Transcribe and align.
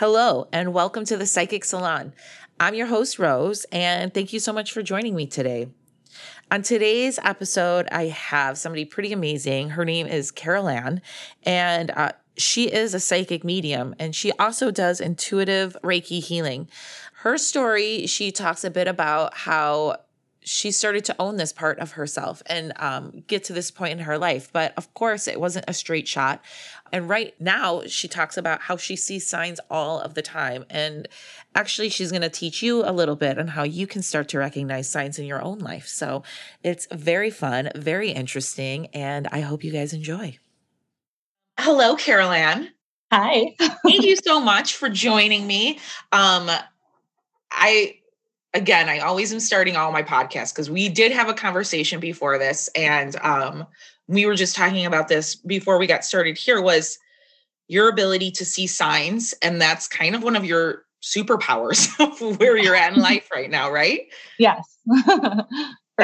Hello, 0.00 0.48
and 0.50 0.72
welcome 0.72 1.04
to 1.04 1.18
the 1.18 1.26
Psychic 1.26 1.62
Salon. 1.62 2.14
I'm 2.58 2.72
your 2.72 2.86
host, 2.86 3.18
Rose, 3.18 3.66
and 3.70 4.14
thank 4.14 4.32
you 4.32 4.40
so 4.40 4.50
much 4.50 4.72
for 4.72 4.82
joining 4.82 5.14
me 5.14 5.26
today. 5.26 5.68
On 6.50 6.62
today's 6.62 7.18
episode, 7.22 7.86
I 7.92 8.04
have 8.06 8.56
somebody 8.56 8.86
pretty 8.86 9.12
amazing. 9.12 9.68
Her 9.68 9.84
name 9.84 10.06
is 10.06 10.30
Carol 10.30 10.70
Ann, 10.70 11.02
and 11.42 11.90
uh, 11.90 12.12
she 12.38 12.72
is 12.72 12.94
a 12.94 12.98
psychic 12.98 13.44
medium, 13.44 13.94
and 13.98 14.16
she 14.16 14.32
also 14.38 14.70
does 14.70 15.02
intuitive 15.02 15.76
Reiki 15.84 16.24
healing. 16.24 16.70
Her 17.16 17.36
story, 17.36 18.06
she 18.06 18.32
talks 18.32 18.64
a 18.64 18.70
bit 18.70 18.88
about 18.88 19.36
how 19.36 19.98
she 20.42 20.70
started 20.70 21.04
to 21.04 21.16
own 21.18 21.36
this 21.36 21.52
part 21.52 21.78
of 21.78 21.92
herself 21.92 22.42
and 22.46 22.72
um, 22.76 23.22
get 23.26 23.44
to 23.44 23.52
this 23.52 23.70
point 23.70 23.92
in 23.92 23.98
her 24.00 24.16
life. 24.16 24.50
But 24.52 24.72
of 24.76 24.92
course, 24.94 25.28
it 25.28 25.40
wasn't 25.40 25.66
a 25.68 25.74
straight 25.74 26.08
shot. 26.08 26.42
And 26.92 27.08
right 27.08 27.34
now, 27.38 27.82
she 27.86 28.08
talks 28.08 28.36
about 28.36 28.62
how 28.62 28.76
she 28.76 28.96
sees 28.96 29.26
signs 29.26 29.60
all 29.70 30.00
of 30.00 30.14
the 30.14 30.22
time. 30.22 30.64
And 30.70 31.08
actually, 31.54 31.90
she's 31.90 32.10
going 32.10 32.22
to 32.22 32.30
teach 32.30 32.62
you 32.62 32.82
a 32.84 32.92
little 32.92 33.16
bit 33.16 33.38
on 33.38 33.48
how 33.48 33.62
you 33.62 33.86
can 33.86 34.02
start 34.02 34.28
to 34.28 34.38
recognize 34.38 34.88
signs 34.88 35.18
in 35.18 35.26
your 35.26 35.42
own 35.42 35.58
life. 35.58 35.86
So 35.86 36.22
it's 36.62 36.86
very 36.90 37.30
fun, 37.30 37.70
very 37.74 38.10
interesting. 38.10 38.86
And 38.88 39.28
I 39.30 39.40
hope 39.40 39.62
you 39.62 39.70
guys 39.70 39.92
enjoy. 39.92 40.38
Hello, 41.58 41.96
Carol 41.96 42.30
Ann. 42.30 42.70
Hi. 43.12 43.54
Thank 43.58 44.04
you 44.04 44.16
so 44.16 44.40
much 44.40 44.76
for 44.76 44.88
joining 44.88 45.46
me. 45.46 45.78
Um, 46.12 46.50
I 47.50 47.99
again, 48.54 48.88
I 48.88 48.98
always 48.98 49.32
am 49.32 49.40
starting 49.40 49.76
all 49.76 49.92
my 49.92 50.02
podcasts 50.02 50.52
because 50.52 50.70
we 50.70 50.88
did 50.88 51.12
have 51.12 51.28
a 51.28 51.34
conversation 51.34 52.00
before 52.00 52.38
this, 52.38 52.68
and 52.74 53.16
um, 53.22 53.66
we 54.10 54.26
were 54.26 54.34
just 54.34 54.56
talking 54.56 54.86
about 54.86 55.08
this 55.08 55.36
before 55.36 55.78
we 55.78 55.86
got 55.86 56.04
started 56.04 56.36
here 56.36 56.60
was 56.60 56.98
your 57.68 57.88
ability 57.88 58.32
to 58.32 58.44
see 58.44 58.66
signs 58.66 59.32
and 59.40 59.60
that's 59.60 59.86
kind 59.86 60.16
of 60.16 60.24
one 60.24 60.34
of 60.34 60.44
your 60.44 60.82
superpowers 61.00 61.88
of 62.00 62.40
where 62.40 62.56
you're 62.56 62.74
at 62.74 62.92
in 62.92 63.00
life 63.00 63.28
right 63.32 63.50
now 63.50 63.70
right? 63.70 64.08
Yes. 64.38 64.78
For 65.06 65.46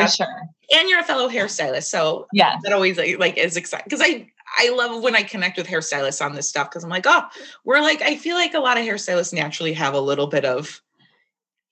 that's, 0.01 0.17
sure. 0.17 0.27
and 0.73 0.89
you're 0.89 1.01
a 1.01 1.05
fellow 1.05 1.29
hairstylist 1.29 1.85
so 1.85 2.27
yeah 2.31 2.57
that 2.63 2.73
always 2.75 2.99
like, 2.99 3.19
like 3.19 3.39
is 3.39 3.57
exciting 3.57 3.85
because 3.85 4.03
i 4.03 4.31
i 4.59 4.69
love 4.69 5.03
when 5.03 5.17
i 5.17 5.23
connect 5.23 5.57
with 5.57 5.67
hairstylists 5.67 6.23
on 6.23 6.35
this 6.35 6.47
stuff 6.47 6.69
because 6.69 6.85
i'm 6.85 6.91
like 6.91 7.07
oh 7.09 7.23
we're 7.65 7.81
like 7.81 8.03
i 8.03 8.15
feel 8.15 8.37
like 8.37 8.53
a 8.53 8.59
lot 8.59 8.77
of 8.77 8.85
hairstylists 8.85 9.33
naturally 9.33 9.73
have 9.73 9.95
a 9.95 10.01
little 10.01 10.27
bit 10.27 10.45
of 10.45 10.83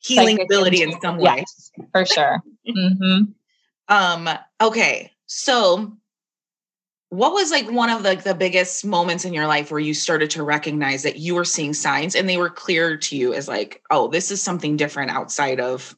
healing 0.04 0.36
Psychic 0.36 0.46
ability 0.46 0.82
in 0.82 1.00
some 1.00 1.16
way. 1.18 1.36
Yes, 1.38 1.70
for 1.92 2.04
sure. 2.04 2.42
Mm-hmm. 2.66 3.24
um 3.94 4.38
okay 4.58 5.12
so 5.26 5.98
what 7.10 7.34
was 7.34 7.50
like 7.50 7.70
one 7.70 7.90
of 7.90 8.02
the, 8.02 8.16
the 8.16 8.34
biggest 8.34 8.86
moments 8.86 9.26
in 9.26 9.34
your 9.34 9.46
life 9.46 9.70
where 9.70 9.80
you 9.80 9.92
started 9.92 10.30
to 10.30 10.42
recognize 10.42 11.02
that 11.02 11.18
you 11.18 11.34
were 11.34 11.44
seeing 11.44 11.74
signs 11.74 12.14
and 12.14 12.26
they 12.26 12.38
were 12.38 12.48
clear 12.48 12.96
to 12.96 13.16
you 13.16 13.34
as 13.34 13.48
like 13.48 13.82
oh 13.90 14.08
this 14.08 14.30
is 14.30 14.42
something 14.42 14.78
different 14.78 15.10
outside 15.10 15.60
of 15.60 15.94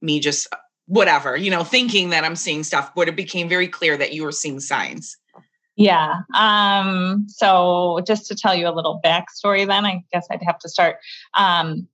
me 0.00 0.18
just 0.18 0.52
uh, 0.52 0.56
whatever 0.86 1.36
you 1.36 1.48
know 1.48 1.62
thinking 1.62 2.10
that 2.10 2.24
i'm 2.24 2.34
seeing 2.34 2.64
stuff 2.64 2.92
but 2.96 3.06
it 3.06 3.14
became 3.14 3.48
very 3.48 3.68
clear 3.68 3.96
that 3.96 4.12
you 4.12 4.24
were 4.24 4.32
seeing 4.32 4.58
signs? 4.58 5.16
Yeah 5.76 6.22
um 6.34 7.24
so 7.28 8.00
just 8.04 8.26
to 8.26 8.34
tell 8.34 8.56
you 8.56 8.66
a 8.66 8.74
little 8.74 9.00
backstory 9.04 9.64
then 9.64 9.86
i 9.86 10.02
guess 10.12 10.26
i'd 10.32 10.42
have 10.42 10.58
to 10.58 10.68
start. 10.68 10.96
Um 11.34 11.86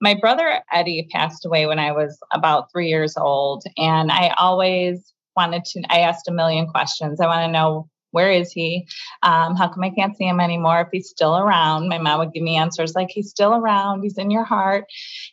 my 0.00 0.14
brother 0.14 0.60
eddie 0.72 1.08
passed 1.10 1.44
away 1.44 1.66
when 1.66 1.78
i 1.78 1.92
was 1.92 2.18
about 2.32 2.70
three 2.70 2.88
years 2.88 3.16
old 3.16 3.64
and 3.76 4.10
i 4.10 4.28
always 4.38 5.12
wanted 5.36 5.64
to 5.64 5.82
i 5.90 6.00
asked 6.00 6.28
a 6.28 6.32
million 6.32 6.66
questions 6.66 7.20
i 7.20 7.26
want 7.26 7.46
to 7.46 7.52
know 7.52 7.88
where 8.10 8.30
is 8.30 8.52
he? 8.52 8.86
Um, 9.22 9.56
how 9.56 9.68
come 9.68 9.84
I 9.84 9.90
can't 9.90 10.16
see 10.16 10.24
him 10.24 10.40
anymore? 10.40 10.80
If 10.80 10.88
he's 10.92 11.08
still 11.08 11.36
around, 11.36 11.88
my 11.88 11.98
mom 11.98 12.20
would 12.20 12.32
give 12.32 12.42
me 12.42 12.56
answers 12.56 12.94
like, 12.94 13.10
he's 13.10 13.30
still 13.30 13.54
around, 13.54 14.02
he's 14.02 14.18
in 14.18 14.30
your 14.30 14.44
heart. 14.44 14.84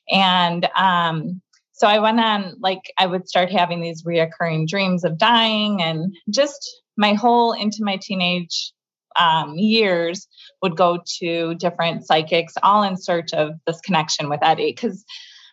And 0.10 0.68
um, 0.76 1.42
so 1.72 1.88
I 1.88 2.00
went 2.00 2.20
on, 2.20 2.56
like, 2.60 2.82
I 2.98 3.06
would 3.06 3.28
start 3.28 3.52
having 3.52 3.82
these 3.82 4.04
reoccurring 4.04 4.68
dreams 4.68 5.04
of 5.04 5.18
dying, 5.18 5.82
and 5.82 6.16
just 6.30 6.82
my 6.98 7.14
whole 7.14 7.54
into 7.54 7.84
my 7.84 7.98
teenage 8.02 8.72
um, 9.16 9.56
years 9.56 10.28
would 10.62 10.76
go 10.76 11.00
to 11.20 11.56
different 11.56 12.06
psychics, 12.06 12.54
all 12.64 12.84
in 12.84 12.98
search 12.98 13.34
of 13.34 13.54
this 13.66 13.80
connection 13.82 14.30
with 14.30 14.44
Eddie, 14.44 14.74
because 14.76 15.06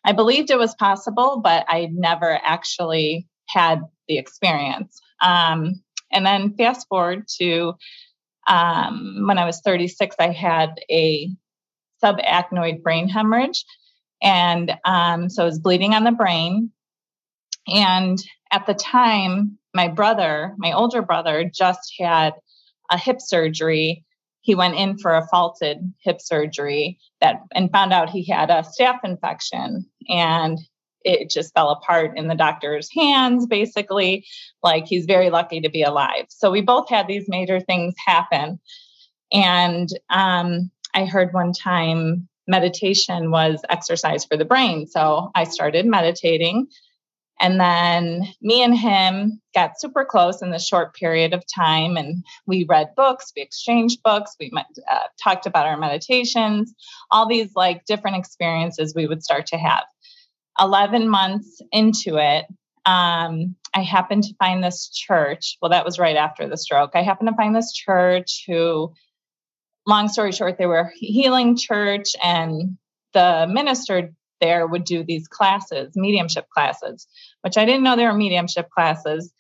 I 0.05 0.13
believed 0.13 0.51
it 0.51 0.59
was 0.59 0.75
possible, 0.75 1.41
but 1.43 1.65
I 1.69 1.89
never 1.93 2.39
actually 2.43 3.27
had 3.49 3.83
the 4.09 4.19
experience. 4.19 5.01
Um, 5.21 5.83
and 6.11 6.27
then 6.27 6.55
fast 6.57 6.87
forward 6.89 7.27
to 7.41 7.75
um, 8.49 9.25
when 9.27 9.39
I 9.39 9.47
was 9.47 9.61
36, 9.61 10.17
I 10.19 10.31
had 10.31 10.81
a 10.91 11.31
subarachnoid 12.03 12.83
brain 12.83 13.09
hemorrhage. 13.09 13.65
And 14.23 14.73
um, 14.85 15.29
so 15.29 15.43
I 15.43 15.47
was 15.47 15.59
bleeding 15.59 15.95
on 15.95 16.05
the 16.05 16.13
brain. 16.13 16.71
And 17.67 18.23
at 18.53 18.67
the 18.67 18.75
time, 18.75 19.59
my 19.75 19.89
brother, 19.89 20.55
my 20.59 20.73
older 20.73 21.03
brother, 21.03 21.51
just 21.53 21.95
had 21.99 22.35
a 22.93 22.99
hip 22.99 23.21
surgery. 23.21 24.05
He 24.43 24.55
went 24.55 24.77
in 24.77 24.99
for 24.99 25.15
a 25.15 25.27
faulted 25.29 25.79
hip 26.01 26.21
surgery 26.21 26.99
that 27.21 27.43
and 27.55 27.71
found 27.73 27.93
out 27.93 28.11
he 28.11 28.25
had 28.25 28.51
a 28.51 28.63
staph 28.63 29.01
infection. 29.03 29.87
And 30.09 30.59
it 31.05 31.31
just 31.31 31.55
fell 31.55 31.71
apart 31.71 32.17
in 32.17 32.29
the 32.29 32.35
doctor's 32.35 32.89
hands, 32.95 33.47
basically. 33.47 34.25
Like 34.63 34.87
he's 34.87 35.07
very 35.07 35.31
lucky 35.31 35.61
to 35.61 35.71
be 35.71 35.83
alive. 35.83 36.27
So 36.29 36.51
we 36.51 36.61
both 36.61 36.89
had 36.89 37.09
these 37.09 37.29
major 37.29 37.61
things 37.61 37.95
happen. 38.05 38.61
And 39.33 39.89
um, 40.11 40.71
I 40.95 41.07
heard 41.07 41.33
one 41.33 41.53
time 41.53 42.29
meditation 42.47 43.31
was 43.31 43.63
exercise 43.69 44.25
for 44.25 44.37
the 44.37 44.45
brain. 44.45 44.87
So 44.87 45.31
I 45.35 45.45
started 45.45 45.87
meditating. 45.87 46.67
And 47.43 47.59
then 47.59 48.29
me 48.41 48.63
and 48.63 48.79
him 48.79 49.43
got 49.53 49.81
super 49.81 50.05
close 50.05 50.43
in 50.43 50.53
this 50.53 50.67
short 50.67 50.95
period 50.95 51.35
of 51.35 51.43
time. 51.53 51.97
And 51.97 52.25
we 52.47 52.65
read 52.69 52.95
books, 52.95 53.33
we 53.37 53.43
exchanged 53.43 54.01
books, 54.05 54.37
we 54.39 54.51
met, 54.53 54.67
uh, 54.89 55.09
talked 55.23 55.47
about 55.47 55.67
our 55.67 55.77
meditations, 55.77 56.73
all 57.11 57.27
these 57.27 57.51
like 57.57 57.85
different 57.85 58.17
experiences 58.17 58.95
we 58.95 59.09
would 59.09 59.25
start 59.25 59.47
to 59.47 59.59
have. 59.59 59.83
11 60.61 61.09
months 61.09 61.61
into 61.73 62.17
it, 62.17 62.47
um, 62.87 63.57
I 63.75 63.83
happened 63.83 64.23
to 64.25 64.35
find 64.39 64.63
this 64.63 64.89
church. 64.89 65.57
Well, 65.61 65.71
that 65.71 65.85
was 65.85 65.99
right 65.99 66.17
after 66.17 66.49
the 66.49 66.57
stroke. 66.57 66.93
I 66.95 67.03
happened 67.03 67.29
to 67.29 67.35
find 67.35 67.57
this 67.57 67.73
church 67.73 68.45
who, 68.47 68.93
long 69.85 70.09
story 70.09 70.31
short, 70.31 70.59
they 70.59 70.67
were 70.67 70.79
a 70.79 70.91
healing 70.95 71.57
church, 71.57 72.11
and 72.23 72.77
the 73.15 73.49
minister 73.51 74.13
there 74.43 74.67
would 74.67 74.85
do 74.85 75.05
these 75.05 75.29
classes, 75.29 75.93
mediumship 75.95 76.49
classes, 76.51 77.07
which 77.43 77.57
I 77.57 77.65
didn't 77.65 77.85
know 77.85 77.97
they 77.97 78.05
were 78.05 78.13
mediumship 78.13 78.69
classes. 78.71 79.33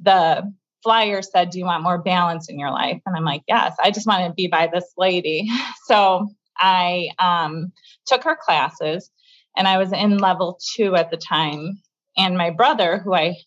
The 0.00 0.52
flyer 0.82 1.22
said, 1.22 1.50
Do 1.50 1.58
you 1.58 1.66
want 1.66 1.84
more 1.84 1.98
balance 1.98 2.48
in 2.48 2.58
your 2.58 2.70
life? 2.70 3.00
And 3.06 3.14
I'm 3.14 3.24
like, 3.24 3.42
Yes, 3.46 3.76
I 3.82 3.90
just 3.90 4.06
want 4.06 4.26
to 4.26 4.32
be 4.32 4.48
by 4.48 4.68
this 4.72 4.92
lady. 4.96 5.48
So 5.86 6.28
I 6.56 7.08
um, 7.18 7.72
took 8.06 8.22
her 8.22 8.38
classes 8.40 9.10
and 9.56 9.66
I 9.66 9.78
was 9.78 9.92
in 9.92 10.18
level 10.18 10.56
two 10.76 10.94
at 10.94 11.10
the 11.10 11.16
time. 11.16 11.80
And 12.16 12.38
my 12.38 12.50
brother, 12.50 12.98
who 12.98 13.12
I 13.12 13.38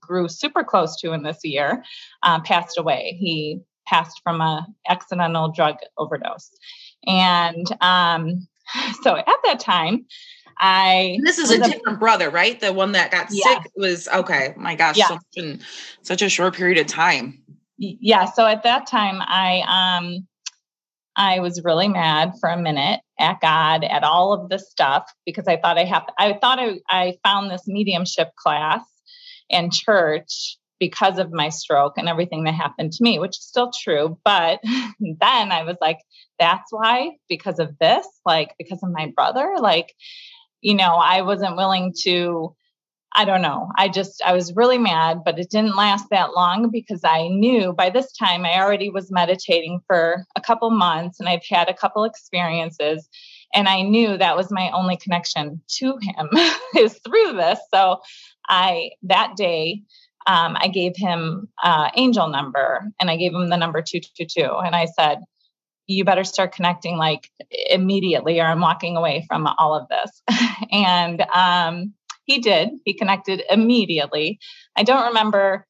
grew 0.00 0.28
super 0.28 0.64
close 0.64 0.96
to 1.00 1.12
in 1.12 1.22
this 1.22 1.38
year, 1.44 1.84
uh, 2.24 2.40
passed 2.40 2.78
away. 2.78 3.16
He 3.20 3.60
passed 3.86 4.20
from 4.24 4.40
a 4.40 4.66
accidental 4.88 5.52
drug 5.52 5.76
overdose, 5.96 6.50
and 7.06 7.66
um, 7.80 8.48
so 9.02 9.16
at 9.16 9.26
that 9.44 9.60
time, 9.60 10.06
I 10.58 11.14
and 11.18 11.26
this 11.26 11.38
is 11.38 11.50
a 11.50 11.58
different 11.58 11.98
brother, 11.98 12.30
right? 12.30 12.58
The 12.60 12.72
one 12.72 12.92
that 12.92 13.10
got 13.10 13.28
yeah. 13.30 13.44
sick 13.44 13.72
was 13.76 14.08
okay. 14.08 14.54
My 14.56 14.74
gosh, 14.74 14.96
yeah. 14.96 15.08
such, 15.08 15.60
such 16.02 16.22
a 16.22 16.28
short 16.28 16.54
period 16.54 16.78
of 16.78 16.86
time. 16.86 17.42
Yeah. 17.76 18.26
So 18.26 18.46
at 18.46 18.62
that 18.62 18.86
time, 18.86 19.20
I 19.20 19.62
um 19.66 20.26
I 21.16 21.40
was 21.40 21.62
really 21.62 21.88
mad 21.88 22.32
for 22.40 22.48
a 22.48 22.60
minute 22.60 23.00
at 23.18 23.40
God, 23.40 23.84
at 23.84 24.02
all 24.02 24.32
of 24.32 24.48
this 24.48 24.70
stuff, 24.70 25.04
because 25.24 25.46
I 25.46 25.56
thought 25.56 25.78
I 25.78 25.84
have, 25.84 26.04
I 26.18 26.32
thought 26.40 26.58
I, 26.58 26.80
I 26.88 27.14
found 27.22 27.50
this 27.50 27.68
mediumship 27.68 28.34
class 28.36 28.82
and 29.50 29.72
church 29.72 30.56
because 30.78 31.18
of 31.18 31.32
my 31.32 31.48
stroke 31.48 31.94
and 31.96 32.08
everything 32.08 32.44
that 32.44 32.54
happened 32.54 32.92
to 32.92 33.02
me, 33.02 33.18
which 33.18 33.38
is 33.38 33.44
still 33.44 33.70
true. 33.70 34.18
But 34.24 34.60
then 35.00 35.52
I 35.52 35.62
was 35.64 35.76
like, 35.80 35.98
that's 36.38 36.70
why, 36.70 37.12
because 37.28 37.58
of 37.58 37.78
this, 37.78 38.06
like, 38.26 38.54
because 38.58 38.82
of 38.82 38.90
my 38.90 39.12
brother, 39.14 39.54
like, 39.58 39.94
you 40.60 40.74
know, 40.74 40.94
I 40.94 41.22
wasn't 41.22 41.56
willing 41.56 41.94
to 42.02 42.54
I 43.16 43.24
don't 43.24 43.42
know. 43.42 43.70
I 43.76 43.88
just, 43.88 44.20
I 44.24 44.32
was 44.32 44.56
really 44.56 44.78
mad, 44.78 45.20
but 45.24 45.38
it 45.38 45.48
didn't 45.48 45.76
last 45.76 46.06
that 46.10 46.34
long 46.34 46.70
because 46.70 47.02
I 47.04 47.28
knew 47.28 47.72
by 47.72 47.88
this 47.88 48.12
time 48.12 48.44
I 48.44 48.58
already 48.58 48.90
was 48.90 49.12
meditating 49.12 49.80
for 49.86 50.24
a 50.34 50.40
couple 50.40 50.70
months 50.70 51.20
and 51.20 51.28
I've 51.28 51.44
had 51.48 51.68
a 51.68 51.74
couple 51.74 52.02
experiences. 52.02 53.08
And 53.54 53.68
I 53.68 53.82
knew 53.82 54.18
that 54.18 54.36
was 54.36 54.50
my 54.50 54.68
only 54.72 54.96
connection 54.96 55.62
to 55.76 55.96
him 56.00 56.28
is 56.76 56.98
through 57.04 57.34
this. 57.34 57.60
So 57.72 58.00
I, 58.48 58.90
that 59.04 59.36
day, 59.36 59.82
um, 60.26 60.56
I 60.58 60.68
gave 60.68 60.96
him 60.96 61.48
uh, 61.62 61.90
angel 61.96 62.28
number 62.28 62.90
and 63.00 63.10
I 63.10 63.16
gave 63.16 63.32
him 63.32 63.48
the 63.48 63.56
number 63.56 63.82
222. 63.82 64.42
And 64.42 64.74
I 64.74 64.86
said, 64.86 65.20
you 65.86 66.04
better 66.04 66.24
start 66.24 66.54
connecting 66.54 66.96
like 66.96 67.30
immediately 67.50 68.40
or 68.40 68.46
I'm 68.46 68.60
walking 68.60 68.96
away 68.96 69.24
from 69.28 69.46
all 69.46 69.74
of 69.74 69.88
this. 69.88 70.22
and 70.72 71.20
um, 71.22 71.94
he 72.24 72.38
did. 72.38 72.70
He 72.84 72.94
connected 72.94 73.42
immediately. 73.50 74.38
I 74.76 74.82
don't 74.82 75.08
remember 75.08 75.66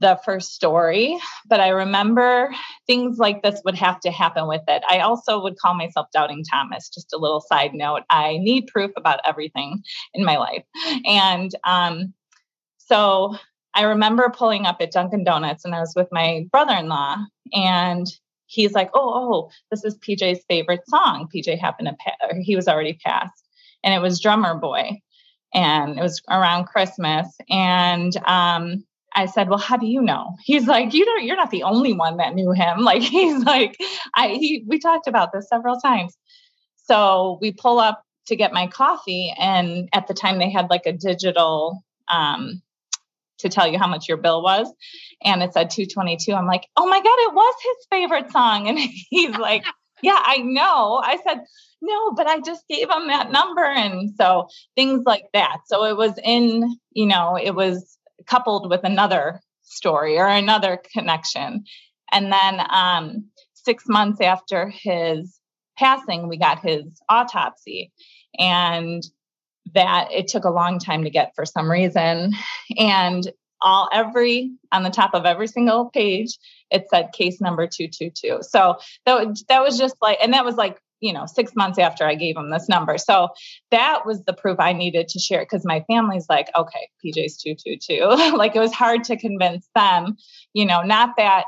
the 0.00 0.18
first 0.24 0.52
story, 0.52 1.18
but 1.48 1.60
I 1.60 1.68
remember 1.68 2.54
things 2.86 3.18
like 3.18 3.42
this 3.42 3.60
would 3.64 3.76
have 3.76 4.00
to 4.00 4.10
happen 4.10 4.46
with 4.46 4.62
it. 4.68 4.82
I 4.88 5.00
also 5.00 5.42
would 5.42 5.56
call 5.56 5.74
myself 5.74 6.08
Doubting 6.12 6.44
Thomas, 6.44 6.88
just 6.88 7.12
a 7.12 7.18
little 7.18 7.40
side 7.40 7.74
note. 7.74 8.02
I 8.10 8.38
need 8.38 8.66
proof 8.66 8.90
about 8.96 9.20
everything 9.26 9.82
in 10.12 10.24
my 10.24 10.36
life. 10.36 10.64
And 11.06 11.50
um, 11.64 12.12
so 12.78 13.36
I 13.74 13.82
remember 13.82 14.32
pulling 14.34 14.66
up 14.66 14.76
at 14.80 14.92
Dunkin' 14.92 15.24
Donuts 15.24 15.64
and 15.64 15.74
I 15.74 15.80
was 15.80 15.94
with 15.96 16.08
my 16.12 16.46
brother 16.50 16.74
in 16.74 16.88
law, 16.88 17.16
and 17.52 18.06
he's 18.46 18.72
like, 18.72 18.90
oh, 18.94 19.00
oh, 19.14 19.50
this 19.70 19.84
is 19.84 19.98
PJ's 19.98 20.44
favorite 20.48 20.82
song. 20.88 21.28
PJ 21.34 21.58
happened 21.58 21.88
to 21.88 21.96
pass, 21.98 22.36
he 22.42 22.56
was 22.56 22.68
already 22.68 22.98
passed, 23.04 23.44
and 23.82 23.94
it 23.94 24.00
was 24.00 24.20
Drummer 24.20 24.54
Boy. 24.54 25.00
And 25.56 25.96
it 25.96 26.02
was 26.02 26.20
around 26.28 26.64
Christmas. 26.64 27.28
And 27.48 28.16
um, 28.26 28.84
I 29.14 29.26
said, 29.26 29.48
"Well, 29.48 29.58
how 29.58 29.76
do 29.76 29.86
you 29.86 30.02
know?" 30.02 30.36
He's 30.42 30.66
like, 30.66 30.92
"You 30.92 31.06
know, 31.06 31.22
you're 31.22 31.36
not 31.36 31.50
the 31.50 31.62
only 31.62 31.92
one 31.92 32.16
that 32.16 32.34
knew 32.34 32.52
him." 32.52 32.78
Like 32.84 33.02
he's 33.02 33.42
like, 33.44 33.76
"I 34.14 34.28
he 34.28 34.64
we 34.66 34.78
talked 34.78 35.06
about 35.06 35.32
this 35.32 35.48
several 35.48 35.76
times." 35.76 36.16
So 36.86 37.38
we 37.40 37.52
pull 37.52 37.78
up 37.78 38.02
to 38.26 38.36
get 38.36 38.52
my 38.52 38.66
coffee, 38.66 39.32
and 39.38 39.88
at 39.92 40.08
the 40.08 40.14
time 40.14 40.38
they 40.38 40.50
had 40.50 40.70
like 40.70 40.86
a 40.86 40.92
digital 40.92 41.84
um, 42.12 42.62
to 43.38 43.48
tell 43.48 43.66
you 43.66 43.78
how 43.78 43.86
much 43.86 44.08
your 44.08 44.16
bill 44.16 44.42
was. 44.42 44.72
And 45.22 45.42
it 45.42 45.52
said 45.52 45.70
222. 45.70 46.32
I'm 46.32 46.46
like, 46.46 46.66
oh 46.76 46.86
my 46.86 46.98
God, 46.98 47.06
it 47.06 47.34
was 47.34 47.54
his 47.62 47.86
favorite 47.90 48.30
song. 48.30 48.68
And 48.74 48.78
he's 48.78 49.36
like, 49.36 49.64
yeah, 50.02 50.20
I 50.22 50.38
know. 50.38 51.00
I 51.02 51.18
said, 51.26 51.40
no, 51.80 52.12
but 52.12 52.26
I 52.26 52.40
just 52.40 52.66
gave 52.68 52.88
him 52.90 53.08
that 53.08 53.30
number. 53.30 53.64
And 53.64 54.10
so 54.16 54.48
things 54.74 55.02
like 55.04 55.24
that. 55.32 55.58
So 55.66 55.84
it 55.84 55.96
was 55.96 56.18
in, 56.22 56.76
you 56.92 57.06
know, 57.06 57.36
it 57.36 57.54
was 57.54 57.98
coupled 58.26 58.70
with 58.70 58.84
another 58.84 59.40
story 59.62 60.18
or 60.18 60.26
another 60.26 60.80
connection. 60.92 61.64
And 62.12 62.32
then 62.32 62.60
um, 62.70 63.26
six 63.54 63.84
months 63.88 64.20
after 64.20 64.68
his 64.68 65.38
passing, 65.76 66.28
we 66.28 66.38
got 66.38 66.60
his 66.60 66.84
autopsy. 67.08 67.92
And 68.38 69.02
that 69.74 70.08
it 70.10 70.28
took 70.28 70.44
a 70.44 70.50
long 70.50 70.78
time 70.78 71.04
to 71.04 71.10
get 71.10 71.34
for 71.34 71.44
some 71.44 71.70
reason. 71.70 72.32
And 72.78 73.30
all 73.60 73.88
every 73.92 74.52
on 74.72 74.82
the 74.82 74.90
top 74.90 75.14
of 75.14 75.24
every 75.24 75.48
single 75.48 75.90
page, 75.90 76.38
it 76.70 76.86
said 76.90 77.12
case 77.12 77.40
number 77.40 77.66
222. 77.66 78.40
So 78.42 78.76
that, 79.06 79.42
that 79.48 79.62
was 79.62 79.78
just 79.78 79.96
like, 80.02 80.18
and 80.22 80.34
that 80.34 80.44
was 80.44 80.56
like, 80.56 80.78
you 81.00 81.12
know, 81.12 81.26
six 81.26 81.54
months 81.54 81.78
after 81.78 82.06
I 82.06 82.14
gave 82.14 82.36
him 82.36 82.50
this 82.50 82.68
number. 82.68 82.98
So 82.98 83.28
that 83.70 84.06
was 84.06 84.22
the 84.24 84.32
proof 84.32 84.58
I 84.60 84.72
needed 84.72 85.08
to 85.08 85.18
share 85.18 85.40
because 85.40 85.64
my 85.64 85.84
family's 85.86 86.26
like, 86.28 86.48
okay, 86.56 86.88
PJ's 87.04 87.36
222. 87.38 88.36
like 88.36 88.54
it 88.54 88.60
was 88.60 88.72
hard 88.72 89.04
to 89.04 89.16
convince 89.16 89.68
them, 89.74 90.16
you 90.52 90.64
know, 90.64 90.82
not 90.82 91.10
that 91.16 91.44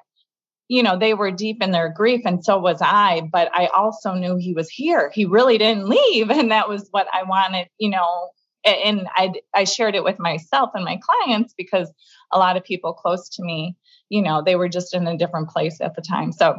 you 0.68 0.82
know, 0.82 0.98
they 0.98 1.14
were 1.14 1.30
deep 1.30 1.62
in 1.62 1.70
their 1.70 1.92
grief, 1.92 2.22
and 2.24 2.44
so 2.44 2.58
was 2.58 2.78
I. 2.80 3.28
But 3.30 3.50
I 3.54 3.66
also 3.66 4.14
knew 4.14 4.36
he 4.36 4.52
was 4.52 4.68
here. 4.68 5.10
He 5.14 5.24
really 5.24 5.58
didn't 5.58 5.88
leave, 5.88 6.30
and 6.30 6.50
that 6.50 6.68
was 6.68 6.88
what 6.90 7.06
I 7.12 7.22
wanted. 7.22 7.68
You 7.78 7.90
know, 7.90 8.30
and 8.64 9.08
I 9.14 9.32
I 9.54 9.64
shared 9.64 9.94
it 9.94 10.04
with 10.04 10.18
myself 10.18 10.70
and 10.74 10.84
my 10.84 10.98
clients 11.02 11.54
because 11.56 11.90
a 12.32 12.38
lot 12.38 12.56
of 12.56 12.64
people 12.64 12.92
close 12.92 13.28
to 13.30 13.44
me, 13.44 13.76
you 14.08 14.22
know, 14.22 14.42
they 14.44 14.56
were 14.56 14.68
just 14.68 14.94
in 14.94 15.06
a 15.06 15.16
different 15.16 15.50
place 15.50 15.80
at 15.80 15.94
the 15.94 16.02
time. 16.02 16.32
So, 16.32 16.56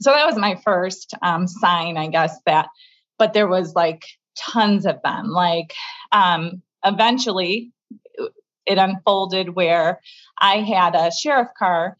so 0.00 0.10
that 0.10 0.26
was 0.26 0.36
my 0.36 0.60
first 0.64 1.14
um, 1.22 1.46
sign, 1.46 1.96
I 1.96 2.08
guess 2.08 2.36
that. 2.46 2.68
But 3.18 3.32
there 3.32 3.48
was 3.48 3.74
like 3.74 4.04
tons 4.36 4.86
of 4.86 4.96
them. 5.02 5.28
Like, 5.28 5.74
um, 6.10 6.62
eventually, 6.84 7.72
it 8.66 8.78
unfolded 8.78 9.54
where 9.54 10.00
I 10.38 10.58
had 10.58 10.94
a 10.94 11.12
sheriff 11.12 11.48
car 11.58 11.96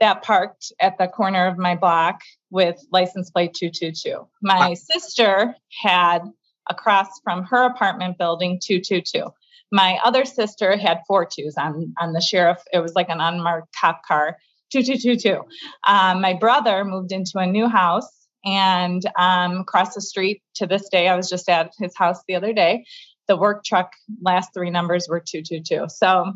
that 0.00 0.22
parked 0.22 0.72
at 0.80 0.98
the 0.98 1.08
corner 1.08 1.46
of 1.46 1.58
my 1.58 1.74
block 1.74 2.20
with 2.50 2.76
license 2.90 3.30
plate 3.30 3.54
222. 3.54 4.26
My 4.42 4.68
wow. 4.68 4.74
sister 4.74 5.56
had 5.82 6.20
across 6.68 7.08
from 7.22 7.44
her 7.44 7.64
apartment 7.64 8.18
building 8.18 8.60
222. 8.62 9.32
My 9.70 9.98
other 10.04 10.24
sister 10.24 10.76
had 10.76 11.00
four 11.06 11.26
twos 11.26 11.56
on, 11.56 11.94
on 11.98 12.12
the 12.12 12.20
sheriff. 12.20 12.62
It 12.72 12.78
was 12.78 12.94
like 12.94 13.08
an 13.08 13.20
unmarked 13.20 13.74
cop 13.78 14.02
car, 14.06 14.38
2222. 14.72 15.42
Um, 15.86 16.20
my 16.20 16.34
brother 16.34 16.84
moved 16.84 17.12
into 17.12 17.38
a 17.38 17.46
new 17.46 17.68
house 17.68 18.24
and 18.44 19.02
um, 19.18 19.60
across 19.60 19.94
the 19.94 20.00
street 20.00 20.42
to 20.56 20.66
this 20.66 20.88
day, 20.90 21.08
I 21.08 21.16
was 21.16 21.28
just 21.28 21.48
at 21.48 21.72
his 21.78 21.96
house 21.96 22.20
the 22.28 22.34
other 22.34 22.52
day. 22.52 22.84
The 23.26 23.36
work 23.36 23.64
truck 23.64 23.90
last 24.20 24.50
three 24.52 24.70
numbers 24.70 25.08
were 25.08 25.20
222. 25.20 25.86
So 25.88 26.34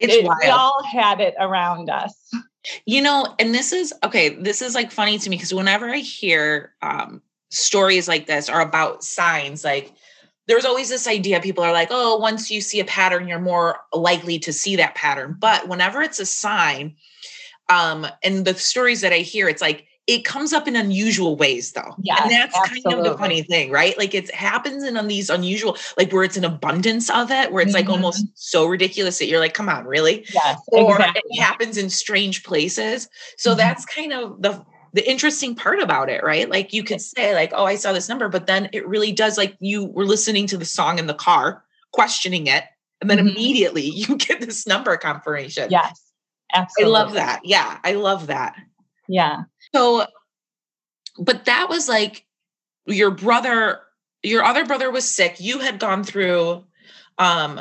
it's 0.00 0.14
it, 0.14 0.28
we 0.42 0.48
all 0.48 0.82
had 0.82 1.20
it 1.20 1.34
around 1.38 1.90
us. 1.90 2.30
You 2.86 3.02
know, 3.02 3.34
and 3.38 3.54
this 3.54 3.72
is 3.72 3.92
okay, 4.04 4.30
this 4.30 4.62
is 4.62 4.74
like 4.74 4.92
funny 4.92 5.18
to 5.18 5.30
me 5.30 5.36
because 5.36 5.52
whenever 5.54 5.88
I 5.90 5.98
hear 5.98 6.74
um 6.82 7.22
stories 7.50 8.08
like 8.08 8.26
this 8.26 8.48
or 8.48 8.60
about 8.60 9.04
signs, 9.04 9.64
like 9.64 9.92
there's 10.46 10.64
always 10.64 10.88
this 10.88 11.06
idea 11.06 11.40
people 11.40 11.64
are 11.64 11.72
like, 11.72 11.88
oh, 11.90 12.16
once 12.16 12.50
you 12.50 12.60
see 12.60 12.80
a 12.80 12.84
pattern, 12.84 13.28
you're 13.28 13.38
more 13.38 13.78
likely 13.92 14.38
to 14.40 14.52
see 14.52 14.76
that 14.76 14.94
pattern. 14.94 15.36
But 15.38 15.68
whenever 15.68 16.02
it's 16.02 16.18
a 16.18 16.26
sign, 16.26 16.96
um, 17.68 18.06
and 18.22 18.44
the 18.44 18.54
stories 18.54 19.00
that 19.02 19.12
I 19.12 19.18
hear, 19.18 19.48
it's 19.48 19.62
like 19.62 19.86
it 20.12 20.26
comes 20.26 20.52
up 20.52 20.68
in 20.68 20.76
unusual 20.76 21.36
ways 21.36 21.72
though. 21.72 21.94
Yeah. 22.02 22.22
And 22.22 22.30
that's 22.30 22.54
absolutely. 22.56 22.82
kind 22.82 23.06
of 23.06 23.12
the 23.12 23.18
funny 23.18 23.42
thing, 23.42 23.70
right? 23.70 23.96
Like 23.96 24.14
it 24.14 24.32
happens 24.34 24.84
in 24.84 24.98
on 24.98 25.08
these 25.08 25.30
unusual, 25.30 25.78
like 25.96 26.12
where 26.12 26.22
it's 26.22 26.36
an 26.36 26.44
abundance 26.44 27.08
of 27.08 27.30
it, 27.30 27.50
where 27.50 27.62
it's 27.62 27.74
mm-hmm. 27.74 27.88
like 27.88 27.88
almost 27.88 28.26
so 28.34 28.66
ridiculous 28.66 29.18
that 29.18 29.26
you're 29.26 29.40
like, 29.40 29.54
come 29.54 29.70
on, 29.70 29.86
really? 29.86 30.26
Yes. 30.34 30.60
Or 30.68 30.96
exactly. 30.96 31.22
it 31.30 31.40
happens 31.40 31.78
in 31.78 31.88
strange 31.88 32.44
places. 32.44 33.08
So 33.38 33.50
mm-hmm. 33.50 33.58
that's 33.58 33.86
kind 33.86 34.12
of 34.12 34.42
the 34.42 34.64
the 34.94 35.10
interesting 35.10 35.54
part 35.54 35.80
about 35.80 36.10
it, 36.10 36.22
right? 36.22 36.50
Like 36.50 36.74
you 36.74 36.84
could 36.84 37.00
say, 37.00 37.34
like, 37.34 37.52
oh, 37.54 37.64
I 37.64 37.76
saw 37.76 37.94
this 37.94 38.10
number, 38.10 38.28
but 38.28 38.46
then 38.46 38.68
it 38.74 38.86
really 38.86 39.10
does 39.10 39.38
like 39.38 39.56
you 39.58 39.86
were 39.86 40.04
listening 40.04 40.46
to 40.48 40.58
the 40.58 40.66
song 40.66 40.98
in 40.98 41.06
the 41.06 41.14
car, 41.14 41.64
questioning 41.92 42.46
it, 42.46 42.64
and 43.00 43.08
then 43.08 43.16
mm-hmm. 43.16 43.28
immediately 43.28 43.86
you 43.86 44.18
get 44.18 44.42
this 44.42 44.66
number 44.66 44.94
confirmation. 44.98 45.70
Yes. 45.70 45.98
Absolutely. 46.54 46.94
I 46.94 46.98
love 46.98 47.12
that. 47.14 47.40
Yeah. 47.44 47.78
I 47.82 47.92
love 47.94 48.26
that. 48.26 48.56
Yeah. 49.08 49.44
So, 49.74 50.06
but 51.18 51.44
that 51.46 51.68
was 51.68 51.88
like 51.88 52.24
your 52.86 53.10
brother, 53.10 53.80
your 54.22 54.44
other 54.44 54.64
brother 54.64 54.90
was 54.90 55.08
sick. 55.08 55.36
You 55.38 55.58
had 55.58 55.78
gone 55.78 56.04
through, 56.04 56.64
um, 57.18 57.60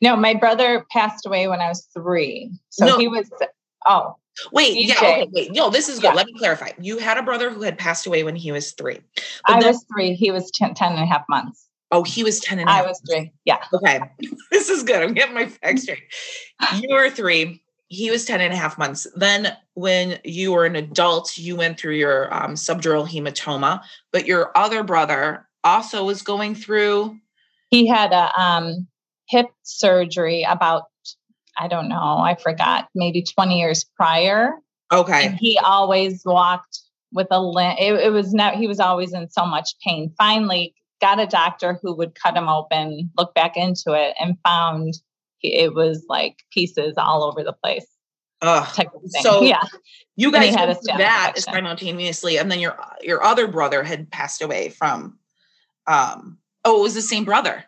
no, 0.00 0.16
my 0.16 0.34
brother 0.34 0.84
passed 0.90 1.26
away 1.26 1.48
when 1.48 1.60
I 1.60 1.68
was 1.68 1.86
three. 1.94 2.50
So 2.70 2.86
no. 2.86 2.98
he 2.98 3.08
was, 3.08 3.30
oh, 3.86 4.16
Wait, 4.52 4.76
PJ. 4.76 4.88
yeah, 4.88 4.94
okay, 4.96 5.28
wait. 5.32 5.52
No, 5.52 5.70
this 5.70 5.88
is 5.88 5.98
good. 5.98 6.08
Yeah. 6.08 6.14
Let 6.14 6.26
me 6.26 6.34
clarify. 6.38 6.70
You 6.78 6.98
had 6.98 7.16
a 7.16 7.22
brother 7.22 7.50
who 7.50 7.62
had 7.62 7.78
passed 7.78 8.06
away 8.06 8.22
when 8.22 8.36
he 8.36 8.52
was 8.52 8.72
three. 8.72 8.98
I 9.46 9.60
then, 9.60 9.68
was 9.68 9.84
three. 9.92 10.14
He 10.14 10.30
was 10.30 10.50
10, 10.50 10.74
10 10.74 10.92
and 10.92 11.02
a 11.02 11.06
half 11.06 11.22
months. 11.28 11.66
Oh, 11.90 12.02
he 12.02 12.22
was 12.22 12.40
10 12.40 12.58
and 12.58 12.68
I 12.68 12.82
was 12.82 13.00
three. 13.08 13.32
Yeah. 13.44 13.62
Okay. 13.72 14.00
this 14.50 14.68
is 14.68 14.82
good. 14.82 15.02
I'm 15.02 15.14
getting 15.14 15.34
my 15.34 15.46
facts 15.46 15.82
straight. 15.82 16.02
you 16.74 16.88
were 16.90 17.08
three 17.10 17.62
he 17.88 18.10
was 18.10 18.24
10 18.24 18.40
and 18.40 18.52
a 18.52 18.56
half 18.56 18.78
months. 18.78 19.06
Then, 19.14 19.56
when 19.74 20.18
you 20.24 20.52
were 20.52 20.64
an 20.64 20.76
adult, 20.76 21.36
you 21.38 21.56
went 21.56 21.78
through 21.78 21.94
your 21.94 22.32
um, 22.34 22.54
subdural 22.54 23.08
hematoma, 23.08 23.82
but 24.12 24.26
your 24.26 24.56
other 24.56 24.82
brother 24.82 25.46
also 25.62 26.04
was 26.04 26.22
going 26.22 26.54
through. 26.54 27.16
He 27.70 27.86
had 27.86 28.12
a 28.12 28.40
um, 28.40 28.86
hip 29.28 29.46
surgery 29.62 30.44
about, 30.48 30.84
I 31.58 31.68
don't 31.68 31.88
know, 31.88 32.18
I 32.18 32.36
forgot, 32.40 32.88
maybe 32.94 33.22
20 33.22 33.58
years 33.58 33.84
prior. 33.96 34.54
Okay. 34.92 35.26
And 35.26 35.36
he 35.36 35.58
always 35.58 36.22
walked 36.24 36.80
with 37.12 37.28
a 37.30 37.40
limp. 37.40 37.78
It, 37.80 37.92
it 37.94 38.12
was 38.12 38.32
not, 38.32 38.56
he 38.56 38.66
was 38.66 38.80
always 38.80 39.12
in 39.12 39.28
so 39.30 39.46
much 39.46 39.74
pain. 39.84 40.12
Finally, 40.18 40.74
got 41.00 41.20
a 41.20 41.26
doctor 41.26 41.78
who 41.82 41.94
would 41.96 42.14
cut 42.14 42.36
him 42.36 42.48
open, 42.48 43.10
look 43.16 43.34
back 43.34 43.56
into 43.56 43.92
it, 43.92 44.14
and 44.20 44.36
found 44.44 44.94
it 45.42 45.74
was 45.74 46.04
like 46.08 46.42
pieces 46.50 46.94
all 46.96 47.24
over 47.24 47.42
the 47.42 47.52
place. 47.52 47.86
Uh, 48.42 48.66
so 49.20 49.42
yeah, 49.42 49.62
you 50.16 50.30
guys 50.30 50.54
had 50.54 50.68
that 50.68 51.32
infection. 51.36 51.54
simultaneously, 51.54 52.38
and 52.38 52.50
then 52.50 52.60
your 52.60 52.76
your 53.02 53.22
other 53.22 53.48
brother 53.48 53.82
had 53.82 54.10
passed 54.10 54.42
away 54.42 54.68
from. 54.68 55.18
Um, 55.86 56.38
oh, 56.64 56.80
it 56.80 56.82
was 56.82 56.94
the 56.94 57.02
same 57.02 57.24
brother. 57.24 57.64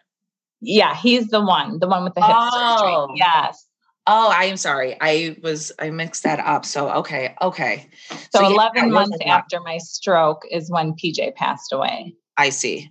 Yeah, 0.61 0.95
he's 0.95 1.29
the 1.29 1.41
one, 1.41 1.79
the 1.79 1.87
one 1.89 2.05
with 2.05 2.15
the 2.15 2.21
hip 2.21 2.37
oh. 2.37 3.07
surgery. 3.07 3.17
Yes. 3.17 3.67
Oh, 4.11 4.31
I 4.31 4.45
am 4.45 4.57
sorry. 4.57 4.97
I 5.01 5.37
was 5.43 5.71
I 5.79 5.91
mixed 5.91 6.23
that 6.23 6.41
up. 6.41 6.65
So 6.65 6.91
okay, 6.91 7.35
okay. 7.43 7.89
So, 8.09 8.41
so 8.41 8.47
11 8.47 8.77
yeah, 8.77 8.85
months 8.87 9.19
after 9.27 9.61
my 9.61 9.79
stroke 9.79 10.43
is 10.51 10.71
when 10.71 10.95
PJ 10.95 11.35
passed 11.35 11.73
away. 11.73 12.15
I 12.37 12.49
see. 12.49 12.91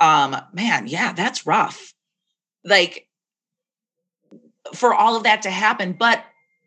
Um 0.00 0.36
man, 0.52 0.86
yeah, 0.86 1.12
that's 1.12 1.46
rough. 1.46 1.92
Like 2.64 3.06
for 4.74 4.94
all 4.94 5.16
of 5.16 5.22
that 5.24 5.42
to 5.42 5.50
happen. 5.50 5.92
But 5.92 6.24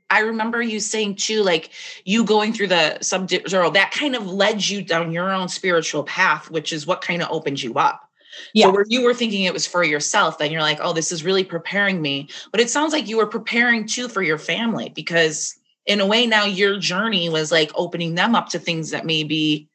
I 0.10 0.20
remember 0.20 0.62
you 0.62 0.80
saying 0.80 1.16
too, 1.16 1.42
like 1.42 1.72
you 2.06 2.24
going 2.24 2.54
through 2.54 2.68
the 2.68 3.00
sub 3.02 3.30
zero, 3.30 3.72
that 3.72 3.92
kind 3.92 4.16
of 4.16 4.28
led 4.28 4.68
you 4.68 4.84
down 4.84 5.12
your 5.12 5.32
own 5.32 5.50
spiritual 5.50 6.04
path, 6.04 6.52
which 6.52 6.72
is 6.72 6.86
what 6.86 7.02
kind 7.02 7.22
of 7.22 7.30
opened 7.32 7.64
you 7.64 7.74
up. 7.76 8.10
Yeah. 8.54 8.66
So 8.66 8.74
where 8.74 8.86
you 8.88 9.04
were 9.04 9.14
thinking 9.14 9.44
it 9.44 9.54
was 9.54 9.68
for 9.68 9.84
yourself, 9.84 10.38
then 10.38 10.52
you're 10.52 10.62
like, 10.62 10.80
oh, 10.82 10.94
this 10.94 11.12
is 11.12 11.24
really 11.24 11.44
preparing 11.44 12.02
me. 12.02 12.30
But 12.52 12.62
it 12.62 12.70
sounds 12.70 12.94
like 12.94 13.08
you 13.08 13.18
were 13.18 13.28
preparing 13.28 13.88
too 13.88 14.08
for 14.08 14.22
your 14.22 14.38
family 14.38 14.90
because 14.90 15.56
in 15.86 16.00
a 16.00 16.06
way 16.06 16.26
now 16.26 16.46
your 16.46 16.80
journey 16.80 17.30
was 17.30 17.52
like 17.52 17.72
opening 17.76 18.16
them 18.16 18.36
up 18.36 18.50
to 18.50 18.60
things 18.60 18.92
that 18.92 19.06
maybe 19.06 19.68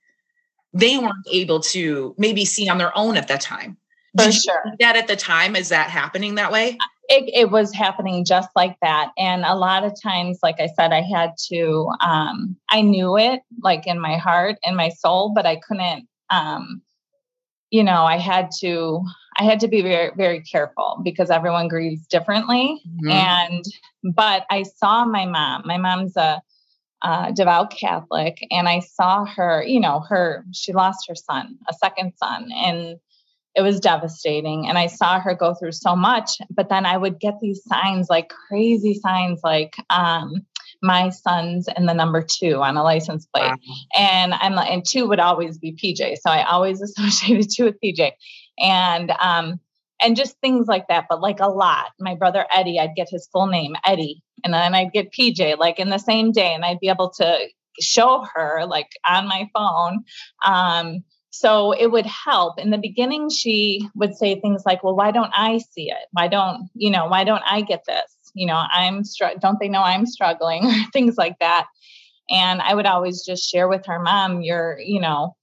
they 0.72 0.98
weren't 0.98 1.26
able 1.30 1.60
to 1.60 2.14
maybe 2.18 2.44
see 2.44 2.68
on 2.68 2.78
their 2.78 2.96
own 2.96 3.16
at 3.16 3.28
that 3.28 3.40
time. 3.40 3.76
For 4.16 4.24
Did 4.24 4.34
sure. 4.34 4.62
that 4.80 4.96
at 4.96 5.06
the 5.06 5.16
time, 5.16 5.54
is 5.54 5.68
that 5.68 5.90
happening 5.90 6.36
that 6.36 6.50
way? 6.50 6.78
It, 7.08 7.30
it, 7.34 7.50
was 7.50 7.72
happening 7.72 8.24
just 8.24 8.50
like 8.54 8.76
that. 8.82 9.12
And 9.16 9.44
a 9.44 9.54
lot 9.54 9.84
of 9.84 9.94
times, 10.00 10.40
like 10.42 10.60
I 10.60 10.68
said, 10.76 10.92
I 10.92 11.00
had 11.00 11.32
to, 11.50 11.88
um, 12.00 12.56
I 12.68 12.82
knew 12.82 13.16
it 13.16 13.40
like 13.62 13.86
in 13.86 13.98
my 13.98 14.16
heart 14.16 14.56
and 14.62 14.76
my 14.76 14.90
soul, 14.90 15.32
but 15.34 15.46
I 15.46 15.56
couldn't, 15.56 16.06
um, 16.28 16.82
you 17.70 17.82
know, 17.82 18.04
I 18.04 18.18
had 18.18 18.50
to, 18.60 19.02
I 19.38 19.44
had 19.44 19.60
to 19.60 19.68
be 19.68 19.80
very, 19.80 20.10
very 20.16 20.42
careful 20.42 21.00
because 21.02 21.30
everyone 21.30 21.68
grieves 21.68 22.06
differently. 22.06 22.82
Mm-hmm. 22.86 23.10
And, 23.10 23.64
but 24.14 24.44
I 24.50 24.64
saw 24.64 25.06
my 25.06 25.24
mom, 25.24 25.62
my 25.64 25.78
mom's 25.78 26.16
a, 26.16 26.42
uh, 27.02 27.30
devout 27.30 27.70
Catholic, 27.70 28.44
and 28.50 28.68
I 28.68 28.80
saw 28.80 29.24
her, 29.24 29.62
you 29.62 29.80
know, 29.80 30.00
her, 30.08 30.44
she 30.52 30.72
lost 30.72 31.06
her 31.08 31.14
son, 31.14 31.56
a 31.68 31.74
second 31.74 32.14
son, 32.16 32.50
and 32.52 32.98
it 33.58 33.62
was 33.62 33.80
devastating. 33.80 34.68
And 34.68 34.78
I 34.78 34.86
saw 34.86 35.18
her 35.18 35.34
go 35.34 35.52
through 35.52 35.72
so 35.72 35.96
much, 35.96 36.30
but 36.48 36.68
then 36.68 36.86
I 36.86 36.96
would 36.96 37.18
get 37.18 37.40
these 37.40 37.64
signs, 37.64 38.08
like 38.08 38.28
crazy 38.28 38.94
signs, 38.94 39.40
like, 39.42 39.74
um, 39.90 40.46
my 40.80 41.08
son's 41.08 41.66
and 41.66 41.88
the 41.88 41.92
number 41.92 42.22
two 42.22 42.62
on 42.62 42.76
a 42.76 42.84
license 42.84 43.26
plate. 43.26 43.50
Wow. 43.50 43.56
And 43.98 44.34
I'm 44.34 44.54
like, 44.54 44.70
and 44.70 44.86
two 44.86 45.08
would 45.08 45.18
always 45.18 45.58
be 45.58 45.72
PJ. 45.72 46.18
So 46.18 46.30
I 46.30 46.44
always 46.44 46.80
associated 46.98 47.48
two 47.50 47.64
with 47.64 47.80
PJ. 47.84 48.12
And 48.60 49.12
um, 49.20 49.58
and 50.00 50.16
just 50.16 50.36
things 50.40 50.68
like 50.68 50.86
that, 50.88 51.06
but 51.10 51.20
like 51.20 51.40
a 51.40 51.48
lot. 51.48 51.86
My 51.98 52.14
brother 52.14 52.46
Eddie, 52.52 52.78
I'd 52.78 52.94
get 52.94 53.08
his 53.10 53.28
full 53.32 53.48
name, 53.48 53.74
Eddie, 53.84 54.22
and 54.44 54.54
then 54.54 54.72
I'd 54.72 54.92
get 54.92 55.12
PJ 55.12 55.58
like 55.58 55.80
in 55.80 55.88
the 55.88 55.98
same 55.98 56.30
day, 56.30 56.54
and 56.54 56.64
I'd 56.64 56.78
be 56.78 56.88
able 56.88 57.10
to 57.18 57.48
show 57.80 58.24
her 58.34 58.64
like 58.66 58.90
on 59.04 59.26
my 59.26 59.48
phone. 59.52 60.04
Um, 60.44 61.04
so 61.38 61.72
it 61.72 61.88
would 61.88 62.06
help. 62.06 62.58
In 62.58 62.70
the 62.70 62.78
beginning, 62.78 63.30
she 63.30 63.88
would 63.94 64.16
say 64.16 64.40
things 64.40 64.62
like, 64.66 64.82
"Well, 64.82 64.96
why 64.96 65.10
don't 65.10 65.32
I 65.34 65.58
see 65.58 65.90
it? 65.90 66.08
Why 66.12 66.28
don't 66.28 66.68
you 66.74 66.90
know? 66.90 67.06
Why 67.06 67.24
don't 67.24 67.42
I 67.46 67.60
get 67.60 67.84
this? 67.86 68.12
You 68.34 68.46
know, 68.46 68.56
I'm 68.70 69.04
str- 69.04 69.38
don't 69.40 69.58
they 69.60 69.68
know 69.68 69.82
I'm 69.82 70.06
struggling 70.06 70.70
things 70.92 71.16
like 71.16 71.38
that." 71.40 71.66
And 72.30 72.60
I 72.60 72.74
would 72.74 72.86
always 72.86 73.24
just 73.24 73.48
share 73.48 73.68
with 73.68 73.86
her, 73.86 73.98
"Mom, 73.98 74.42
you're 74.42 74.78
you 74.80 75.00
know." 75.00 75.34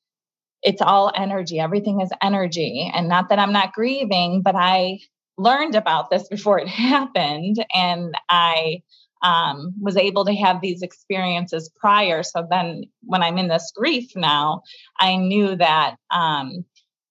it's 0.66 0.82
all 0.82 1.12
energy. 1.16 1.60
Everything 1.60 2.02
is 2.02 2.10
energy. 2.24 2.92
And 2.92 3.08
not 3.08 3.30
that 3.30 3.38
I'm 3.38 3.54
not 3.54 3.74
grieving, 3.74 4.42
but 4.42 4.56
I 4.56 5.00
learned 5.38 5.76
about 5.76 6.10
this 6.10 6.28
before 6.28 6.60
it 6.60 6.68
happened. 6.92 7.64
And 7.74 8.16
I 8.30 8.82
um, 9.26 9.74
was 9.82 9.98
able 9.98 10.24
to 10.26 10.36
have 10.36 10.62
these 10.62 10.84
experiences 10.84 11.72
prior. 11.76 12.22
So 12.22 12.46
then 12.48 12.84
when 13.02 13.24
I'm 13.24 13.40
in 13.40 13.48
this 13.48 13.72
grief 13.76 14.12
now, 14.16 14.62
I 15.00 15.16
knew 15.16 15.56
that 15.56 15.96
um, 16.12 16.64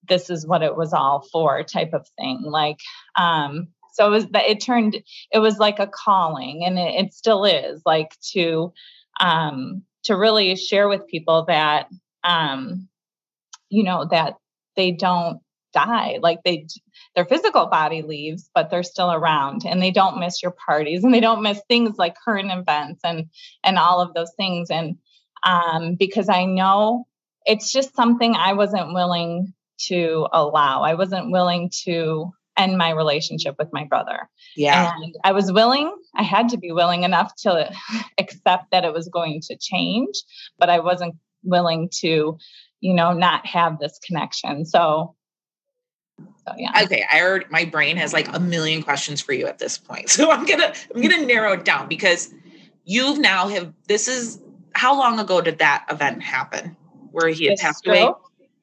this 0.07 0.29
is 0.29 0.47
what 0.47 0.63
it 0.63 0.77
was 0.77 0.93
all 0.93 1.27
for, 1.31 1.61
type 1.63 1.93
of 1.93 2.07
thing. 2.17 2.41
Like, 2.41 2.77
um, 3.17 3.67
so 3.91 4.07
it 4.07 4.11
was 4.11 4.27
that 4.27 4.49
it 4.49 4.61
turned, 4.61 4.97
it 5.31 5.39
was 5.39 5.57
like 5.57 5.79
a 5.79 5.87
calling, 5.87 6.63
and 6.65 6.79
it, 6.79 7.05
it 7.05 7.13
still 7.13 7.43
is 7.43 7.81
like 7.85 8.15
to, 8.31 8.71
um, 9.19 9.83
to 10.03 10.15
really 10.15 10.55
share 10.55 10.87
with 10.87 11.07
people 11.07 11.45
that 11.49 11.87
um, 12.23 12.87
you 13.69 13.83
know 13.83 14.07
that 14.09 14.35
they 14.77 14.91
don't 14.91 15.39
die 15.73 16.19
like 16.21 16.39
they 16.43 16.65
their 17.15 17.25
physical 17.25 17.67
body 17.67 18.01
leaves 18.01 18.49
but 18.53 18.69
they're 18.69 18.83
still 18.83 19.11
around 19.11 19.63
and 19.65 19.81
they 19.81 19.91
don't 19.91 20.19
miss 20.19 20.41
your 20.41 20.51
parties 20.51 21.03
and 21.03 21.13
they 21.13 21.19
don't 21.19 21.41
miss 21.41 21.61
things 21.67 21.97
like 21.97 22.15
current 22.23 22.51
events 22.51 23.01
and 23.03 23.27
and 23.63 23.77
all 23.77 24.01
of 24.01 24.13
those 24.13 24.33
things. 24.37 24.69
And 24.69 24.97
um 25.43 25.95
because 25.95 26.29
i 26.29 26.45
know 26.45 27.07
it's 27.45 27.71
just 27.71 27.95
something 27.95 28.35
i 28.35 28.53
wasn't 28.53 28.93
willing 28.93 29.53
to 29.77 30.25
allow. 30.31 30.83
I 30.83 30.93
wasn't 30.93 31.31
willing 31.31 31.69
to 31.83 32.31
end 32.57 32.77
my 32.77 32.91
relationship 32.91 33.55
with 33.59 33.73
my 33.73 33.83
brother. 33.83 34.29
Yeah. 34.55 34.93
And 34.95 35.15
i 35.23 35.31
was 35.31 35.51
willing 35.51 35.93
i 36.15 36.23
had 36.23 36.49
to 36.49 36.57
be 36.57 36.71
willing 36.71 37.03
enough 37.03 37.35
to 37.43 37.71
accept 38.17 38.71
that 38.71 38.85
it 38.85 38.93
was 38.93 39.09
going 39.09 39.41
to 39.41 39.57
change 39.57 40.15
but 40.57 40.69
i 40.69 40.79
wasn't 40.79 41.15
willing 41.43 41.89
to 42.01 42.37
you 42.85 42.93
know, 42.93 43.13
not 43.13 43.47
have 43.47 43.79
this 43.79 43.99
connection. 44.05 44.63
So, 44.63 45.15
so 46.19 46.53
yeah. 46.57 46.83
Okay, 46.83 47.05
I 47.11 47.19
heard 47.19 47.45
my 47.49 47.65
brain 47.65 47.97
has 47.97 48.13
like 48.13 48.33
a 48.33 48.39
million 48.39 48.83
questions 48.83 49.21
for 49.21 49.33
you 49.33 49.47
at 49.47 49.59
this 49.59 49.77
point. 49.77 50.09
So 50.15 50.31
I'm 50.31 50.45
gonna 50.45 50.73
I'm 50.93 51.01
gonna 51.01 51.25
narrow 51.25 51.53
it 51.53 51.65
down 51.65 51.87
because 51.87 52.33
you've 52.85 53.19
now 53.19 53.47
have 53.47 53.73
this 53.87 54.07
is 54.07 54.39
how 54.73 54.97
long 54.97 55.19
ago 55.19 55.41
did 55.41 55.59
that 55.59 55.85
event 55.89 56.21
happen 56.21 56.75
where 57.11 57.29
he 57.29 57.45
had 57.45 57.57
passed 57.57 57.87
away? 57.87 58.09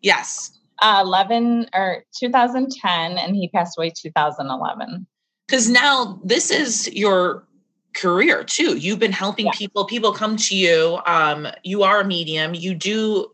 Yes. 0.00 0.58
Uh, 0.80 1.00
11 1.04 1.68
or 1.74 2.04
2010 2.18 3.18
and 3.18 3.36
he 3.36 3.48
passed 3.48 3.78
away 3.78 3.90
2011 3.90 5.06
because 5.46 5.68
now 5.68 6.20
this 6.24 6.50
is 6.50 6.92
your 6.92 7.46
career 7.94 8.42
too 8.42 8.76
you've 8.76 8.98
been 8.98 9.12
helping 9.12 9.46
yeah. 9.46 9.52
people 9.54 9.84
people 9.84 10.12
come 10.12 10.36
to 10.36 10.56
you 10.56 10.98
um 11.06 11.46
you 11.62 11.84
are 11.84 12.00
a 12.00 12.04
medium 12.04 12.52
you 12.52 12.74
do 12.74 13.30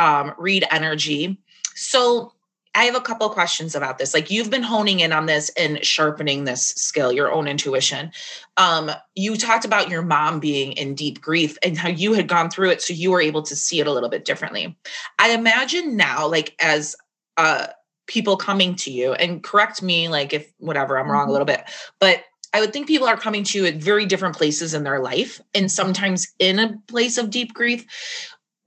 um, 0.00 0.32
read 0.38 0.64
energy. 0.70 1.38
So 1.74 2.32
I 2.74 2.84
have 2.84 2.94
a 2.94 3.00
couple 3.00 3.26
of 3.26 3.32
questions 3.32 3.74
about 3.74 3.98
this. 3.98 4.14
Like 4.14 4.30
you've 4.30 4.50
been 4.50 4.62
honing 4.62 5.00
in 5.00 5.12
on 5.12 5.26
this 5.26 5.50
and 5.56 5.84
sharpening 5.84 6.44
this 6.44 6.68
skill, 6.68 7.12
your 7.12 7.32
own 7.32 7.48
intuition. 7.48 8.12
Um, 8.56 8.90
you 9.14 9.36
talked 9.36 9.64
about 9.64 9.90
your 9.90 10.02
mom 10.02 10.38
being 10.38 10.72
in 10.72 10.94
deep 10.94 11.20
grief 11.20 11.58
and 11.64 11.76
how 11.76 11.88
you 11.88 12.12
had 12.12 12.28
gone 12.28 12.48
through 12.48 12.70
it, 12.70 12.80
so 12.80 12.94
you 12.94 13.10
were 13.10 13.20
able 13.20 13.42
to 13.42 13.56
see 13.56 13.80
it 13.80 13.86
a 13.86 13.92
little 13.92 14.08
bit 14.08 14.24
differently. 14.24 14.78
I 15.18 15.32
imagine 15.32 15.96
now, 15.96 16.28
like 16.28 16.54
as 16.60 16.94
uh, 17.36 17.68
people 18.06 18.36
coming 18.36 18.76
to 18.76 18.90
you, 18.90 19.14
and 19.14 19.42
correct 19.42 19.82
me, 19.82 20.08
like 20.08 20.32
if 20.32 20.52
whatever 20.58 20.96
I'm 20.98 21.10
wrong 21.10 21.22
mm-hmm. 21.22 21.30
a 21.30 21.32
little 21.32 21.46
bit, 21.46 21.64
but 21.98 22.22
I 22.52 22.60
would 22.60 22.72
think 22.72 22.86
people 22.86 23.06
are 23.08 23.16
coming 23.16 23.44
to 23.44 23.58
you 23.58 23.66
at 23.66 23.76
very 23.76 24.06
different 24.06 24.36
places 24.36 24.74
in 24.74 24.84
their 24.84 25.00
life, 25.00 25.40
and 25.54 25.70
sometimes 25.70 26.32
in 26.38 26.60
a 26.60 26.78
place 26.86 27.18
of 27.18 27.30
deep 27.30 27.52
grief. 27.52 27.84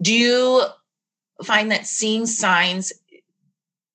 Do 0.01 0.13
you 0.13 0.63
find 1.43 1.71
that 1.71 1.87
seeing 1.87 2.25
signs 2.25 2.91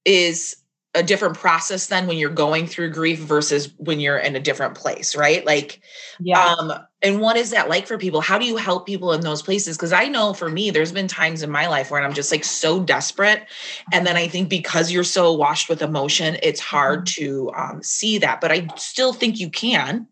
is 0.08 0.56
a 0.94 1.02
different 1.02 1.36
process 1.36 1.86
than 1.86 2.06
when 2.06 2.16
you're 2.16 2.30
going 2.30 2.66
through 2.66 2.90
grief 2.90 3.18
versus 3.18 3.72
when 3.76 4.00
you're 4.00 4.18
in 4.18 4.34
a 4.34 4.40
different 4.40 4.74
place, 4.74 5.14
right? 5.14 5.44
Like, 5.44 5.80
yeah. 6.18 6.42
Um, 6.42 6.72
and 7.02 7.20
what 7.20 7.36
is 7.36 7.50
that 7.50 7.68
like 7.68 7.86
for 7.86 7.98
people? 7.98 8.22
How 8.22 8.38
do 8.38 8.46
you 8.46 8.56
help 8.56 8.86
people 8.86 9.12
in 9.12 9.20
those 9.20 9.42
places? 9.42 9.76
Because 9.76 9.92
I 9.92 10.08
know 10.08 10.32
for 10.32 10.48
me, 10.48 10.70
there's 10.70 10.90
been 10.90 11.06
times 11.06 11.42
in 11.42 11.50
my 11.50 11.68
life 11.68 11.90
where 11.90 12.02
I'm 12.02 12.14
just 12.14 12.32
like 12.32 12.42
so 12.42 12.80
desperate. 12.80 13.46
And 13.92 14.06
then 14.06 14.16
I 14.16 14.28
think 14.28 14.48
because 14.48 14.90
you're 14.90 15.04
so 15.04 15.32
washed 15.32 15.68
with 15.68 15.82
emotion, 15.82 16.38
it's 16.42 16.58
hard 16.58 17.00
mm-hmm. 17.00 17.22
to 17.22 17.52
um, 17.54 17.82
see 17.82 18.18
that. 18.18 18.40
But 18.40 18.50
I 18.50 18.66
still 18.76 19.12
think 19.12 19.38
you 19.38 19.50
can. 19.50 20.08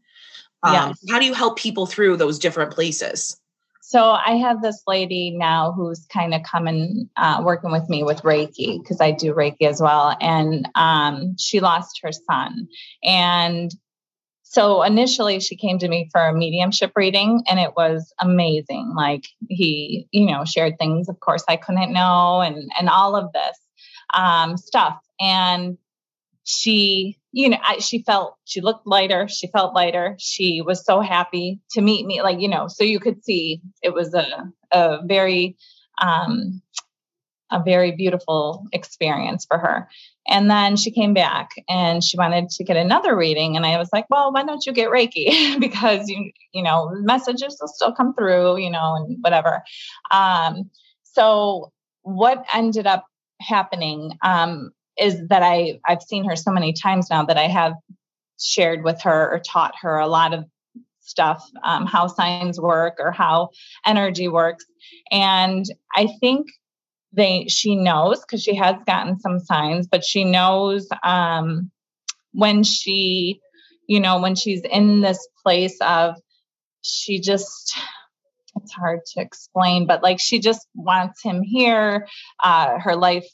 Um, 0.63 0.75
yeah. 0.75 0.93
How 1.09 1.19
do 1.19 1.25
you 1.25 1.35
help 1.35 1.59
people 1.59 1.87
through 1.87 2.19
those 2.19 2.39
different 2.39 2.71
places? 2.71 3.41
So 3.89 4.11
I 4.11 4.39
have 4.39 4.63
this 4.63 4.83
lady 4.89 5.31
now 5.31 5.71
who's 5.71 6.07
kind 6.13 6.35
of 6.35 6.43
coming 6.43 7.09
uh, 7.17 7.41
working 7.45 7.71
with 7.71 7.89
me 7.89 8.03
with 8.03 8.23
Reiki 8.23 8.83
because 8.83 9.01
I 9.01 9.13
do 9.13 9.33
Reiki 9.33 9.63
as 9.63 9.81
well, 9.81 10.17
and 10.21 10.69
um, 10.75 11.37
she 11.39 11.61
lost 11.61 12.01
her 12.03 12.11
son, 12.11 12.67
and 13.05 13.71
so 14.43 14.83
initially 14.83 15.39
she 15.39 15.55
came 15.55 15.79
to 15.79 15.87
me 15.87 16.09
for 16.11 16.21
a 16.21 16.35
mediumship 16.35 16.95
reading, 16.97 17.45
and 17.47 17.61
it 17.61 17.77
was 17.77 18.13
amazing. 18.21 18.93
Like 18.97 19.23
he, 19.49 20.09
you 20.11 20.27
know, 20.27 20.45
shared 20.45 20.81
things, 20.81 21.09
of 21.09 21.21
course, 21.21 21.45
I 21.49 21.55
couldn't 21.55 21.93
know, 21.93 22.41
and 22.41 22.69
and 22.81 22.89
all 22.89 23.15
of 23.15 23.33
this 23.33 23.57
um, 24.13 24.57
stuff, 24.57 24.99
and 25.21 25.79
she 26.43 27.19
you 27.37 27.51
know 27.51 27.59
I, 27.63 27.79
she 27.79 28.03
felt 28.03 28.37
she 28.47 28.63
looked 28.63 28.87
lighter 28.87 29.29
she 29.29 29.47
felt 29.49 29.75
lighter 29.75 30.17
she 30.19 30.63
was 30.63 30.85
so 30.85 31.01
happy 31.03 31.61
to 31.73 31.83
meet 31.83 32.07
me 32.07 32.23
like 32.23 32.41
you 32.41 32.49
know 32.49 32.67
so 32.67 32.83
you 32.83 32.99
could 32.99 33.23
see 33.23 33.61
it 33.83 33.93
was 33.93 34.15
a, 34.15 34.27
a 34.73 35.01
very 35.05 35.57
um 36.01 36.63
a 37.53 37.63
very 37.63 37.93
beautiful 37.93 38.67
experience 38.73 39.47
for 39.47 39.57
her. 39.57 39.89
And 40.27 40.51
then 40.51 40.75
she 40.75 40.91
came 40.91 41.15
back 41.15 41.51
and 41.69 42.03
she 42.03 42.19
wanted 42.19 42.49
to 42.49 42.65
get 42.65 42.77
another 42.77 43.17
reading 43.17 43.55
and 43.57 43.65
i 43.65 43.79
was 43.79 43.89
like 43.93 44.07
well 44.11 44.33
why 44.33 44.43
don't 44.43 44.65
you 44.67 44.73
get 44.73 44.91
reiki? 44.91 45.27
Because 45.61 46.09
you 46.09 46.33
you 46.53 46.63
know 46.63 46.91
messages 47.03 47.59
will 47.61 47.69
still 47.69 47.93
come 47.93 48.15
through 48.15 48.57
you 48.57 48.71
know 48.71 48.97
and 48.97 49.19
whatever. 49.21 49.63
Um 50.11 50.71
so 51.03 51.71
what 52.03 52.45
ended 52.55 52.87
up 52.87 53.05
happening 53.41 54.13
um 54.25 54.71
is 54.99 55.29
that 55.29 55.43
I 55.43 55.81
I've 55.87 56.03
seen 56.03 56.25
her 56.25 56.37
so 56.37 56.51
many 56.51 56.73
times 56.73 57.09
now 57.11 57.25
that 57.25 57.39
I 57.39 57.49
have 57.49 57.75
shared 58.39 58.85
with 58.85 59.03
her 59.03 59.33
or 59.33 59.39
taught 59.39 59.75
her 59.83 59.99
a 59.99 60.07
lot 60.07 60.35
of 60.35 60.45
stuff, 61.01 61.49
um, 61.63 61.87
how 61.87 62.07
signs 62.07 62.61
work 62.61 62.97
or 62.99 63.13
how 63.13 63.51
energy 63.85 64.29
works. 64.29 64.65
And 65.11 65.65
I 65.95 66.09
think 66.21 66.49
they 67.13 67.47
she 67.49 67.77
knows 67.77 68.21
because 68.21 68.43
she 68.43 68.55
has 68.57 68.77
gotten 68.87 69.19
some 69.21 69.39
signs, 69.39 69.87
but 69.87 70.05
she 70.05 70.25
knows 70.25 70.89
um, 71.03 71.71
when 72.33 72.63
she, 72.63 73.41
you 73.87 74.01
know, 74.01 74.21
when 74.21 74.35
she's 74.35 74.63
in 74.63 75.01
this 75.01 75.27
place 75.43 75.79
of 75.81 76.17
she 76.83 77.21
just 77.21 77.77
it's 78.57 78.73
hard 78.73 79.01
to 79.05 79.21
explain, 79.21 79.87
but 79.87 80.03
like 80.03 80.19
she 80.19 80.39
just 80.39 80.67
wants 80.75 81.23
him 81.23 81.43
here. 81.43 82.07
Uh, 82.43 82.79
her 82.79 82.97
life 82.97 83.27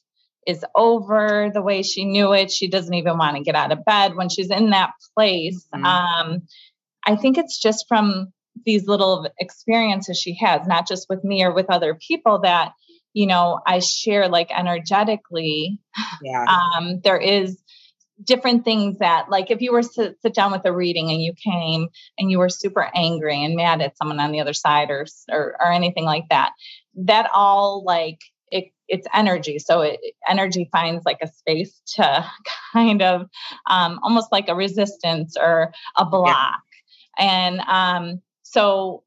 is 0.47 0.65
over 0.75 1.51
the 1.53 1.63
way 1.63 1.83
she 1.83 2.05
knew 2.05 2.33
it. 2.33 2.51
She 2.51 2.69
doesn't 2.69 2.95
even 2.95 3.19
want 3.19 3.37
to 3.37 3.43
get 3.43 3.55
out 3.55 3.73
of 3.73 3.85
bed 3.85 4.17
when 4.17 4.29
she's 4.29 4.51
in 4.51 4.71
that 4.71 4.93
place. 5.15 5.67
Mm-hmm. 5.75 5.85
Um, 5.85 6.43
I 7.07 7.17
think 7.17 7.39
it's 7.39 7.61
just 7.61 7.87
from 7.89 8.33
these 8.65 8.87
little 8.87 9.29
experiences 9.39 10.19
she 10.19 10.37
has, 10.37 10.67
not 10.67 10.87
just 10.87 11.07
with 11.09 11.25
me 11.25 11.45
or 11.45 11.55
with 11.55 11.67
other 11.71 11.95
people 11.95 12.41
that, 12.41 12.73
you 13.13 13.27
know, 13.27 13.61
I 13.67 13.79
share 13.79 14.29
like 14.29 14.51
energetically. 14.51 15.79
Yeah. 16.23 16.45
Um, 16.45 17.01
there 17.03 17.19
is 17.19 17.59
different 18.23 18.65
things 18.65 18.99
that 18.99 19.29
like 19.29 19.51
if 19.51 19.61
you 19.61 19.73
were 19.73 19.83
to 19.83 20.15
sit 20.21 20.35
down 20.35 20.53
with 20.53 20.65
a 20.65 20.73
reading 20.73 21.11
and 21.11 21.21
you 21.21 21.33
came 21.35 21.89
and 22.19 22.31
you 22.31 22.39
were 22.39 22.49
super 22.49 22.89
angry 22.95 23.45
and 23.45 23.57
mad 23.57 23.81
at 23.81 23.97
someone 23.97 24.21
on 24.21 24.33
the 24.33 24.41
other 24.41 24.53
side 24.53 24.91
or 24.91 25.07
or, 25.31 25.57
or 25.61 25.73
anything 25.73 26.05
like 26.05 26.29
that 26.31 26.53
that 26.95 27.29
all 27.35 27.83
like 27.85 28.19
it's 28.93 29.09
energy 29.15 29.59
so 29.59 29.81
it 29.81 29.99
energy 30.29 30.69
finds 30.71 31.05
like 31.05 31.19
a 31.23 31.27
space 31.27 31.81
to 31.87 32.25
kind 32.73 33.03
of 33.03 33.29
um, 33.67 33.99
almost 34.03 34.31
like 34.31 34.49
a 34.49 34.55
resistance 34.55 35.37
or 35.41 35.73
a 35.97 36.05
block 36.05 36.63
yeah. 37.19 37.27
and 37.27 37.61
um, 37.61 38.23
so 38.43 39.03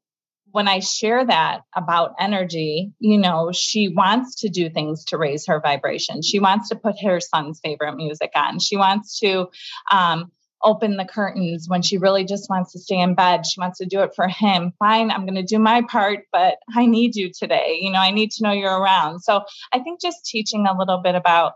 when 0.56 0.68
I 0.68 0.78
share 0.78 1.22
that 1.22 1.64
about 1.74 2.14
energy, 2.18 2.90
you 2.98 3.18
know, 3.18 3.52
she 3.52 3.88
wants 3.88 4.36
to 4.36 4.48
do 4.48 4.70
things 4.70 5.04
to 5.06 5.18
raise 5.18 5.46
her 5.46 5.60
vibration. 5.60 6.22
She 6.22 6.38
wants 6.38 6.70
to 6.70 6.76
put 6.76 6.94
her 7.02 7.20
son's 7.20 7.60
favorite 7.62 7.94
music 7.96 8.30
on. 8.34 8.58
She 8.58 8.78
wants 8.78 9.18
to 9.20 9.48
um, 9.92 10.32
open 10.62 10.96
the 10.96 11.04
curtains 11.04 11.68
when 11.68 11.82
she 11.82 11.98
really 11.98 12.24
just 12.24 12.48
wants 12.48 12.72
to 12.72 12.78
stay 12.78 12.98
in 12.98 13.14
bed. 13.14 13.46
She 13.46 13.60
wants 13.60 13.78
to 13.78 13.86
do 13.86 14.00
it 14.00 14.12
for 14.16 14.26
him. 14.28 14.72
Fine, 14.78 15.10
I'm 15.10 15.26
going 15.26 15.34
to 15.36 15.42
do 15.42 15.58
my 15.58 15.82
part, 15.82 16.24
but 16.32 16.56
I 16.74 16.86
need 16.86 17.14
you 17.14 17.30
today. 17.32 17.78
You 17.80 17.92
know, 17.92 17.98
I 17.98 18.10
need 18.10 18.30
to 18.32 18.42
know 18.42 18.52
you're 18.52 18.78
around. 18.78 19.20
So 19.20 19.42
I 19.72 19.80
think 19.80 20.00
just 20.00 20.24
teaching 20.24 20.66
a 20.66 20.76
little 20.76 21.00
bit 21.02 21.14
about 21.14 21.52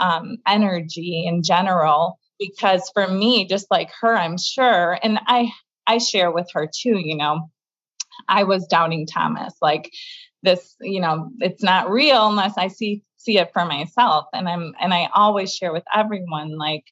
um, 0.00 0.38
energy 0.46 1.24
in 1.26 1.42
general, 1.42 2.18
because 2.38 2.90
for 2.94 3.06
me, 3.06 3.46
just 3.46 3.66
like 3.70 3.90
her, 4.00 4.16
I'm 4.16 4.38
sure, 4.38 4.98
and 5.02 5.18
I 5.26 5.50
I 5.86 5.98
share 5.98 6.30
with 6.30 6.48
her 6.54 6.66
too. 6.66 6.98
You 6.98 7.16
know 7.16 7.50
I 8.28 8.44
was 8.44 8.66
doubting 8.66 9.06
Thomas. 9.06 9.54
Like 9.60 9.90
this, 10.42 10.74
you 10.80 11.00
know, 11.00 11.30
it's 11.40 11.62
not 11.62 11.90
real 11.90 12.28
unless 12.28 12.56
I 12.56 12.68
see 12.68 13.02
see 13.16 13.38
it 13.38 13.52
for 13.52 13.64
myself. 13.64 14.26
And 14.32 14.48
I'm 14.48 14.74
and 14.80 14.94
I 14.94 15.08
always 15.14 15.54
share 15.54 15.72
with 15.72 15.84
everyone 15.94 16.56
like 16.56 16.84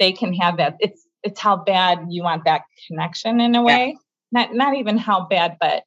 they 0.00 0.12
can 0.12 0.34
have 0.34 0.56
that. 0.56 0.76
It's 0.80 1.06
it's 1.22 1.38
how 1.38 1.56
bad 1.56 2.06
you 2.08 2.24
want 2.24 2.44
that 2.46 2.62
connection 2.88 3.40
in 3.40 3.54
a 3.54 3.62
way. 3.62 3.96
Yeah. 4.32 4.46
Not 4.48 4.54
not 4.54 4.76
even 4.76 4.98
how 4.98 5.26
bad, 5.26 5.58
but 5.60 5.84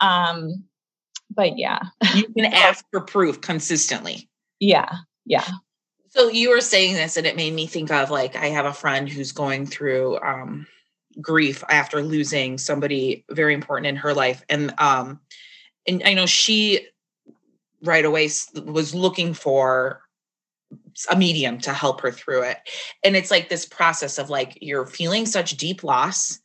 um 0.00 0.64
but 1.28 1.58
yeah. 1.58 1.80
You 2.14 2.28
can 2.28 2.44
ask 2.52 2.86
for 2.90 3.02
proof 3.02 3.42
consistently. 3.42 4.30
Yeah. 4.60 4.90
Yeah. 5.26 5.46
So 6.10 6.28
you 6.28 6.48
were 6.48 6.62
saying 6.62 6.94
this 6.94 7.18
and 7.18 7.26
it 7.26 7.36
made 7.36 7.52
me 7.52 7.66
think 7.66 7.90
of 7.90 8.10
like 8.10 8.36
I 8.36 8.46
have 8.46 8.64
a 8.64 8.72
friend 8.72 9.06
who's 9.06 9.32
going 9.32 9.66
through 9.66 10.18
um 10.20 10.66
grief 11.20 11.64
after 11.68 12.02
losing 12.02 12.58
somebody 12.58 13.24
very 13.30 13.54
important 13.54 13.86
in 13.86 13.96
her 13.96 14.12
life 14.12 14.44
and 14.48 14.74
um 14.78 15.18
and 15.86 16.02
i 16.04 16.12
know 16.12 16.26
she 16.26 16.86
right 17.82 18.04
away 18.04 18.28
was 18.64 18.94
looking 18.94 19.32
for 19.32 20.02
a 21.10 21.16
medium 21.16 21.58
to 21.58 21.72
help 21.72 22.00
her 22.00 22.10
through 22.10 22.42
it. 22.42 22.58
And 23.04 23.16
it's 23.16 23.30
like 23.30 23.48
this 23.48 23.66
process 23.66 24.18
of 24.18 24.30
like 24.30 24.58
you're 24.60 24.86
feeling 24.86 25.26
such 25.26 25.56
deep 25.56 25.84
loss. 25.84 26.40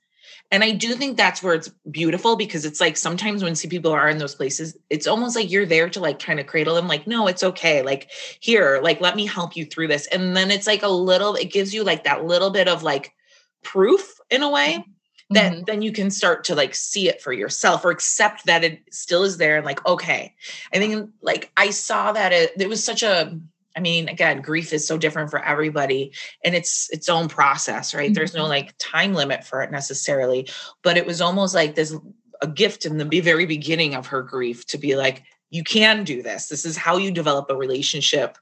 And 0.53 0.65
i 0.65 0.71
do 0.71 0.95
think 0.95 1.15
that's 1.15 1.41
where 1.41 1.53
it's 1.53 1.69
beautiful 1.89 2.35
because 2.35 2.65
it's 2.65 2.81
like 2.81 2.97
sometimes 2.97 3.41
when 3.41 3.55
see 3.55 3.69
people 3.69 3.93
are 3.93 4.09
in 4.09 4.17
those 4.17 4.35
places 4.35 4.75
it's 4.89 5.07
almost 5.07 5.33
like 5.33 5.49
you're 5.49 5.65
there 5.65 5.89
to 5.89 6.01
like 6.01 6.19
kind 6.19 6.41
of 6.41 6.45
cradle 6.45 6.75
them 6.75 6.89
like 6.89 7.07
no 7.07 7.27
it's 7.27 7.43
okay. 7.43 7.81
Like 7.81 8.11
here 8.41 8.81
like 8.83 8.99
let 8.99 9.15
me 9.15 9.25
help 9.25 9.55
you 9.55 9.65
through 9.65 9.87
this. 9.87 10.07
And 10.07 10.35
then 10.35 10.51
it's 10.51 10.67
like 10.67 10.83
a 10.83 10.89
little 10.89 11.35
it 11.35 11.53
gives 11.53 11.73
you 11.73 11.85
like 11.85 12.03
that 12.03 12.25
little 12.25 12.49
bit 12.49 12.67
of 12.67 12.83
like 12.83 13.13
proof 13.63 14.19
in 14.29 14.43
a 14.43 14.49
way 14.49 14.83
that 15.31 15.53
mm-hmm. 15.53 15.63
then 15.65 15.81
you 15.81 15.93
can 15.93 16.11
start 16.11 16.43
to 16.43 16.55
like 16.55 16.75
see 16.75 17.07
it 17.07 17.21
for 17.21 17.31
yourself 17.31 17.85
or 17.85 17.91
accept 17.91 18.45
that 18.45 18.65
it 18.65 18.81
still 18.91 19.23
is 19.23 19.37
there 19.37 19.55
and 19.55 19.65
like 19.65 19.85
okay. 19.85 20.35
I 20.73 20.77
think 20.77 21.09
like 21.21 21.51
i 21.55 21.69
saw 21.69 22.11
that 22.11 22.33
it, 22.33 22.51
it 22.59 22.67
was 22.67 22.83
such 22.83 23.03
a 23.03 23.39
i 23.75 23.79
mean 23.79 24.09
again 24.09 24.41
grief 24.41 24.73
is 24.73 24.87
so 24.87 24.97
different 24.97 25.29
for 25.29 25.43
everybody 25.43 26.11
and 26.43 26.55
it's 26.55 26.89
its 26.91 27.09
own 27.09 27.27
process 27.27 27.93
right 27.93 28.07
mm-hmm. 28.07 28.13
there's 28.13 28.33
no 28.33 28.41
mm-hmm. 28.41 28.49
like 28.49 28.75
time 28.77 29.13
limit 29.13 29.43
for 29.43 29.61
it 29.61 29.71
necessarily 29.71 30.47
but 30.83 30.97
it 30.97 31.05
was 31.05 31.21
almost 31.21 31.55
like 31.55 31.75
this 31.75 31.95
a 32.41 32.47
gift 32.47 32.85
in 32.85 32.97
the 32.97 33.21
very 33.21 33.45
beginning 33.45 33.93
of 33.93 34.07
her 34.07 34.21
grief 34.21 34.65
to 34.65 34.77
be 34.77 34.95
like 34.95 35.23
you 35.49 35.63
can 35.63 36.03
do 36.03 36.21
this 36.21 36.47
this 36.47 36.65
is 36.65 36.77
how 36.77 36.97
you 36.97 37.11
develop 37.11 37.49
a 37.49 37.55
relationship 37.55 38.37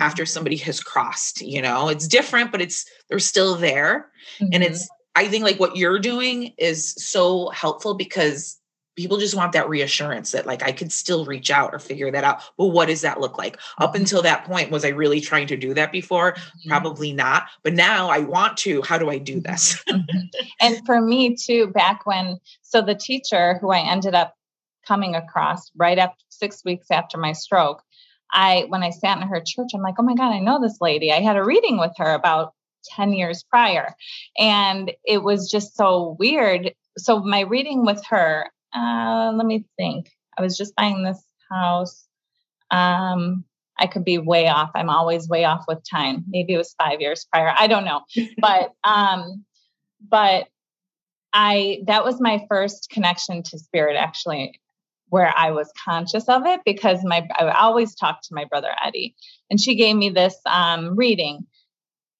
after 0.00 0.24
somebody 0.24 0.56
has 0.56 0.80
crossed 0.80 1.40
you 1.40 1.62
know 1.62 1.88
it's 1.88 2.08
different 2.08 2.52
but 2.52 2.60
it's 2.60 2.86
they're 3.08 3.18
still 3.18 3.54
there 3.54 4.10
mm-hmm. 4.38 4.46
and 4.52 4.62
it's 4.62 4.88
i 5.14 5.26
think 5.26 5.44
like 5.44 5.60
what 5.60 5.76
you're 5.76 5.98
doing 5.98 6.52
is 6.58 6.94
so 6.94 7.48
helpful 7.50 7.94
because 7.94 8.57
people 8.98 9.16
just 9.16 9.36
want 9.36 9.52
that 9.52 9.68
reassurance 9.68 10.32
that 10.32 10.44
like 10.44 10.60
i 10.62 10.72
could 10.72 10.90
still 10.90 11.24
reach 11.24 11.52
out 11.52 11.72
or 11.72 11.78
figure 11.78 12.10
that 12.10 12.24
out 12.24 12.42
Well, 12.56 12.72
what 12.72 12.88
does 12.88 13.02
that 13.02 13.20
look 13.20 13.38
like 13.38 13.56
mm-hmm. 13.56 13.84
up 13.84 13.94
until 13.94 14.22
that 14.22 14.44
point 14.44 14.72
was 14.72 14.84
i 14.84 14.88
really 14.88 15.20
trying 15.20 15.46
to 15.46 15.56
do 15.56 15.72
that 15.74 15.92
before 15.92 16.32
mm-hmm. 16.32 16.68
probably 16.68 17.12
not 17.12 17.46
but 17.62 17.74
now 17.74 18.08
i 18.08 18.18
want 18.18 18.56
to 18.58 18.82
how 18.82 18.98
do 18.98 19.08
i 19.08 19.18
do 19.18 19.40
this 19.40 19.82
mm-hmm. 19.88 20.18
and 20.60 20.84
for 20.84 21.00
me 21.00 21.36
too 21.36 21.68
back 21.68 22.04
when 22.06 22.38
so 22.62 22.82
the 22.82 22.96
teacher 22.96 23.58
who 23.60 23.70
i 23.70 23.78
ended 23.78 24.16
up 24.16 24.34
coming 24.86 25.14
across 25.14 25.70
right 25.76 25.98
after 25.98 26.24
six 26.28 26.64
weeks 26.64 26.88
after 26.90 27.16
my 27.16 27.32
stroke 27.32 27.82
I 28.30 28.66
when 28.68 28.82
I 28.82 28.90
sat 28.90 29.16
in 29.22 29.26
her 29.26 29.40
church, 29.40 29.70
I'm 29.74 29.80
like, 29.80 29.94
oh 29.98 30.02
my 30.02 30.14
God, 30.14 30.34
I 30.34 30.38
know 30.38 30.60
this 30.60 30.82
lady. 30.82 31.10
I 31.10 31.22
had 31.22 31.38
a 31.38 31.42
reading 31.42 31.78
with 31.78 31.92
her 31.96 32.12
about 32.12 32.52
10 32.84 33.12
years 33.12 33.42
prior. 33.42 33.94
And 34.38 34.92
it 35.04 35.22
was 35.22 35.50
just 35.50 35.76
so 35.76 36.16
weird. 36.18 36.72
So 36.96 37.20
my 37.20 37.40
reading 37.40 37.84
with 37.84 38.04
her, 38.06 38.50
uh, 38.74 39.32
let 39.34 39.46
me 39.46 39.64
think. 39.76 40.10
I 40.36 40.42
was 40.42 40.56
just 40.56 40.74
buying 40.76 41.02
this 41.02 41.22
house. 41.50 42.06
Um, 42.70 43.44
I 43.78 43.86
could 43.86 44.04
be 44.04 44.18
way 44.18 44.48
off. 44.48 44.70
I'm 44.74 44.90
always 44.90 45.28
way 45.28 45.44
off 45.44 45.64
with 45.68 45.78
time. 45.88 46.24
Maybe 46.28 46.54
it 46.54 46.58
was 46.58 46.74
five 46.82 47.00
years 47.00 47.26
prior. 47.32 47.52
I 47.56 47.66
don't 47.66 47.84
know. 47.84 48.02
but 48.38 48.72
um, 48.84 49.44
but 50.06 50.48
I 51.32 51.82
that 51.86 52.04
was 52.04 52.20
my 52.20 52.44
first 52.48 52.90
connection 52.90 53.42
to 53.44 53.58
spirit 53.58 53.96
actually 53.96 54.60
where 55.10 55.32
I 55.36 55.52
was 55.52 55.72
conscious 55.84 56.28
of 56.28 56.44
it 56.46 56.60
because 56.64 57.02
my 57.02 57.26
I 57.38 57.50
always 57.50 57.94
talked 57.94 58.24
to 58.24 58.34
my 58.34 58.44
brother 58.44 58.70
Eddie, 58.84 59.14
and 59.50 59.60
she 59.60 59.74
gave 59.74 59.96
me 59.96 60.10
this 60.10 60.36
um, 60.46 60.96
reading, 60.96 61.46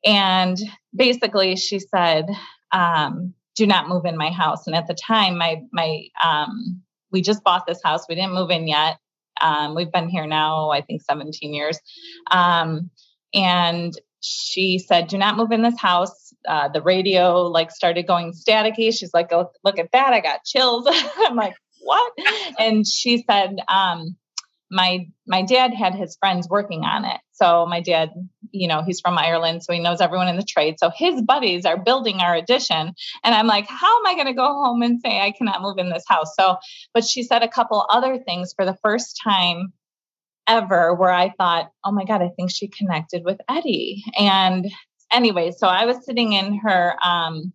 and 0.05 0.59
basically 0.95 1.57
she 1.57 1.81
said, 1.81 2.27
um, 2.73 3.35
"Do 3.59 3.67
not 3.67 3.89
move 3.89 4.07
in 4.07 4.17
my 4.17 4.31
house." 4.31 4.67
And 4.67 4.75
at 4.75 4.87
the 4.87 4.95
time, 4.95 5.37
my 5.37 5.61
my 5.73 6.05
um, 6.25 6.83
we 7.13 7.21
just 7.21 7.45
bought 7.45 7.67
this 7.67 7.81
house. 7.85 8.07
We 8.09 8.15
didn't 8.15 8.35
move 8.35 8.51
in 8.51 8.67
yet. 8.67 8.99
Um, 9.41 9.75
we've 9.75 9.93
been 9.93 10.09
here 10.09 10.27
now, 10.27 10.71
I 10.71 10.81
think, 10.81 11.03
17 11.03 11.53
years, 11.53 11.79
um, 12.31 12.91
and 13.35 13.93
she 14.21 14.79
said, 14.79 15.09
"Do 15.09 15.19
not 15.19 15.37
move 15.37 15.53
in 15.53 15.63
this 15.63 15.79
house." 15.79 16.33
Uh, 16.49 16.69
the 16.69 16.83
radio 16.83 17.43
like 17.43 17.71
started 17.71 18.07
going 18.07 18.33
staticky. 18.33 18.97
She's 18.97 19.13
like, 19.13 19.31
"Look, 19.31 19.53
look 19.65 19.79
at 19.79 19.93
that! 19.93 20.15
I 20.15 20.21
got 20.21 20.45
chills." 20.45 20.89
I'm 21.19 21.37
like, 21.37 21.55
what? 21.81 22.13
And 22.59 22.87
she 22.87 23.25
said, 23.29 23.57
um, 23.69 24.17
my 24.71 25.07
my 25.27 25.43
dad 25.43 25.73
had 25.73 25.95
his 25.95 26.17
friends 26.17 26.49
working 26.49 26.85
on 26.85 27.05
it. 27.05 27.21
So 27.33 27.67
my 27.67 27.81
dad, 27.81 28.11
you 28.51 28.69
know, 28.69 28.83
he's 28.83 29.01
from 29.01 29.17
Ireland, 29.17 29.63
so 29.63 29.73
he 29.73 29.81
knows 29.81 30.01
everyone 30.01 30.29
in 30.29 30.37
the 30.37 30.43
trade. 30.43 30.77
So 30.79 30.91
his 30.95 31.23
buddies 31.23 31.65
are 31.65 31.77
building 31.77 32.21
our 32.21 32.35
addition, 32.35 32.95
and 33.25 33.35
I'm 33.35 33.47
like, 33.47 33.67
how 33.69 33.99
am 33.99 34.07
I 34.07 34.15
going 34.15 34.27
to 34.27 34.33
go 34.33 34.47
home 34.47 34.83
and 34.83 35.01
say 35.01 35.21
I 35.21 35.33
cannot 35.33 35.63
move 35.63 35.79
in 35.79 35.91
this 35.91 36.05
house? 36.07 36.35
So, 36.39 36.57
but 36.93 37.05
she 37.05 37.23
said 37.23 37.43
a 37.43 37.49
couple 37.49 37.85
other 37.89 38.19
things 38.19 38.53
for 38.55 38.65
the 38.65 38.77
first 38.83 39.21
time 39.23 39.73
ever 40.47 40.95
where 40.95 41.13
I 41.13 41.31
thought, 41.31 41.71
oh 41.85 41.93
my 41.93 42.05
god, 42.05 42.23
I 42.23 42.31
think 42.37 42.51
she 42.51 42.69
connected 42.69 43.25
with 43.25 43.39
Eddie. 43.49 44.05
And 44.19 44.67
anyway, 45.13 45.53
so 45.53 45.67
I 45.69 45.87
was 45.87 46.05
sitting 46.05 46.33
in 46.33 46.59
her. 46.59 46.95
Um, 47.05 47.53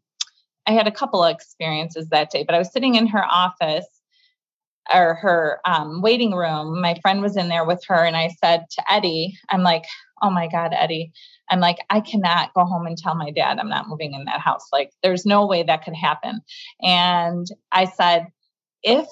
I 0.65 0.71
had 0.71 0.87
a 0.87 0.91
couple 0.91 1.21
of 1.21 1.33
experiences 1.33 2.07
that 2.09 2.31
day, 2.31 2.45
but 2.45 2.55
I 2.55 2.57
was 2.57 2.71
sitting 2.71 2.95
in 2.95 3.07
her 3.07 3.23
office 3.25 3.85
or 4.91 5.15
her 5.15 5.59
um, 5.65 6.01
waiting 6.01 6.33
room. 6.33 6.81
My 6.81 6.95
friend 7.01 7.21
was 7.21 7.37
in 7.37 7.49
there 7.49 7.65
with 7.65 7.83
her, 7.87 8.03
and 8.05 8.15
I 8.15 8.29
said 8.43 8.65
to 8.71 8.91
Eddie, 8.91 9.37
I'm 9.49 9.61
like, 9.61 9.83
oh 10.21 10.29
my 10.29 10.47
God, 10.47 10.73
Eddie, 10.73 11.11
I'm 11.49 11.59
like, 11.59 11.77
I 11.89 11.99
cannot 11.99 12.53
go 12.53 12.65
home 12.65 12.85
and 12.87 12.97
tell 12.97 13.15
my 13.15 13.31
dad 13.31 13.59
I'm 13.59 13.69
not 13.69 13.89
moving 13.89 14.13
in 14.13 14.25
that 14.25 14.39
house. 14.39 14.67
Like, 14.71 14.91
there's 15.03 15.25
no 15.25 15.45
way 15.45 15.63
that 15.63 15.83
could 15.83 15.95
happen. 15.95 16.41
And 16.81 17.45
I 17.71 17.85
said, 17.85 18.27
if 18.81 19.07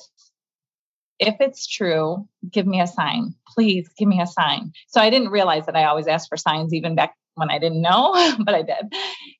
if 1.19 1.35
it's 1.39 1.67
true, 1.67 2.27
give 2.49 2.65
me 2.65 2.81
a 2.81 2.87
sign. 2.87 3.35
Please 3.47 3.87
give 3.95 4.07
me 4.07 4.19
a 4.19 4.27
sign. 4.27 4.73
So 4.87 4.99
I 4.99 5.11
didn't 5.11 5.29
realize 5.29 5.67
that 5.67 5.75
I 5.75 5.83
always 5.85 6.07
asked 6.07 6.29
for 6.29 6.35
signs 6.37 6.73
even 6.73 6.95
back 6.95 7.13
when 7.35 7.51
I 7.51 7.59
didn't 7.59 7.81
know, 7.81 8.11
but 8.43 8.55
I 8.55 8.63
did. 8.63 8.91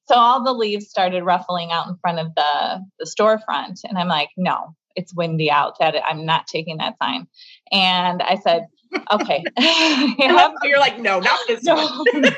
So 0.08 0.16
all 0.16 0.44
the 0.44 0.54
leaves 0.54 0.90
started 0.90 1.24
ruffling 1.24 1.72
out 1.72 1.88
in 1.88 1.98
front 2.02 2.20
of 2.20 2.36
the 2.36 2.86
the 3.00 3.06
storefront 3.06 3.80
and 3.84 3.98
I'm 3.98 4.08
like, 4.08 4.30
"No, 4.38 4.76
it's 4.96 5.14
windy 5.14 5.50
out. 5.52 5.80
That 5.80 5.96
I'm 6.06 6.26
not 6.26 6.48
taking 6.48 6.78
that 6.78 6.96
sign." 7.02 7.28
And 7.72 8.22
I 8.22 8.36
said, 8.36 8.68
okay. 9.12 9.44
You're 10.64 10.80
like, 10.80 11.00
no, 11.00 11.20
not 11.20 11.40
this 11.48 11.64
no, 11.64 11.76
one. 11.76 12.22
no. 12.22 12.30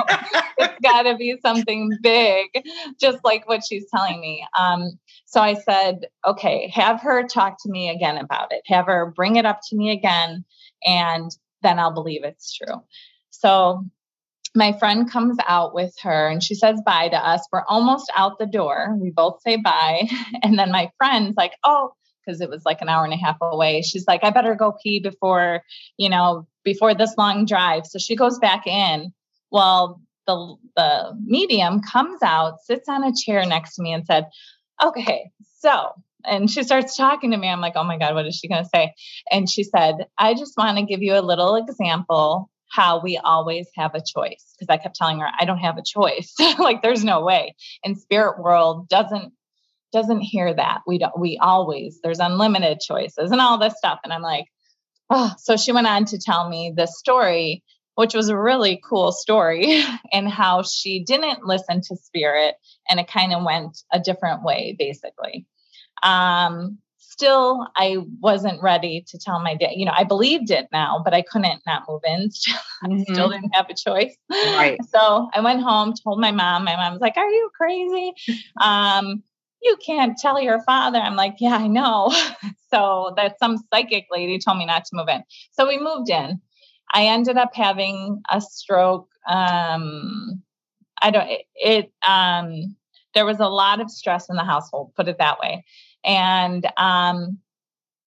It's 0.58 0.80
got 0.82 1.04
to 1.04 1.16
be 1.16 1.36
something 1.42 1.92
big, 2.02 2.48
just 3.00 3.20
like 3.24 3.48
what 3.48 3.62
she's 3.68 3.86
telling 3.90 4.20
me. 4.20 4.46
Um, 4.58 5.00
so 5.26 5.42
I 5.42 5.56
said, 5.56 6.08
okay, 6.28 6.70
have 6.74 7.02
her 7.02 7.28
talk 7.28 7.58
to 7.64 7.70
me 7.70 7.90
again 7.90 8.18
about 8.18 8.52
it. 8.52 8.62
Have 8.68 8.86
her 8.86 9.14
bring 9.16 9.36
it 9.38 9.46
up 9.46 9.60
to 9.70 9.76
me 9.76 9.92
again, 9.92 10.46
and 10.86 11.32
then 11.62 11.80
I'll 11.80 11.94
believe 11.94 12.24
it's 12.24 12.54
true. 12.54 12.84
So 13.30 13.86
my 14.56 14.74
friend 14.74 15.10
comes 15.10 15.38
out 15.48 15.74
with 15.74 15.96
her 16.04 16.28
and 16.28 16.44
she 16.44 16.54
says 16.54 16.80
bye 16.86 17.10
to 17.10 17.18
us. 17.18 17.48
We're 17.52 17.66
almost 17.68 18.12
out 18.16 18.38
the 18.38 18.46
door. 18.46 18.96
We 19.00 19.10
both 19.10 19.42
say 19.42 19.56
bye. 19.56 20.08
And 20.44 20.60
then 20.60 20.72
my 20.72 20.92
friend's 20.98 21.36
like, 21.36 21.54
oh, 21.64 21.94
because 22.26 22.42
it 22.42 22.50
was 22.50 22.64
like 22.66 22.82
an 22.82 22.90
hour 22.90 23.04
and 23.04 23.14
a 23.14 23.18
half 23.18 23.38
away. 23.42 23.82
She's 23.82 24.06
like, 24.08 24.24
I 24.24 24.30
better 24.30 24.56
go 24.56 24.76
pee 24.84 25.00
before, 25.00 25.64
you 25.98 26.10
know, 26.10 26.48
before 26.64 26.94
this 26.94 27.16
long 27.18 27.46
drive. 27.46 27.86
So 27.86 28.00
she 28.00 28.16
goes 28.16 28.40
back 28.40 28.68
in. 28.68 29.14
Well, 29.52 30.02
the 30.26 30.56
the 30.76 31.18
medium 31.26 31.82
comes 31.82 32.22
out, 32.24 32.62
sits 32.62 32.88
on 32.88 33.04
a 33.04 33.14
chair 33.14 33.46
next 33.46 33.76
to 33.76 33.82
me 33.82 33.94
and 33.94 34.06
said, 34.06 34.28
Okay, 34.84 35.32
so 35.60 35.92
and 36.26 36.50
she 36.50 36.64
starts 36.64 36.96
talking 36.96 37.32
to 37.32 37.38
me. 37.38 37.50
I'm 37.50 37.62
like, 37.62 37.74
oh 37.76 37.84
my 37.84 37.98
God, 37.98 38.16
what 38.16 38.26
is 38.26 38.38
she 38.38 38.48
going 38.48 38.64
to 38.64 38.70
say? 38.74 38.94
And 39.32 39.50
she 39.50 39.64
said, 39.64 40.08
I 40.18 40.34
just 40.34 40.58
want 40.58 40.78
to 40.78 40.86
give 40.86 41.02
you 41.02 41.16
a 41.16 41.22
little 41.22 41.56
example 41.56 42.50
how 42.70 43.02
we 43.02 43.18
always 43.18 43.68
have 43.76 43.94
a 43.94 44.02
choice. 44.02 44.54
Because 44.58 44.74
I 44.74 44.82
kept 44.82 44.96
telling 44.96 45.20
her, 45.20 45.28
I 45.40 45.46
don't 45.46 45.60
have 45.60 45.78
a 45.78 45.84
choice. 45.84 46.34
like, 46.60 46.82
there's 46.82 47.04
no 47.04 47.22
way. 47.22 47.56
And 47.84 47.98
spirit 47.98 48.40
world 48.40 48.90
doesn't 48.90 49.34
doesn't 49.94 50.22
hear 50.22 50.54
that. 50.54 50.82
We 50.86 50.98
don't, 50.98 51.18
we 51.18 51.38
always, 51.42 52.00
there's 52.04 52.20
unlimited 52.20 52.80
choices 52.80 53.32
and 53.32 53.40
all 53.40 53.58
this 53.58 53.78
stuff. 53.78 54.00
And 54.04 54.12
I'm 54.12 54.22
like, 54.22 54.46
oh, 55.10 55.32
so 55.38 55.56
she 55.56 55.72
went 55.72 55.88
on 55.88 56.06
to 56.06 56.20
tell 56.20 56.50
me 56.50 56.74
this 56.76 56.98
story, 56.98 57.64
which 57.96 58.14
was 58.14 58.30
a 58.30 58.38
really 58.38 58.82
cool 58.84 59.12
story, 59.12 59.84
and 60.12 60.28
how 60.28 60.64
she 60.64 61.04
didn't 61.04 61.46
listen 61.46 61.82
to 61.82 61.96
spirit 61.96 62.56
and 62.90 63.00
it 63.00 63.08
kind 63.08 63.34
of 63.34 63.44
went 63.44 63.78
a 63.92 64.00
different 64.00 64.44
way, 64.44 64.76
basically. 64.78 65.46
Um, 66.02 66.80
still, 66.98 67.68
I 67.76 67.98
wasn't 68.20 68.62
ready 68.62 69.06
to 69.08 69.20
tell 69.20 69.40
my 69.40 69.56
dad. 69.56 69.72
You 69.76 69.86
know, 69.86 69.94
I 69.96 70.04
believed 70.04 70.52
it 70.52 70.68
now, 70.72 71.02
but 71.04 71.14
I 71.14 71.22
couldn't 71.22 71.62
not 71.66 71.84
move 71.88 72.02
in. 72.06 72.30
mm-hmm. 72.84 72.94
I 72.94 73.04
still 73.04 73.30
didn't 73.30 73.56
have 73.56 73.70
a 73.70 73.76
choice. 73.76 74.16
Right. 74.30 74.80
So 74.94 75.30
I 75.34 75.42
went 75.42 75.62
home, 75.62 75.94
told 76.04 76.20
my 76.20 76.32
mom. 76.32 76.66
My 76.66 76.76
mom 76.76 76.94
was 76.94 77.02
like, 77.02 77.18
"Are 77.18 77.28
you 77.28 77.50
crazy?" 77.56 78.14
Um, 78.62 79.24
you 79.64 79.78
can't 79.86 80.18
tell 80.18 80.42
your 80.42 80.62
father. 80.64 81.00
I'm 81.00 81.16
like, 81.16 81.36
yeah, 81.40 81.56
I 81.56 81.68
know. 81.68 82.14
so 82.72 83.14
that 83.18 83.40
some 83.40 83.58
psychic 83.72 84.08
lady 84.12 84.40
told 84.40 84.58
me 84.58 84.66
not 84.66 84.86
to 84.86 84.96
move 84.96 85.08
in. 85.10 85.24
So 85.52 85.68
we 85.68 85.80
moved 85.80 86.10
in. 86.10 86.42
I 86.94 87.06
ended 87.06 87.38
up 87.38 87.56
having 87.56 88.22
a 88.30 88.42
stroke. 88.42 89.08
Um, 89.28 90.44
I 91.02 91.12
don't, 91.12 91.28
it, 91.30 91.46
it 91.56 91.92
um, 92.08 92.76
there 93.14 93.26
was 93.26 93.40
a 93.40 93.48
lot 93.48 93.80
of 93.80 93.90
stress 93.90 94.30
in 94.30 94.36
the 94.36 94.44
household, 94.44 94.94
put 94.96 95.08
it 95.08 95.18
that 95.20 95.40
way. 95.40 95.66
And 96.04 96.68
um, 96.78 97.40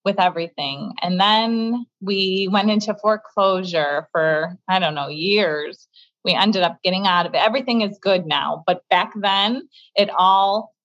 with 0.07 0.21
everything. 0.21 0.95
And 1.03 1.19
then 1.21 1.85
we 2.01 2.49
went 2.53 2.71
into 2.71 2.95
foreclosure 2.95 4.07
for, 4.13 4.57
I 4.69 4.79
don't 4.79 4.95
know, 4.95 5.09
years. 5.09 5.89
We 6.25 6.33
ended 6.33 6.63
up 6.63 6.79
getting 6.85 7.09
out 7.09 7.27
of 7.27 7.35
it. 7.35 7.39
Everything 7.39 7.81
is 7.81 7.99
good 8.01 8.25
now. 8.25 8.63
But 8.69 8.83
back 8.89 9.13
then, 9.17 9.69
it 9.97 10.09
all 10.17 10.76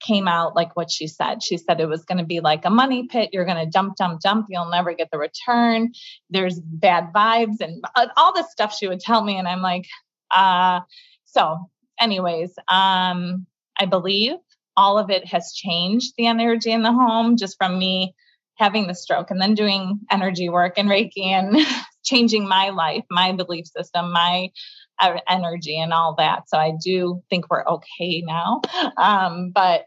came 0.00 0.28
out 0.28 0.54
like 0.54 0.76
what 0.76 0.90
she 0.90 1.06
said. 1.06 1.42
She 1.42 1.56
said 1.56 1.80
it 1.80 1.88
was 1.88 2.04
going 2.04 2.18
to 2.18 2.24
be 2.24 2.40
like 2.40 2.64
a 2.64 2.70
money 2.70 3.06
pit. 3.06 3.30
You're 3.32 3.44
going 3.44 3.64
to 3.64 3.70
dump, 3.70 3.96
dump, 3.96 4.20
dump. 4.20 4.46
You'll 4.48 4.70
never 4.70 4.92
get 4.92 5.10
the 5.10 5.18
return. 5.18 5.92
There's 6.30 6.60
bad 6.60 7.12
vibes 7.14 7.60
and 7.60 7.82
uh, 7.94 8.08
all 8.16 8.34
this 8.34 8.50
stuff 8.50 8.76
she 8.76 8.88
would 8.88 9.00
tell 9.00 9.24
me. 9.24 9.38
And 9.38 9.48
I'm 9.48 9.62
like, 9.62 9.86
uh, 10.30 10.80
so, 11.24 11.58
anyways, 12.00 12.50
um, 12.68 13.46
I 13.78 13.86
believe 13.88 14.34
all 14.76 14.98
of 14.98 15.10
it 15.10 15.26
has 15.26 15.52
changed 15.54 16.14
the 16.16 16.26
energy 16.26 16.70
in 16.70 16.82
the 16.82 16.92
home 16.92 17.36
just 17.36 17.56
from 17.56 17.78
me 17.78 18.14
having 18.56 18.86
the 18.86 18.94
stroke 18.94 19.30
and 19.30 19.40
then 19.40 19.54
doing 19.54 20.00
energy 20.10 20.48
work 20.48 20.74
and 20.76 20.88
Reiki 20.88 21.26
and 21.26 21.56
changing 22.04 22.46
my 22.46 22.70
life, 22.70 23.04
my 23.10 23.32
belief 23.32 23.66
system, 23.66 24.12
my 24.12 24.50
energy 25.28 25.78
and 25.78 25.92
all 25.92 26.14
that. 26.18 26.48
So 26.48 26.58
I 26.58 26.72
do 26.82 27.22
think 27.30 27.50
we're 27.50 27.64
okay 27.64 28.22
now. 28.26 28.60
Um, 28.96 29.50
but 29.50 29.86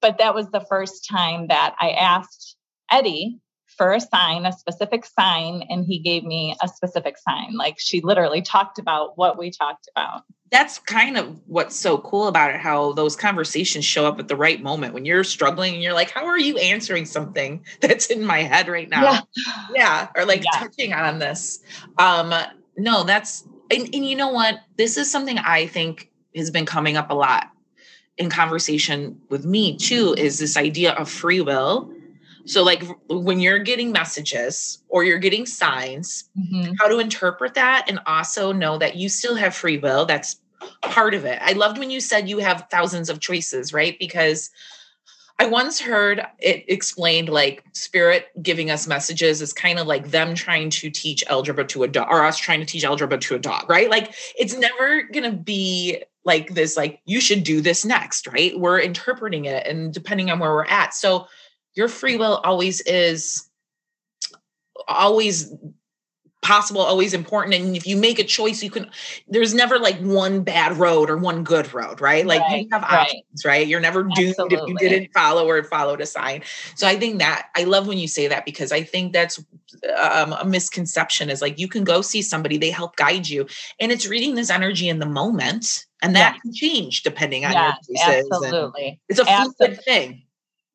but 0.00 0.18
that 0.18 0.34
was 0.34 0.50
the 0.50 0.60
first 0.60 1.08
time 1.08 1.48
that 1.48 1.74
I 1.80 1.90
asked 1.90 2.56
Eddie 2.90 3.40
for 3.78 3.92
a 3.92 4.00
sign, 4.00 4.44
a 4.44 4.52
specific 4.52 5.06
sign, 5.06 5.62
and 5.68 5.84
he 5.84 6.00
gave 6.00 6.24
me 6.24 6.54
a 6.62 6.68
specific 6.68 7.16
sign. 7.16 7.56
Like 7.56 7.76
she 7.78 8.00
literally 8.00 8.42
talked 8.42 8.78
about 8.78 9.16
what 9.16 9.38
we 9.38 9.50
talked 9.50 9.88
about. 9.94 10.22
That's 10.50 10.78
kind 10.78 11.16
of 11.16 11.40
what's 11.46 11.76
so 11.76 11.98
cool 11.98 12.26
about 12.26 12.50
it, 12.54 12.60
how 12.60 12.92
those 12.92 13.14
conversations 13.14 13.84
show 13.84 14.06
up 14.06 14.18
at 14.18 14.28
the 14.28 14.36
right 14.36 14.62
moment 14.62 14.94
when 14.94 15.04
you're 15.04 15.24
struggling 15.24 15.74
and 15.74 15.82
you're 15.82 15.92
like, 15.92 16.10
How 16.10 16.26
are 16.26 16.38
you 16.38 16.58
answering 16.58 17.04
something 17.04 17.64
that's 17.80 18.06
in 18.06 18.24
my 18.24 18.42
head 18.42 18.68
right 18.68 18.88
now? 18.88 19.02
Yeah. 19.02 19.20
yeah 19.74 20.08
or 20.16 20.24
like 20.24 20.42
yeah. 20.44 20.58
touching 20.58 20.92
on 20.92 21.18
this. 21.18 21.60
Um, 21.98 22.34
no, 22.76 23.04
that's 23.04 23.46
and, 23.70 23.94
and 23.94 24.06
you 24.06 24.16
know 24.16 24.30
what? 24.30 24.60
This 24.76 24.96
is 24.96 25.10
something 25.10 25.38
I 25.38 25.66
think 25.66 26.10
has 26.34 26.50
been 26.50 26.66
coming 26.66 26.96
up 26.96 27.10
a 27.10 27.14
lot 27.14 27.50
in 28.16 28.28
conversation 28.28 29.20
with 29.28 29.44
me 29.44 29.76
too 29.76 30.14
is 30.18 30.38
this 30.38 30.56
idea 30.56 30.92
of 30.92 31.08
free 31.08 31.40
will. 31.40 31.92
So, 32.46 32.64
like 32.64 32.82
when 33.08 33.40
you're 33.40 33.58
getting 33.58 33.92
messages 33.92 34.82
or 34.88 35.04
you're 35.04 35.18
getting 35.18 35.46
signs, 35.46 36.24
mm-hmm. 36.38 36.72
how 36.78 36.88
to 36.88 36.98
interpret 36.98 37.54
that 37.54 37.84
and 37.88 38.00
also 38.06 38.52
know 38.52 38.78
that 38.78 38.96
you 38.96 39.08
still 39.08 39.36
have 39.36 39.54
free 39.54 39.78
will. 39.78 40.06
That's 40.06 40.40
part 40.82 41.14
of 41.14 41.24
it. 41.24 41.38
I 41.42 41.52
loved 41.52 41.78
when 41.78 41.90
you 41.90 42.00
said 42.00 42.28
you 42.28 42.38
have 42.38 42.66
thousands 42.70 43.10
of 43.10 43.20
choices, 43.20 43.72
right? 43.72 43.98
Because 43.98 44.50
I 45.40 45.46
once 45.46 45.80
heard 45.80 46.26
it 46.40 46.64
explained 46.66 47.28
like 47.28 47.64
spirit 47.72 48.26
giving 48.42 48.70
us 48.70 48.88
messages 48.88 49.40
is 49.40 49.52
kind 49.52 49.78
of 49.78 49.86
like 49.86 50.10
them 50.10 50.34
trying 50.34 50.68
to 50.70 50.90
teach 50.90 51.22
algebra 51.28 51.64
to 51.66 51.84
a 51.84 51.88
dog 51.88 52.08
or 52.10 52.24
us 52.24 52.38
trying 52.38 52.58
to 52.58 52.66
teach 52.66 52.84
algebra 52.84 53.18
to 53.18 53.36
a 53.36 53.38
dog, 53.38 53.70
right? 53.70 53.88
Like 53.88 54.14
it's 54.36 54.56
never 54.56 55.04
going 55.04 55.30
to 55.30 55.36
be 55.36 56.02
like 56.24 56.54
this, 56.54 56.76
like 56.76 57.00
you 57.04 57.20
should 57.20 57.44
do 57.44 57.60
this 57.60 57.84
next, 57.84 58.26
right? 58.26 58.58
We're 58.58 58.80
interpreting 58.80 59.44
it 59.44 59.64
and 59.64 59.94
depending 59.94 60.28
on 60.30 60.40
where 60.40 60.50
we're 60.50 60.64
at. 60.66 60.92
So 60.92 61.28
your 61.74 61.86
free 61.86 62.16
will 62.16 62.38
always 62.44 62.80
is 62.80 63.48
always 64.88 65.52
possible 66.40 66.80
always 66.80 67.14
important 67.14 67.52
and 67.54 67.76
if 67.76 67.86
you 67.86 67.96
make 67.96 68.18
a 68.18 68.24
choice 68.24 68.62
you 68.62 68.70
can 68.70 68.88
there's 69.26 69.54
never 69.54 69.76
like 69.76 69.98
one 69.98 70.42
bad 70.42 70.76
road 70.76 71.10
or 71.10 71.16
one 71.16 71.42
good 71.42 71.72
road 71.74 72.00
right 72.00 72.26
like 72.26 72.40
right, 72.42 72.62
you 72.62 72.68
have 72.70 72.84
options 72.84 73.44
right, 73.44 73.50
right? 73.50 73.66
you're 73.66 73.80
never 73.80 74.04
doomed 74.04 74.36
Absolutely. 74.38 74.56
if 74.56 74.68
you 74.68 74.88
didn't 74.88 75.12
follow 75.12 75.48
or 75.48 75.62
followed 75.64 76.00
a 76.00 76.06
sign 76.06 76.40
so 76.76 76.86
i 76.86 76.96
think 76.96 77.18
that 77.18 77.48
i 77.56 77.64
love 77.64 77.88
when 77.88 77.98
you 77.98 78.06
say 78.06 78.28
that 78.28 78.44
because 78.44 78.70
i 78.70 78.82
think 78.82 79.12
that's 79.12 79.42
um, 80.00 80.32
a 80.32 80.44
misconception 80.44 81.28
is 81.28 81.42
like 81.42 81.58
you 81.58 81.66
can 81.66 81.82
go 81.82 82.00
see 82.00 82.22
somebody 82.22 82.56
they 82.56 82.70
help 82.70 82.94
guide 82.94 83.28
you 83.28 83.44
and 83.80 83.90
it's 83.90 84.06
reading 84.06 84.36
this 84.36 84.48
energy 84.48 84.88
in 84.88 85.00
the 85.00 85.06
moment 85.06 85.86
and 86.02 86.14
that 86.14 86.34
yes. 86.34 86.42
can 86.42 86.54
change 86.54 87.02
depending 87.02 87.44
on 87.44 87.52
yes, 87.52 87.76
your 87.88 88.06
choices 88.06 88.30
absolutely 88.32 89.00
it's 89.08 89.18
a 89.18 89.24
fluid 89.24 89.84
thing 89.84 90.22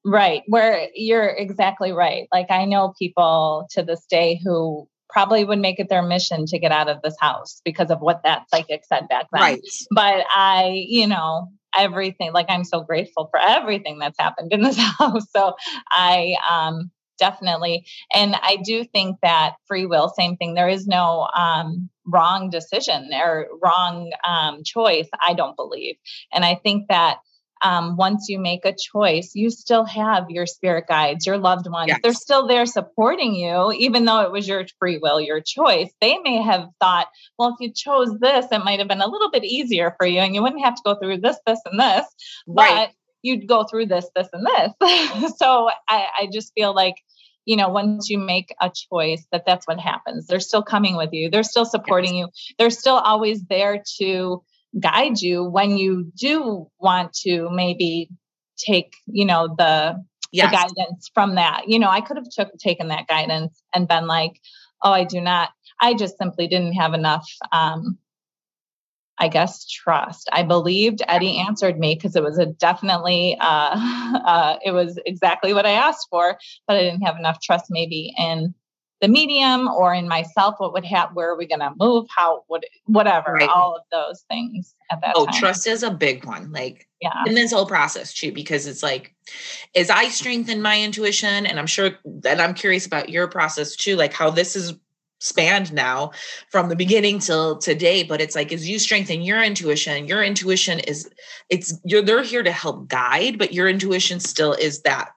Right. 0.05 0.43
Where 0.47 0.89
you're 0.93 1.29
exactly 1.29 1.93
right. 1.93 2.27
Like 2.31 2.51
I 2.51 2.65
know 2.65 2.93
people 2.99 3.67
to 3.71 3.83
this 3.83 4.05
day 4.05 4.39
who 4.43 4.87
probably 5.13 5.45
would 5.45 5.59
make 5.59 5.79
it 5.79 5.87
their 5.89 6.01
mission 6.01 6.45
to 6.47 6.59
get 6.59 6.71
out 6.71 6.89
of 6.89 7.01
this 7.03 7.15
house 7.19 7.61
because 7.63 7.91
of 7.91 7.99
what 8.01 8.23
that 8.23 8.49
psychic 8.49 8.81
said 8.83 9.07
back 9.07 9.27
then. 9.31 9.41
Right. 9.41 9.61
But 9.91 10.25
I, 10.35 10.83
you 10.87 11.07
know, 11.07 11.49
everything 11.77 12.33
like 12.33 12.47
I'm 12.49 12.63
so 12.63 12.81
grateful 12.81 13.27
for 13.31 13.39
everything 13.39 13.99
that's 13.99 14.19
happened 14.19 14.51
in 14.51 14.61
this 14.61 14.77
house. 14.99 15.25
So 15.31 15.53
I 15.89 16.35
um 16.49 16.91
definitely 17.19 17.85
and 18.11 18.35
I 18.35 18.57
do 18.65 18.83
think 18.83 19.17
that 19.21 19.53
free 19.67 19.85
will 19.85 20.09
same 20.09 20.35
thing 20.35 20.55
there 20.55 20.67
is 20.67 20.87
no 20.87 21.27
um 21.35 21.89
wrong 22.05 22.49
decision 22.49 23.11
or 23.13 23.47
wrong 23.63 24.11
um 24.27 24.63
choice 24.65 25.07
I 25.21 25.33
don't 25.33 25.55
believe. 25.55 25.95
And 26.33 26.43
I 26.43 26.55
think 26.55 26.87
that 26.89 27.17
um, 27.63 27.95
once 27.95 28.27
you 28.27 28.39
make 28.39 28.65
a 28.65 28.75
choice, 28.75 29.31
you 29.33 29.49
still 29.49 29.85
have 29.85 30.29
your 30.29 30.45
spirit 30.45 30.85
guides, 30.87 31.25
your 31.25 31.37
loved 31.37 31.65
ones. 31.69 31.87
Yes. 31.87 31.99
They're 32.03 32.13
still 32.13 32.45
there 32.45 32.65
supporting 32.65 33.33
you, 33.33 33.71
even 33.71 34.03
though 34.03 34.21
it 34.21 34.31
was 34.31 34.47
your 34.47 34.65
free 34.79 34.97
will, 34.97 35.21
your 35.21 35.39
choice. 35.39 35.89
They 36.01 36.17
may 36.19 36.41
have 36.41 36.67
thought, 36.81 37.07
well, 37.39 37.49
if 37.49 37.55
you 37.61 37.71
chose 37.71 38.19
this, 38.19 38.47
it 38.51 38.63
might 38.65 38.79
have 38.79 38.89
been 38.89 39.01
a 39.01 39.07
little 39.07 39.31
bit 39.31 39.45
easier 39.45 39.95
for 39.97 40.05
you 40.05 40.19
and 40.19 40.35
you 40.35 40.43
wouldn't 40.43 40.63
have 40.63 40.75
to 40.75 40.81
go 40.83 40.95
through 40.95 41.19
this, 41.19 41.37
this, 41.47 41.59
and 41.65 41.79
this. 41.79 42.05
Right. 42.45 42.87
But 42.87 42.91
you'd 43.21 43.47
go 43.47 43.63
through 43.63 43.85
this, 43.85 44.09
this, 44.13 44.27
and 44.33 44.45
this. 44.45 45.33
so 45.37 45.69
I, 45.87 46.07
I 46.19 46.29
just 46.31 46.53
feel 46.53 46.75
like 46.75 46.95
you 47.45 47.57
know 47.57 47.69
once 47.69 48.09
you 48.09 48.17
make 48.17 48.53
a 48.61 48.69
choice 48.69 49.25
that 49.33 49.45
that's 49.45 49.67
what 49.67 49.77
happens 49.77 50.27
they're 50.27 50.39
still 50.39 50.63
coming 50.63 50.95
with 50.95 51.11
you 51.11 51.29
they're 51.29 51.43
still 51.43 51.65
supporting 51.65 52.15
yes. 52.15 52.29
you 52.47 52.55
they're 52.57 52.69
still 52.69 52.95
always 52.95 53.43
there 53.43 53.83
to 53.97 54.41
guide 54.79 55.19
you 55.19 55.43
when 55.43 55.77
you 55.77 56.11
do 56.15 56.67
want 56.79 57.13
to 57.13 57.49
maybe 57.51 58.09
take 58.57 58.93
you 59.05 59.25
know 59.25 59.53
the, 59.57 60.03
yes. 60.31 60.49
the 60.49 60.57
guidance 60.57 61.09
from 61.13 61.35
that 61.35 61.63
you 61.67 61.77
know 61.79 61.89
i 61.89 62.01
could 62.01 62.17
have 62.17 62.29
took 62.29 62.55
taken 62.57 62.87
that 62.87 63.07
guidance 63.07 63.61
and 63.73 63.87
been 63.87 64.07
like 64.07 64.39
oh 64.83 64.91
i 64.91 65.03
do 65.03 65.21
not 65.21 65.49
i 65.81 65.93
just 65.93 66.17
simply 66.17 66.47
didn't 66.47 66.73
have 66.73 66.93
enough 66.93 67.27
um 67.51 67.97
I 69.19 69.27
guess 69.27 69.65
trust. 69.67 70.27
I 70.31 70.43
believed 70.43 71.03
Eddie 71.07 71.37
answered 71.37 71.79
me 71.79 71.93
because 71.95 72.15
it 72.15 72.23
was 72.23 72.39
a 72.39 72.47
definitely 72.47 73.37
uh, 73.39 73.77
uh, 74.25 74.57
it 74.65 74.71
was 74.71 74.99
exactly 75.05 75.53
what 75.53 75.65
I 75.65 75.71
asked 75.71 76.07
for, 76.09 76.37
but 76.67 76.77
I 76.77 76.81
didn't 76.81 77.03
have 77.03 77.17
enough 77.17 77.39
trust 77.39 77.65
maybe 77.69 78.11
in 78.17 78.53
the 79.03 79.09
medium 79.09 79.67
or 79.67 79.93
in 79.93 80.07
myself 80.07 80.55
what 80.59 80.71
would 80.71 80.85
happen 80.85 81.13
where 81.13 81.29
are 81.29 81.37
we 81.37 81.45
going 81.45 81.59
to 81.59 81.73
move 81.77 82.07
how 82.15 82.45
would 82.47 82.65
whatever 82.85 83.33
right. 83.33 83.49
all 83.49 83.75
of 83.75 83.81
those 83.91 84.23
things 84.29 84.75
at 84.91 85.01
that 85.01 85.11
oh 85.17 85.25
time. 85.25 85.33
trust 85.35 85.67
is 85.67 85.83
a 85.83 85.91
big 85.91 86.23
one 86.23 86.49
like 86.53 86.87
yeah 87.01 87.21
in 87.27 87.35
this 87.35 87.51
whole 87.51 87.65
process 87.65 88.13
too 88.13 88.31
because 88.31 88.65
it's 88.65 88.81
like 88.81 89.13
as 89.75 89.89
i 89.89 90.07
strengthen 90.07 90.61
my 90.61 90.81
intuition 90.81 91.45
and 91.45 91.59
i'm 91.59 91.67
sure 91.67 91.91
that 92.05 92.39
i'm 92.39 92.53
curious 92.53 92.85
about 92.85 93.09
your 93.09 93.27
process 93.27 93.75
too 93.75 93.97
like 93.97 94.13
how 94.13 94.29
this 94.29 94.55
is 94.55 94.73
spanned 95.19 95.73
now 95.73 96.11
from 96.49 96.69
the 96.69 96.75
beginning 96.75 97.19
till 97.19 97.57
today 97.57 98.03
but 98.03 98.21
it's 98.21 98.35
like 98.35 98.53
as 98.53 98.69
you 98.69 98.79
strengthen 98.79 99.21
your 99.21 99.43
intuition 99.43 100.07
your 100.07 100.23
intuition 100.23 100.79
is 100.79 101.09
it's 101.49 101.77
you're 101.83 102.01
they're 102.01 102.23
here 102.23 102.43
to 102.43 102.51
help 102.51 102.87
guide 102.87 103.37
but 103.37 103.53
your 103.53 103.67
intuition 103.67 104.21
still 104.21 104.53
is 104.53 104.81
that 104.83 105.09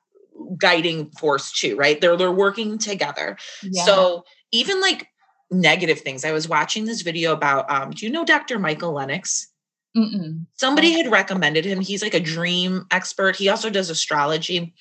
guiding 0.59 1.11
force 1.13 1.53
too, 1.53 1.77
right? 1.77 2.01
They're 2.01 2.17
they're 2.17 2.33
working 2.33 2.79
together. 2.79 3.37
Yeah. 3.63 3.85
So 3.85 4.25
even 4.53 4.81
like 4.81 5.09
negative 5.51 6.01
things. 6.01 6.25
I 6.25 6.33
was 6.33 6.49
watching 6.49 6.85
this 6.85 7.03
video 7.03 7.33
about 7.33 7.71
um, 7.71 7.91
do 7.91 8.07
you 8.07 8.13
know 8.13 8.25
Dr. 8.25 8.59
Michael 8.59 8.93
Lennox? 8.93 9.49
Mm-mm. 9.97 10.45
Somebody 10.55 10.93
had 10.93 11.11
recommended 11.11 11.65
him. 11.65 11.81
He's 11.81 12.03
like 12.03 12.15
a 12.15 12.21
dream 12.21 12.87
expert. 12.91 13.37
He 13.37 13.49
also 13.49 13.71
does 13.71 13.89
astrology. 13.89 14.75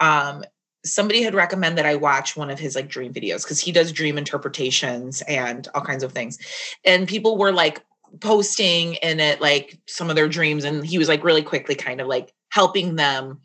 Um, 0.00 0.44
somebody 0.84 1.22
had 1.22 1.34
recommended 1.34 1.78
that 1.78 1.86
I 1.86 1.96
watch 1.96 2.36
one 2.36 2.50
of 2.50 2.58
his 2.58 2.74
like 2.74 2.88
dream 2.88 3.12
videos 3.12 3.42
because 3.42 3.60
he 3.60 3.70
does 3.70 3.92
dream 3.92 4.16
interpretations 4.16 5.20
and 5.22 5.68
all 5.74 5.82
kinds 5.82 6.02
of 6.02 6.12
things. 6.12 6.38
And 6.84 7.06
people 7.06 7.36
were 7.36 7.52
like 7.52 7.82
posting 8.20 8.94
in 8.94 9.20
it 9.20 9.40
like 9.40 9.78
some 9.86 10.08
of 10.10 10.16
their 10.16 10.28
dreams, 10.28 10.64
and 10.64 10.84
he 10.84 10.98
was 10.98 11.08
like 11.08 11.24
really 11.24 11.42
quickly 11.42 11.74
kind 11.74 12.00
of 12.00 12.06
like 12.06 12.32
helping 12.50 12.96
them 12.96 13.40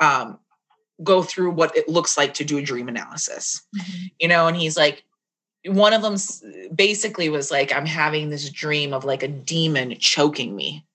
um 0.00 0.38
go 1.02 1.22
through 1.22 1.50
what 1.50 1.76
it 1.76 1.88
looks 1.88 2.16
like 2.16 2.34
to 2.34 2.44
do 2.44 2.58
a 2.58 2.62
dream 2.62 2.88
analysis. 2.88 3.62
Mm-hmm. 3.76 4.06
you 4.20 4.28
know 4.28 4.46
and 4.46 4.56
he's 4.56 4.76
like 4.76 5.04
one 5.66 5.92
of 5.92 6.02
them 6.02 6.16
basically 6.74 7.28
was 7.28 7.50
like 7.50 7.72
i'm 7.72 7.86
having 7.86 8.30
this 8.30 8.48
dream 8.50 8.92
of 8.92 9.04
like 9.04 9.22
a 9.22 9.28
demon 9.28 9.96
choking 9.98 10.54
me 10.54 10.86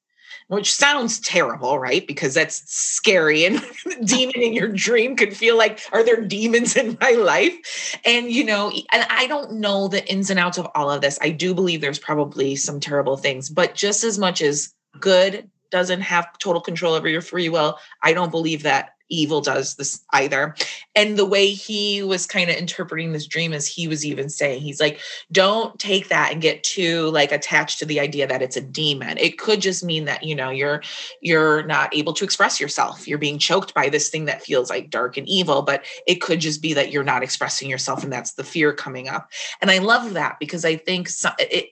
which 0.52 0.74
sounds 0.74 1.22
terrible 1.22 1.80
right? 1.80 2.06
Because 2.06 2.34
that's 2.34 2.70
scary 2.70 3.46
and 3.46 3.62
demon 4.04 4.42
in 4.42 4.52
your 4.52 4.68
dream 4.68 5.16
could 5.16 5.36
feel 5.36 5.58
like 5.58 5.80
are 5.94 6.04
there 6.04 6.20
demons 6.20 6.76
in 6.76 6.98
my 7.00 7.12
life? 7.12 7.98
And 8.04 8.30
you 8.30 8.44
know 8.44 8.70
and 8.92 9.06
i 9.10 9.28
don't 9.28 9.54
know 9.54 9.88
the 9.88 10.06
ins 10.12 10.30
and 10.30 10.40
outs 10.40 10.58
of 10.58 10.68
all 10.76 10.92
of 10.92 11.00
this. 11.00 11.18
I 11.22 11.30
do 11.30 11.54
believe 11.54 11.80
there's 11.80 12.00
probably 12.00 12.58
some 12.58 12.82
terrible 12.82 13.16
things 13.16 13.50
but 13.50 13.76
just 13.76 14.04
as 14.04 14.20
much 14.20 14.42
as 14.42 14.74
good 15.00 15.50
doesn't 15.70 16.02
have 16.02 16.38
total 16.38 16.62
control 16.62 16.94
over 16.94 17.08
your 17.08 17.22
free 17.22 17.48
will 17.48 17.80
i 18.04 18.12
don't 18.12 18.30
believe 18.30 18.64
that 18.64 18.96
evil 19.12 19.42
does 19.42 19.76
this 19.76 20.04
either. 20.14 20.56
And 20.96 21.18
the 21.18 21.26
way 21.26 21.52
he 21.52 22.02
was 22.02 22.26
kind 22.26 22.50
of 22.50 22.56
interpreting 22.56 23.12
this 23.12 23.28
dream 23.28 23.54
is 23.54 23.68
he 23.68 23.88
was 23.88 24.06
even 24.06 24.30
saying, 24.30 24.62
he's 24.62 24.80
like, 24.80 25.00
don't 25.32 25.78
take 25.80 26.10
that 26.10 26.32
and 26.32 26.42
get 26.42 26.64
too 26.64 27.10
like 27.12 27.32
attached 27.32 27.80
to 27.80 27.86
the 27.86 28.00
idea 28.00 28.26
that 28.28 28.42
it's 28.42 28.58
a 28.58 28.62
demon. 28.62 29.18
It 29.18 29.38
could 29.38 29.62
just 29.62 29.84
mean 29.84 30.06
that, 30.06 30.24
you 30.24 30.36
know, 30.36 30.50
you're 30.50 30.82
you're 31.22 31.64
not 31.64 31.96
able 31.96 32.14
to 32.14 32.24
express 32.24 32.60
yourself. 32.60 33.08
You're 33.08 33.18
being 33.18 33.38
choked 33.38 33.74
by 33.74 33.90
this 33.90 34.10
thing 34.10 34.26
that 34.26 34.44
feels 34.44 34.70
like 34.70 34.90
dark 34.90 35.18
and 35.18 35.28
evil, 35.28 35.62
but 35.62 35.86
it 36.08 36.22
could 36.22 36.40
just 36.40 36.62
be 36.62 36.74
that 36.74 36.92
you're 36.92 37.04
not 37.04 37.24
expressing 37.24 37.70
yourself 37.70 38.04
and 38.04 38.12
that's 38.12 38.34
the 38.34 38.44
fear 38.44 38.74
coming 38.74 39.08
up. 39.08 39.30
And 39.62 39.70
I 39.70 39.80
love 39.80 40.14
that 40.14 40.38
because 40.40 40.66
I 40.66 40.78
think 40.78 41.10
so, 41.10 41.30
it 41.38 41.70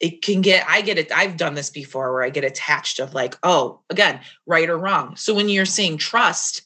it 0.00 0.22
can 0.22 0.40
get 0.40 0.64
i 0.68 0.80
get 0.80 0.98
it 0.98 1.10
i've 1.12 1.36
done 1.36 1.54
this 1.54 1.70
before 1.70 2.12
where 2.12 2.22
i 2.22 2.30
get 2.30 2.44
attached 2.44 2.98
of 2.98 3.14
like 3.14 3.36
oh 3.42 3.80
again 3.90 4.20
right 4.46 4.68
or 4.68 4.76
wrong 4.76 5.16
so 5.16 5.34
when 5.34 5.48
you're 5.48 5.64
saying 5.64 5.96
trust 5.96 6.62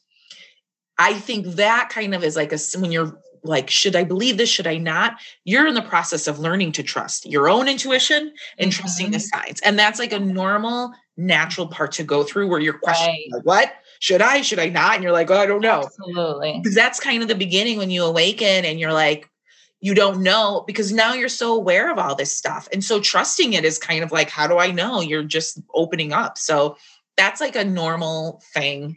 i 0.98 1.14
think 1.14 1.46
that 1.46 1.88
kind 1.90 2.14
of 2.14 2.24
is 2.24 2.36
like 2.36 2.52
a 2.52 2.58
when 2.78 2.92
you're 2.92 3.18
like 3.42 3.70
should 3.70 3.96
i 3.96 4.04
believe 4.04 4.36
this 4.36 4.48
should 4.48 4.66
i 4.66 4.76
not 4.76 5.16
you're 5.44 5.66
in 5.66 5.74
the 5.74 5.82
process 5.82 6.26
of 6.26 6.38
learning 6.38 6.72
to 6.72 6.82
trust 6.82 7.26
your 7.26 7.48
own 7.48 7.68
intuition 7.68 8.32
and 8.58 8.70
mm-hmm. 8.70 8.80
trusting 8.80 9.10
the 9.10 9.18
mm-hmm. 9.18 9.38
signs 9.38 9.60
and 9.60 9.78
that's 9.78 9.98
like 9.98 10.12
a 10.12 10.18
normal 10.18 10.92
natural 11.16 11.66
part 11.66 11.92
to 11.92 12.04
go 12.04 12.22
through 12.22 12.48
where 12.48 12.60
you're 12.60 12.78
questioning 12.78 13.28
right. 13.32 13.38
like, 13.38 13.46
what 13.46 13.72
should 14.00 14.22
i 14.22 14.40
should 14.40 14.58
i 14.58 14.68
not 14.68 14.94
and 14.94 15.02
you're 15.02 15.12
like 15.12 15.30
oh 15.30 15.38
i 15.38 15.46
don't 15.46 15.62
know 15.62 15.82
absolutely 15.84 16.58
because 16.62 16.74
that's 16.74 17.00
kind 17.00 17.22
of 17.22 17.28
the 17.28 17.34
beginning 17.34 17.78
when 17.78 17.90
you 17.90 18.04
awaken 18.04 18.64
and 18.64 18.78
you're 18.78 18.92
like 18.92 19.28
you 19.80 19.94
don't 19.94 20.22
know 20.22 20.64
because 20.66 20.92
now 20.92 21.14
you're 21.14 21.28
so 21.28 21.54
aware 21.54 21.90
of 21.90 21.98
all 21.98 22.14
this 22.14 22.32
stuff. 22.32 22.68
And 22.72 22.82
so 22.82 23.00
trusting 23.00 23.52
it 23.52 23.64
is 23.64 23.78
kind 23.78 24.02
of 24.02 24.10
like, 24.10 24.28
how 24.28 24.46
do 24.46 24.58
I 24.58 24.72
know? 24.72 25.00
You're 25.00 25.22
just 25.22 25.60
opening 25.74 26.12
up. 26.12 26.36
So 26.36 26.76
that's 27.16 27.40
like 27.40 27.56
a 27.56 27.64
normal 27.64 28.42
thing 28.52 28.96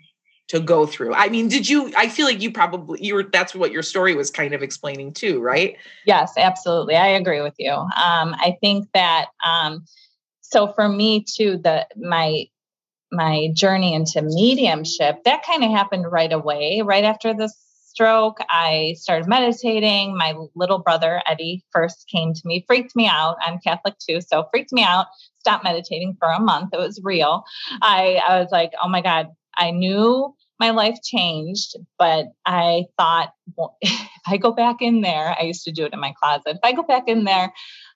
to 0.52 0.60
go 0.60 0.86
through. 0.86 1.14
I 1.14 1.30
mean, 1.30 1.48
did 1.48 1.70
you 1.70 1.94
I 1.98 2.10
feel 2.10 2.26
like 2.26 2.42
you 2.42 2.52
probably 2.52 3.02
you 3.02 3.16
were 3.16 3.24
that's 3.24 3.56
what 3.56 3.72
your 3.72 3.84
story 3.84 4.16
was 4.16 4.30
kind 4.30 4.54
of 4.54 4.62
explaining 4.62 5.14
too, 5.14 5.40
right? 5.40 5.78
Yes, 6.06 6.34
absolutely. 6.36 6.98
I 6.98 7.08
agree 7.08 7.42
with 7.42 7.56
you. 7.58 7.72
Um 7.72 8.36
I 8.38 8.58
think 8.60 8.90
that 8.94 9.28
um 9.46 9.86
so 10.42 10.74
for 10.74 10.90
me 10.90 11.24
too 11.24 11.58
the 11.58 11.88
my 11.96 12.48
my 13.14 13.48
journey 13.54 13.94
into 13.94 14.22
mediumship 14.22 15.24
that 15.24 15.46
kind 15.46 15.64
of 15.64 15.72
happened 15.72 16.12
right 16.12 16.34
away 16.34 16.82
right 16.84 17.06
after 17.06 17.34
the 17.34 17.50
stroke. 17.86 18.40
I 18.50 18.96
started 18.98 19.30
meditating. 19.30 20.18
My 20.18 20.34
little 20.54 20.80
brother, 20.80 21.22
Eddie, 21.28 21.64
first 21.72 22.08
came 22.14 22.34
to 22.34 22.42
me, 22.44 22.66
freaked 22.68 22.96
me 22.96 23.08
out. 23.08 23.38
I'm 23.42 23.60
Catholic 23.60 23.96
too, 24.00 24.20
so 24.20 24.48
freaked 24.52 24.74
me 24.74 24.84
out. 24.84 25.08
Stopped 25.40 25.64
meditating 25.64 26.18
for 26.20 26.30
a 26.30 26.40
month. 26.40 26.74
It 26.74 26.78
was 26.78 27.00
real. 27.04 27.44
I, 27.82 28.22
I 28.28 28.40
was 28.40 28.50
like, 28.52 28.72
oh 28.82 28.88
my 28.88 29.02
God, 29.02 29.28
I 29.58 29.72
knew 29.72 30.36
my 30.60 30.70
life 30.70 30.98
changed, 31.04 31.76
but 31.98 32.28
I 32.46 32.86
thought, 32.98 33.34
well, 33.58 33.78
if 33.82 34.10
I 34.28 34.38
go 34.38 34.52
back 34.52 34.78
in 34.82 35.02
there, 35.02 35.36
I 35.40 35.44
used 35.44 35.64
to 35.66 35.72
do 35.72 35.86
it 35.86 35.94
in 35.94 36.00
my 36.00 36.14
closet. 36.22 36.56
If 36.56 36.60
I 36.64 36.74
go 36.74 36.84
back 36.84 37.04
in 37.08 37.24
there, 37.24 37.52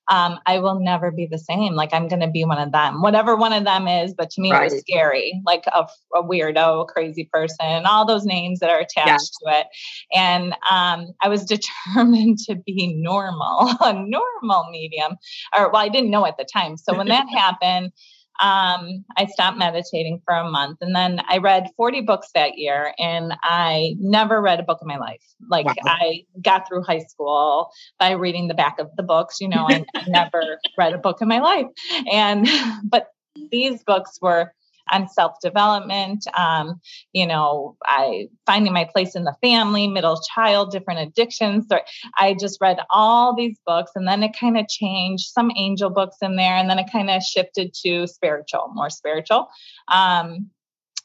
um, 0.09 0.39
I 0.45 0.59
will 0.59 0.79
never 0.79 1.11
be 1.11 1.27
the 1.29 1.37
same. 1.37 1.73
Like 1.73 1.93
I'm 1.93 2.07
going 2.07 2.21
to 2.21 2.27
be 2.27 2.45
one 2.45 2.59
of 2.59 2.71
them, 2.71 3.01
whatever 3.01 3.35
one 3.35 3.53
of 3.53 3.63
them 3.63 3.87
is. 3.87 4.13
But 4.13 4.29
to 4.31 4.41
me, 4.41 4.51
right. 4.51 4.71
it 4.71 4.73
was 4.73 4.81
scary, 4.81 5.41
like 5.45 5.63
a, 5.67 5.87
a, 6.15 6.23
weirdo, 6.23 6.83
a 6.83 6.85
crazy 6.85 7.27
person, 7.31 7.65
and 7.65 7.85
all 7.85 8.05
those 8.05 8.25
names 8.25 8.59
that 8.59 8.69
are 8.69 8.79
attached 8.79 9.37
yeah. 9.43 9.51
to 9.51 9.59
it. 9.59 9.67
And 10.13 10.53
um, 10.69 11.13
I 11.21 11.29
was 11.29 11.45
determined 11.95 12.39
to 12.47 12.55
be 12.55 12.95
normal, 12.97 13.71
a 13.81 13.93
normal 13.93 14.69
medium. 14.71 15.17
Or 15.57 15.71
well, 15.71 15.81
I 15.81 15.89
didn't 15.89 16.11
know 16.11 16.25
at 16.25 16.37
the 16.37 16.45
time. 16.45 16.77
So 16.77 16.95
when 16.95 17.07
that 17.07 17.27
happened, 17.29 17.91
um, 18.39 19.06
I 19.17 19.26
stopped 19.28 19.58
meditating 19.58 20.21
for 20.26 20.34
a 20.34 20.50
month. 20.50 20.80
And 20.82 20.95
then 20.95 21.21
I 21.28 21.38
read 21.38 21.67
40 21.78 22.02
books 22.02 22.30
that 22.36 22.58
year, 22.58 22.93
and 23.00 23.34
I 23.43 23.95
never 24.00 24.41
read 24.41 24.60
a 24.60 24.63
book 24.63 24.80
in 24.82 24.88
my 24.88 24.98
life. 24.98 25.21
Like 25.50 25.65
wow. 25.65 25.74
I 25.86 26.24
got 26.41 26.67
through 26.67 26.84
high 26.84 27.04
school 27.08 27.69
by 28.00 28.12
reading 28.12 28.48
the 28.48 28.54
back 28.54 28.80
of 28.80 28.89
the 28.98 29.04
books. 29.04 29.39
You 29.39 29.50
know, 29.50 29.67
I 29.69 29.86
never 30.08 30.60
read 30.78 30.93
a 30.93 30.98
book 30.98 31.21
in 31.21 31.28
my 31.28 31.39
life. 31.39 31.67
And, 32.12 32.48
but 32.84 33.08
these 33.52 33.84
books 33.84 34.17
were 34.21 34.52
on 34.91 35.10
self 35.10 35.39
development, 35.41 36.26
um, 36.38 36.80
you 37.13 37.26
know, 37.26 37.78
I 37.84 38.28
finding 38.45 38.74
my 38.74 38.86
place 38.86 39.15
in 39.15 39.24
the 39.24 39.36
family, 39.41 39.88
middle 39.88 40.21
child, 40.34 40.71
different 40.71 41.00
addictions. 41.00 41.65
So 41.69 41.80
I 42.17 42.36
just 42.39 42.60
read 42.62 42.80
all 42.89 43.36
these 43.36 43.58
books 43.65 43.91
and 43.95 44.08
then 44.08 44.24
it 44.24 44.36
kind 44.39 44.58
of 44.58 44.67
changed 44.67 45.28
some 45.28 45.52
angel 45.56 45.89
books 45.89 46.17
in 46.21 46.36
there. 46.36 46.56
And 46.56 46.69
then 46.69 46.80
it 46.80 46.91
kind 46.91 47.10
of 47.10 47.24
shifted 47.24 47.74
to 47.84 48.08
spiritual, 48.08 48.71
more 48.74 48.89
spiritual. 48.89 49.50
Um, 49.88 50.50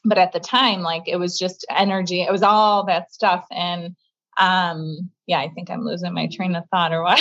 but 0.03 0.17
at 0.17 0.31
the 0.31 0.39
time, 0.39 0.81
like 0.81 1.03
it 1.07 1.17
was 1.17 1.37
just 1.37 1.65
energy, 1.69 2.21
it 2.21 2.31
was 2.31 2.43
all 2.43 2.85
that 2.85 3.13
stuff. 3.13 3.45
And 3.51 3.95
um 4.37 5.09
yeah 5.27 5.39
i 5.39 5.49
think 5.49 5.69
i'm 5.69 5.83
losing 5.83 6.13
my 6.13 6.27
train 6.31 6.55
of 6.55 6.63
thought 6.71 6.93
or 6.93 7.03
what 7.03 7.19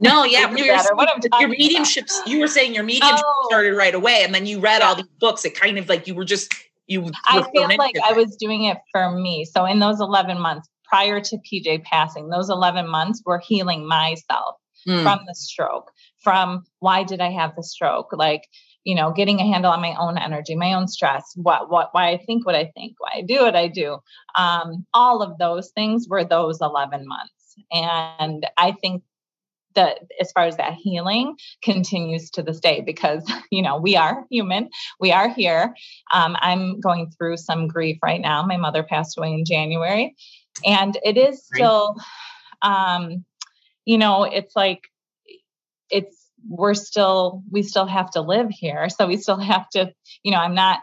no 0.00 0.24
yeah 0.24 0.50
your 0.50 1.48
mediumships 1.48 2.12
you 2.26 2.38
were 2.40 2.46
saying 2.46 2.74
your 2.74 2.84
mediumship 2.84 3.24
oh. 3.24 3.46
started 3.48 3.74
right 3.74 3.94
away 3.94 4.22
and 4.22 4.34
then 4.34 4.46
you 4.46 4.60
read 4.60 4.82
all 4.82 4.94
these 4.94 5.06
books 5.18 5.44
it 5.44 5.54
kind 5.54 5.78
of 5.78 5.88
like 5.88 6.06
you 6.06 6.14
were 6.14 6.24
just 6.24 6.54
you 6.88 7.10
I 7.26 7.42
feel 7.52 7.68
like 7.76 7.96
I 8.04 8.14
was 8.14 8.36
doing 8.36 8.64
it 8.64 8.78
for 8.90 9.12
me. 9.12 9.44
So 9.44 9.64
in 9.64 9.78
those 9.78 10.00
11 10.00 10.40
months 10.40 10.68
prior 10.84 11.20
to 11.20 11.36
PJ 11.38 11.84
passing, 11.84 12.30
those 12.30 12.50
11 12.50 12.88
months 12.88 13.22
were 13.24 13.38
healing 13.38 13.86
myself 13.86 14.56
mm. 14.86 15.02
from 15.02 15.20
the 15.26 15.34
stroke, 15.34 15.92
from 16.22 16.64
why 16.80 17.04
did 17.04 17.20
I 17.20 17.30
have 17.30 17.54
the 17.54 17.62
stroke? 17.62 18.08
Like, 18.12 18.48
you 18.84 18.94
know, 18.94 19.12
getting 19.12 19.38
a 19.38 19.46
handle 19.46 19.70
on 19.70 19.82
my 19.82 19.94
own 19.98 20.16
energy, 20.16 20.54
my 20.54 20.72
own 20.72 20.88
stress, 20.88 21.32
what, 21.36 21.70
what, 21.70 21.90
why 21.92 22.08
I 22.08 22.16
think 22.16 22.46
what 22.46 22.54
I 22.54 22.72
think, 22.74 22.94
why 22.98 23.10
I 23.16 23.22
do 23.22 23.40
what 23.40 23.54
I 23.54 23.68
do. 23.68 23.98
Um, 24.34 24.86
all 24.94 25.22
of 25.22 25.36
those 25.36 25.70
things 25.70 26.06
were 26.08 26.24
those 26.24 26.60
11 26.62 27.06
months. 27.06 27.32
And 27.70 28.46
I 28.56 28.72
think 28.72 29.02
that 29.78 30.00
as 30.20 30.32
far 30.32 30.44
as 30.44 30.56
that 30.56 30.74
healing 30.74 31.36
continues 31.62 32.30
to 32.30 32.42
this 32.42 32.58
day 32.58 32.80
because 32.80 33.30
you 33.50 33.62
know 33.62 33.78
we 33.78 33.96
are 33.96 34.24
human. 34.30 34.70
We 34.98 35.12
are 35.12 35.28
here. 35.28 35.74
Um, 36.12 36.36
i'm 36.40 36.80
going 36.80 37.10
through 37.10 37.36
some 37.36 37.68
grief 37.68 37.98
right 38.02 38.20
now. 38.20 38.44
My 38.44 38.56
mother 38.56 38.82
passed 38.82 39.16
away 39.16 39.32
in 39.32 39.44
january. 39.44 40.16
And 40.66 40.98
it 41.04 41.16
is 41.16 41.44
still 41.44 41.94
um, 42.62 43.24
you 43.84 43.98
know 43.98 44.24
it's 44.24 44.56
like 44.56 44.82
it's 45.90 46.16
we're 46.48 46.74
still 46.74 47.42
we 47.50 47.62
still 47.62 47.86
have 47.86 48.10
to 48.10 48.20
live 48.20 48.50
here. 48.50 48.88
So 48.88 49.06
we 49.06 49.16
still 49.16 49.38
have 49.38 49.68
to 49.70 49.92
you 50.24 50.32
know 50.32 50.38
i'm 50.38 50.54
not 50.54 50.80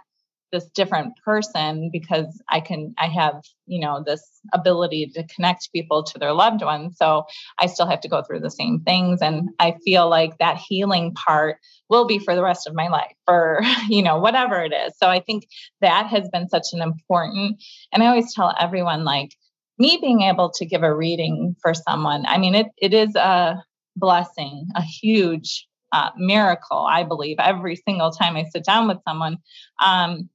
this 0.56 0.70
different 0.72 1.14
person 1.24 1.90
because 1.92 2.42
I 2.50 2.62
can 2.62 2.94
I 2.98 3.08
have, 3.08 3.44
you 3.66 3.80
know, 3.80 4.02
this 4.06 4.24
ability 4.54 5.12
to 5.16 5.28
connect 5.28 5.72
people 5.74 6.04
to 6.04 6.18
their 6.18 6.32
loved 6.32 6.64
ones. 6.64 6.96
So 6.98 7.26
I 7.60 7.68
still 7.68 7.88
have 7.88 8.00
to 8.02 8.08
go 8.08 8.24
through 8.24 8.40
the 8.40 8.50
same 8.50 8.80
things 8.80 9.22
and 9.22 9.50
I 9.60 9.76
feel 9.84 10.10
like 10.10 10.38
that 10.38 10.58
healing 10.58 11.14
part 11.14 11.58
will 11.90 12.06
be 12.06 12.20
for 12.20 12.36
the 12.36 12.44
rest 12.44 12.68
of 12.68 12.74
my 12.74 12.88
life 12.88 13.16
or 13.28 13.60
you 13.90 14.02
know 14.02 14.18
whatever 14.18 14.62
it 14.62 14.72
is. 14.72 14.94
So 14.98 15.08
I 15.08 15.20
think 15.20 15.46
that 15.82 16.08
has 16.08 16.30
been 16.30 16.48
such 16.48 16.68
an 16.72 16.82
important 16.82 17.62
and 17.92 18.02
I 18.02 18.08
always 18.08 18.34
tell 18.34 18.56
everyone 18.58 19.04
like 19.04 19.36
me 19.78 19.98
being 20.02 20.22
able 20.22 20.52
to 20.52 20.66
give 20.66 20.84
a 20.84 20.96
reading 20.96 21.56
for 21.62 21.74
someone. 21.74 22.26
I 22.26 22.38
mean 22.38 22.56
it 22.56 22.68
it 22.78 22.94
is 22.94 23.14
a 23.16 23.62
blessing, 23.98 24.68
a 24.76 24.82
huge 24.82 25.68
uh, 25.96 26.10
miracle, 26.18 26.86
I 26.90 27.04
believe, 27.04 27.38
every 27.40 27.78
single 27.78 28.12
time 28.12 28.36
I 28.36 28.44
sit 28.44 28.66
down 28.66 28.88
with 28.88 28.98
someone. 29.08 29.38
Um, 29.82 30.30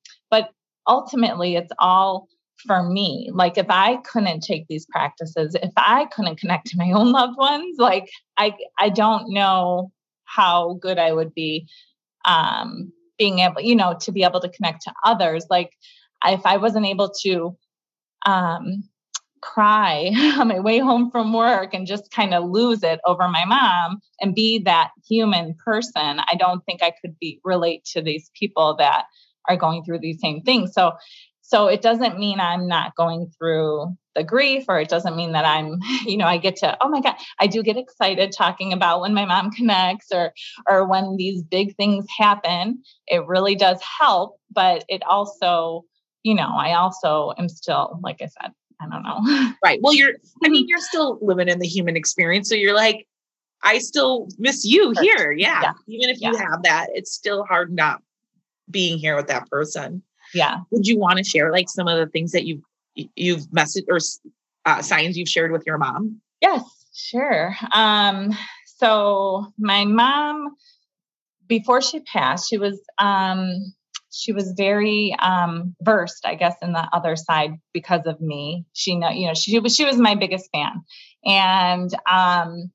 ultimately, 0.91 1.57
it's 1.57 1.73
all 1.79 2.29
for 2.67 2.83
me. 2.83 3.31
Like, 3.33 3.57
if 3.57 3.67
I 3.71 3.97
couldn't 3.99 4.41
take 4.41 4.67
these 4.67 4.87
practices, 4.87 5.55
if 5.55 5.73
I 5.77 6.07
couldn't 6.07 6.39
connect 6.39 6.67
to 6.69 6.77
my 6.77 6.91
own 6.91 7.13
loved 7.19 7.39
ones, 7.39 7.77
like, 7.79 8.11
I, 8.37 8.55
I 8.79 8.91
don't 8.91 9.33
know 9.33 9.93
how 10.25 10.75
good 10.83 10.99
I 10.99 11.13
would 11.13 11.33
be 11.33 11.67
um, 12.27 12.93
being 13.19 13.39
able, 13.39 13.63
you 13.63 13.77
know, 13.77 13.97
to 14.01 14.13
be 14.13 14.25
able 14.25 14.41
to 14.41 14.51
connect 14.51 14.83
to 14.83 14.93
others. 15.05 15.47
Like, 15.49 15.71
if 16.27 16.45
I 16.45 16.59
wasn't 16.59 16.87
able 16.87 17.11
to 17.23 17.57
um, 18.27 18.85
cry 19.41 20.11
on 20.39 20.49
my 20.49 20.61
way 20.61 20.79
home 20.79 21.11
from 21.11 21.33
work 21.33 21.73
and 21.73 21.87
just 21.87 22.11
kind 22.11 22.35
of 22.35 22.51
lose 22.51 22.83
it 22.83 23.01
over 23.07 23.29
my 23.29 23.45
mom 23.45 24.01
and 24.21 24.35
be 24.35 24.59
that 24.59 24.91
human 25.09 25.55
person 25.65 26.21
i 26.31 26.35
don't 26.39 26.65
think 26.67 26.83
i 26.83 26.93
could 27.01 27.19
be 27.19 27.41
relate 27.45 27.85
to 27.85 28.03
these 28.03 28.31
people 28.39 28.77
that 28.77 29.05
are 29.49 29.57
going 29.57 29.83
through 29.85 29.99
these 29.99 30.21
same 30.21 30.41
things 30.43 30.73
so 30.73 30.93
so 31.43 31.67
it 31.67 31.83
doesn't 31.83 32.19
mean 32.19 32.41
i'm 32.41 32.67
not 32.67 32.95
going 32.95 33.31
through 33.39 33.87
the 34.15 34.25
grief 34.25 34.65
or 34.69 34.81
it 34.81 34.89
doesn't 34.89 35.17
mean 35.17 35.33
that 35.33 35.45
i'm 35.45 35.79
you 36.07 36.17
know 36.17 36.27
i 36.27 36.37
get 36.37 36.57
to 36.57 36.77
oh 36.81 36.89
my 36.89 37.01
god 37.01 37.15
i 37.41 37.47
do 37.47 37.63
get 37.63 37.77
excited 37.77 38.33
talking 38.37 38.73
about 38.73 39.01
when 39.01 39.15
my 39.15 39.25
mom 39.25 39.51
connects 39.57 40.09
or 40.13 40.33
or 40.69 40.87
when 40.87 41.17
these 41.17 41.43
big 41.43 41.77
things 41.77 42.07
happen 42.17 42.83
it 43.07 43.27
really 43.27 43.55
does 43.55 43.81
help 43.83 44.39
but 44.51 44.85
it 44.89 45.03
also 45.05 45.85
you 46.23 46.35
know 46.35 46.53
i 46.57 46.75
also 46.75 47.33
am 47.39 47.49
still 47.49 47.99
like 48.03 48.21
i 48.23 48.27
said 48.27 48.53
I 48.81 48.89
don't 48.89 49.03
know. 49.03 49.53
Right. 49.63 49.79
Well, 49.83 49.93
you're, 49.93 50.15
I 50.43 50.49
mean, 50.49 50.63
mm-hmm. 50.63 50.69
you're 50.69 50.81
still 50.81 51.19
living 51.21 51.49
in 51.49 51.59
the 51.59 51.67
human 51.67 51.97
experience. 51.97 52.49
So 52.49 52.55
you're 52.55 52.75
like, 52.75 53.07
I 53.63 53.79
still 53.79 54.29
miss 54.39 54.65
you 54.65 54.95
here. 55.03 55.33
Yeah. 55.33 55.61
yeah. 55.63 55.73
Even 55.87 56.09
if 56.09 56.21
yeah. 56.21 56.31
you 56.31 56.39
have 56.39 56.63
that, 56.63 56.87
it's 56.95 57.13
still 57.13 57.45
hard 57.45 57.73
not 57.73 58.01
being 58.71 58.99
here 58.99 59.17
with 59.17 59.29
that 59.29 59.49
person. 59.51 60.03
Yeah. 60.35 60.59
Would 60.71 60.87
you 60.87 60.99
want 60.99 61.19
to 61.19 61.25
share 61.25 61.51
like 61.53 61.69
some 61.69 61.89
of 61.89 61.99
the 61.99 62.07
things 62.07 62.33
that 62.33 62.45
you've, 62.45 62.63
you've 62.95 63.47
messaged 63.49 63.87
or 63.89 63.99
uh, 64.67 64.83
signs 64.83 65.17
you've 65.17 65.29
shared 65.29 65.53
with 65.53 65.65
your 65.67 65.79
mom? 65.79 66.21
Yes, 66.41 66.63
sure. 66.95 67.55
Um, 67.73 68.37
so 68.65 69.53
my 69.59 69.85
mom, 69.85 70.57
before 71.47 71.83
she 71.83 72.01
passed, 72.01 72.49
she 72.49 72.59
was, 72.59 72.81
um, 72.99 73.75
she 74.11 74.33
was 74.33 74.53
very 74.57 75.15
um, 75.19 75.75
versed, 75.83 76.27
I 76.27 76.35
guess, 76.35 76.57
in 76.63 76.73
the 76.73 76.89
other 76.93 77.17
side 77.17 77.53
because 77.73 78.07
of 78.07 78.21
me. 78.21 78.65
She 78.73 78.97
know, 78.97 79.11
you 79.11 79.29
know, 79.29 79.35
she 79.35 79.59
was 79.59 79.75
she 79.75 79.85
was 79.85 79.97
my 79.97 80.17
biggest 80.17 80.51
fan, 80.53 80.83
and 81.25 81.91
um, 82.11 82.71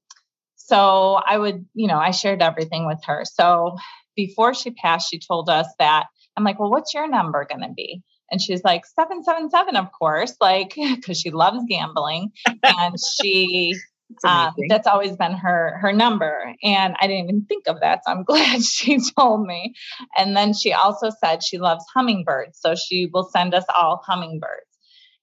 so 0.55 1.19
I 1.25 1.37
would, 1.37 1.65
you 1.73 1.87
know, 1.87 1.97
I 1.97 2.11
shared 2.11 2.41
everything 2.41 2.87
with 2.87 3.03
her. 3.05 3.23
So 3.25 3.75
before 4.15 4.53
she 4.53 4.71
passed, 4.71 5.09
she 5.09 5.19
told 5.19 5.49
us 5.49 5.67
that 5.79 6.05
I'm 6.37 6.43
like, 6.43 6.59
well, 6.59 6.71
what's 6.71 6.93
your 6.93 7.07
number 7.07 7.45
going 7.49 7.61
to 7.61 7.73
be? 7.75 8.03
And 8.31 8.41
she's 8.41 8.63
like, 8.63 8.85
777, 8.85 9.75
of 9.75 9.91
course, 9.91 10.35
like, 10.41 10.75
because 10.75 11.19
she 11.19 11.31
loves 11.31 11.63
gambling. 11.67 12.31
and 12.63 12.95
she 12.99 13.75
um, 14.23 14.53
that's 14.69 14.85
always 14.87 15.15
been 15.17 15.33
her 15.33 15.77
her 15.81 15.91
number. 15.91 16.53
And 16.63 16.95
i 16.99 17.07
didn't 17.07 17.23
even 17.23 17.45
think 17.45 17.67
of 17.67 17.79
that 17.81 18.01
so 18.05 18.11
i'm 18.11 18.23
glad 18.27 18.63
she 18.63 18.99
told 19.17 19.45
me. 19.45 19.73
And 20.15 20.37
then 20.37 20.53
she 20.53 20.73
also 20.73 21.09
said 21.09 21.43
she 21.43 21.57
loves 21.57 21.83
hummingbirds 21.93 22.59
so 22.59 22.75
she 22.75 23.09
will 23.11 23.23
send 23.23 23.53
us 23.53 23.65
all 23.75 24.03
hummingbirds. 24.05 24.69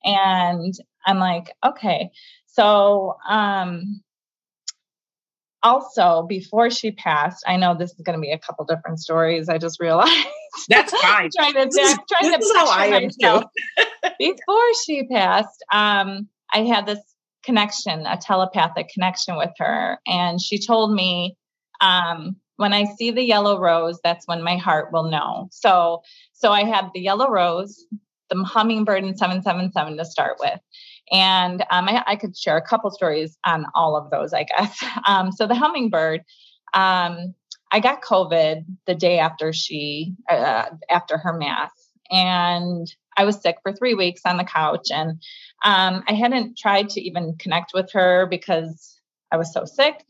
And 0.05 0.75
i'm 1.07 1.19
like 1.19 1.53
okay. 1.65 2.11
So 2.47 3.17
um 3.29 4.03
also 5.63 6.23
before 6.29 6.71
she 6.71 6.91
passed 6.91 7.43
i 7.47 7.57
know 7.57 7.75
this 7.77 7.91
is 7.93 8.01
going 8.03 8.17
to 8.17 8.21
be 8.21 8.33
a 8.33 8.39
couple 8.39 8.65
different 8.65 8.99
stories 8.99 9.49
i 9.49 9.59
just 9.59 9.81
realized 9.81 10.27
that's 10.69 10.93
fine 11.03 11.29
trying 11.37 11.55
to 11.55 11.69
this 11.71 11.99
trying 12.11 12.33
to 12.33 12.39
is 12.39 12.53
I 12.55 12.87
am 12.87 13.09
too. 13.09 13.43
before 14.19 14.75
she 14.85 15.07
passed 15.07 15.65
um 15.73 16.29
i 16.53 16.65
had 16.65 16.87
this 16.87 17.01
connection, 17.43 18.07
a 18.07 18.17
telepathic 18.17 18.89
connection 18.89 19.37
with 19.37 19.51
her. 19.59 19.99
And 20.07 20.41
she 20.41 20.59
told 20.59 20.95
me, 20.95 21.37
um, 21.81 22.37
when 22.57 22.73
I 22.73 22.85
see 22.97 23.11
the 23.11 23.23
yellow 23.23 23.59
rose, 23.59 23.99
that's 24.05 24.27
when 24.27 24.43
my 24.43 24.57
heart 24.57 24.93
will 24.93 25.11
know. 25.11 25.49
So, 25.51 26.03
so 26.33 26.53
I 26.53 26.65
had 26.65 26.91
the 26.95 27.01
yellow 27.01 27.29
rose, 27.29 27.85
the 28.31 28.43
hummingbird, 28.45 29.03
and 29.03 29.19
777 29.19 29.97
to 29.97 30.05
start 30.05 30.37
with. 30.39 30.61
And 31.13 31.63
um, 31.71 31.89
I, 31.89 32.03
I, 32.07 32.17
could 32.17 32.37
share 32.37 32.57
a 32.57 32.63
couple 32.63 32.91
stories 32.91 33.37
on 33.45 33.67
all 33.75 33.97
of 33.97 34.11
those, 34.11 34.33
I 34.33 34.45
guess. 34.45 34.83
Um, 35.07 35.31
so 35.31 35.47
the 35.47 35.55
hummingbird, 35.55 36.23
um, 36.73 37.35
I 37.71 37.81
got 37.81 38.03
COVID 38.03 38.65
the 38.87 38.95
day 38.95 39.19
after 39.19 39.53
she, 39.53 40.15
uh, 40.31 40.67
after 40.89 41.19
her 41.19 41.33
mass, 41.33 41.71
and 42.11 42.87
I 43.17 43.25
was 43.25 43.41
sick 43.41 43.57
for 43.63 43.73
three 43.73 43.95
weeks 43.95 44.23
on 44.25 44.37
the 44.37 44.45
couch, 44.45 44.89
and 44.91 45.23
um, 45.65 46.03
I 46.07 46.13
hadn't 46.13 46.57
tried 46.57 46.91
to 46.91 47.01
even 47.01 47.37
connect 47.39 47.73
with 47.75 47.93
her 47.93 48.27
because 48.27 48.99
I 49.31 49.37
was 49.37 49.53
so 49.53 49.65
sick 49.65 50.05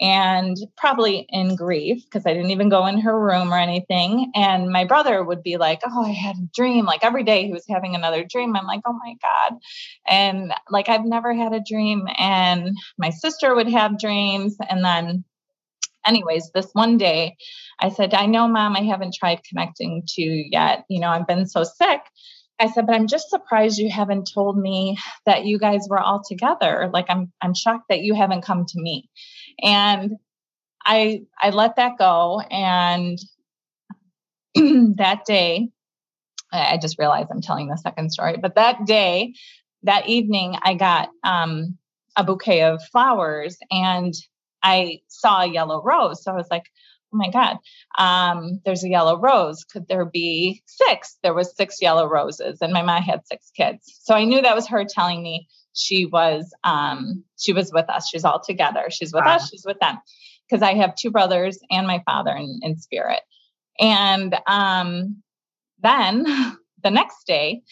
and 0.00 0.56
probably 0.76 1.26
in 1.28 1.54
grief 1.56 2.04
because 2.04 2.26
I 2.26 2.34
didn't 2.34 2.50
even 2.50 2.68
go 2.68 2.86
in 2.86 3.00
her 3.00 3.18
room 3.18 3.52
or 3.52 3.58
anything. 3.58 4.32
And 4.34 4.70
my 4.70 4.84
brother 4.84 5.22
would 5.22 5.42
be 5.42 5.56
like, 5.56 5.80
Oh, 5.84 6.04
I 6.04 6.10
had 6.10 6.36
a 6.36 6.48
dream. 6.54 6.84
Like 6.84 7.04
every 7.04 7.22
day 7.22 7.46
he 7.46 7.52
was 7.52 7.64
having 7.68 7.94
another 7.94 8.24
dream. 8.24 8.56
I'm 8.56 8.66
like, 8.66 8.80
Oh 8.86 8.92
my 8.92 9.14
God. 9.22 9.58
And 10.06 10.52
like 10.68 10.88
I've 10.88 11.04
never 11.04 11.32
had 11.32 11.52
a 11.52 11.62
dream. 11.66 12.06
And 12.18 12.76
my 12.98 13.10
sister 13.10 13.54
would 13.54 13.68
have 13.68 13.98
dreams. 13.98 14.56
And 14.68 14.84
then, 14.84 15.24
anyways, 16.04 16.50
this 16.52 16.68
one 16.72 16.96
day 16.98 17.36
I 17.80 17.90
said, 17.90 18.14
I 18.14 18.26
know, 18.26 18.48
mom, 18.48 18.76
I 18.76 18.82
haven't 18.82 19.14
tried 19.14 19.42
connecting 19.48 20.02
to 20.08 20.22
you 20.22 20.48
yet. 20.50 20.84
You 20.88 21.00
know, 21.00 21.08
I've 21.08 21.26
been 21.26 21.46
so 21.46 21.64
sick. 21.64 22.00
I 22.60 22.68
said, 22.68 22.86
but 22.86 22.94
I'm 22.94 23.08
just 23.08 23.30
surprised 23.30 23.78
you 23.78 23.90
haven't 23.90 24.30
told 24.32 24.56
me 24.56 24.96
that 25.26 25.44
you 25.44 25.58
guys 25.58 25.86
were 25.88 25.98
all 25.98 26.22
together. 26.26 26.88
Like 26.92 27.06
I'm 27.08 27.32
I'm 27.40 27.54
shocked 27.54 27.86
that 27.88 28.00
you 28.00 28.14
haven't 28.14 28.42
come 28.42 28.64
to 28.64 28.80
me. 28.80 29.08
And 29.62 30.12
I 30.84 31.22
I 31.40 31.50
let 31.50 31.76
that 31.76 31.98
go 31.98 32.40
and 32.40 33.18
that 34.96 35.24
day 35.26 35.68
I 36.52 36.78
just 36.80 36.98
realized 36.98 37.28
I'm 37.30 37.40
telling 37.40 37.68
the 37.68 37.76
second 37.76 38.10
story, 38.10 38.36
but 38.40 38.54
that 38.54 38.86
day, 38.86 39.34
that 39.82 40.08
evening 40.08 40.56
I 40.62 40.74
got 40.74 41.08
um 41.24 41.78
a 42.16 42.24
bouquet 42.24 42.62
of 42.62 42.82
flowers 42.92 43.56
and 43.70 44.14
I 44.62 45.00
saw 45.08 45.42
a 45.42 45.46
yellow 45.46 45.82
rose. 45.82 46.22
So 46.22 46.30
I 46.32 46.36
was 46.36 46.46
like, 46.50 46.64
oh 47.12 47.16
my 47.16 47.30
god 47.30 47.58
um, 47.98 48.60
there's 48.64 48.84
a 48.84 48.88
yellow 48.88 49.18
rose. 49.18 49.64
Could 49.64 49.86
there 49.88 50.04
be 50.04 50.62
six? 50.66 51.18
There 51.22 51.34
was 51.34 51.56
six 51.56 51.80
yellow 51.80 52.06
roses 52.06 52.58
and 52.60 52.72
my 52.72 52.82
mom 52.82 53.02
had 53.02 53.26
six 53.26 53.50
kids. 53.56 54.00
So 54.02 54.14
i 54.14 54.24
knew 54.24 54.42
that 54.42 54.54
was 54.54 54.68
her 54.68 54.84
telling 54.84 55.22
me 55.22 55.48
she 55.74 56.06
was 56.06 56.52
um, 56.64 57.24
she 57.38 57.52
was 57.52 57.72
with 57.72 57.88
us. 57.90 58.08
She's 58.08 58.24
all 58.24 58.40
together. 58.40 58.86
She's 58.90 59.12
with 59.12 59.24
wow. 59.24 59.36
us. 59.36 59.50
She's 59.50 59.64
with 59.66 59.78
them. 59.80 59.98
Because 60.48 60.62
i 60.62 60.74
have 60.74 60.94
two 60.94 61.10
brothers 61.10 61.58
and 61.70 61.86
my 61.86 62.02
father 62.04 62.32
in, 62.32 62.60
in 62.62 62.76
spirit. 62.76 63.20
And 63.80 64.36
um, 64.46 65.22
then 65.82 66.24
the 66.82 66.90
next 66.90 67.26
day, 67.26 67.62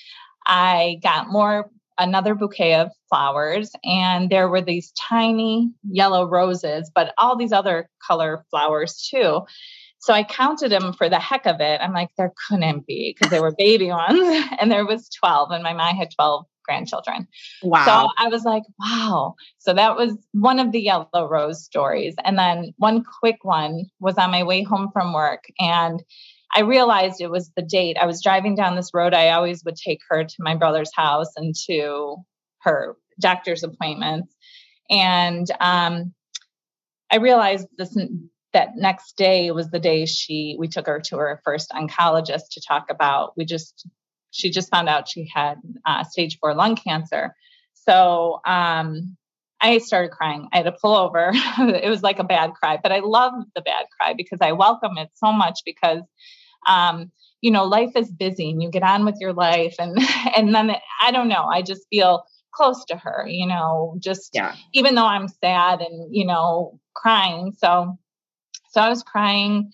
I 0.46 0.98
got 1.02 1.30
more 1.30 1.70
another 1.98 2.34
bouquet 2.34 2.74
of 2.74 2.90
flowers 3.08 3.70
and 3.84 4.30
there 4.30 4.48
were 4.48 4.62
these 4.62 4.92
tiny 4.92 5.70
yellow 5.88 6.26
roses 6.26 6.90
but 6.94 7.12
all 7.18 7.36
these 7.36 7.52
other 7.52 7.88
color 8.04 8.44
flowers 8.50 9.06
too. 9.10 9.42
So 9.98 10.12
i 10.12 10.24
counted 10.24 10.72
them 10.72 10.94
for 10.94 11.08
the 11.08 11.20
heck 11.20 11.46
of 11.46 11.60
it. 11.60 11.80
I'm 11.80 11.92
like 11.92 12.08
there 12.16 12.32
couldn't 12.48 12.86
be 12.86 13.14
because 13.14 13.30
there 13.30 13.42
were 13.42 13.54
baby 13.56 13.88
ones 13.88 14.46
and 14.60 14.72
there 14.72 14.86
was 14.86 15.10
12 15.10 15.50
and 15.52 15.62
my 15.62 15.74
mom 15.74 15.94
had 15.94 16.08
12 16.16 16.46
grandchildren 16.64 17.26
wow 17.62 17.84
so 17.84 18.08
i 18.18 18.28
was 18.28 18.44
like 18.44 18.62
wow 18.78 19.34
so 19.58 19.72
that 19.72 19.96
was 19.96 20.16
one 20.32 20.58
of 20.58 20.72
the 20.72 20.80
yellow 20.80 21.28
rose 21.28 21.64
stories 21.64 22.14
and 22.24 22.38
then 22.38 22.72
one 22.76 23.04
quick 23.20 23.38
one 23.42 23.84
was 24.00 24.16
on 24.16 24.30
my 24.30 24.42
way 24.42 24.62
home 24.62 24.90
from 24.92 25.12
work 25.12 25.44
and 25.58 26.02
I 26.54 26.60
realized 26.60 27.20
it 27.20 27.30
was 27.30 27.50
the 27.56 27.62
date. 27.62 27.96
I 27.98 28.04
was 28.04 28.22
driving 28.22 28.54
down 28.54 28.76
this 28.76 28.90
road. 28.92 29.14
I 29.14 29.30
always 29.30 29.64
would 29.64 29.76
take 29.76 30.00
her 30.10 30.22
to 30.22 30.34
my 30.38 30.54
brother's 30.54 30.90
house 30.94 31.30
and 31.36 31.54
to 31.66 32.16
her 32.60 32.96
doctor's 33.18 33.62
appointments. 33.62 34.34
And 34.90 35.46
um, 35.60 36.12
I 37.10 37.16
realized 37.16 37.68
this 37.78 37.96
that 38.52 38.76
next 38.76 39.16
day 39.16 39.50
was 39.50 39.70
the 39.70 39.78
day 39.78 40.04
she 40.04 40.56
we 40.58 40.68
took 40.68 40.86
her 40.86 41.00
to 41.00 41.16
her 41.16 41.40
first 41.42 41.70
oncologist 41.70 42.50
to 42.52 42.60
talk 42.60 42.90
about. 42.90 43.32
We 43.36 43.46
just 43.46 43.88
she 44.32 44.50
just 44.50 44.70
found 44.70 44.88
out 44.88 45.08
she 45.08 45.30
had 45.32 45.58
uh, 45.86 46.02
stage 46.04 46.38
four 46.40 46.54
lung 46.54 46.74
cancer. 46.74 47.34
So 47.74 48.40
um, 48.44 49.16
I 49.60 49.78
started 49.78 50.10
crying. 50.10 50.48
I 50.52 50.58
had 50.58 50.64
to 50.64 50.72
pull 50.72 50.96
over. 50.96 51.30
it 51.58 51.88
was 51.88 52.02
like 52.02 52.18
a 52.18 52.24
bad 52.24 52.54
cry, 52.54 52.78
but 52.82 52.90
I 52.90 52.98
love 52.98 53.32
the 53.54 53.62
bad 53.62 53.86
cry 53.96 54.14
because 54.14 54.38
I 54.40 54.52
welcome 54.52 54.98
it 54.98 55.10
so 55.14 55.32
much 55.32 55.60
because 55.64 56.02
um, 56.66 57.10
you 57.42 57.50
know, 57.50 57.64
life 57.64 57.90
is 57.96 58.10
busy 58.10 58.50
and 58.50 58.62
you 58.62 58.70
get 58.70 58.84
on 58.84 59.04
with 59.04 59.16
your 59.20 59.32
life. 59.32 59.74
And, 59.78 59.98
and 60.36 60.54
then 60.54 60.74
I 61.02 61.10
don't 61.10 61.28
know, 61.28 61.44
I 61.44 61.60
just 61.62 61.86
feel 61.90 62.24
close 62.54 62.84
to 62.86 62.96
her, 62.96 63.26
you 63.28 63.46
know, 63.46 63.96
just 63.98 64.30
yeah. 64.32 64.54
even 64.72 64.94
though 64.94 65.06
I'm 65.06 65.28
sad 65.28 65.80
and, 65.80 66.14
you 66.14 66.24
know, 66.24 66.78
crying. 66.94 67.52
So, 67.58 67.98
so 68.70 68.80
I 68.80 68.88
was 68.88 69.02
crying. 69.02 69.72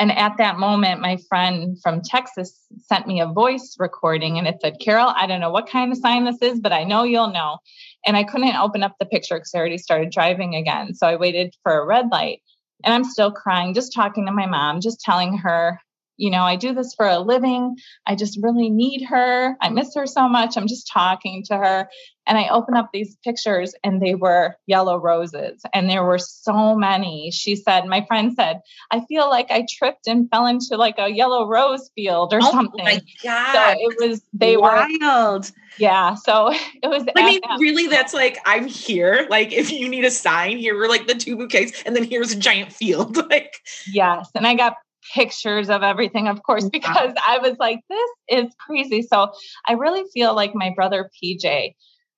And 0.00 0.10
at 0.12 0.38
that 0.38 0.58
moment, 0.58 1.02
my 1.02 1.18
friend 1.28 1.76
from 1.82 2.00
Texas 2.00 2.58
sent 2.86 3.06
me 3.06 3.20
a 3.20 3.26
voice 3.26 3.76
recording 3.78 4.38
and 4.38 4.48
it 4.48 4.56
said, 4.62 4.78
Carol, 4.80 5.12
I 5.14 5.26
don't 5.26 5.42
know 5.42 5.50
what 5.50 5.68
kind 5.68 5.92
of 5.92 5.98
sign 5.98 6.24
this 6.24 6.40
is, 6.40 6.58
but 6.58 6.72
I 6.72 6.84
know 6.84 7.04
you'll 7.04 7.30
know. 7.30 7.58
And 8.06 8.16
I 8.16 8.24
couldn't 8.24 8.56
open 8.56 8.82
up 8.82 8.94
the 8.98 9.04
picture 9.04 9.36
because 9.36 9.54
I 9.54 9.58
already 9.58 9.76
started 9.76 10.10
driving 10.10 10.54
again. 10.54 10.94
So 10.94 11.06
I 11.06 11.16
waited 11.16 11.54
for 11.62 11.78
a 11.78 11.84
red 11.84 12.06
light 12.10 12.40
and 12.82 12.94
I'm 12.94 13.04
still 13.04 13.30
crying, 13.30 13.74
just 13.74 13.92
talking 13.92 14.24
to 14.24 14.32
my 14.32 14.46
mom, 14.46 14.80
just 14.80 15.02
telling 15.02 15.36
her 15.36 15.78
you 16.20 16.30
know, 16.30 16.42
I 16.42 16.56
do 16.56 16.74
this 16.74 16.92
for 16.94 17.06
a 17.06 17.18
living. 17.18 17.76
I 18.06 18.14
just 18.14 18.38
really 18.42 18.68
need 18.68 19.06
her. 19.06 19.56
I 19.58 19.70
miss 19.70 19.94
her 19.94 20.06
so 20.06 20.28
much. 20.28 20.54
I'm 20.54 20.66
just 20.66 20.86
talking 20.86 21.42
to 21.46 21.56
her. 21.56 21.88
And 22.26 22.36
I 22.36 22.48
open 22.48 22.76
up 22.76 22.90
these 22.92 23.16
pictures 23.24 23.74
and 23.82 24.02
they 24.02 24.14
were 24.14 24.54
yellow 24.66 24.98
roses. 24.98 25.62
And 25.72 25.88
there 25.88 26.04
were 26.04 26.18
so 26.18 26.76
many. 26.76 27.30
She 27.30 27.56
said, 27.56 27.86
my 27.86 28.04
friend 28.06 28.34
said, 28.34 28.60
I 28.90 29.00
feel 29.06 29.30
like 29.30 29.50
I 29.50 29.66
tripped 29.68 30.06
and 30.06 30.28
fell 30.30 30.44
into 30.44 30.76
like 30.76 30.96
a 30.98 31.08
yellow 31.08 31.48
rose 31.48 31.90
field 31.94 32.34
or 32.34 32.40
oh 32.42 32.50
something. 32.50 32.84
My 32.84 33.00
God. 33.24 33.54
So 33.54 33.76
it 33.80 33.96
was, 33.98 34.22
they 34.34 34.58
Wild. 34.58 34.90
were 34.90 34.98
wild. 35.00 35.50
Yeah. 35.78 36.16
So 36.16 36.52
it 36.82 36.88
was. 36.88 37.04
I 37.16 37.24
mean, 37.24 37.40
that 37.48 37.58
really, 37.58 37.86
that's 37.86 38.12
like, 38.12 38.36
I'm 38.44 38.66
here. 38.66 39.26
Like, 39.30 39.52
if 39.52 39.72
you 39.72 39.88
need 39.88 40.04
a 40.04 40.10
sign, 40.10 40.58
here 40.58 40.76
were 40.76 40.88
like 40.88 41.06
the 41.06 41.14
two 41.14 41.36
bouquets, 41.36 41.82
and 41.86 41.96
then 41.96 42.04
here's 42.04 42.32
a 42.32 42.38
giant 42.38 42.72
field. 42.72 43.16
like, 43.30 43.56
yes. 43.90 44.28
And 44.34 44.46
I 44.46 44.54
got 44.54 44.74
pictures 45.14 45.70
of 45.70 45.82
everything, 45.82 46.28
of 46.28 46.42
course, 46.42 46.68
because 46.68 47.14
I 47.26 47.38
was 47.38 47.56
like, 47.58 47.80
this 47.88 48.10
is 48.28 48.54
crazy. 48.58 49.02
So 49.02 49.32
I 49.66 49.72
really 49.72 50.04
feel 50.12 50.34
like 50.34 50.54
my 50.54 50.72
brother 50.74 51.10
PJ, 51.22 51.74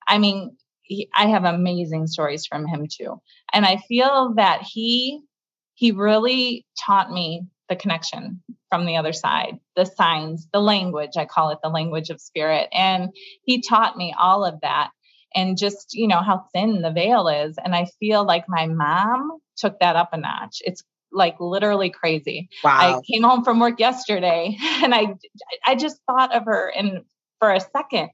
I 0.07 0.19
mean, 0.19 0.57
he, 0.83 1.09
I 1.15 1.27
have 1.27 1.45
amazing 1.45 2.07
stories 2.07 2.47
from 2.47 2.67
him 2.67 2.87
too. 2.91 3.21
And 3.53 3.65
I 3.65 3.77
feel 3.89 4.35
that 4.37 4.63
he 4.63 5.21
he 5.75 5.93
really 5.93 6.67
taught 6.79 7.11
me 7.11 7.47
the 7.69 7.77
connection 7.77 8.43
from 8.69 8.87
the 8.87 8.97
other 8.97 9.13
side, 9.13 9.59
the 9.75 9.85
signs, 9.85 10.47
the 10.53 10.61
language, 10.61 11.13
I 11.17 11.25
call 11.25 11.51
it 11.51 11.59
the 11.63 11.71
language 11.71 12.11
of 12.11 12.21
spirit. 12.21 12.69
And 12.73 13.11
he 13.43 13.63
taught 13.63 13.97
me 13.97 14.15
all 14.19 14.45
of 14.45 14.61
that 14.61 14.91
and 15.35 15.59
just, 15.59 15.95
you 15.95 16.07
know, 16.07 16.21
how 16.21 16.45
thin 16.53 16.83
the 16.83 16.91
veil 16.91 17.29
is. 17.29 17.57
And 17.63 17.75
I 17.75 17.87
feel 17.99 18.25
like 18.25 18.45
my 18.49 18.67
mom 18.67 19.39
took 19.57 19.81
that 19.81 19.97
up 19.97 20.11
a 20.13 20.19
notch. 20.19 20.59
It's 20.61 20.83
like 21.13 21.37
literally 21.41 21.91
crazy. 21.91 22.49
Wow. 22.65 22.99
I 22.99 23.01
came 23.11 23.23
home 23.23 23.45
from 23.45 23.61
work 23.61 23.79
yesterday 23.79 24.57
and 24.83 24.95
I 24.95 25.15
I 25.67 25.75
just 25.75 26.01
thought 26.07 26.35
of 26.35 26.45
her 26.45 26.69
in 26.71 27.05
for 27.39 27.53
a 27.53 27.61
second. 27.61 28.11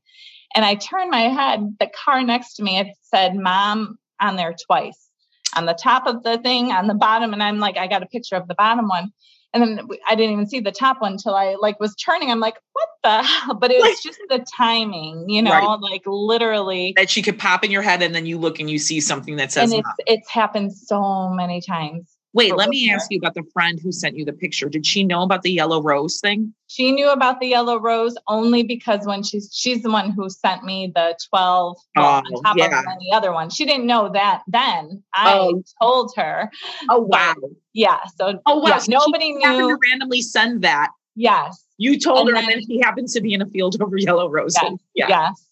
And 0.55 0.65
I 0.65 0.75
turned 0.75 1.11
my 1.11 1.23
head, 1.23 1.77
the 1.79 1.91
car 2.05 2.23
next 2.23 2.55
to 2.55 2.63
me 2.63 2.75
had 2.75 2.93
said 3.03 3.37
mom 3.37 3.99
on 4.21 4.37
there 4.37 4.55
twice. 4.67 5.09
On 5.55 5.67
the 5.67 5.75
top 5.75 6.07
of 6.07 6.23
the 6.23 6.39
thing, 6.39 6.73
on 6.73 6.87
the 6.87 6.95
bottom, 6.95 7.33
and 7.33 7.43
I'm 7.43 7.59
like, 7.59 7.77
I 7.77 7.87
got 7.87 8.03
a 8.03 8.07
picture 8.07 8.37
of 8.37 8.49
the 8.49 8.55
bottom 8.55 8.89
one. 8.89 9.13
And 9.55 9.63
then 9.63 9.89
I 10.07 10.15
didn't 10.15 10.33
even 10.33 10.47
see 10.47 10.61
the 10.61 10.73
top 10.73 11.01
one 11.01 11.13
until 11.13 11.35
I 11.35 11.57
like 11.61 11.81
was 11.81 11.95
turning. 11.97 12.31
I'm 12.31 12.41
like, 12.41 12.57
what 12.73 12.89
the 13.03 13.23
hell? 13.27 13.55
But 13.55 13.71
it 13.71 13.81
was 13.81 14.01
just 14.03 14.19
the 14.29 14.45
timing, 14.57 15.29
you 15.29 15.41
know, 15.41 15.51
right. 15.51 15.81
like 15.81 16.03
literally 16.07 16.93
that 16.97 17.09
she 17.09 17.23
could 17.23 17.39
pop 17.39 17.65
in 17.65 17.71
your 17.71 17.83
head 17.83 18.03
and 18.03 18.15
then 18.15 18.27
you 18.27 18.39
look 18.39 18.61
and 18.61 18.71
you 18.71 18.79
see 18.79 19.01
something 19.01 19.37
that 19.37 19.53
says 19.53 19.73
and 19.73 19.81
it's, 19.81 19.91
it's 20.07 20.31
happened 20.31 20.73
so 20.73 21.31
many 21.31 21.63
times 21.63 22.18
Wait, 22.39 22.53
oh, 22.53 22.55
let 22.55 22.69
me 22.69 22.89
ask 22.89 23.11
you 23.11 23.19
about 23.19 23.35
the 23.35 23.43
friend 23.53 23.81
who 23.83 23.91
sent 23.91 24.17
you 24.17 24.25
the 24.25 24.33
picture. 24.33 24.69
Did 24.69 24.87
she 24.87 25.03
know 25.03 25.25
about 25.25 25.43
the 25.43 25.51
yellow 25.51 25.83
rose 25.83 26.21
thing? 26.21 26.55
She 26.69 26.93
knew 26.93 27.11
about 27.11 27.41
the 27.41 27.49
yellow 27.49 27.81
rose 27.81 28.17
only 28.29 28.63
because 28.63 29.05
when 29.07 29.25
she's 29.25 29.51
she's 29.53 29.83
the 29.83 29.91
one 29.91 30.13
who 30.13 30.31
sent 30.31 30.63
me 30.63 30.93
the 30.95 31.19
12 31.31 31.77
oh, 31.97 32.01
on 32.01 32.23
top 32.45 32.57
yeah. 32.57 32.79
of 32.79 32.85
any 32.93 33.13
other 33.13 33.33
one. 33.33 33.51
She 33.51 33.65
didn't 33.65 33.89
know 33.89 34.09
that 34.13 34.43
then. 34.47 35.03
I 35.13 35.37
oh. 35.37 35.65
told 35.83 36.13
her. 36.15 36.49
Oh 36.89 37.01
wow. 37.01 37.35
But, 37.41 37.51
yeah. 37.73 37.99
So 38.17 38.41
oh 38.47 38.59
wow. 38.59 38.69
Yeah, 38.69 38.79
so 38.79 38.93
nobody 38.93 39.33
knew 39.33 39.71
to 39.71 39.79
randomly 39.91 40.23
send 40.23 40.63
that. 40.63 40.91
Yes. 41.17 41.65
You 41.77 41.99
told 41.99 42.29
and 42.29 42.37
her 42.37 42.43
then, 42.43 42.45
and 42.45 42.53
then 42.61 42.67
she 42.69 42.79
happens 42.81 43.15
to 43.15 43.21
be 43.21 43.35
in 43.35 43.43
a 43.43 43.47
field 43.47 43.77
over 43.83 43.97
yellow 43.97 44.31
roses. 44.31 44.61
Yes, 44.63 44.79
yeah. 44.95 45.09
Yes. 45.09 45.48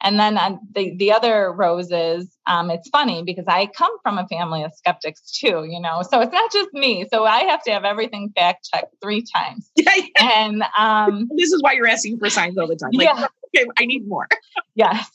And 0.00 0.18
then 0.18 0.38
uh, 0.38 0.56
the, 0.74 0.96
the 0.96 1.12
other 1.12 1.52
roses, 1.52 2.28
um, 2.46 2.70
it's 2.70 2.88
funny 2.88 3.22
because 3.24 3.46
I 3.48 3.66
come 3.66 3.90
from 4.02 4.16
a 4.18 4.28
family 4.28 4.62
of 4.62 4.72
skeptics 4.74 5.20
too, 5.30 5.66
you 5.68 5.80
know, 5.80 6.02
so 6.08 6.20
it's 6.20 6.32
not 6.32 6.52
just 6.52 6.72
me. 6.72 7.06
So 7.12 7.24
I 7.24 7.40
have 7.44 7.62
to 7.64 7.72
have 7.72 7.84
everything 7.84 8.32
fact 8.36 8.68
checked 8.72 8.94
three 9.02 9.22
times. 9.22 9.70
Yeah, 9.76 9.94
yeah. 9.96 10.40
And 10.40 10.64
um, 10.76 11.28
this 11.36 11.52
is 11.52 11.62
why 11.62 11.72
you're 11.72 11.86
asking 11.86 12.18
for 12.18 12.28
signs 12.28 12.58
all 12.58 12.66
the 12.66 12.76
time. 12.76 12.90
Like, 12.92 13.06
yeah. 13.06 13.26
okay, 13.56 13.66
I 13.78 13.86
need 13.86 14.06
more. 14.06 14.28
yes. 14.74 15.08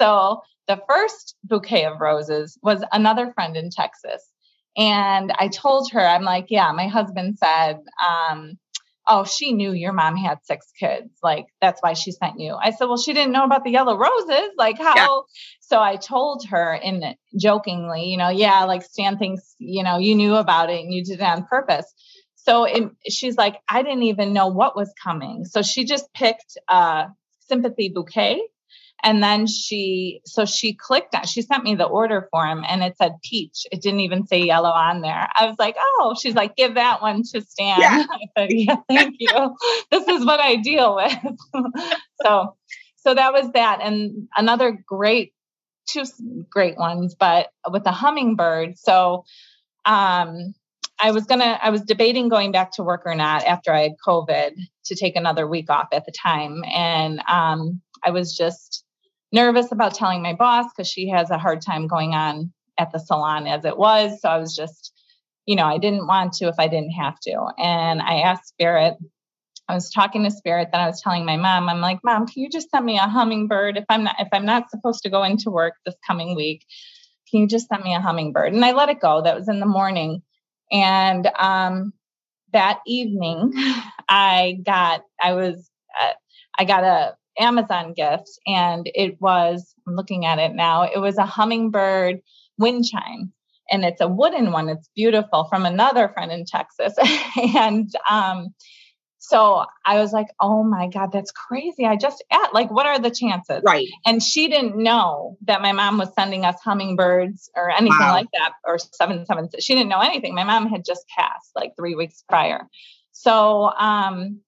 so 0.00 0.42
the 0.66 0.80
first 0.88 1.36
bouquet 1.44 1.84
of 1.84 2.00
roses 2.00 2.58
was 2.62 2.82
another 2.92 3.32
friend 3.32 3.56
in 3.56 3.70
Texas. 3.70 4.22
And 4.76 5.32
I 5.38 5.48
told 5.48 5.90
her, 5.92 6.00
I'm 6.00 6.22
like, 6.22 6.46
yeah, 6.50 6.70
my 6.72 6.86
husband 6.86 7.38
said, 7.38 7.80
um, 8.06 8.58
oh, 9.08 9.24
she 9.24 9.52
knew 9.52 9.72
your 9.72 9.92
mom 9.92 10.16
had 10.16 10.38
six 10.44 10.70
kids. 10.78 11.10
Like, 11.22 11.46
that's 11.60 11.80
why 11.80 11.94
she 11.94 12.12
sent 12.12 12.38
you. 12.38 12.54
I 12.54 12.70
said, 12.70 12.84
well, 12.84 12.98
she 12.98 13.14
didn't 13.14 13.32
know 13.32 13.44
about 13.44 13.64
the 13.64 13.70
yellow 13.70 13.96
roses. 13.96 14.50
Like, 14.56 14.78
how? 14.78 14.94
Yeah. 14.96 15.18
So 15.60 15.80
I 15.80 15.96
told 15.96 16.46
her 16.50 16.74
in 16.74 17.14
jokingly, 17.38 18.04
you 18.04 18.18
know, 18.18 18.28
yeah, 18.28 18.64
like 18.64 18.82
Stan 18.82 19.18
thinks, 19.18 19.54
you 19.58 19.82
know, 19.82 19.98
you 19.98 20.14
knew 20.14 20.34
about 20.34 20.70
it 20.70 20.80
and 20.80 20.92
you 20.92 21.02
did 21.02 21.20
it 21.20 21.22
on 21.22 21.46
purpose. 21.46 21.86
So 22.36 22.64
it, 22.64 22.90
she's 23.08 23.36
like, 23.36 23.56
I 23.68 23.82
didn't 23.82 24.04
even 24.04 24.32
know 24.32 24.48
what 24.48 24.76
was 24.76 24.92
coming. 25.02 25.44
So 25.44 25.62
she 25.62 25.84
just 25.84 26.12
picked 26.14 26.56
a 26.68 27.06
sympathy 27.48 27.90
bouquet 27.94 28.42
and 29.02 29.22
then 29.22 29.46
she, 29.46 30.20
so 30.24 30.44
she 30.44 30.74
clicked 30.74 31.14
on, 31.14 31.24
she 31.24 31.42
sent 31.42 31.62
me 31.62 31.74
the 31.74 31.84
order 31.84 32.28
form 32.32 32.64
and 32.68 32.82
it 32.82 32.96
said 32.96 33.12
peach. 33.22 33.66
It 33.70 33.80
didn't 33.80 34.00
even 34.00 34.26
say 34.26 34.42
yellow 34.42 34.70
on 34.70 35.02
there. 35.02 35.28
I 35.34 35.46
was 35.46 35.56
like, 35.58 35.76
oh, 35.78 36.16
she's 36.20 36.34
like, 36.34 36.56
give 36.56 36.74
that 36.74 37.00
one 37.00 37.22
to 37.32 37.40
Stan. 37.40 37.80
Yeah. 37.80 38.04
I 38.10 38.18
said, 38.36 38.50
yeah, 38.50 38.76
thank 38.88 39.16
you. 39.18 39.56
this 39.90 40.06
is 40.08 40.26
what 40.26 40.40
I 40.40 40.56
deal 40.56 40.96
with. 40.96 41.16
so, 42.22 42.56
so 42.96 43.14
that 43.14 43.32
was 43.32 43.52
that. 43.52 43.80
And 43.82 44.28
another 44.36 44.76
great, 44.86 45.32
two 45.88 46.04
great 46.50 46.76
ones, 46.76 47.14
but 47.14 47.50
with 47.70 47.84
the 47.84 47.92
hummingbird. 47.92 48.78
So, 48.78 49.24
um, 49.84 50.54
I 51.00 51.12
was 51.12 51.26
gonna, 51.26 51.58
I 51.62 51.70
was 51.70 51.82
debating 51.82 52.28
going 52.28 52.50
back 52.50 52.72
to 52.72 52.82
work 52.82 53.02
or 53.04 53.14
not 53.14 53.44
after 53.44 53.72
I 53.72 53.82
had 53.82 53.92
COVID 54.04 54.54
to 54.86 54.94
take 54.96 55.14
another 55.14 55.46
week 55.46 55.70
off 55.70 55.86
at 55.92 56.04
the 56.04 56.12
time. 56.12 56.64
And 56.64 57.22
um, 57.28 57.80
I 58.04 58.10
was 58.10 58.36
just 58.36 58.84
nervous 59.32 59.72
about 59.72 59.94
telling 59.94 60.22
my 60.22 60.34
boss 60.34 60.66
because 60.74 60.88
she 60.88 61.08
has 61.10 61.30
a 61.30 61.38
hard 61.38 61.60
time 61.62 61.86
going 61.86 62.14
on 62.14 62.52
at 62.78 62.92
the 62.92 62.98
salon 62.98 63.46
as 63.46 63.64
it 63.64 63.76
was. 63.76 64.20
So 64.20 64.28
I 64.28 64.38
was 64.38 64.54
just, 64.54 64.92
you 65.46 65.56
know, 65.56 65.64
I 65.66 65.78
didn't 65.78 66.06
want 66.06 66.34
to 66.34 66.48
if 66.48 66.54
I 66.58 66.68
didn't 66.68 66.92
have 66.92 67.18
to. 67.20 67.46
And 67.58 68.00
I 68.00 68.20
asked 68.20 68.48
Spirit, 68.48 68.94
I 69.68 69.74
was 69.74 69.90
talking 69.90 70.24
to 70.24 70.30
Spirit, 70.30 70.68
then 70.72 70.80
I 70.80 70.86
was 70.86 71.02
telling 71.02 71.26
my 71.26 71.36
mom, 71.36 71.68
I'm 71.68 71.80
like, 71.80 71.98
Mom, 72.02 72.26
can 72.26 72.42
you 72.42 72.48
just 72.48 72.70
send 72.70 72.86
me 72.86 72.96
a 72.96 73.02
hummingbird 73.02 73.76
if 73.76 73.84
I'm 73.88 74.04
not 74.04 74.16
if 74.18 74.28
I'm 74.32 74.46
not 74.46 74.70
supposed 74.70 75.02
to 75.02 75.10
go 75.10 75.24
into 75.24 75.50
work 75.50 75.74
this 75.84 75.96
coming 76.06 76.34
week? 76.34 76.64
Can 77.30 77.40
you 77.40 77.46
just 77.46 77.68
send 77.68 77.84
me 77.84 77.94
a 77.94 78.00
hummingbird? 78.00 78.54
And 78.54 78.64
I 78.64 78.72
let 78.72 78.88
it 78.88 79.00
go. 79.00 79.22
That 79.22 79.36
was 79.36 79.48
in 79.48 79.60
the 79.60 79.66
morning. 79.66 80.22
And 80.72 81.26
um, 81.38 81.92
that 82.52 82.78
evening, 82.86 83.52
I 84.08 84.58
got, 84.64 85.02
I 85.20 85.34
was, 85.34 85.70
uh, 86.00 86.12
I 86.58 86.64
got 86.64 86.84
a 86.84 87.14
Amazon 87.38 87.94
gift 87.94 88.30
and 88.46 88.88
it 88.94 89.20
was, 89.20 89.74
I'm 89.86 89.94
looking 89.94 90.26
at 90.26 90.38
it 90.38 90.54
now, 90.54 90.82
it 90.82 90.98
was 90.98 91.18
a 91.18 91.26
hummingbird 91.26 92.20
wind 92.58 92.84
chime. 92.84 93.32
And 93.70 93.84
it's 93.84 94.00
a 94.00 94.08
wooden 94.08 94.50
one. 94.50 94.70
It's 94.70 94.88
beautiful 94.96 95.44
from 95.44 95.66
another 95.66 96.08
friend 96.08 96.32
in 96.32 96.46
Texas. 96.46 96.94
and 97.54 97.90
um, 98.08 98.54
so 99.18 99.66
I 99.84 100.00
was 100.00 100.12
like, 100.12 100.28
oh 100.40 100.64
my 100.64 100.88
God, 100.88 101.12
that's 101.12 101.32
crazy. 101.32 101.84
I 101.84 101.96
just 101.96 102.24
at 102.30 102.54
like, 102.54 102.70
what 102.70 102.86
are 102.86 102.98
the 102.98 103.10
chances? 103.10 103.62
Right. 103.62 103.86
And 104.06 104.22
she 104.22 104.48
didn't 104.48 104.82
know 104.82 105.36
that 105.42 105.60
my 105.60 105.72
mom 105.72 105.98
was 105.98 106.08
sending 106.14 106.46
us 106.46 106.56
hummingbirds 106.64 107.50
or 107.54 107.70
anything 107.70 107.98
wow. 108.00 108.12
like 108.12 108.28
that, 108.32 108.52
or 108.64 108.78
seven 108.78 109.26
seven. 109.26 109.50
She 109.60 109.74
didn't 109.74 109.90
know 109.90 110.00
anything. 110.00 110.34
My 110.34 110.44
mom 110.44 110.68
had 110.68 110.82
just 110.82 111.06
passed 111.08 111.50
like 111.54 111.72
three 111.76 111.94
weeks 111.94 112.24
prior. 112.26 112.68
So 113.12 113.70
um, 113.78 114.40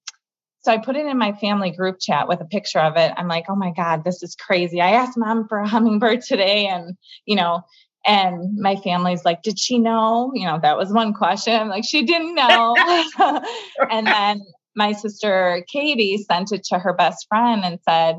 so 0.63 0.71
I 0.71 0.77
put 0.77 0.95
it 0.95 1.05
in 1.05 1.17
my 1.17 1.33
family 1.33 1.71
group 1.71 1.97
chat 1.99 2.27
with 2.27 2.41
a 2.41 2.45
picture 2.45 2.79
of 2.79 2.95
it. 2.95 3.11
I'm 3.17 3.27
like, 3.27 3.45
oh 3.49 3.55
my 3.55 3.71
God, 3.71 4.03
this 4.03 4.21
is 4.21 4.35
crazy. 4.35 4.79
I 4.79 4.91
asked 4.91 5.17
mom 5.17 5.47
for 5.47 5.59
a 5.59 5.67
hummingbird 5.67 6.21
today. 6.21 6.67
And, 6.67 6.95
you 7.25 7.35
know, 7.35 7.63
and 8.05 8.57
my 8.57 8.75
family's 8.77 9.25
like, 9.25 9.41
did 9.43 9.59
she 9.59 9.79
know? 9.79 10.31
You 10.33 10.47
know, 10.47 10.59
that 10.61 10.77
was 10.77 10.91
one 10.91 11.13
question. 11.13 11.53
I'm 11.53 11.69
like, 11.69 11.85
she 11.85 12.03
didn't 12.03 12.35
know. 12.35 12.75
and 13.89 14.07
then 14.07 14.41
my 14.75 14.93
sister 14.93 15.65
Katie 15.67 16.17
sent 16.17 16.51
it 16.51 16.63
to 16.65 16.79
her 16.79 16.93
best 16.93 17.27
friend 17.27 17.63
and 17.63 17.79
said, 17.87 18.17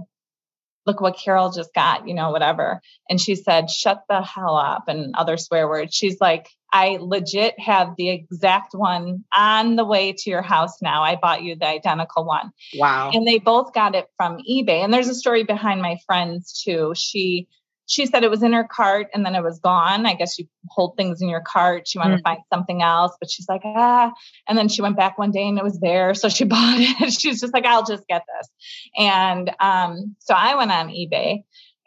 look 0.85 1.01
what 1.01 1.17
Carol 1.17 1.53
just 1.53 1.73
got, 1.75 2.09
you 2.09 2.15
know, 2.15 2.31
whatever. 2.31 2.81
And 3.09 3.21
she 3.21 3.37
said, 3.37 3.71
shut 3.71 4.03
the 4.09 4.21
hell 4.21 4.57
up 4.57 4.85
and 4.89 5.15
other 5.17 5.37
swear 5.37 5.69
words. 5.69 5.95
She's 5.95 6.21
like, 6.21 6.49
I 6.73 6.99
legit 7.01 7.59
have 7.61 7.95
the 7.97 8.09
exact 8.09 8.75
one 8.75 9.25
on 9.37 9.77
the 9.77 9.85
way 9.85 10.13
to 10.13 10.31
your 10.31 10.43
house 10.43 10.81
now. 10.81 11.03
I 11.03 11.17
bought 11.17 11.43
you 11.43 11.55
the 11.55 11.67
identical 11.67 12.25
one. 12.25 12.51
Wow. 12.75 13.11
And 13.13 13.27
they 13.27 13.39
both 13.39 13.75
got 13.75 13.95
it 13.95 14.07
from 14.17 14.39
eBay. 14.39 14.83
And 14.83 14.93
there's 14.93 15.09
a 15.09 15.15
story 15.15 15.45
behind 15.45 15.83
my 15.83 15.99
friends 16.07 16.63
too. 16.65 16.95
She 16.97 17.47
she 17.87 18.07
said 18.07 18.25
it 18.25 18.31
was 18.31 18.43
in 18.43 18.55
her 18.55 18.65
cart 18.65 19.09
and 19.13 19.27
then 19.27 19.35
it 19.35 19.43
was 19.43 19.59
gone. 19.59 20.07
I 20.07 20.15
guess 20.15 20.39
you 20.39 20.47
hold 20.69 20.97
things 20.97 21.21
in 21.21 21.29
your 21.29 21.43
cart. 21.47 21.87
She 21.87 21.99
wanted 21.99 22.15
mm. 22.15 22.17
to 22.19 22.23
find 22.23 22.39
something 22.53 22.81
else, 22.81 23.15
but 23.21 23.31
she's 23.31 23.49
like, 23.49 23.63
ah. 23.65 24.13
And 24.49 24.57
then 24.57 24.69
she 24.69 24.81
went 24.81 24.97
back 24.97 25.19
one 25.19 25.31
day 25.31 25.47
and 25.47 25.59
it 25.59 25.65
was 25.65 25.79
there. 25.81 26.15
So 26.15 26.29
she 26.31 26.45
bought 26.47 26.79
it. 26.79 27.13
she's 27.13 27.41
just 27.41 27.53
like, 27.53 27.67
I'll 27.67 27.85
just 27.85 28.07
get 28.07 28.23
this. 28.39 28.49
And 28.97 29.51
um, 29.61 30.17
so 30.21 30.33
I 30.33 30.55
went 30.55 30.71
on 30.71 30.89
eBay 30.89 31.43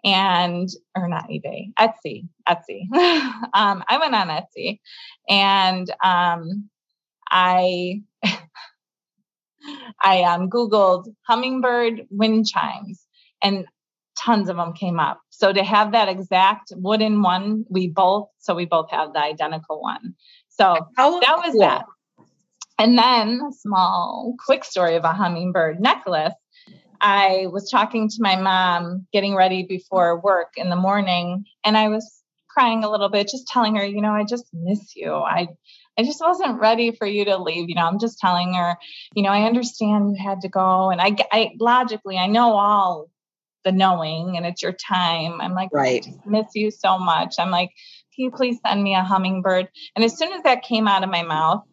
and, 0.06 0.70
or 0.96 1.10
not 1.10 1.30
eBay, 1.30 1.74
Etsy, 1.80 2.28
Etsy. 2.48 2.88
um, 3.54 3.84
I 3.90 3.98
went 4.00 4.14
on 4.14 4.28
Etsy 4.28 4.80
and 5.28 5.90
um, 6.04 6.70
I, 7.30 8.02
I 10.02 10.22
um, 10.24 10.50
Googled 10.50 11.08
hummingbird 11.28 12.04
wind 12.12 12.46
chimes 12.46 13.06
and 13.44 13.66
tons 14.18 14.48
of 14.48 14.58
them 14.58 14.74
came 14.74 15.00
up. 15.00 15.20
So 15.32 15.52
to 15.52 15.64
have 15.64 15.92
that 15.94 16.08
exact 16.08 16.72
wooden 16.76 17.22
one, 17.22 17.66
we 17.70 17.88
both, 17.88 18.30
so 18.38 18.54
we 18.54 18.66
both 18.66 18.92
have 18.92 19.14
the 19.14 19.20
identical 19.20 19.82
one. 19.82 20.14
So 20.50 20.88
How 20.96 21.20
that 21.20 21.38
was 21.38 21.52
cool. 21.52 21.62
that. 21.62 21.86
And 22.78 22.98
then 22.98 23.42
a 23.50 23.54
small, 23.54 24.36
quick 24.46 24.64
story 24.64 24.96
of 24.96 25.04
a 25.04 25.14
hummingbird 25.14 25.80
necklace. 25.80 26.34
I 27.06 27.46
was 27.52 27.70
talking 27.70 28.10
to 28.10 28.16
my 28.20 28.36
mom, 28.36 29.06
getting 29.14 29.36
ready 29.36 29.62
before 29.62 30.20
work 30.20 30.54
in 30.58 30.72
the 30.72 30.76
morning, 30.76 31.46
and 31.64 31.78
I 31.78 31.90
was 31.90 32.24
crying 32.50 32.84
a 32.84 32.90
little 32.90 33.10
bit, 33.10 33.28
just 33.28 33.46
telling 33.48 33.76
her, 33.76 33.86
you 33.86 34.02
know, 34.02 34.12
I 34.12 34.24
just 34.24 34.46
miss 34.52 34.96
you. 34.96 35.14
I 35.14 35.50
I 36.00 36.04
just 36.04 36.20
wasn't 36.20 36.60
ready 36.60 36.94
for 36.94 37.06
you 37.06 37.26
to 37.26 37.38
leave. 37.38 37.70
You 37.70 37.76
know, 37.76 37.86
I'm 37.86 38.00
just 38.00 38.18
telling 38.18 38.56
her, 38.56 38.76
you 39.14 39.22
know, 39.22 39.30
I 39.30 39.44
understand 39.44 40.18
you 40.18 40.24
had 40.24 40.42
to 40.42 40.50
go. 40.50 40.90
And 40.90 41.00
I, 41.00 41.16
I 41.32 41.52
logically, 41.60 42.18
I 42.18 42.26
know 42.26 42.54
all 42.54 43.12
the 43.64 43.72
knowing 43.72 44.36
and 44.36 44.46
it's 44.46 44.64
your 44.64 44.74
time. 44.74 45.40
I'm 45.42 45.54
like, 45.54 45.70
right. 45.72 46.08
I 46.08 46.28
miss 46.28 46.48
you 46.56 46.72
so 46.72 46.98
much. 46.98 47.36
I'm 47.38 47.52
like, 47.52 47.70
can 48.16 48.26
you 48.26 48.32
please 48.32 48.58
send 48.66 48.82
me 48.82 48.96
a 48.96 49.04
hummingbird? 49.04 49.70
And 49.96 50.04
as 50.04 50.18
soon 50.18 50.34
as 50.34 50.42
that 50.42 50.64
came 50.64 50.88
out 50.88 51.04
of 51.04 51.10
my 51.12 51.22
mouth, 51.22 51.64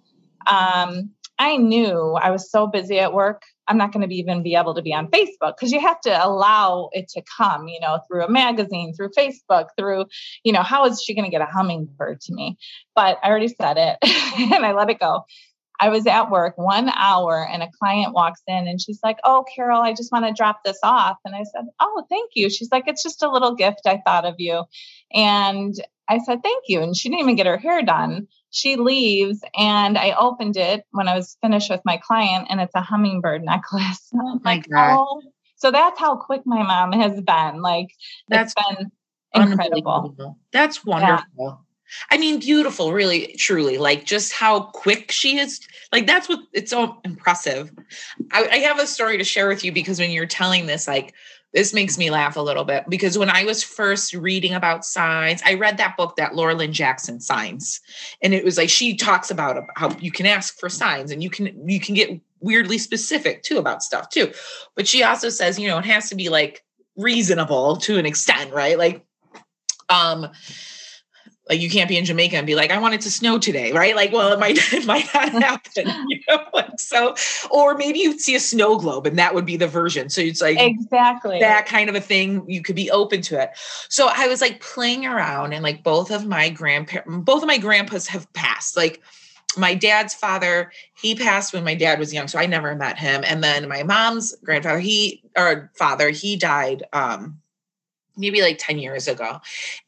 um, 0.46 1.10
I 1.38 1.56
knew 1.56 2.12
I 2.12 2.30
was 2.30 2.50
so 2.50 2.66
busy 2.66 3.00
at 3.00 3.14
work. 3.14 3.42
I'm 3.68 3.78
not 3.78 3.92
going 3.92 4.02
to 4.02 4.08
be 4.08 4.16
even 4.16 4.42
be 4.42 4.56
able 4.56 4.74
to 4.74 4.82
be 4.82 4.92
on 4.92 5.08
Facebook 5.08 5.54
because 5.56 5.72
you 5.72 5.80
have 5.80 6.00
to 6.02 6.24
allow 6.26 6.90
it 6.92 7.08
to 7.10 7.22
come, 7.38 7.68
you 7.68 7.80
know, 7.80 8.00
through 8.06 8.24
a 8.24 8.30
magazine, 8.30 8.94
through 8.94 9.10
Facebook, 9.10 9.68
through, 9.78 10.06
you 10.44 10.52
know, 10.52 10.62
how 10.62 10.86
is 10.86 11.02
she 11.02 11.14
going 11.14 11.24
to 11.24 11.30
get 11.30 11.42
a 11.42 11.46
hummingbird 11.46 12.20
to 12.22 12.34
me? 12.34 12.58
But 12.94 13.18
I 13.22 13.28
already 13.28 13.48
said 13.48 13.76
it 13.78 13.98
and 14.54 14.64
I 14.66 14.72
let 14.72 14.90
it 14.90 14.98
go. 14.98 15.24
I 15.80 15.88
was 15.88 16.06
at 16.06 16.30
work 16.30 16.56
one 16.56 16.88
hour 16.90 17.44
and 17.44 17.62
a 17.62 17.70
client 17.80 18.14
walks 18.14 18.40
in 18.46 18.68
and 18.68 18.80
she's 18.80 19.00
like, 19.02 19.18
Oh, 19.24 19.44
Carol, 19.54 19.82
I 19.82 19.94
just 19.94 20.12
want 20.12 20.24
to 20.26 20.32
drop 20.32 20.60
this 20.64 20.78
off. 20.84 21.16
And 21.24 21.34
I 21.34 21.42
said, 21.42 21.64
Oh, 21.80 22.04
thank 22.08 22.32
you. 22.34 22.50
She's 22.50 22.70
like, 22.70 22.84
It's 22.86 23.02
just 23.02 23.22
a 23.22 23.30
little 23.30 23.56
gift 23.56 23.80
I 23.86 24.00
thought 24.04 24.24
of 24.24 24.36
you. 24.38 24.64
And 25.12 25.74
I 26.08 26.18
said, 26.18 26.42
Thank 26.42 26.64
you. 26.68 26.82
And 26.82 26.96
she 26.96 27.08
didn't 27.08 27.22
even 27.22 27.36
get 27.36 27.46
her 27.46 27.58
hair 27.58 27.82
done. 27.82 28.28
She 28.52 28.76
leaves 28.76 29.40
and 29.58 29.98
I 29.98 30.12
opened 30.12 30.56
it 30.56 30.84
when 30.92 31.08
I 31.08 31.16
was 31.16 31.36
finished 31.40 31.70
with 31.70 31.80
my 31.84 31.96
client 31.96 32.46
and 32.50 32.60
it's 32.60 32.74
a 32.74 32.82
hummingbird 32.82 33.42
necklace. 33.42 34.10
Oh 34.14 34.38
my 34.44 34.54
like, 34.56 34.68
God. 34.68 34.98
Oh. 34.98 35.22
So 35.56 35.70
that's 35.70 35.98
how 35.98 36.16
quick 36.16 36.42
my 36.44 36.62
mom 36.62 36.92
has 36.92 37.20
been. 37.20 37.62
Like, 37.62 37.88
that's 38.28 38.54
been 38.54 38.92
incredible. 39.34 40.36
That's 40.52 40.84
wonderful. 40.84 41.26
Yeah. 41.38 41.54
I 42.10 42.18
mean, 42.18 42.40
beautiful, 42.40 42.92
really, 42.92 43.34
truly. 43.38 43.78
Like 43.78 44.04
just 44.04 44.32
how 44.32 44.60
quick 44.60 45.10
she 45.10 45.38
is. 45.38 45.60
Like 45.92 46.06
that's 46.06 46.28
what 46.28 46.40
it's 46.52 46.70
so 46.70 46.98
impressive. 47.04 47.70
I, 48.32 48.48
I, 48.50 48.56
have 48.58 48.78
a 48.78 48.86
story 48.86 49.18
to 49.18 49.24
share 49.24 49.48
with 49.48 49.64
you 49.64 49.72
because 49.72 49.98
when 49.98 50.10
you're 50.10 50.26
telling 50.26 50.66
this, 50.66 50.88
like 50.88 51.14
this 51.52 51.74
makes 51.74 51.98
me 51.98 52.10
laugh 52.10 52.36
a 52.36 52.40
little 52.40 52.64
bit 52.64 52.84
because 52.88 53.18
when 53.18 53.30
I 53.30 53.44
was 53.44 53.62
first 53.62 54.14
reading 54.14 54.54
about 54.54 54.84
signs, 54.84 55.42
I 55.44 55.54
read 55.54 55.76
that 55.76 55.96
book 55.96 56.16
that 56.16 56.34
Laura 56.34 56.54
Lynne 56.54 56.72
Jackson 56.72 57.20
signs, 57.20 57.80
and 58.22 58.32
it 58.32 58.44
was 58.44 58.56
like 58.56 58.70
she 58.70 58.96
talks 58.96 59.30
about 59.30 59.62
how 59.76 59.90
you 59.98 60.10
can 60.10 60.26
ask 60.26 60.58
for 60.58 60.68
signs 60.68 61.10
and 61.10 61.22
you 61.22 61.30
can 61.30 61.68
you 61.68 61.80
can 61.80 61.94
get 61.94 62.20
weirdly 62.40 62.78
specific 62.78 63.42
too 63.42 63.58
about 63.58 63.82
stuff 63.82 64.08
too. 64.08 64.32
But 64.74 64.88
she 64.88 65.02
also 65.02 65.28
says, 65.28 65.58
you 65.58 65.68
know, 65.68 65.78
it 65.78 65.84
has 65.84 66.08
to 66.08 66.14
be 66.14 66.28
like 66.28 66.64
reasonable 66.96 67.76
to 67.76 67.98
an 67.98 68.06
extent, 68.06 68.52
right? 68.52 68.78
Like, 68.78 69.04
um 69.88 70.28
like 71.48 71.60
you 71.60 71.68
can't 71.68 71.88
be 71.88 71.96
in 71.96 72.04
Jamaica 72.04 72.36
and 72.36 72.46
be 72.46 72.54
like, 72.54 72.70
I 72.70 72.78
want 72.78 72.94
it 72.94 73.00
to 73.02 73.10
snow 73.10 73.38
today, 73.38 73.72
right? 73.72 73.96
Like, 73.96 74.12
well, 74.12 74.32
it 74.32 74.38
might 74.38 74.56
it 74.72 74.86
might 74.86 75.12
not 75.12 75.30
happen, 75.42 75.88
you 76.08 76.20
know. 76.28 76.44
Like 76.54 76.78
so, 76.78 77.14
or 77.50 77.74
maybe 77.74 77.98
you'd 77.98 78.20
see 78.20 78.34
a 78.34 78.40
snow 78.40 78.78
globe 78.78 79.06
and 79.06 79.18
that 79.18 79.34
would 79.34 79.44
be 79.44 79.56
the 79.56 79.66
version. 79.66 80.08
So 80.08 80.20
it's 80.20 80.40
like 80.40 80.58
exactly 80.60 81.40
that 81.40 81.66
kind 81.66 81.88
of 81.88 81.96
a 81.96 82.00
thing. 82.00 82.44
You 82.48 82.62
could 82.62 82.76
be 82.76 82.90
open 82.90 83.22
to 83.22 83.42
it. 83.42 83.50
So 83.88 84.08
I 84.12 84.28
was 84.28 84.40
like 84.40 84.60
playing 84.60 85.04
around, 85.04 85.52
and 85.52 85.62
like 85.62 85.82
both 85.82 86.10
of 86.10 86.26
my 86.26 86.48
grandparents, 86.48 87.10
both 87.24 87.42
of 87.42 87.48
my 87.48 87.58
grandpas 87.58 88.06
have 88.06 88.32
passed. 88.34 88.76
Like 88.76 89.02
my 89.56 89.74
dad's 89.74 90.14
father, 90.14 90.72
he 90.94 91.14
passed 91.14 91.52
when 91.52 91.64
my 91.64 91.74
dad 91.74 91.98
was 91.98 92.14
young, 92.14 92.28
so 92.28 92.38
I 92.38 92.46
never 92.46 92.74
met 92.76 92.98
him. 92.98 93.24
And 93.26 93.42
then 93.42 93.68
my 93.68 93.82
mom's 93.82 94.34
grandfather, 94.44 94.78
he 94.78 95.22
or 95.36 95.70
father, 95.74 96.10
he 96.10 96.36
died 96.36 96.84
um 96.92 97.41
maybe 98.16 98.42
like 98.42 98.58
10 98.58 98.78
years 98.78 99.08
ago. 99.08 99.40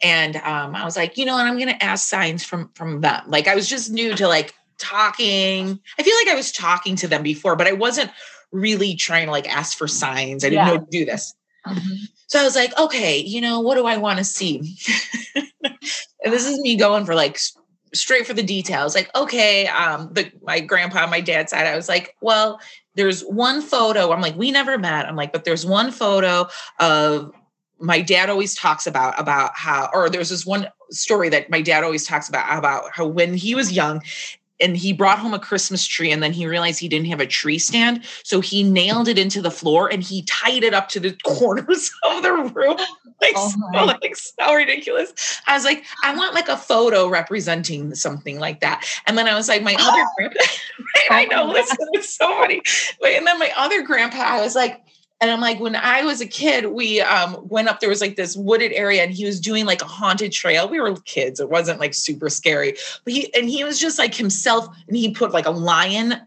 And 0.02 0.36
um, 0.36 0.74
i 0.74 0.84
was 0.84 0.96
like 0.96 1.16
you 1.16 1.24
know 1.24 1.38
and 1.38 1.48
i'm 1.48 1.56
going 1.56 1.68
to 1.68 1.82
ask 1.82 2.08
signs 2.08 2.44
from 2.44 2.70
from 2.74 3.00
them. 3.00 3.24
Like 3.26 3.48
i 3.48 3.54
was 3.54 3.68
just 3.68 3.90
new 3.90 4.14
to 4.14 4.28
like 4.28 4.54
talking. 4.78 5.78
I 5.98 6.02
feel 6.02 6.16
like 6.16 6.28
i 6.28 6.34
was 6.34 6.52
talking 6.52 6.96
to 6.96 7.08
them 7.08 7.22
before 7.22 7.56
but 7.56 7.66
i 7.66 7.72
wasn't 7.72 8.10
really 8.52 8.94
trying 8.94 9.26
to 9.26 9.32
like 9.32 9.48
ask 9.48 9.76
for 9.76 9.88
signs. 9.88 10.44
I 10.44 10.50
didn't 10.50 10.66
yeah. 10.66 10.74
know 10.74 10.80
to 10.80 10.90
do 10.90 11.04
this. 11.04 11.34
Mm-hmm. 11.66 12.04
so 12.26 12.38
i 12.38 12.44
was 12.44 12.54
like 12.54 12.78
okay 12.78 13.16
you 13.16 13.40
know 13.40 13.58
what 13.58 13.76
do 13.76 13.86
i 13.86 13.96
want 13.96 14.18
to 14.18 14.24
see? 14.24 14.76
And 16.24 16.32
this 16.32 16.46
is 16.46 16.58
me 16.60 16.76
going 16.76 17.04
for 17.04 17.14
like 17.14 17.38
straight 17.94 18.26
for 18.26 18.34
the 18.34 18.42
details. 18.42 18.94
Like 18.94 19.14
okay 19.14 19.66
um 19.68 20.10
the 20.12 20.30
my 20.42 20.60
grandpa 20.60 21.06
my 21.06 21.20
dad 21.20 21.48
side. 21.48 21.66
I 21.66 21.76
was 21.76 21.88
like 21.88 22.16
well 22.20 22.60
there's 22.96 23.22
one 23.22 23.60
photo. 23.60 24.12
I'm 24.12 24.20
like 24.20 24.36
we 24.36 24.50
never 24.50 24.78
met. 24.78 25.06
I'm 25.06 25.16
like 25.16 25.32
but 25.32 25.44
there's 25.44 25.66
one 25.66 25.90
photo 25.90 26.48
of 26.80 27.32
my 27.80 28.00
dad 28.00 28.30
always 28.30 28.54
talks 28.54 28.86
about 28.86 29.18
about 29.20 29.52
how 29.54 29.90
or 29.92 30.08
there's 30.08 30.30
this 30.30 30.46
one 30.46 30.68
story 30.90 31.28
that 31.28 31.50
my 31.50 31.60
dad 31.60 31.84
always 31.84 32.06
talks 32.06 32.28
about 32.28 32.56
about 32.56 32.84
how 32.92 33.06
when 33.06 33.34
he 33.34 33.54
was 33.54 33.72
young 33.72 34.00
and 34.60 34.76
he 34.76 34.92
brought 34.92 35.18
home 35.18 35.34
a 35.34 35.38
Christmas 35.38 35.86
tree 35.86 36.12
and 36.12 36.22
then 36.22 36.32
he 36.32 36.46
realized 36.46 36.78
he 36.78 36.88
didn't 36.88 37.08
have 37.08 37.20
a 37.20 37.26
tree 37.26 37.58
stand. 37.58 38.04
So 38.22 38.40
he 38.40 38.62
nailed 38.62 39.08
it 39.08 39.18
into 39.18 39.42
the 39.42 39.50
floor 39.50 39.92
and 39.92 40.02
he 40.02 40.22
tied 40.22 40.62
it 40.62 40.72
up 40.72 40.88
to 40.90 41.00
the 41.00 41.12
corners 41.24 41.90
of 42.04 42.22
the 42.22 42.32
room. 42.32 42.78
Like, 43.22 43.34
oh 43.36 43.48
so, 43.48 43.84
like 43.84 44.16
so 44.16 44.54
ridiculous. 44.54 45.40
I 45.46 45.54
was 45.54 45.64
like, 45.64 45.84
I 46.02 46.14
want 46.14 46.34
like 46.34 46.48
a 46.48 46.58
photo 46.58 47.08
representing 47.08 47.94
something 47.94 48.40
like 48.40 48.60
that. 48.60 48.84
And 49.06 49.16
then 49.16 49.28
I 49.28 49.34
was 49.34 49.48
like, 49.48 49.62
my 49.62 49.76
other 49.78 50.04
grandpa, 50.16 50.40
I 51.10 51.24
know, 51.26 51.46
listen, 51.46 51.76
it's 51.92 52.14
so 52.14 52.26
funny. 52.26 52.60
Wait, 53.00 53.16
and 53.16 53.26
then 53.26 53.38
my 53.38 53.50
other 53.56 53.82
grandpa, 53.82 54.18
I 54.18 54.42
was 54.42 54.56
like, 54.56 54.84
and 55.24 55.32
I'm 55.32 55.40
like, 55.40 55.58
when 55.58 55.74
I 55.74 56.02
was 56.02 56.20
a 56.20 56.26
kid, 56.26 56.66
we 56.66 57.00
um, 57.00 57.38
went 57.48 57.68
up, 57.68 57.80
there 57.80 57.88
was 57.88 58.02
like 58.02 58.16
this 58.16 58.36
wooded 58.36 58.72
area 58.72 59.02
and 59.02 59.10
he 59.10 59.24
was 59.24 59.40
doing 59.40 59.64
like 59.64 59.80
a 59.80 59.86
haunted 59.86 60.32
trail. 60.32 60.68
We 60.68 60.78
were 60.80 60.94
kids. 61.06 61.40
It 61.40 61.48
wasn't 61.48 61.80
like 61.80 61.94
super 61.94 62.28
scary, 62.28 62.76
but 63.04 63.14
he, 63.14 63.32
and 63.32 63.48
he 63.48 63.64
was 63.64 63.80
just 63.80 63.98
like 63.98 64.14
himself 64.14 64.66
and 64.86 64.94
he 64.94 65.14
put 65.14 65.32
like 65.32 65.46
a 65.46 65.50
lion 65.50 66.20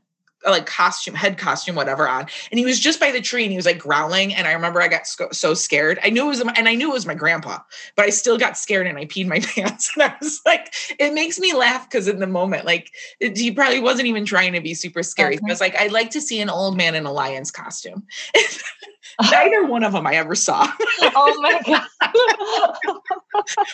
Uh, 0.46 0.52
like 0.52 0.68
costume, 0.68 1.16
head 1.16 1.38
costume, 1.38 1.76
whatever 1.76 2.08
on. 2.08 2.28
And 2.52 2.60
he 2.60 2.66
was 2.66 2.80
just 2.80 3.00
by 3.00 3.12
the 3.12 3.22
tree 3.22 3.44
and 3.44 3.52
he 3.52 3.58
was 3.58 3.66
like 3.66 3.80
growling. 3.80 4.36
And 4.36 4.48
I 4.48 4.54
remember 4.54 4.82
I 4.82 4.88
got 4.88 5.08
so, 5.08 5.30
so 5.32 5.56
scared. 5.56 5.98
I 6.04 6.12
knew 6.12 6.26
it 6.26 6.28
was, 6.28 6.42
and 6.42 6.70
I 6.70 6.76
knew 6.76 6.92
it 6.92 6.94
was 6.94 7.08
my 7.08 7.16
grandpa, 7.16 7.58
but 7.96 8.06
I 8.06 8.10
still 8.12 8.38
got 8.38 8.56
scared 8.56 8.86
and 8.86 9.00
I 9.00 9.06
peed 9.06 9.28
my 9.28 9.40
pants. 9.56 9.92
And 9.96 10.04
I 10.04 10.16
was 10.22 10.42
like, 10.46 10.74
it 11.00 11.14
makes 11.14 11.40
me 11.40 11.54
laugh 11.54 11.90
because 11.90 12.08
in 12.08 12.20
the 12.20 12.28
moment, 12.28 12.66
like 12.66 12.92
it, 13.20 13.36
he 13.36 13.52
probably 13.52 13.80
wasn't 13.80 14.08
even 14.08 14.26
trying 14.26 14.54
to 14.54 14.62
be 14.62 14.76
super 14.76 15.02
scary. 15.02 15.36
Okay. 15.36 15.44
I 15.48 15.50
was 15.50 15.60
like, 15.60 15.76
I'd 15.76 15.92
like 15.92 16.12
to 16.12 16.22
see 16.22 16.40
an 16.40 16.50
old 16.50 16.78
man 16.78 16.94
in 16.94 17.08
a 17.08 17.12
lion's 17.12 17.50
costume. 17.50 18.06
Neither 19.32 19.66
one 19.66 19.84
of 19.84 19.94
them 19.94 20.06
I 20.06 20.14
ever 20.16 20.36
saw. 20.36 20.68
oh 21.02 21.36
my 21.42 21.60
god! 21.66 21.88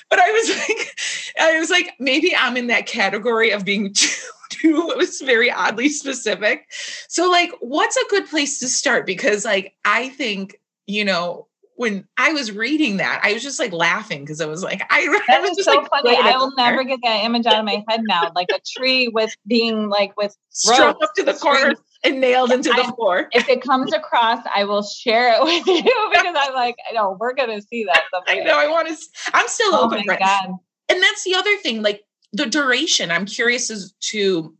but 0.09 0.19
I 0.19 0.31
was 0.31 0.49
like, 0.57 0.99
I 1.39 1.59
was 1.59 1.69
like, 1.69 1.93
maybe 1.99 2.35
I'm 2.35 2.55
in 2.55 2.67
that 2.67 2.85
category 2.85 3.51
of 3.51 3.65
being 3.65 3.93
too 3.93 4.09
too 4.49 4.89
it 4.91 4.97
was 4.97 5.21
very 5.21 5.51
oddly 5.51 5.89
specific. 5.89 6.65
So 7.07 7.29
like 7.29 7.51
what's 7.59 7.97
a 7.97 8.09
good 8.09 8.27
place 8.27 8.59
to 8.59 8.67
start? 8.67 9.05
Because 9.05 9.45
like 9.45 9.75
I 9.85 10.09
think, 10.09 10.59
you 10.87 11.03
know, 11.05 11.47
when 11.75 12.07
I 12.17 12.33
was 12.33 12.51
reading 12.51 12.97
that, 12.97 13.19
I 13.23 13.33
was 13.33 13.41
just 13.41 13.59
like 13.59 13.73
laughing 13.73 14.21
because 14.21 14.41
I 14.41 14.45
was 14.45 14.63
like, 14.63 14.83
I, 14.89 15.07
that 15.27 15.37
I 15.37 15.41
was 15.41 15.57
just 15.57 15.65
so 15.65 15.75
like, 15.75 15.89
funny. 15.89 16.15
I 16.15 16.37
will 16.37 16.53
never 16.55 16.83
get 16.83 16.99
that 17.03 17.23
image 17.23 17.45
out 17.45 17.59
of 17.59 17.65
my 17.65 17.83
head 17.89 18.01
now. 18.03 18.31
Like 18.35 18.49
a 18.53 18.59
tree 18.77 19.07
with 19.07 19.35
being 19.47 19.89
like 19.89 20.15
with 20.15 20.37
strung 20.49 20.95
up 21.01 21.13
to 21.15 21.23
the 21.23 21.33
corner 21.33 21.73
and 22.03 22.19
nailed 22.19 22.51
into 22.51 22.69
the 22.69 22.83
I, 22.85 22.91
floor. 22.91 23.29
If 23.31 23.47
it 23.49 23.61
comes 23.61 23.93
across, 23.93 24.45
I 24.53 24.65
will 24.65 24.83
share 24.83 25.33
it 25.33 25.43
with 25.43 25.65
you 25.67 26.09
because 26.11 26.35
I'm 26.37 26.53
like, 26.53 26.75
I 26.89 26.93
know 26.93 27.17
we're 27.19 27.33
gonna 27.33 27.61
see 27.61 27.85
that. 27.85 28.03
Someday. 28.13 28.41
I 28.41 28.43
know. 28.43 28.57
I 28.57 28.67
want 28.67 28.87
to. 28.87 28.95
I'm 29.33 29.47
still 29.47 29.75
oh 29.75 29.85
open. 29.85 30.03
My 30.05 30.17
God. 30.17 30.55
And 30.89 31.01
that's 31.01 31.23
the 31.23 31.35
other 31.35 31.55
thing. 31.57 31.81
Like 31.81 32.03
the 32.33 32.47
duration 32.47 33.11
i'm 33.11 33.25
curious 33.25 33.69
as 33.69 33.93
to 33.99 34.55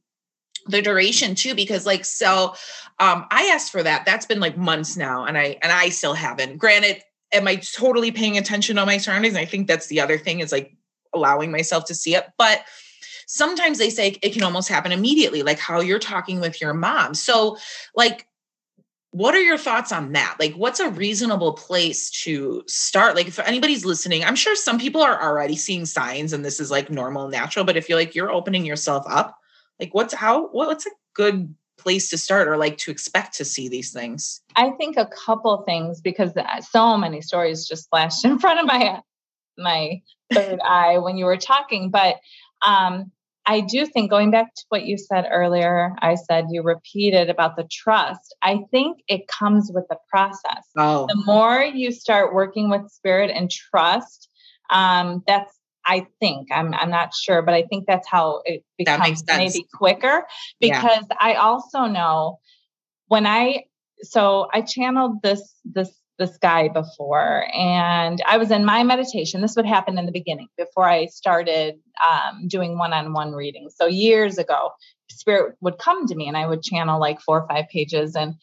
the 0.68 0.82
duration 0.82 1.36
too 1.36 1.54
because 1.54 1.86
like 1.86 2.06
so 2.06 2.54
um 3.00 3.26
i 3.32 3.50
asked 3.54 3.72
for 3.72 3.84
that 3.84 4.06
that's 4.06 4.26
been 4.26 4.40
like 4.40 4.58
months 4.58 4.96
now 4.96 5.26
and 5.26 5.38
i 5.38 5.58
and 5.62 5.72
i 5.72 5.90
still 5.90 6.14
haven't 6.14 6.58
granted 6.58 7.02
am 7.34 7.48
i 7.48 7.56
totally 7.56 8.12
paying 8.12 8.38
attention 8.38 8.78
on 8.78 8.88
my 8.88 8.98
surroundings 8.98 9.36
i 9.36 9.44
think 9.44 9.68
that's 9.68 9.88
the 9.88 10.00
other 10.00 10.18
thing 10.18 10.40
is 10.40 10.52
like 10.52 10.72
allowing 11.14 11.52
myself 11.52 11.84
to 11.84 11.96
see 11.96 12.16
it 12.16 12.26
but 12.38 12.62
sometimes 13.28 13.78
they 13.78 13.90
say 13.90 14.18
it 14.22 14.34
can 14.34 14.44
almost 14.44 14.70
happen 14.70 14.92
immediately 14.92 15.44
like 15.44 15.60
how 15.60 15.80
you're 15.80 16.00
talking 16.00 16.40
with 16.40 16.62
your 16.62 16.74
mom. 16.74 17.14
So 17.14 17.58
like 17.96 18.28
what 19.12 19.36
are 19.36 19.42
your 19.42 19.60
thoughts 19.60 19.92
on 19.92 20.14
that? 20.14 20.38
Like 20.40 20.54
what's 20.54 20.80
a 20.80 20.90
reasonable 20.90 21.54
place 21.54 22.10
to 22.24 22.64
start? 22.68 23.16
Like 23.16 23.28
if 23.28 23.40
anybody's 23.40 23.86
listening 23.86 24.24
i'm 24.24 24.36
sure 24.36 24.56
some 24.56 24.80
people 24.80 25.02
are 25.02 25.22
already 25.22 25.56
seeing 25.56 25.86
signs 25.86 26.34
and 26.34 26.44
this 26.44 26.60
is 26.60 26.72
like 26.72 26.90
normal 26.90 27.28
natural 27.28 27.66
but 27.66 27.78
if 27.78 27.90
you're 27.90 27.98
like 27.98 28.16
you're 28.16 28.32
opening 28.32 28.66
yourself 28.66 29.06
up 29.08 29.38
like 29.80 29.94
what's 29.94 30.14
how 30.14 30.48
what's 30.48 30.86
a 30.86 30.92
good 31.14 31.54
place 31.78 32.10
to 32.10 32.18
start 32.18 32.48
or 32.48 32.58
like 32.58 32.78
to 32.78 32.92
expect 32.92 33.36
to 33.36 33.46
see 33.46 33.68
these 33.68 33.92
things? 33.92 34.42
I 34.56 34.72
think 34.72 34.98
a 34.98 35.06
couple 35.08 35.64
things 35.64 36.02
because 36.02 36.32
so 36.70 36.98
many 36.98 37.22
stories 37.22 37.68
just 37.68 37.90
flashed 37.90 38.26
in 38.26 38.40
front 38.40 38.60
of 38.60 38.66
my 38.66 39.02
my 39.58 40.02
third 40.34 40.60
eye 40.62 40.98
when 40.98 41.16
you 41.16 41.26
were 41.26 41.38
talking 41.38 41.92
but 41.92 42.16
um 42.66 43.12
I 43.46 43.60
do 43.60 43.86
think 43.86 44.10
going 44.10 44.32
back 44.32 44.56
to 44.56 44.64
what 44.70 44.86
you 44.86 44.98
said 44.98 45.28
earlier, 45.30 45.94
I 46.00 46.16
said 46.16 46.46
you 46.50 46.62
repeated 46.64 47.30
about 47.30 47.58
the 47.58 47.68
trust. 47.70 48.34
I 48.42 48.62
think 48.72 49.00
it 49.10 49.28
comes 49.28 49.70
with 49.74 49.86
the 49.90 49.98
process. 50.10 50.66
Oh. 50.78 51.08
The 51.08 51.22
more 51.26 51.62
you 51.62 51.92
start 51.92 52.34
working 52.34 52.70
with 52.70 52.90
spirit 52.90 53.32
and 53.36 53.52
trust, 53.52 54.30
um, 54.70 55.24
that's 55.28 55.54
I 55.86 56.08
think 56.20 56.48
I'm 56.52 56.74
I'm 56.74 56.90
not 56.90 57.14
sure, 57.14 57.42
but 57.42 57.54
I 57.54 57.64
think 57.64 57.86
that's 57.86 58.08
how 58.08 58.42
it 58.46 58.64
becomes 58.78 59.24
maybe 59.28 59.66
quicker 59.74 60.26
because 60.62 61.06
yeah. 61.10 61.18
I 61.20 61.34
also 61.34 61.86
know 61.86 62.40
when 63.08 63.28
I 63.28 63.66
so 64.02 64.48
I 64.54 64.62
channeled 64.62 65.22
this 65.22 65.54
this 65.66 65.92
this 66.20 66.38
guy 66.38 66.68
before. 66.68 67.46
And 67.54 68.22
i 68.28 68.38
was 68.38 68.52
in 68.52 68.66
my 68.66 68.84
meditation. 68.84 69.42
This 69.42 69.56
would 69.56 69.66
happen 69.66 69.98
in 69.98 70.06
the 70.06 70.12
beginning 70.12 70.48
before 70.58 70.88
i 70.88 71.08
started 71.08 71.76
um, 72.04 72.48
doing 72.48 72.78
one-on-one 72.78 73.34
readings. 73.34 73.76
So 73.78 73.86
years 73.88 74.38
ago 74.38 74.72
spirit 75.10 75.56
would 75.62 75.78
come 75.78 76.08
to 76.08 76.16
me 76.16 76.28
and 76.28 76.36
i 76.36 76.48
would 76.48 76.64
channel 76.64 77.00
like 77.00 77.22
four 77.22 77.42
or 77.42 77.48
five 77.48 77.66
pages. 77.70 78.16
And 78.16 78.36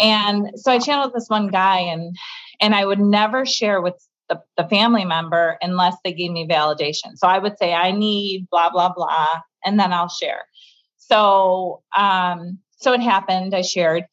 and 0.00 0.50
so 0.56 0.72
i 0.72 0.78
channeled 0.78 1.12
this 1.14 1.28
one 1.28 1.48
guy 1.48 1.78
and 1.78 2.16
and 2.60 2.74
i 2.74 2.84
would 2.84 3.00
never 3.00 3.44
share 3.46 3.80
with 3.80 3.94
the, 4.28 4.40
the 4.56 4.66
family 4.68 5.04
member 5.04 5.58
unless 5.60 5.96
they 6.02 6.12
gave 6.12 6.30
me 6.30 6.48
validation. 6.48 7.16
So 7.16 7.28
i 7.28 7.38
would 7.38 7.58
say 7.58 7.74
i 7.74 7.90
need 7.90 8.48
blah 8.50 8.70
blah 8.70 8.92
blah 8.92 9.40
and 9.64 9.78
then 9.78 9.92
i'll 9.92 10.08
share. 10.08 10.44
So 10.96 11.82
um 11.96 12.58
so 12.84 12.92
it 12.92 13.00
happened. 13.00 13.54
I 13.54 13.62
shared 13.62 14.04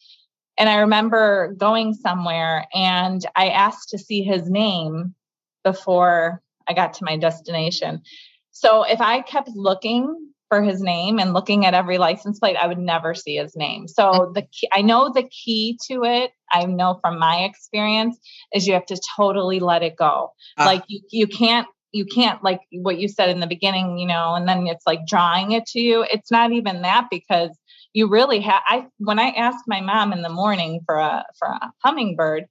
and 0.61 0.69
I 0.69 0.75
remember 0.81 1.55
going 1.57 1.95
somewhere 1.95 2.67
and 2.71 3.25
I 3.35 3.49
asked 3.49 3.89
to 3.89 3.97
see 3.97 4.21
his 4.21 4.47
name 4.47 5.15
before 5.63 6.39
I 6.67 6.73
got 6.73 6.93
to 6.95 7.03
my 7.03 7.17
destination. 7.17 8.03
So 8.51 8.83
if 8.83 9.01
I 9.01 9.21
kept 9.21 9.49
looking 9.55 10.15
for 10.49 10.61
his 10.61 10.79
name 10.79 11.17
and 11.17 11.33
looking 11.33 11.65
at 11.65 11.73
every 11.73 11.97
license 11.97 12.37
plate, 12.37 12.57
I 12.57 12.67
would 12.67 12.77
never 12.77 13.15
see 13.15 13.37
his 13.37 13.55
name. 13.55 13.87
So 13.87 14.33
the 14.35 14.43
key, 14.43 14.69
I 14.71 14.83
know 14.83 15.11
the 15.11 15.23
key 15.23 15.79
to 15.89 16.03
it. 16.03 16.29
I 16.51 16.65
know 16.65 16.99
from 17.01 17.17
my 17.17 17.37
experience 17.37 18.19
is 18.53 18.67
you 18.67 18.75
have 18.75 18.85
to 18.87 19.01
totally 19.17 19.59
let 19.59 19.81
it 19.81 19.95
go. 19.95 20.31
Uh, 20.59 20.65
like 20.65 20.83
you, 20.85 21.01
you 21.09 21.25
can't 21.25 21.67
you 21.91 22.05
can't 22.05 22.43
like 22.43 22.61
what 22.71 22.99
you 22.99 23.07
said 23.07 23.29
in 23.29 23.39
the 23.39 23.47
beginning, 23.47 23.97
you 23.97 24.07
know, 24.07 24.35
and 24.35 24.47
then 24.47 24.67
it's 24.67 24.85
like 24.85 25.07
drawing 25.07 25.53
it 25.53 25.65
to 25.65 25.79
you. 25.79 26.05
It's 26.09 26.31
not 26.31 26.51
even 26.51 26.83
that 26.83 27.07
because 27.09 27.49
you 27.93 28.07
really 28.07 28.39
have 28.39 28.61
i 28.67 28.85
when 28.97 29.19
i 29.19 29.29
asked 29.29 29.65
my 29.67 29.81
mom 29.81 30.13
in 30.13 30.21
the 30.21 30.29
morning 30.29 30.81
for 30.85 30.95
a 30.95 31.25
for 31.37 31.47
a 31.47 31.71
hummingbird 31.83 32.45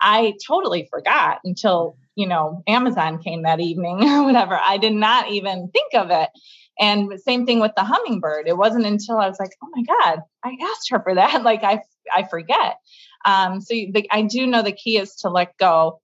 i 0.00 0.34
totally 0.46 0.88
forgot 0.90 1.38
until 1.44 1.96
you 2.16 2.26
know 2.26 2.62
amazon 2.66 3.18
came 3.18 3.42
that 3.42 3.60
evening 3.60 4.02
or 4.08 4.24
whatever. 4.24 4.58
I 4.62 4.76
did 4.78 4.94
not 4.94 5.30
even 5.30 5.70
think 5.72 5.94
of 5.94 6.10
it. 6.10 6.30
And 6.78 7.20
same 7.20 7.44
thing 7.44 7.60
with 7.60 7.72
the 7.76 7.84
hummingbird. 7.84 8.48
It 8.48 8.56
wasn't 8.56 8.86
until 8.86 9.18
i 9.18 9.28
was 9.28 9.38
like 9.38 9.52
oh 9.62 9.68
my 9.74 9.82
god 9.82 10.22
i 10.44 10.56
asked 10.72 10.90
her 10.90 11.00
for 11.00 11.14
that. 11.14 11.42
Like 11.50 11.64
i 11.64 11.82
i 12.14 12.24
forget. 12.24 12.76
Um 13.24 13.60
so 13.60 13.74
the, 13.74 14.06
i 14.10 14.22
do 14.22 14.46
know 14.46 14.62
the 14.62 14.72
key 14.72 14.98
is 14.98 15.14
to 15.16 15.30
let 15.30 15.56
go. 15.58 16.00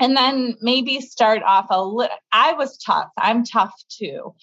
And 0.00 0.16
then 0.16 0.56
maybe 0.60 1.00
start 1.00 1.42
off 1.42 1.66
a 1.70 1.82
little 1.82 2.16
i 2.32 2.52
was 2.52 2.78
tough. 2.78 3.10
I'm 3.16 3.44
tough 3.44 3.74
too 3.88 4.34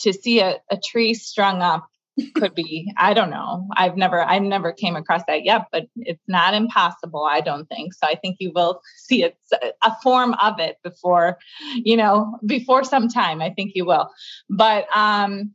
to 0.00 0.12
see 0.12 0.40
a, 0.40 0.60
a 0.70 0.76
tree 0.76 1.14
strung 1.14 1.62
up 1.62 1.88
could 2.34 2.54
be. 2.54 2.92
I 2.96 3.14
don't 3.14 3.30
know. 3.30 3.66
I've 3.76 3.96
never 3.96 4.22
i've 4.22 4.42
never 4.42 4.72
came 4.72 4.96
across 4.96 5.22
that 5.26 5.44
yet 5.44 5.66
but 5.72 5.86
it's 5.96 6.22
not 6.28 6.54
impossible 6.54 7.24
i 7.24 7.40
don't 7.40 7.68
think. 7.68 7.94
So 7.94 8.06
i 8.06 8.14
think 8.14 8.36
you 8.38 8.52
will 8.54 8.80
see 8.96 9.24
it 9.24 9.36
a 9.82 9.92
form 10.02 10.34
of 10.34 10.60
it 10.60 10.76
before 10.82 11.38
you 11.74 11.96
know 11.96 12.38
before 12.46 12.84
some 12.84 13.08
time 13.08 13.42
i 13.42 13.50
think 13.50 13.72
you 13.74 13.84
will. 13.84 14.10
But 14.48 14.86
um 14.94 15.52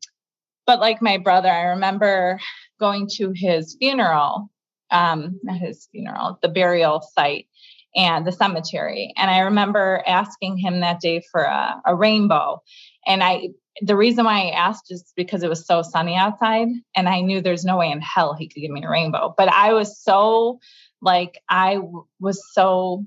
but 0.65 0.79
like 0.79 1.01
my 1.01 1.17
brother 1.17 1.49
i 1.49 1.63
remember 1.63 2.39
going 2.79 3.07
to 3.15 3.31
his 3.33 3.75
funeral 3.79 4.51
um 4.91 5.39
not 5.43 5.57
his 5.57 5.87
funeral 5.91 6.39
the 6.41 6.49
burial 6.49 7.01
site 7.01 7.47
and 7.95 8.27
the 8.27 8.31
cemetery. 8.31 9.13
And 9.17 9.31
i 9.31 9.39
remember 9.39 10.03
asking 10.05 10.57
him 10.57 10.81
that 10.81 10.99
day 10.99 11.23
for 11.31 11.41
a, 11.41 11.81
a 11.85 11.95
rainbow. 11.95 12.61
And 13.07 13.23
I 13.23 13.49
the 13.81 13.95
reason 13.95 14.25
why 14.25 14.41
I 14.41 14.49
asked 14.51 14.91
is 14.91 15.11
because 15.15 15.43
it 15.43 15.49
was 15.49 15.65
so 15.65 15.81
sunny 15.81 16.15
outside 16.15 16.67
and 16.95 17.09
I 17.09 17.21
knew 17.21 17.41
there's 17.41 17.65
no 17.65 17.77
way 17.77 17.91
in 17.91 18.01
hell 18.01 18.33
he 18.33 18.47
could 18.47 18.61
give 18.61 18.71
me 18.71 18.83
a 18.83 18.89
rainbow. 18.89 19.33
But 19.37 19.49
I 19.49 19.73
was 19.73 20.01
so 20.01 20.59
like 21.01 21.41
I 21.49 21.75
w- 21.75 22.05
was 22.19 22.41
so 22.53 23.05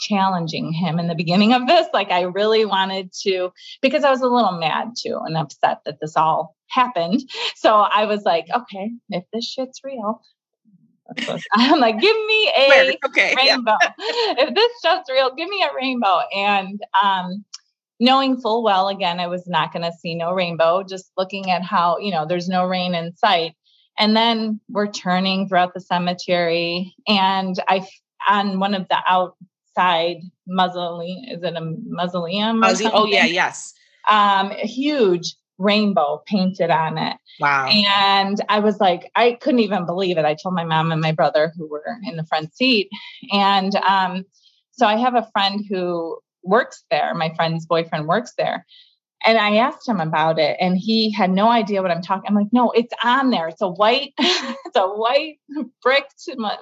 challenging 0.00 0.72
him 0.72 0.98
in 0.98 1.08
the 1.08 1.14
beginning 1.14 1.52
of 1.52 1.66
this. 1.66 1.86
Like 1.92 2.10
I 2.10 2.22
really 2.22 2.64
wanted 2.64 3.12
to 3.22 3.52
because 3.82 4.04
I 4.04 4.10
was 4.10 4.20
a 4.20 4.28
little 4.28 4.58
mad 4.58 4.92
too 4.98 5.20
and 5.24 5.36
upset 5.36 5.80
that 5.84 5.98
this 6.00 6.16
all 6.16 6.56
happened. 6.68 7.20
So 7.56 7.74
I 7.74 8.06
was 8.06 8.22
like, 8.24 8.46
okay, 8.54 8.90
if 9.10 9.24
this 9.32 9.44
shit's 9.44 9.80
real, 9.84 10.22
I'm 11.52 11.80
like, 11.80 12.00
give 12.00 12.16
me 12.26 12.52
a 12.56 12.98
okay, 13.06 13.34
rainbow. 13.36 13.76
Yeah. 13.80 14.34
if 14.38 14.54
this 14.54 14.70
stuff's 14.78 15.10
real, 15.10 15.34
give 15.34 15.48
me 15.48 15.62
a 15.62 15.74
rainbow. 15.74 16.20
And 16.34 16.80
um, 17.00 17.44
knowing 18.00 18.40
full 18.40 18.62
well 18.62 18.88
again 18.88 19.20
i 19.20 19.26
was 19.26 19.46
not 19.46 19.72
going 19.72 19.82
to 19.82 19.96
see 19.98 20.14
no 20.14 20.32
rainbow 20.32 20.82
just 20.82 21.12
looking 21.16 21.50
at 21.50 21.62
how 21.62 21.98
you 21.98 22.10
know 22.10 22.26
there's 22.26 22.48
no 22.48 22.66
rain 22.66 22.94
in 22.94 23.14
sight. 23.14 23.54
And 23.98 24.16
then 24.16 24.60
we're 24.70 24.90
turning 24.90 25.46
throughout 25.46 25.74
the 25.74 25.80
cemetery 25.80 26.94
and 27.06 27.56
i 27.68 27.86
on 28.28 28.58
one 28.58 28.74
of 28.74 28.88
the 28.88 28.98
outside 29.06 30.22
mausoleum 30.46 31.24
is 31.28 31.42
it 31.42 31.54
a 31.54 31.76
mausoleum 31.86 32.62
oh 32.64 33.04
yeah 33.04 33.26
yes. 33.26 33.74
Um 34.08 34.50
a 34.52 34.66
huge 34.66 35.36
rainbow 35.58 36.22
painted 36.26 36.70
on 36.70 36.96
it. 36.96 37.16
Wow. 37.38 37.68
And 37.68 38.40
i 38.48 38.60
was 38.60 38.80
like 38.80 39.10
i 39.14 39.32
couldn't 39.42 39.60
even 39.60 39.84
believe 39.84 40.16
it. 40.16 40.24
I 40.24 40.34
told 40.34 40.54
my 40.54 40.64
mom 40.64 40.90
and 40.90 41.02
my 41.02 41.12
brother 41.12 41.52
who 41.56 41.68
were 41.68 41.98
in 42.04 42.16
the 42.16 42.24
front 42.24 42.54
seat. 42.54 42.88
And 43.30 43.74
um 43.76 44.24
so 44.72 44.86
i 44.86 44.96
have 44.96 45.14
a 45.14 45.28
friend 45.32 45.62
who 45.68 46.18
works 46.42 46.84
there. 46.90 47.14
My 47.14 47.32
friend's 47.34 47.66
boyfriend 47.66 48.06
works 48.06 48.32
there. 48.36 48.66
and 49.24 49.36
I 49.36 49.56
asked 49.56 49.86
him 49.86 50.00
about 50.00 50.38
it, 50.38 50.56
and 50.60 50.78
he 50.78 51.10
had 51.12 51.30
no 51.30 51.48
idea 51.50 51.82
what 51.82 51.90
I'm 51.90 52.02
talking. 52.02 52.24
I'm 52.28 52.34
like, 52.34 52.52
no, 52.52 52.70
it's 52.70 52.94
on 53.04 53.30
there. 53.30 53.48
It's 53.48 53.60
a 53.60 53.68
white, 53.68 54.14
it's 54.18 54.76
a 54.76 54.88
white 54.88 55.38
brick, 55.82 56.06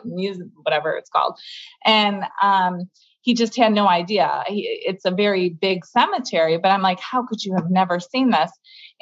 music, 0.04 0.48
whatever 0.62 0.96
it's 0.96 1.10
called, 1.10 1.38
and 1.84 2.24
um, 2.42 2.88
he 3.22 3.34
just 3.34 3.56
had 3.56 3.72
no 3.72 3.86
idea. 3.86 4.42
He, 4.46 4.62
it's 4.86 5.04
a 5.04 5.10
very 5.10 5.50
big 5.50 5.84
cemetery, 5.84 6.56
but 6.58 6.70
I'm 6.70 6.82
like, 6.82 7.00
how 7.00 7.24
could 7.26 7.44
you 7.44 7.54
have 7.54 7.70
never 7.70 8.00
seen 8.00 8.30
this? 8.30 8.50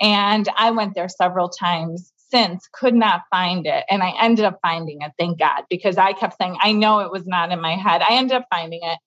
And 0.00 0.48
I 0.56 0.72
went 0.72 0.94
there 0.94 1.08
several 1.08 1.48
times 1.48 2.12
since, 2.28 2.68
could 2.72 2.94
not 2.94 3.22
find 3.30 3.66
it, 3.66 3.84
and 3.88 4.02
I 4.02 4.12
ended 4.20 4.44
up 4.44 4.58
finding 4.60 5.00
it. 5.00 5.12
Thank 5.18 5.38
God, 5.38 5.62
because 5.70 5.96
I 5.96 6.12
kept 6.12 6.36
saying, 6.38 6.56
I 6.60 6.72
know 6.72 6.98
it 7.00 7.12
was 7.12 7.24
not 7.26 7.52
in 7.52 7.60
my 7.60 7.76
head. 7.76 8.02
I 8.02 8.16
ended 8.16 8.36
up 8.36 8.46
finding 8.50 8.80
it, 8.82 8.98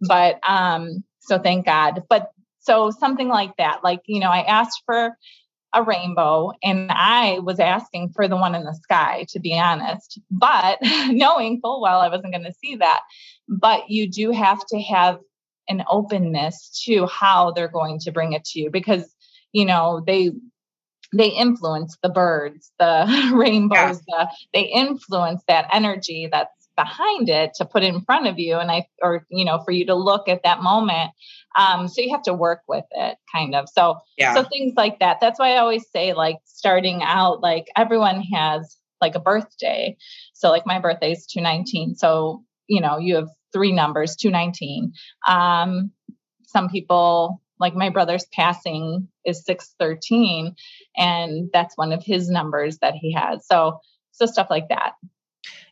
but 0.00 0.38
um, 0.48 1.02
so 1.28 1.38
thank 1.38 1.66
God. 1.66 2.02
But 2.08 2.30
so 2.60 2.90
something 2.90 3.28
like 3.28 3.56
that, 3.58 3.80
like, 3.84 4.00
you 4.06 4.20
know, 4.20 4.30
I 4.30 4.40
asked 4.40 4.82
for 4.84 5.16
a 5.74 5.82
rainbow 5.82 6.52
and 6.62 6.90
I 6.90 7.40
was 7.40 7.60
asking 7.60 8.10
for 8.14 8.26
the 8.26 8.36
one 8.36 8.54
in 8.54 8.64
the 8.64 8.74
sky, 8.74 9.26
to 9.30 9.38
be 9.38 9.58
honest, 9.58 10.18
but 10.30 10.78
knowing 11.08 11.60
full 11.60 11.80
well 11.80 12.00
I 12.00 12.08
wasn't 12.08 12.32
going 12.32 12.44
to 12.44 12.54
see 12.54 12.76
that. 12.76 13.02
But 13.48 13.90
you 13.90 14.08
do 14.10 14.30
have 14.30 14.64
to 14.66 14.80
have 14.80 15.20
an 15.68 15.84
openness 15.90 16.82
to 16.86 17.06
how 17.06 17.50
they're 17.50 17.68
going 17.68 17.98
to 18.00 18.12
bring 18.12 18.32
it 18.32 18.44
to 18.46 18.60
you 18.60 18.70
because, 18.70 19.14
you 19.52 19.66
know, 19.66 20.02
they 20.06 20.32
they 21.14 21.28
influence 21.28 21.96
the 22.02 22.10
birds, 22.10 22.70
the 22.78 23.30
rainbows, 23.34 24.02
yeah. 24.08 24.24
the, 24.24 24.28
they 24.52 24.62
influence 24.62 25.42
that 25.48 25.68
energy 25.72 26.28
that's 26.30 26.57
behind 26.78 27.28
it 27.28 27.54
to 27.54 27.64
put 27.64 27.82
in 27.82 28.00
front 28.02 28.28
of 28.28 28.38
you 28.38 28.56
and 28.56 28.70
i 28.70 28.86
or 29.02 29.26
you 29.30 29.44
know 29.44 29.58
for 29.64 29.72
you 29.72 29.84
to 29.84 29.96
look 29.96 30.28
at 30.28 30.44
that 30.44 30.62
moment. 30.62 31.10
Um 31.56 31.88
so 31.88 32.00
you 32.00 32.12
have 32.12 32.22
to 32.22 32.32
work 32.32 32.60
with 32.68 32.84
it 32.92 33.18
kind 33.34 33.56
of. 33.56 33.68
So 33.68 33.98
yeah. 34.16 34.34
so 34.34 34.44
things 34.44 34.74
like 34.76 35.00
that. 35.00 35.18
That's 35.20 35.40
why 35.40 35.54
i 35.54 35.56
always 35.58 35.84
say 35.90 36.14
like 36.14 36.36
starting 36.44 37.02
out 37.02 37.42
like 37.42 37.66
everyone 37.76 38.22
has 38.22 38.76
like 39.00 39.16
a 39.16 39.20
birthday. 39.20 39.96
So 40.34 40.50
like 40.50 40.66
my 40.66 40.78
birthday 40.78 41.12
is 41.12 41.26
219 41.26 41.96
so 41.96 42.44
you 42.68 42.80
know 42.80 42.98
you 42.98 43.16
have 43.16 43.28
three 43.52 43.72
numbers 43.72 44.14
219 44.14 44.92
um 45.26 45.90
some 46.44 46.68
people 46.68 47.40
like 47.58 47.74
my 47.74 47.88
brother's 47.88 48.26
passing 48.32 49.08
is 49.24 49.44
613 49.44 50.54
and 50.96 51.50
that's 51.52 51.76
one 51.76 51.92
of 51.92 52.04
his 52.04 52.30
numbers 52.30 52.78
that 52.78 52.94
he 52.94 53.12
has. 53.14 53.44
So 53.48 53.80
so 54.12 54.26
stuff 54.26 54.46
like 54.48 54.68
that. 54.68 54.92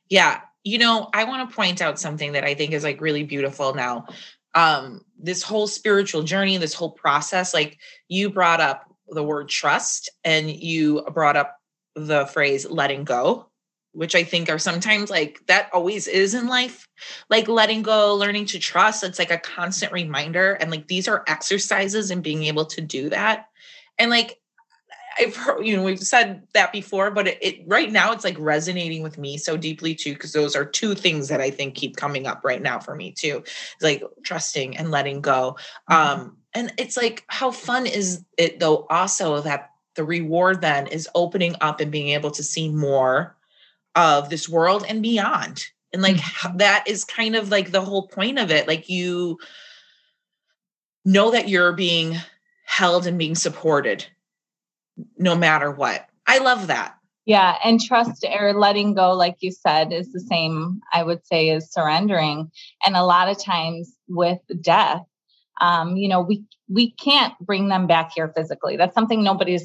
Yeah 0.08 0.40
you 0.66 0.78
know, 0.78 1.08
I 1.14 1.22
want 1.22 1.48
to 1.48 1.54
point 1.54 1.80
out 1.80 1.96
something 1.96 2.32
that 2.32 2.42
I 2.42 2.54
think 2.54 2.72
is 2.72 2.82
like 2.82 3.00
really 3.00 3.22
beautiful 3.22 3.72
now. 3.72 4.06
Um, 4.52 5.02
this 5.16 5.40
whole 5.40 5.68
spiritual 5.68 6.24
journey, 6.24 6.56
this 6.56 6.74
whole 6.74 6.90
process, 6.90 7.54
like 7.54 7.78
you 8.08 8.30
brought 8.30 8.60
up 8.60 8.82
the 9.06 9.22
word 9.22 9.48
trust 9.48 10.10
and 10.24 10.50
you 10.50 11.06
brought 11.14 11.36
up 11.36 11.56
the 11.94 12.26
phrase 12.26 12.68
letting 12.68 13.04
go, 13.04 13.46
which 13.92 14.16
I 14.16 14.24
think 14.24 14.50
are 14.50 14.58
sometimes 14.58 15.08
like 15.08 15.38
that 15.46 15.70
always 15.72 16.08
is 16.08 16.34
in 16.34 16.48
life. 16.48 16.88
Like 17.30 17.46
letting 17.46 17.82
go, 17.82 18.16
learning 18.16 18.46
to 18.46 18.58
trust, 18.58 19.04
it's 19.04 19.20
like 19.20 19.30
a 19.30 19.38
constant 19.38 19.92
reminder. 19.92 20.54
And 20.54 20.72
like 20.72 20.88
these 20.88 21.06
are 21.06 21.22
exercises 21.28 22.10
in 22.10 22.22
being 22.22 22.42
able 22.42 22.64
to 22.64 22.80
do 22.80 23.08
that. 23.10 23.46
And 24.00 24.10
like 24.10 24.40
I've 25.18 25.36
heard, 25.36 25.66
you 25.66 25.76
know, 25.76 25.82
we've 25.82 25.98
said 25.98 26.42
that 26.52 26.72
before, 26.72 27.10
but 27.10 27.28
it, 27.28 27.38
it, 27.40 27.64
right 27.66 27.90
now 27.90 28.12
it's 28.12 28.24
like 28.24 28.36
resonating 28.38 29.02
with 29.02 29.18
me 29.18 29.38
so 29.38 29.56
deeply 29.56 29.94
too, 29.94 30.12
because 30.12 30.32
those 30.32 30.54
are 30.54 30.64
two 30.64 30.94
things 30.94 31.28
that 31.28 31.40
I 31.40 31.50
think 31.50 31.74
keep 31.74 31.96
coming 31.96 32.26
up 32.26 32.42
right 32.44 32.60
now 32.60 32.78
for 32.78 32.94
me 32.94 33.12
too. 33.12 33.42
It's 33.44 33.82
like 33.82 34.02
trusting 34.22 34.76
and 34.76 34.90
letting 34.90 35.20
go. 35.20 35.56
Mm-hmm. 35.90 36.20
Um, 36.20 36.36
and 36.54 36.72
it's 36.78 36.96
like 36.96 37.24
how 37.28 37.50
fun 37.50 37.86
is 37.86 38.24
it 38.38 38.60
though, 38.60 38.86
also 38.90 39.40
that 39.42 39.70
the 39.94 40.04
reward 40.04 40.60
then 40.60 40.86
is 40.86 41.08
opening 41.14 41.56
up 41.60 41.80
and 41.80 41.90
being 41.90 42.10
able 42.10 42.30
to 42.32 42.42
see 42.42 42.68
more 42.70 43.36
of 43.94 44.28
this 44.28 44.48
world 44.48 44.84
and 44.88 45.02
beyond. 45.02 45.66
And 45.92 46.02
like 46.02 46.16
mm-hmm. 46.16 46.58
that 46.58 46.84
is 46.86 47.04
kind 47.04 47.36
of 47.36 47.50
like 47.50 47.70
the 47.70 47.80
whole 47.80 48.08
point 48.08 48.38
of 48.38 48.50
it. 48.50 48.68
Like 48.68 48.88
you 48.88 49.38
know 51.04 51.30
that 51.30 51.48
you're 51.48 51.72
being 51.72 52.16
held 52.66 53.06
and 53.06 53.18
being 53.18 53.34
supported 53.34 54.04
no 55.18 55.34
matter 55.34 55.70
what. 55.70 56.06
I 56.26 56.38
love 56.38 56.68
that. 56.68 56.94
Yeah, 57.24 57.56
and 57.64 57.80
trust 57.80 58.24
or 58.24 58.52
letting 58.52 58.94
go, 58.94 59.12
like 59.12 59.36
you 59.40 59.50
said, 59.50 59.92
is 59.92 60.12
the 60.12 60.20
same, 60.20 60.80
I 60.92 61.02
would 61.02 61.26
say, 61.26 61.50
as 61.50 61.72
surrendering. 61.72 62.52
And 62.84 62.96
a 62.96 63.02
lot 63.02 63.28
of 63.28 63.42
times 63.42 63.92
with 64.06 64.38
death, 64.60 65.02
um, 65.60 65.96
you 65.96 66.08
know, 66.08 66.20
we 66.20 66.44
we 66.68 66.92
can't 66.92 67.34
bring 67.40 67.68
them 67.68 67.88
back 67.88 68.12
here 68.14 68.32
physically. 68.34 68.76
That's 68.76 68.94
something 68.94 69.24
nobody's 69.24 69.64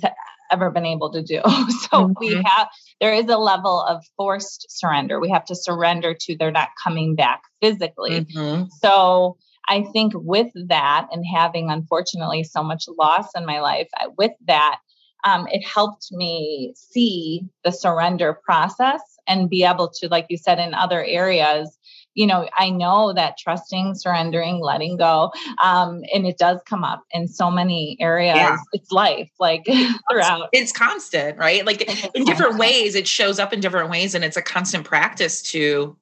ever 0.52 0.72
been 0.72 0.86
able 0.86 1.12
to 1.12 1.22
do. 1.22 1.42
so 1.46 1.48
mm-hmm. 1.48 2.14
we 2.20 2.34
have 2.34 2.68
there 3.00 3.14
is 3.14 3.28
a 3.28 3.38
level 3.38 3.82
of 3.82 4.04
forced 4.18 4.66
surrender. 4.70 5.20
We 5.20 5.30
have 5.30 5.46
to 5.46 5.56
surrender 5.56 6.16
to 6.20 6.36
they're 6.36 6.52
not 6.52 6.70
coming 6.84 7.16
back 7.16 7.44
physically. 7.62 8.26
Mm-hmm. 8.26 8.66
So 8.82 9.38
I 9.68 9.84
think 9.94 10.14
with 10.16 10.52
that 10.68 11.08
and 11.12 11.24
having 11.26 11.70
unfortunately 11.70 12.44
so 12.44 12.64
much 12.64 12.86
loss 12.98 13.28
in 13.36 13.46
my 13.46 13.62
life, 13.62 13.88
with 14.18 14.32
that, 14.48 14.80
um, 15.24 15.48
it 15.52 15.66
helped 15.66 16.12
me 16.12 16.74
see 16.76 17.46
the 17.64 17.72
surrender 17.72 18.34
process 18.34 19.02
and 19.28 19.50
be 19.50 19.64
able 19.64 19.88
to, 19.88 20.08
like 20.08 20.26
you 20.30 20.38
said, 20.38 20.60
in 20.60 20.74
other 20.74 21.04
areas, 21.04 21.78
you 22.14 22.28
know, 22.28 22.50
I 22.58 22.70
know 22.70 23.14
that 23.14 23.38
trusting, 23.38 23.96
surrendering, 23.96 24.60
letting 24.60 24.98
go, 24.98 25.32
um, 25.64 26.04
and 26.14 26.26
it 26.26 26.38
does 26.38 26.60
come 26.66 26.84
up 26.84 27.04
in 27.12 27.28
so 27.28 27.50
many 27.50 27.98
areas. 28.02 28.36
Yeah. 28.36 28.58
It's 28.74 28.92
life, 28.92 29.30
like 29.40 29.66
throughout. 30.12 30.50
It's 30.52 30.72
constant, 30.72 31.38
right? 31.38 31.66
Like 31.66 31.82
in 32.16 32.26
different 32.26 32.58
ways, 32.58 32.96
it 32.96 33.08
shows 33.08 33.40
up 33.40 33.54
in 33.54 33.62
different 33.62 33.90
ways, 33.90 34.14
and 34.14 34.26
it's 34.26 34.38
a 34.38 34.42
constant 34.42 34.86
practice 34.86 35.42
to 35.52 35.96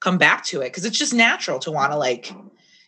come 0.00 0.18
back 0.18 0.44
to 0.44 0.60
it 0.60 0.66
because 0.66 0.84
it's 0.84 0.98
just 0.98 1.14
natural 1.14 1.58
to 1.60 1.72
want 1.72 1.90
to 1.90 1.98
like, 1.98 2.32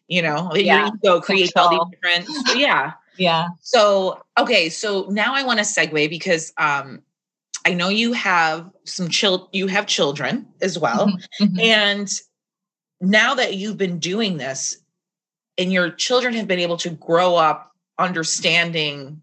you 0.07 0.23
know, 0.23 0.51
yeah. 0.55 0.91
ego 1.03 1.21
create 1.21 1.53
all 1.57 1.71
these 1.71 1.81
different. 1.91 2.29
yeah. 2.57 2.93
Yeah. 3.19 3.49
So, 3.61 4.23
okay, 4.39 4.69
so 4.69 5.07
now 5.11 5.35
I 5.35 5.43
want 5.43 5.59
to 5.59 5.65
segue 5.65 6.09
because 6.09 6.53
um 6.57 7.03
I 7.67 7.75
know 7.75 7.89
you 7.89 8.13
have 8.13 8.71
some 8.85 9.09
child 9.09 9.49
you 9.53 9.67
have 9.67 9.87
children 9.87 10.47
as 10.63 10.79
well. 10.79 11.09
Mm-hmm. 11.09 11.45
mm-hmm. 11.45 11.61
And 11.61 12.21
now 13.01 13.35
that 13.35 13.55
you've 13.55 13.77
been 13.77 13.99
doing 13.99 14.39
this 14.39 14.77
and 15.57 15.73
your 15.73 15.91
children 15.91 16.35
have 16.35 16.49
been 16.49 16.59
able 16.59 16.77
to 16.79 16.91
grow 16.91 17.37
up 17.37 17.73
understanding 17.99 19.21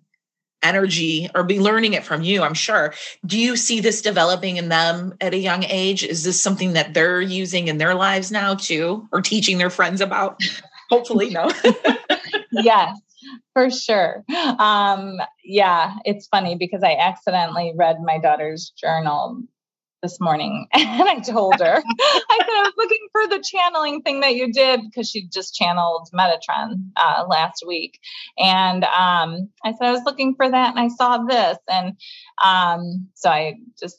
energy 0.64 1.30
or 1.36 1.44
be 1.44 1.60
learning 1.60 1.94
it 1.94 2.04
from 2.04 2.24
you, 2.24 2.42
I'm 2.42 2.54
sure. 2.54 2.94
Do 3.26 3.40
you 3.40 3.56
see 3.56 3.80
this 3.80 4.02
developing 4.02 4.58
in 4.58 4.70
them 4.70 5.14
at 5.22 5.34
a 5.34 5.38
young 5.38 5.64
age? 5.66 6.04
Is 6.04 6.24
this 6.24 6.42
something 6.42 6.74
that 6.74 6.94
they're 6.94 7.22
using 7.22 7.68
in 7.68 7.78
their 7.78 7.96
lives 7.96 8.32
now 8.32 8.56
too 8.56 9.08
or 9.12 9.22
teaching 9.22 9.58
their 9.58 9.70
friends 9.70 10.02
about? 10.02 10.42
Hopefully, 10.90 11.30
no. 11.32 11.52
yes 12.52 12.98
for 13.54 13.70
sure. 13.70 14.24
Um, 14.60 15.18
yeah, 15.44 15.96
it's 16.06 16.28
funny 16.28 16.56
because 16.56 16.84
I 16.84 16.96
accidentally 16.96 17.74
read 17.76 17.98
my 18.04 18.20
daughter's 18.20 18.72
journal 18.78 19.44
this 20.06 20.20
morning 20.22 20.68
and 20.74 21.10
I 21.10 21.20
told 21.20 21.60
her, 21.60 21.84
I 22.00 22.40
said, 22.40 22.50
I 22.50 22.64
was 22.64 22.74
looking 22.78 23.08
for 23.12 23.28
the 23.28 23.44
channeling 23.44 24.02
thing 24.04 24.20
that 24.20 24.36
you 24.36 24.54
did 24.54 24.82
because 24.84 25.10
she 25.10 25.28
just 25.28 25.56
channeled 25.56 26.10
Metatron 26.14 26.92
uh, 26.96 27.26
last 27.28 27.64
week. 27.66 28.00
And 28.38 28.84
um, 28.84 29.50
I 29.64 29.72
said, 29.72 29.88
I 29.88 29.92
was 29.92 30.04
looking 30.06 30.36
for 30.36 30.50
that 30.50 30.76
and 30.76 30.80
I 30.80 30.90
saw 30.90 31.18
this. 31.24 31.58
And 31.68 31.98
um, 32.44 33.08
so 33.16 33.30
I 33.30 33.56
just 33.80 33.98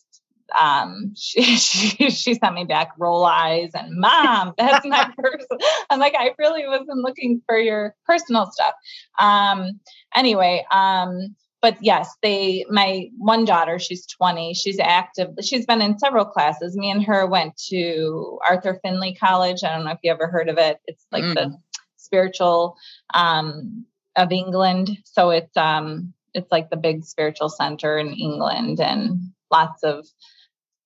um, 0.59 1.13
she, 1.17 1.43
she, 1.57 2.11
she 2.11 2.35
sent 2.35 2.55
me 2.55 2.65
back 2.65 2.93
roll 2.99 3.25
eyes 3.25 3.71
and 3.75 3.99
mom, 3.99 4.55
that's 4.57 4.87
my 4.87 5.11
person. 5.19 5.59
I'm 5.91 5.99
like, 5.99 6.15
I 6.17 6.33
really 6.39 6.67
wasn't 6.67 6.99
looking 6.99 7.43
for 7.47 7.59
your 7.59 7.95
personal 8.07 8.51
stuff. 8.51 8.75
Um, 9.19 9.81
anyway, 10.15 10.65
um, 10.71 11.35
but 11.63 11.79
yes, 11.81 12.15
they, 12.23 12.65
my 12.69 13.09
one 13.17 13.45
daughter, 13.45 13.79
she's 13.79 14.07
20, 14.07 14.55
she's 14.55 14.79
active. 14.79 15.31
She's 15.43 15.67
been 15.67 15.83
in 15.83 15.99
several 15.99 16.25
classes. 16.25 16.77
Me 16.77 16.91
and 16.91 17.05
her 17.05 17.27
went 17.27 17.57
to 17.71 18.39
Arthur 18.47 18.79
Findlay 18.83 19.15
College. 19.15 19.65
I 19.65 19.75
don't 19.75 19.85
know 19.85 19.93
if 19.93 19.99
you 20.03 20.13
ever 20.13 20.29
heard 20.29 20.49
of 20.49 20.59
it. 20.59 20.79
It's 20.87 21.07
like 21.11 21.25
mm. 21.25 21.35
the 21.35 21.57
spiritual, 21.97 22.77
um, 23.15 23.87
of 24.15 24.33
England. 24.33 24.99
So 25.05 25.31
it's, 25.31 25.57
um, 25.57 26.13
it's 26.35 26.53
like 26.53 26.71
the 26.71 26.77
big 26.77 27.05
spiritual 27.05 27.49
center 27.49 27.99
in 27.99 28.13
England 28.13 28.81
and 28.81 29.33
lots 29.51 29.83
of 29.83 30.07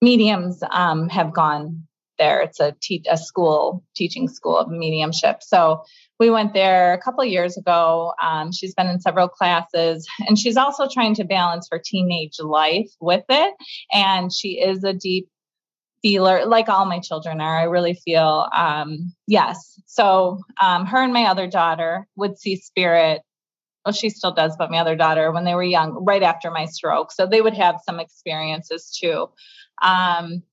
mediums 0.00 0.62
um, 0.70 1.08
have 1.08 1.32
gone 1.32 1.86
there. 2.18 2.40
It's 2.42 2.60
a, 2.60 2.76
te- 2.80 3.04
a 3.10 3.16
school, 3.16 3.82
teaching 3.96 4.28
school 4.28 4.56
of 4.58 4.68
mediumship. 4.68 5.42
So 5.42 5.82
we 6.18 6.30
went 6.30 6.52
there 6.52 6.92
a 6.92 7.00
couple 7.00 7.24
years 7.24 7.56
ago. 7.56 8.12
Um, 8.22 8.52
she's 8.52 8.74
been 8.74 8.88
in 8.88 9.00
several 9.00 9.28
classes 9.28 10.06
and 10.28 10.38
she's 10.38 10.56
also 10.56 10.86
trying 10.86 11.14
to 11.14 11.24
balance 11.24 11.66
her 11.70 11.80
teenage 11.82 12.38
life 12.38 12.90
with 13.00 13.24
it. 13.28 13.54
And 13.92 14.32
she 14.32 14.60
is 14.60 14.84
a 14.84 14.92
deep 14.92 15.28
feeler, 16.02 16.44
like 16.46 16.68
all 16.68 16.84
my 16.84 16.98
children 17.00 17.40
are. 17.40 17.58
I 17.58 17.64
really 17.64 17.94
feel, 17.94 18.48
um, 18.54 19.12
yes. 19.26 19.80
So 19.86 20.40
um, 20.60 20.86
her 20.86 21.02
and 21.02 21.12
my 21.12 21.24
other 21.24 21.46
daughter 21.46 22.06
would 22.16 22.38
see 22.38 22.56
spirit 22.56 23.22
well, 23.90 23.96
she 23.96 24.08
still 24.08 24.30
does, 24.30 24.56
but 24.56 24.70
my 24.70 24.78
other 24.78 24.94
daughter, 24.94 25.32
when 25.32 25.44
they 25.44 25.54
were 25.54 25.64
young, 25.64 26.04
right 26.04 26.22
after 26.22 26.48
my 26.52 26.66
stroke. 26.66 27.10
So 27.10 27.26
they 27.26 27.40
would 27.40 27.54
have 27.54 27.80
some 27.84 27.98
experiences 27.98 28.96
too. 28.96 29.28
Um, 29.82 30.44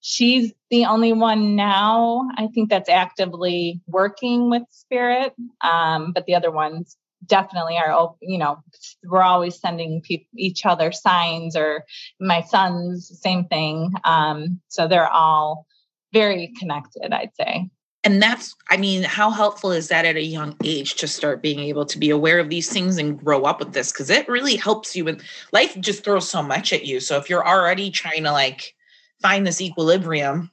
she's 0.00 0.52
the 0.70 0.84
only 0.84 1.14
one 1.14 1.56
now, 1.56 2.28
I 2.36 2.48
think, 2.48 2.68
that's 2.68 2.90
actively 2.90 3.80
working 3.86 4.50
with 4.50 4.64
spirit. 4.70 5.32
Um, 5.62 6.12
but 6.12 6.26
the 6.26 6.34
other 6.34 6.50
ones 6.50 6.98
definitely 7.24 7.78
are, 7.78 8.14
you 8.20 8.36
know, 8.36 8.58
we're 9.04 9.22
always 9.22 9.58
sending 9.58 10.02
pe- 10.02 10.26
each 10.36 10.66
other 10.66 10.92
signs 10.92 11.56
or 11.56 11.86
my 12.20 12.42
sons, 12.42 13.10
same 13.22 13.46
thing. 13.46 13.90
Um, 14.04 14.60
so 14.68 14.86
they're 14.86 15.08
all 15.08 15.66
very 16.12 16.52
connected, 16.58 17.10
I'd 17.10 17.34
say 17.36 17.70
and 18.04 18.22
that's 18.22 18.56
i 18.70 18.76
mean 18.76 19.02
how 19.02 19.30
helpful 19.30 19.72
is 19.72 19.88
that 19.88 20.04
at 20.04 20.16
a 20.16 20.22
young 20.22 20.56
age 20.64 20.94
to 20.96 21.06
start 21.06 21.42
being 21.42 21.60
able 21.60 21.84
to 21.84 21.98
be 21.98 22.10
aware 22.10 22.38
of 22.38 22.48
these 22.48 22.68
things 22.68 22.98
and 22.98 23.18
grow 23.18 23.42
up 23.44 23.58
with 23.58 23.72
this? 23.72 23.92
Because 23.92 24.10
it 24.10 24.28
really 24.28 24.56
helps 24.56 24.96
you 24.96 25.04
with 25.04 25.22
life 25.52 25.78
just 25.80 26.04
throws 26.04 26.28
so 26.28 26.42
much 26.42 26.72
at 26.72 26.84
you. 26.84 27.00
So 27.00 27.16
if 27.16 27.30
you're 27.30 27.46
already 27.46 27.90
trying 27.90 28.24
to 28.24 28.32
like 28.32 28.74
find 29.20 29.46
this 29.46 29.60
equilibrium 29.60 30.50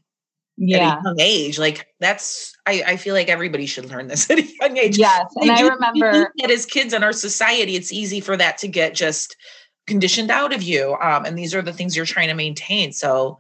yeah. 0.58 0.78
at 0.78 1.00
a 1.00 1.02
young 1.04 1.20
age 1.20 1.58
like 1.58 1.88
that's 2.00 2.54
I, 2.66 2.84
I 2.86 2.98
feel 2.98 3.16
like 3.16 3.30
everybody 3.30 3.66
should 3.66 3.90
learn 3.90 4.08
this 4.08 4.30
at 4.30 4.40
a 4.40 4.48
young 4.62 4.78
age. 4.78 4.98
Yes 4.98 5.26
and 5.38 5.52
i 5.52 5.62
remember 5.62 6.32
that 6.38 6.52
as 6.52 6.66
kids 6.66 6.94
in 6.94 7.04
our 7.04 7.14
society 7.14 7.76
it's 7.76 7.94
easy 7.94 8.20
for 8.20 8.36
that 8.38 8.58
to 8.60 8.68
get 8.68 8.94
just 8.94 9.36
conditioned 9.88 10.30
out 10.30 10.54
of 10.54 10.62
you 10.62 10.96
um, 11.02 11.26
and 11.26 11.38
these 11.38 11.56
are 11.56 11.62
the 11.62 11.74
things 11.74 11.96
you're 11.96 12.06
trying 12.06 12.28
to 12.28 12.36
maintain. 12.36 12.94
So 12.94 13.40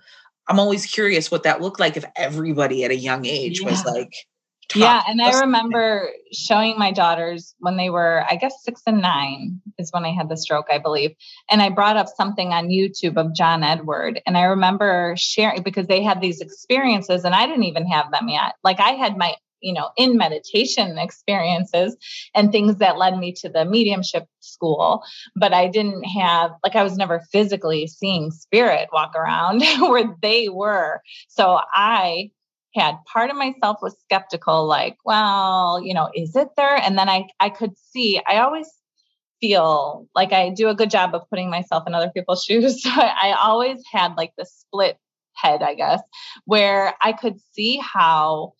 I'm 0.49 0.59
always 0.59 0.85
curious 0.85 1.29
what 1.29 1.43
that 1.43 1.61
looked 1.61 1.79
like 1.79 1.95
if 1.95 2.05
everybody 2.15 2.83
at 2.83 2.91
a 2.91 2.95
young 2.95 3.25
age 3.25 3.61
yeah. 3.61 3.69
was 3.69 3.85
like, 3.85 4.13
yeah. 4.75 5.01
And 5.07 5.21
I 5.21 5.39
remember 5.39 6.09
showing 6.31 6.77
my 6.77 6.91
daughters 6.91 7.55
when 7.59 7.77
they 7.77 7.89
were, 7.89 8.23
I 8.29 8.35
guess, 8.35 8.53
six 8.63 8.81
and 8.85 9.01
nine 9.01 9.61
is 9.77 9.91
when 9.91 10.05
I 10.05 10.11
had 10.11 10.29
the 10.29 10.37
stroke, 10.37 10.67
I 10.71 10.77
believe. 10.77 11.15
And 11.49 11.61
I 11.61 11.69
brought 11.69 11.97
up 11.97 12.07
something 12.07 12.49
on 12.49 12.67
YouTube 12.67 13.17
of 13.17 13.33
John 13.33 13.63
Edward. 13.63 14.21
And 14.27 14.37
I 14.37 14.43
remember 14.43 15.15
sharing 15.17 15.63
because 15.63 15.87
they 15.87 16.03
had 16.03 16.21
these 16.21 16.41
experiences 16.41 17.25
and 17.25 17.33
I 17.33 17.47
didn't 17.47 17.63
even 17.63 17.87
have 17.87 18.11
them 18.11 18.29
yet. 18.29 18.55
Like 18.63 18.79
I 18.79 18.91
had 18.91 19.17
my 19.17 19.35
you 19.61 19.73
know, 19.73 19.89
in 19.97 20.17
meditation 20.17 20.97
experiences 20.97 21.95
and 22.35 22.51
things 22.51 22.77
that 22.77 22.97
led 22.97 23.17
me 23.17 23.33
to 23.33 23.49
the 23.49 23.65
mediumship 23.65 24.25
school. 24.39 25.03
But 25.35 25.53
I 25.53 25.67
didn't 25.67 26.03
have, 26.03 26.51
like, 26.63 26.75
I 26.75 26.83
was 26.83 26.97
never 26.97 27.21
physically 27.31 27.87
seeing 27.87 28.31
spirit 28.31 28.89
walk 28.91 29.15
around 29.15 29.63
where 29.79 30.15
they 30.21 30.49
were. 30.49 31.01
So 31.27 31.59
I 31.73 32.31
had 32.75 32.95
part 33.11 33.29
of 33.29 33.35
myself 33.35 33.77
was 33.81 33.95
skeptical, 34.03 34.67
like, 34.67 34.97
well, 35.03 35.81
you 35.83 35.93
know, 35.93 36.09
is 36.13 36.35
it 36.35 36.49
there? 36.55 36.75
And 36.75 36.97
then 36.97 37.09
I, 37.09 37.27
I 37.39 37.49
could 37.49 37.77
see, 37.77 38.21
I 38.27 38.37
always 38.37 38.69
feel 39.41 40.07
like 40.15 40.33
I 40.33 40.49
do 40.49 40.69
a 40.69 40.75
good 40.75 40.89
job 40.89 41.15
of 41.15 41.27
putting 41.29 41.49
myself 41.49 41.85
in 41.87 41.93
other 41.93 42.11
people's 42.13 42.43
shoes. 42.47 42.83
So 42.83 42.89
I 42.91 43.35
always 43.39 43.81
had 43.91 44.15
like 44.17 44.33
the 44.37 44.45
split 44.45 44.97
head, 45.35 45.61
I 45.61 45.73
guess, 45.73 46.01
where 46.45 46.95
I 47.01 47.13
could 47.13 47.39
see 47.53 47.77
how 47.77 48.53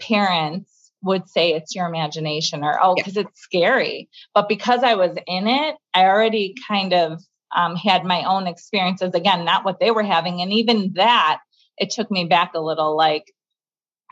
parents 0.00 0.76
would 1.02 1.28
say 1.28 1.52
it's 1.52 1.74
your 1.74 1.86
imagination 1.86 2.64
or 2.64 2.78
oh 2.82 2.94
because 2.94 3.16
yeah. 3.16 3.22
it's 3.22 3.40
scary. 3.40 4.08
But 4.34 4.48
because 4.48 4.82
i 4.82 4.94
was 4.94 5.16
in 5.26 5.46
it 5.46 5.76
i 5.94 6.04
already 6.04 6.54
kind 6.68 6.92
of 6.92 7.22
um, 7.54 7.76
had 7.76 8.04
my 8.04 8.24
own 8.24 8.46
experiences. 8.46 9.14
Again 9.14 9.44
not 9.44 9.64
what 9.64 9.80
they 9.80 9.90
were 9.90 10.02
having. 10.02 10.42
And 10.42 10.52
even 10.52 10.92
that 10.94 11.38
it 11.78 11.90
took 11.90 12.10
me 12.10 12.24
back 12.24 12.52
a 12.54 12.60
little 12.60 12.96
like 12.96 13.32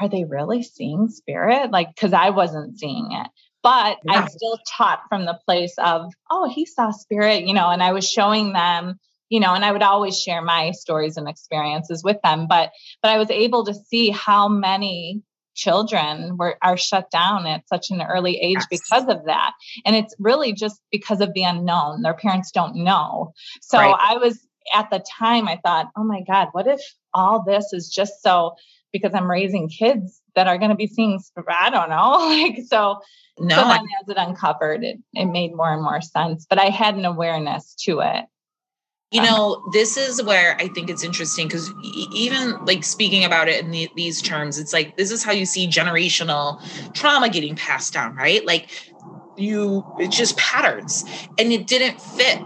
are 0.00 0.08
they 0.08 0.24
really 0.24 0.62
seeing 0.62 1.08
spirit? 1.08 1.70
Like 1.70 1.88
because 1.94 2.12
i 2.12 2.30
wasn't 2.30 2.78
seeing 2.78 3.12
it. 3.12 3.26
But 3.62 3.98
yeah. 4.04 4.24
i 4.24 4.26
still 4.28 4.58
taught 4.76 5.02
from 5.08 5.24
the 5.24 5.38
place 5.46 5.74
of 5.78 6.12
oh 6.30 6.48
he 6.48 6.66
saw 6.66 6.90
spirit 6.90 7.44
you 7.44 7.54
know 7.54 7.70
and 7.70 7.82
i 7.82 7.92
was 7.92 8.08
showing 8.08 8.52
them 8.52 8.98
you 9.30 9.40
know 9.40 9.54
and 9.54 9.64
i 9.64 9.72
would 9.72 9.82
always 9.82 10.20
share 10.20 10.42
my 10.42 10.72
stories 10.72 11.16
and 11.16 11.28
experiences 11.28 12.04
with 12.04 12.18
them. 12.22 12.46
But 12.46 12.70
but 13.02 13.10
i 13.10 13.18
was 13.18 13.30
able 13.30 13.64
to 13.64 13.74
see 13.74 14.10
how 14.10 14.48
many 14.48 15.22
children 15.54 16.36
were 16.36 16.56
are 16.62 16.76
shut 16.76 17.10
down 17.10 17.46
at 17.46 17.68
such 17.68 17.90
an 17.90 18.02
early 18.02 18.38
age 18.38 18.58
yes. 18.58 18.66
because 18.70 19.08
of 19.08 19.24
that 19.26 19.52
and 19.84 19.96
it's 19.96 20.14
really 20.18 20.52
just 20.52 20.80
because 20.90 21.20
of 21.20 21.32
the 21.34 21.44
unknown 21.44 22.02
their 22.02 22.14
parents 22.14 22.50
don't 22.50 22.76
know 22.76 23.32
so 23.60 23.78
right. 23.78 23.96
i 24.00 24.16
was 24.16 24.46
at 24.74 24.90
the 24.90 25.04
time 25.18 25.48
i 25.48 25.58
thought 25.64 25.90
oh 25.96 26.04
my 26.04 26.22
god 26.26 26.48
what 26.52 26.66
if 26.66 26.80
all 27.12 27.44
this 27.44 27.72
is 27.72 27.88
just 27.88 28.22
so 28.22 28.54
because 28.92 29.14
i'm 29.14 29.30
raising 29.30 29.68
kids 29.68 30.20
that 30.34 30.46
are 30.48 30.58
going 30.58 30.70
to 30.70 30.76
be 30.76 30.86
seeing 30.86 31.20
i 31.48 31.70
don't 31.70 31.90
know 31.90 32.12
like 32.42 32.64
so 32.66 33.00
no. 33.38 33.56
so 33.56 33.68
then 33.68 33.80
as 34.02 34.08
it 34.08 34.16
uncovered 34.16 34.84
it, 34.84 34.98
it 35.12 35.26
made 35.26 35.54
more 35.54 35.72
and 35.72 35.82
more 35.82 36.00
sense 36.00 36.46
but 36.48 36.58
i 36.58 36.66
had 36.66 36.96
an 36.96 37.04
awareness 37.04 37.74
to 37.78 38.00
it 38.00 38.24
you 39.14 39.22
know, 39.22 39.62
this 39.72 39.96
is 39.96 40.20
where 40.20 40.56
I 40.56 40.66
think 40.66 40.90
it's 40.90 41.04
interesting 41.04 41.46
because 41.46 41.72
even 42.12 42.64
like 42.64 42.82
speaking 42.82 43.24
about 43.24 43.48
it 43.48 43.64
in 43.64 43.70
the, 43.70 43.88
these 43.94 44.20
terms, 44.20 44.58
it's 44.58 44.72
like 44.72 44.96
this 44.96 45.12
is 45.12 45.22
how 45.22 45.30
you 45.30 45.46
see 45.46 45.68
generational 45.68 46.60
trauma 46.94 47.28
getting 47.28 47.54
passed 47.54 47.92
down, 47.92 48.16
right? 48.16 48.44
Like 48.44 48.70
you, 49.36 49.84
it's 50.00 50.16
just 50.16 50.36
patterns, 50.36 51.04
and 51.38 51.52
it 51.52 51.68
didn't 51.68 52.00
fit 52.00 52.40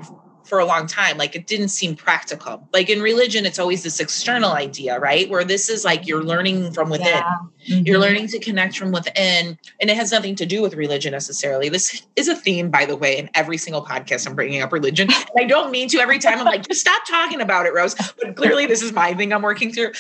for 0.49 0.59
a 0.59 0.65
long 0.65 0.87
time. 0.87 1.19
Like 1.19 1.37
it 1.37 1.47
didn't 1.47 1.69
seem 1.69 1.95
practical. 1.95 2.67
Like 2.73 2.89
in 2.89 3.03
religion, 3.03 3.47
it's 3.47 3.59
always 3.59 3.83
this 3.83 4.01
external 4.01 4.53
idea, 4.53 4.99
right? 4.99 5.29
Where 5.29 5.45
this 5.45 5.69
is 5.69 5.85
like 5.85 6.07
you're 6.07 6.25
learning 6.25 6.73
from 6.73 6.91
within. 6.91 7.07
Yeah. 7.07 7.37
Mm-hmm. 7.69 7.87
You're 7.87 7.99
learning 7.99 8.29
to 8.29 8.39
connect 8.39 8.79
from 8.79 8.93
within. 8.93 9.59
And 9.81 9.91
it 9.91 9.97
has 9.97 10.11
nothing 10.11 10.35
to 10.37 10.47
do 10.47 10.63
with 10.63 10.75
religion 10.75 11.13
necessarily. 11.13 11.69
This 11.69 12.03
is 12.17 12.29
a 12.29 12.35
theme, 12.35 12.71
by 12.71 12.87
the 12.87 12.97
way, 12.97 13.19
in 13.19 13.29
every 13.35 13.59
single 13.59 13.85
podcast 13.85 14.27
I'm 14.27 14.35
bringing 14.35 14.63
up 14.63 14.73
religion. 14.73 15.09
I 15.39 15.45
don't 15.45 15.71
mean 15.71 15.89
to 15.91 15.99
every 15.99 16.19
time. 16.19 16.39
I'm 16.39 16.45
like, 16.45 16.67
just 16.67 16.81
stop 16.81 17.03
talking 17.07 17.41
about 17.41 17.67
it, 17.67 17.75
Rose. 17.75 17.95
But 17.95 18.37
clearly, 18.37 18.67
this 18.67 18.83
is 18.83 18.93
my 18.93 19.15
thing 19.15 19.33
I'm 19.33 19.43
working 19.43 19.73
through. 19.73 19.93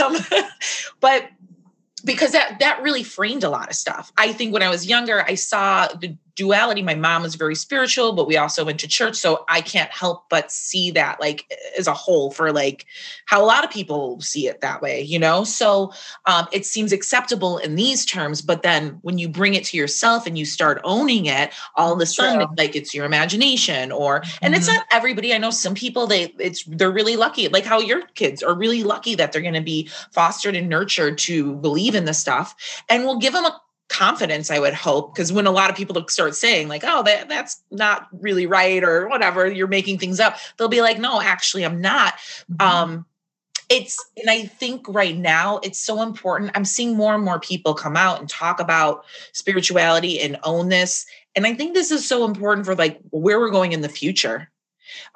Um, 0.00 0.16
but 1.00 1.28
because 2.04 2.32
that 2.32 2.58
that 2.60 2.80
really 2.82 3.02
framed 3.02 3.44
a 3.44 3.50
lot 3.50 3.68
of 3.68 3.74
stuff. 3.74 4.12
I 4.16 4.32
think 4.32 4.52
when 4.52 4.62
I 4.62 4.68
was 4.68 4.86
younger, 4.86 5.22
I 5.22 5.34
saw 5.34 5.88
the 5.88 6.16
duality. 6.38 6.82
My 6.82 6.94
mom 6.94 7.22
was 7.22 7.34
very 7.34 7.56
spiritual, 7.56 8.12
but 8.12 8.28
we 8.28 8.36
also 8.36 8.64
went 8.64 8.78
to 8.78 8.86
church. 8.86 9.16
So 9.16 9.44
I 9.48 9.60
can't 9.60 9.90
help 9.90 10.28
but 10.30 10.52
see 10.52 10.92
that 10.92 11.20
like 11.20 11.52
as 11.76 11.88
a 11.88 11.92
whole 11.92 12.30
for 12.30 12.52
like 12.52 12.86
how 13.26 13.42
a 13.42 13.44
lot 13.44 13.64
of 13.64 13.70
people 13.70 14.20
see 14.20 14.46
it 14.46 14.60
that 14.60 14.80
way, 14.80 15.02
you 15.02 15.18
know? 15.18 15.42
So 15.42 15.92
um, 16.26 16.46
it 16.52 16.64
seems 16.64 16.92
acceptable 16.92 17.58
in 17.58 17.74
these 17.74 18.06
terms, 18.06 18.40
but 18.40 18.62
then 18.62 19.00
when 19.02 19.18
you 19.18 19.28
bring 19.28 19.54
it 19.54 19.64
to 19.64 19.76
yourself 19.76 20.28
and 20.28 20.38
you 20.38 20.44
start 20.44 20.80
owning 20.84 21.26
it, 21.26 21.52
all 21.74 21.92
of 21.92 22.00
a 22.00 22.06
sudden 22.06 22.40
it's 22.40 22.52
like 22.56 22.76
it's 22.76 22.94
your 22.94 23.04
imagination 23.04 23.90
or, 23.90 24.18
and 24.18 24.26
mm-hmm. 24.26 24.54
it's 24.54 24.68
not 24.68 24.86
everybody. 24.92 25.34
I 25.34 25.38
know 25.38 25.50
some 25.50 25.74
people, 25.74 26.06
they, 26.06 26.32
it's, 26.38 26.62
they're 26.68 26.92
really 26.92 27.16
lucky, 27.16 27.48
like 27.48 27.64
how 27.64 27.80
your 27.80 28.02
kids 28.14 28.44
are 28.44 28.54
really 28.54 28.84
lucky 28.84 29.16
that 29.16 29.32
they're 29.32 29.42
going 29.42 29.54
to 29.54 29.60
be 29.60 29.90
fostered 30.12 30.54
and 30.54 30.68
nurtured 30.68 31.18
to 31.18 31.56
believe 31.56 31.96
in 31.96 32.04
this 32.04 32.20
stuff. 32.20 32.54
And 32.88 33.02
we'll 33.02 33.18
give 33.18 33.32
them 33.32 33.44
a 33.44 33.60
confidence 33.88 34.50
i 34.50 34.58
would 34.58 34.74
hope 34.74 35.14
because 35.14 35.32
when 35.32 35.46
a 35.46 35.50
lot 35.50 35.70
of 35.70 35.76
people 35.76 36.06
start 36.08 36.34
saying 36.34 36.68
like 36.68 36.82
oh 36.84 37.02
that 37.02 37.28
that's 37.28 37.62
not 37.70 38.06
really 38.12 38.46
right 38.46 38.84
or 38.84 39.08
whatever 39.08 39.46
you're 39.46 39.66
making 39.66 39.98
things 39.98 40.20
up 40.20 40.36
they'll 40.56 40.68
be 40.68 40.82
like 40.82 40.98
no 40.98 41.20
actually 41.20 41.64
i'm 41.64 41.80
not. 41.80 42.14
Mm-hmm. 42.52 42.60
um 42.60 43.06
it's 43.70 43.98
and 44.18 44.30
i 44.30 44.42
think 44.42 44.86
right 44.88 45.16
now 45.16 45.58
it's 45.62 45.78
so 45.78 46.02
important 46.02 46.50
i'm 46.54 46.64
seeing 46.64 46.96
more 46.96 47.14
and 47.14 47.24
more 47.24 47.40
people 47.40 47.72
come 47.72 47.96
out 47.96 48.20
and 48.20 48.28
talk 48.28 48.60
about 48.60 49.04
spirituality 49.32 50.20
and 50.20 50.38
own 50.44 50.68
this 50.68 51.06
and 51.34 51.46
i 51.46 51.54
think 51.54 51.72
this 51.74 51.90
is 51.90 52.06
so 52.06 52.24
important 52.24 52.66
for 52.66 52.74
like 52.74 52.98
where 53.10 53.40
we're 53.40 53.50
going 53.50 53.72
in 53.72 53.80
the 53.80 53.88
future. 53.88 54.50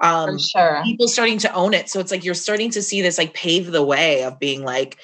Um 0.00 0.34
for 0.34 0.38
sure. 0.38 0.82
people 0.84 1.08
starting 1.08 1.38
to 1.38 1.52
own 1.54 1.74
it 1.74 1.88
so 1.88 1.98
it's 1.98 2.10
like 2.10 2.24
you're 2.24 2.34
starting 2.34 2.70
to 2.70 2.82
see 2.82 3.02
this 3.02 3.18
like 3.18 3.34
pave 3.34 3.70
the 3.70 3.82
way 3.82 4.22
of 4.22 4.38
being 4.38 4.64
like 4.64 4.98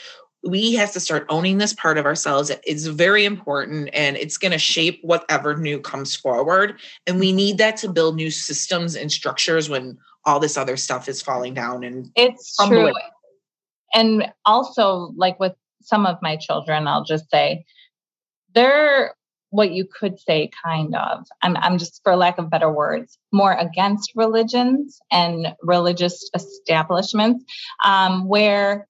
we 0.48 0.74
have 0.74 0.92
to 0.92 1.00
start 1.00 1.26
owning 1.28 1.58
this 1.58 1.72
part 1.72 1.98
of 1.98 2.06
ourselves. 2.06 2.50
It's 2.64 2.86
very 2.86 3.24
important 3.24 3.90
and 3.92 4.16
it's 4.16 4.36
going 4.36 4.52
to 4.52 4.58
shape 4.58 5.00
whatever 5.02 5.56
new 5.56 5.80
comes 5.80 6.14
forward. 6.14 6.78
And 7.06 7.20
we 7.20 7.32
need 7.32 7.58
that 7.58 7.76
to 7.78 7.88
build 7.88 8.16
new 8.16 8.30
systems 8.30 8.96
and 8.96 9.12
structures 9.12 9.68
when 9.68 9.98
all 10.24 10.40
this 10.40 10.56
other 10.56 10.76
stuff 10.76 11.08
is 11.08 11.22
falling 11.22 11.54
down 11.54 11.84
and 11.84 12.10
it's 12.16 12.56
true. 12.56 12.92
And 13.94 14.30
also, 14.44 15.12
like 15.16 15.40
with 15.40 15.54
some 15.82 16.04
of 16.04 16.18
my 16.20 16.36
children, 16.36 16.86
I'll 16.86 17.04
just 17.04 17.30
say 17.30 17.64
they're 18.54 19.14
what 19.50 19.70
you 19.70 19.86
could 19.86 20.20
say 20.20 20.50
kind 20.62 20.94
of 20.94 21.26
I'm, 21.40 21.56
I'm 21.56 21.78
just 21.78 22.02
for 22.04 22.14
lack 22.16 22.36
of 22.36 22.50
better 22.50 22.70
words 22.70 23.18
more 23.32 23.52
against 23.54 24.12
religions 24.14 25.00
and 25.10 25.54
religious 25.62 26.28
establishments 26.34 27.44
um, 27.82 28.28
where 28.28 28.86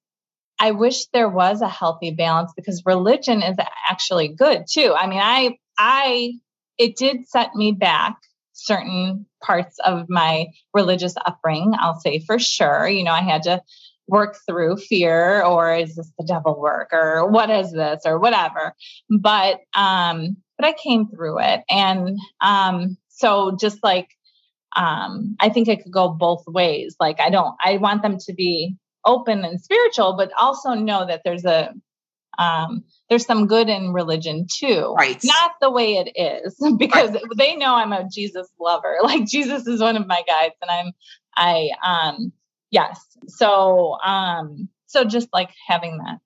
I 0.59 0.73
wish 0.73 1.07
there 1.07 1.29
was 1.29 1.61
a 1.61 1.69
healthy 1.69 2.11
balance 2.11 2.53
because 2.57 2.83
religion 2.85 3.43
is 3.43 3.57
actually 3.89 4.29
good 4.29 4.65
too. 4.71 4.95
I 4.97 5.07
mean, 5.07 5.21
I 5.23 5.59
I 5.79 6.33
it 6.79 6.97
did 6.97 7.29
set 7.29 7.55
me 7.55 7.73
back 7.73 8.17
certain 8.53 9.27
parts 9.43 9.79
of 9.85 10.07
my 10.09 10.49
religious 10.75 11.15
upbringing, 11.25 11.75
I'll 11.79 12.01
say 12.01 12.19
for 12.19 12.39
sure. 12.39 12.89
You 12.89 13.05
know, 13.05 13.13
I 13.13 13.23
had 13.23 13.45
to 13.45 13.63
work 14.09 14.37
through 14.47 14.77
fear 14.77 15.43
or 15.43 15.75
is 15.75 15.95
this 15.95 16.11
the 16.19 16.25
devil 16.25 16.59
work 16.59 16.89
or 16.93 17.29
what 17.29 17.51
is 17.51 17.73
this 17.73 18.03
or 18.05 18.19
whatever. 18.19 18.75
But 19.09 19.61
um 19.75 20.37
but 20.57 20.67
I 20.67 20.73
came 20.73 21.09
through 21.09 21.41
it 21.41 21.63
and 21.71 22.19
um 22.41 22.97
so 23.09 23.57
just 23.61 23.83
like 23.83 24.09
um 24.77 25.37
i 25.41 25.49
think 25.49 25.67
it 25.67 25.83
could 25.83 25.93
go 25.93 26.11
both 26.11 26.45
ways 26.47 26.95
like 27.01 27.21
i 27.21 27.31
don't 27.31 27.57
i 27.65 27.79
want 27.79 28.03
them 28.03 28.19
to 28.19 28.35
be 28.35 28.77
open 29.09 29.45
and 29.45 29.61
spiritual 29.61 30.15
but 30.17 30.31
also 30.39 30.75
know 30.75 31.07
that 31.07 31.23
there's 31.25 31.45
a 31.45 31.73
um 32.39 32.85
there's 33.09 33.27
some 33.27 33.47
good 33.47 33.69
in 33.69 33.93
religion 33.93 34.47
too. 34.61 34.95
Right. 34.97 35.19
not 35.25 35.53
the 35.61 35.71
way 35.71 35.95
it 35.95 36.13
is 36.15 36.55
because 36.79 37.17
they 37.37 37.57
know 37.57 37.75
i'm 37.75 37.93
a 37.93 38.09
jesus 38.09 38.49
lover. 38.61 38.99
Like 39.03 39.27
jesus 39.27 39.67
is 39.67 39.81
one 39.81 39.97
of 39.97 40.07
my 40.07 40.23
guides 40.29 40.55
and 40.63 40.71
i'm 40.71 40.93
i 41.37 41.71
um 41.83 42.33
yes. 42.71 43.01
So 43.27 43.97
um 44.05 44.69
so 44.87 45.05
just 45.05 45.29
like 45.33 45.51
having 45.67 45.99
that 45.99 46.19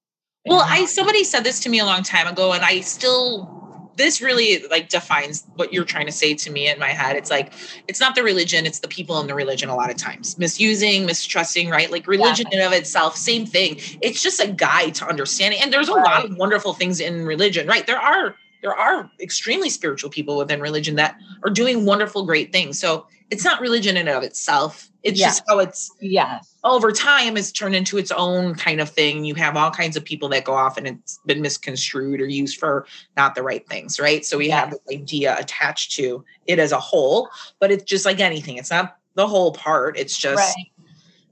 Well, 0.47 0.65
I 0.67 0.87
somebody 0.87 1.25
said 1.25 1.45
this 1.45 1.61
to 1.61 1.69
me 1.69 1.79
a 1.79 1.85
long 1.85 2.03
time 2.03 2.27
ago, 2.27 2.53
and 2.53 2.65
I 2.65 2.81
still 2.81 3.62
this 3.97 4.21
really 4.21 4.65
like 4.71 4.89
defines 4.89 5.45
what 5.57 5.73
you're 5.73 5.85
trying 5.85 6.07
to 6.07 6.13
say 6.13 6.35
to 6.35 6.51
me 6.51 6.69
in 6.69 6.79
my 6.79 6.89
head. 6.89 7.17
It's 7.17 7.31
like 7.31 7.53
it's 7.89 8.01
not 8.01 8.15
the 8.15 8.23
religion, 8.23 8.67
it's 8.67 8.81
the 8.81 8.89
people 8.89 9.21
in 9.21 9.27
the 9.27 9.35
religion 9.35 9.69
a 9.69 9.77
lot 9.77 9.91
of 9.91 9.97
times. 9.97 10.39
Misusing, 10.39 11.07
mistrusting, 11.07 11.71
right? 11.71 11.91
Like 11.91 12.07
religion 12.07 12.47
in 12.53 12.61
of 12.61 12.73
itself, 12.73 13.17
same 13.17 13.47
thing. 13.47 13.79
It's 14.01 14.23
just 14.23 14.41
a 14.41 14.49
guide 14.49 14.95
to 14.97 15.07
understanding. 15.07 15.61
And 15.63 15.73
there's 15.73 15.89
a 15.89 15.95
lot 15.95 16.25
of 16.25 16.37
wonderful 16.37 16.73
things 16.73 17.01
in 17.01 17.25
religion, 17.27 17.67
right? 17.67 17.87
There 17.87 18.01
are 18.01 18.37
there 18.63 18.75
are 18.75 19.11
extremely 19.21 19.69
spiritual 19.69 20.09
people 20.09 20.37
within 20.39 20.61
religion 20.61 20.95
that 20.95 21.19
are 21.43 21.51
doing 21.51 21.85
wonderful, 21.85 22.25
great 22.25 22.53
things. 22.53 22.79
So 22.79 23.07
it's 23.33 23.45
not 23.45 23.63
religion 23.63 23.97
in 23.97 24.07
and 24.07 24.17
of 24.17 24.23
itself. 24.23 24.91
It's 25.03 25.19
Yes. 25.19 25.39
just 25.39 25.45
how 25.49 25.59
it's 25.59 25.91
yes 26.01 26.55
over 26.65 26.93
time 26.93 27.35
has 27.37 27.51
turned 27.51 27.75
into 27.75 27.97
its 27.97 28.13
own 28.13 28.55
kind 28.55 28.81
of 28.81 28.91
thing. 28.91 29.25
You 29.25 29.35
have 29.37 29.57
all 29.57 29.71
kinds 29.71 29.97
of 29.97 30.05
people 30.05 30.29
that 30.29 30.45
go 30.45 30.53
off 30.53 30.77
and 30.77 30.87
it's 30.87 31.19
been 31.25 31.41
misconstrued 31.41 32.21
or 32.21 32.27
used 32.27 32.59
for 32.59 32.87
not 33.17 33.35
the 33.35 33.43
right 33.43 33.67
things, 33.67 33.99
right? 33.99 34.25
So 34.25 34.37
we 34.37 34.51
have 34.51 34.69
Yes. 34.69 34.79
this 34.87 34.99
idea 35.01 35.37
attached 35.39 35.93
to 35.93 36.23
it 36.47 36.59
as 36.59 36.73
a 36.73 36.79
whole, 36.79 37.31
but 37.59 37.73
it's 37.73 37.85
just 37.85 38.05
like 38.05 38.21
anything. 38.21 38.59
It's 38.59 38.71
not 38.71 38.99
the 39.15 39.27
whole 39.27 39.53
part. 39.53 39.99
It's 39.99 40.17
just 40.17 40.57
right 40.57 40.67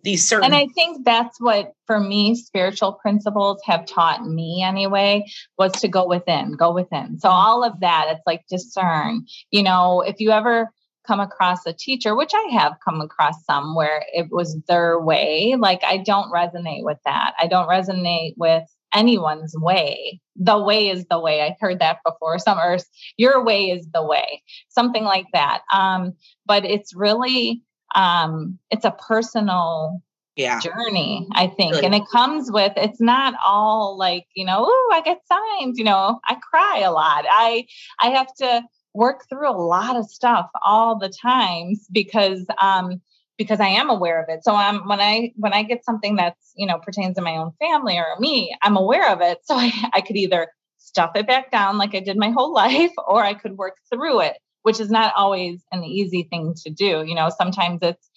these 0.03 0.27
certain 0.27 0.47
and 0.47 0.55
i 0.55 0.67
think 0.69 1.05
that's 1.05 1.39
what 1.43 1.75
for 1.87 2.01
me 2.01 2.35
spiritual 2.35 2.95
principles 2.95 3.61
have 3.67 3.85
taught 3.85 4.27
me 4.27 4.63
anyway 4.63 5.23
was 5.59 5.73
to 5.73 5.89
go 5.89 6.07
within 6.07 6.53
go 6.53 6.73
within 6.73 7.19
so 7.19 7.29
mm-hmm. 7.29 7.37
all 7.37 7.63
of 7.63 7.79
that 7.81 8.07
it's 8.09 8.27
like 8.27 8.43
discern 8.49 9.27
you 9.51 9.63
know 9.63 10.01
if 10.01 10.19
you 10.19 10.31
ever 10.31 10.71
come 11.11 11.19
across 11.19 11.67
a 11.67 11.73
teacher 11.73 12.15
which 12.15 12.31
i 12.37 12.49
have 12.53 12.75
come 12.85 13.01
across 13.01 13.45
some 13.45 13.75
where 13.75 14.05
it 14.15 14.31
was 14.31 14.57
their 14.69 15.01
way 15.01 15.57
like 15.59 15.83
i 15.83 15.97
don't 15.97 16.33
resonate 16.33 16.85
with 16.85 16.99
that 17.05 17.35
i 17.41 17.49
don't 17.49 17.69
resonate 17.69 18.33
with 18.37 18.63
anyone's 18.95 19.53
way 19.57 20.21
the 20.37 20.57
way 20.57 20.89
is 20.89 21.05
the 21.11 21.19
way 21.19 21.43
i 21.43 21.57
heard 21.59 21.81
that 21.81 21.99
before 22.07 22.39
some 22.39 22.59
or 22.59 22.79
your 23.17 23.43
way 23.43 23.71
is 23.71 23.89
the 23.93 24.07
way 24.07 24.41
something 24.69 25.03
like 25.03 25.27
that 25.33 25.63
um 25.73 26.13
but 26.47 26.65
it's 26.65 26.95
really 26.95 27.61
um 27.97 28.57
it's 28.71 28.85
a 28.85 28.93
personal 28.93 30.01
yeah. 30.37 30.61
journey, 30.61 31.27
I 31.33 31.49
think. 31.49 31.73
Really. 31.73 31.85
And 31.85 31.95
it 31.95 32.05
comes 32.11 32.51
with 32.51 32.73
it's 32.77 33.01
not 33.01 33.35
all 33.45 33.99
like, 33.99 34.27
you 34.35 34.47
know, 34.47 34.65
oh, 34.67 34.91
I 34.95 35.03
get 35.03 35.19
signs, 35.27 35.77
you 35.77 35.85
know, 35.85 36.19
I 36.27 36.37
cry 36.37 36.83
a 36.85 36.93
lot. 36.93 37.27
I 37.29 37.67
I 38.01 38.11
have 38.11 38.33
to 38.37 38.63
work 38.95 39.27
through 39.29 39.49
a 39.49 39.57
lot 39.57 39.97
of 39.97 40.11
stuff 40.11 40.51
all 40.65 40.99
the 40.99 41.09
times 41.09 41.87
because 41.93 42.47
um 42.61 43.01
because 43.41 43.59
I 43.59 43.69
am 43.69 43.89
aware 43.89 44.23
of 44.23 44.29
it. 44.29 44.45
So 44.45 44.55
I'm 44.55 44.87
when 44.87 45.01
I 45.01 45.33
when 45.37 45.55
I 45.55 45.63
get 45.63 45.83
something 45.83 46.17
that's, 46.17 46.53
you 46.57 46.67
know, 46.67 46.79
pertains 46.79 47.17
to 47.17 47.23
my 47.23 47.39
own 47.39 47.53
family 47.59 47.97
or 47.97 48.05
me, 48.19 48.55
I'm 48.61 48.77
aware 48.77 49.11
of 49.11 49.23
it. 49.23 49.39
So 49.45 49.55
I, 49.57 49.73
I 49.95 50.03
could 50.03 50.17
either 50.17 50.49
stuff 50.77 51.13
it 51.15 51.27
back 51.27 51.51
down 51.51 51.79
like 51.79 51.95
I 51.95 52.01
did 52.01 52.19
my 52.19 52.31
whole 52.31 52.53
life, 52.65 52.93
or 53.09 53.25
I 53.25 53.33
could 53.33 53.57
work 53.57 53.77
through 53.91 54.21
it, 54.21 54.37
which 54.63 54.79
is 54.79 54.91
not 54.91 55.15
always 55.17 55.65
an 55.73 55.85
easy 55.85 56.25
thing 56.25 56.55
to 56.65 56.71
do. 56.71 57.03
You 57.07 57.15
know, 57.15 57.31
sometimes 57.31 57.79
it's 57.81 58.11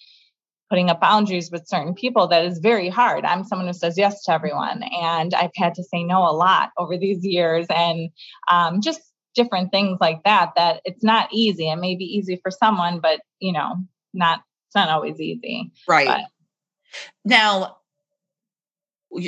putting 0.68 0.90
up 0.90 1.00
boundaries 1.00 1.50
with 1.50 1.68
certain 1.68 1.94
people 1.94 2.26
that 2.28 2.44
is 2.44 2.58
very 2.58 2.90
hard. 2.90 3.24
I'm 3.24 3.44
someone 3.44 3.66
who 3.66 3.72
says 3.72 3.96
yes 3.96 4.24
to 4.24 4.32
everyone, 4.32 4.82
and 4.82 5.32
I've 5.32 5.56
had 5.56 5.74
to 5.76 5.84
say 5.84 6.04
no 6.04 6.18
a 6.18 6.36
lot 6.36 6.68
over 6.76 6.98
these 6.98 7.24
years, 7.24 7.66
and 7.70 8.10
um, 8.50 8.82
just 8.82 9.00
different 9.34 9.70
things 9.70 9.98
like 10.00 10.22
that. 10.24 10.52
That 10.56 10.80
it's 10.84 11.04
not 11.04 11.28
easy. 11.32 11.68
It 11.68 11.76
may 11.76 11.96
be 11.96 12.04
easy 12.04 12.36
for 12.42 12.50
someone, 12.50 13.00
but 13.00 13.20
you 13.40 13.52
know, 13.52 13.76
not 14.12 14.40
it's 14.68 14.74
not 14.74 14.88
always 14.88 15.20
easy. 15.20 15.70
Right. 15.86 16.06
But- 16.06 16.20
Now, 17.24 17.76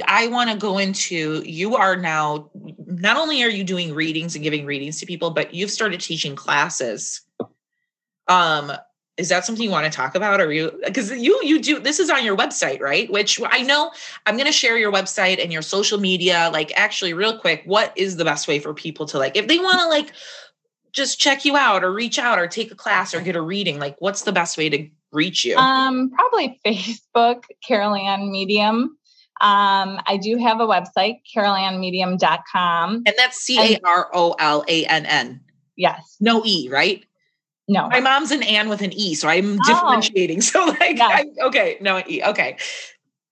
I 0.06 0.28
want 0.28 0.50
to 0.50 0.56
go 0.56 0.78
into 0.78 1.42
you 1.44 1.76
are 1.76 1.96
now 1.96 2.50
not 2.86 3.16
only 3.16 3.42
are 3.42 3.50
you 3.50 3.64
doing 3.64 3.94
readings 3.94 4.34
and 4.34 4.42
giving 4.42 4.66
readings 4.66 4.98
to 5.00 5.06
people, 5.06 5.30
but 5.30 5.54
you've 5.54 5.70
started 5.70 6.00
teaching 6.00 6.34
classes. 6.34 7.22
Um, 8.28 8.72
is 9.16 9.30
that 9.30 9.46
something 9.46 9.64
you 9.64 9.70
want 9.70 9.90
to 9.90 9.90
talk 9.90 10.14
about? 10.14 10.40
Or 10.40 10.52
you 10.52 10.78
because 10.84 11.10
you 11.10 11.40
you 11.42 11.60
do 11.60 11.78
this 11.78 11.98
is 11.98 12.10
on 12.10 12.24
your 12.24 12.36
website, 12.36 12.80
right? 12.80 13.10
Which 13.10 13.40
I 13.44 13.62
know 13.62 13.90
I'm 14.26 14.36
gonna 14.36 14.52
share 14.52 14.76
your 14.76 14.92
website 14.92 15.42
and 15.42 15.52
your 15.52 15.62
social 15.62 15.98
media. 15.98 16.50
Like 16.52 16.72
actually, 16.76 17.14
real 17.14 17.38
quick, 17.38 17.62
what 17.64 17.92
is 17.96 18.16
the 18.16 18.24
best 18.24 18.46
way 18.46 18.58
for 18.58 18.74
people 18.74 19.06
to 19.06 19.18
like 19.18 19.36
if 19.36 19.48
they 19.48 19.58
want 19.58 19.78
to 19.78 19.88
like 19.88 20.12
just 20.92 21.18
check 21.18 21.44
you 21.44 21.56
out 21.56 21.84
or 21.84 21.92
reach 21.92 22.18
out 22.18 22.38
or 22.38 22.46
take 22.46 22.70
a 22.72 22.74
class 22.74 23.14
or 23.14 23.20
get 23.20 23.36
a 23.36 23.40
reading, 23.40 23.78
like 23.78 23.96
what's 23.98 24.22
the 24.22 24.32
best 24.32 24.56
way 24.56 24.68
to 24.68 24.88
reach 25.12 25.44
you? 25.44 25.56
Um, 25.56 26.10
probably 26.10 26.60
Facebook, 26.66 27.44
Carol 27.66 27.94
Ann 27.94 28.30
Medium. 28.30 28.96
Um, 29.42 30.00
I 30.06 30.18
do 30.20 30.38
have 30.38 30.60
a 30.60 30.66
website, 30.66 31.20
carolannmedium.com. 31.34 32.94
And 33.06 33.14
that's 33.18 33.36
C 33.38 33.74
A 33.74 33.78
R 33.84 34.10
O 34.14 34.34
L 34.38 34.64
A 34.66 34.84
N 34.86 35.04
N. 35.04 35.40
Yes. 35.76 36.16
No 36.20 36.42
E, 36.44 36.68
right? 36.70 37.04
No. 37.68 37.88
My 37.88 38.00
mom's 38.00 38.30
an 38.30 38.42
Ann 38.44 38.68
with 38.68 38.80
an 38.82 38.92
E, 38.92 39.14
so 39.14 39.28
I'm 39.28 39.58
Oh. 39.58 39.64
differentiating. 39.66 40.40
So 40.50 40.64
like, 40.64 40.98
Yeah. 40.98 41.06
I, 41.08 41.24
okay, 41.46 41.78
no 41.80 41.98
E. 42.08 42.22
Okay, 42.22 42.56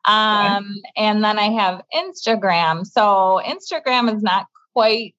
Um, 0.06 0.76
and 0.96 1.22
then 1.24 1.38
I 1.38 1.50
have 1.52 1.82
Instagram. 1.94 2.84
So 2.86 3.40
Instagram 3.44 4.14
is 4.14 4.22
not 4.22 4.46
quite 4.74 5.14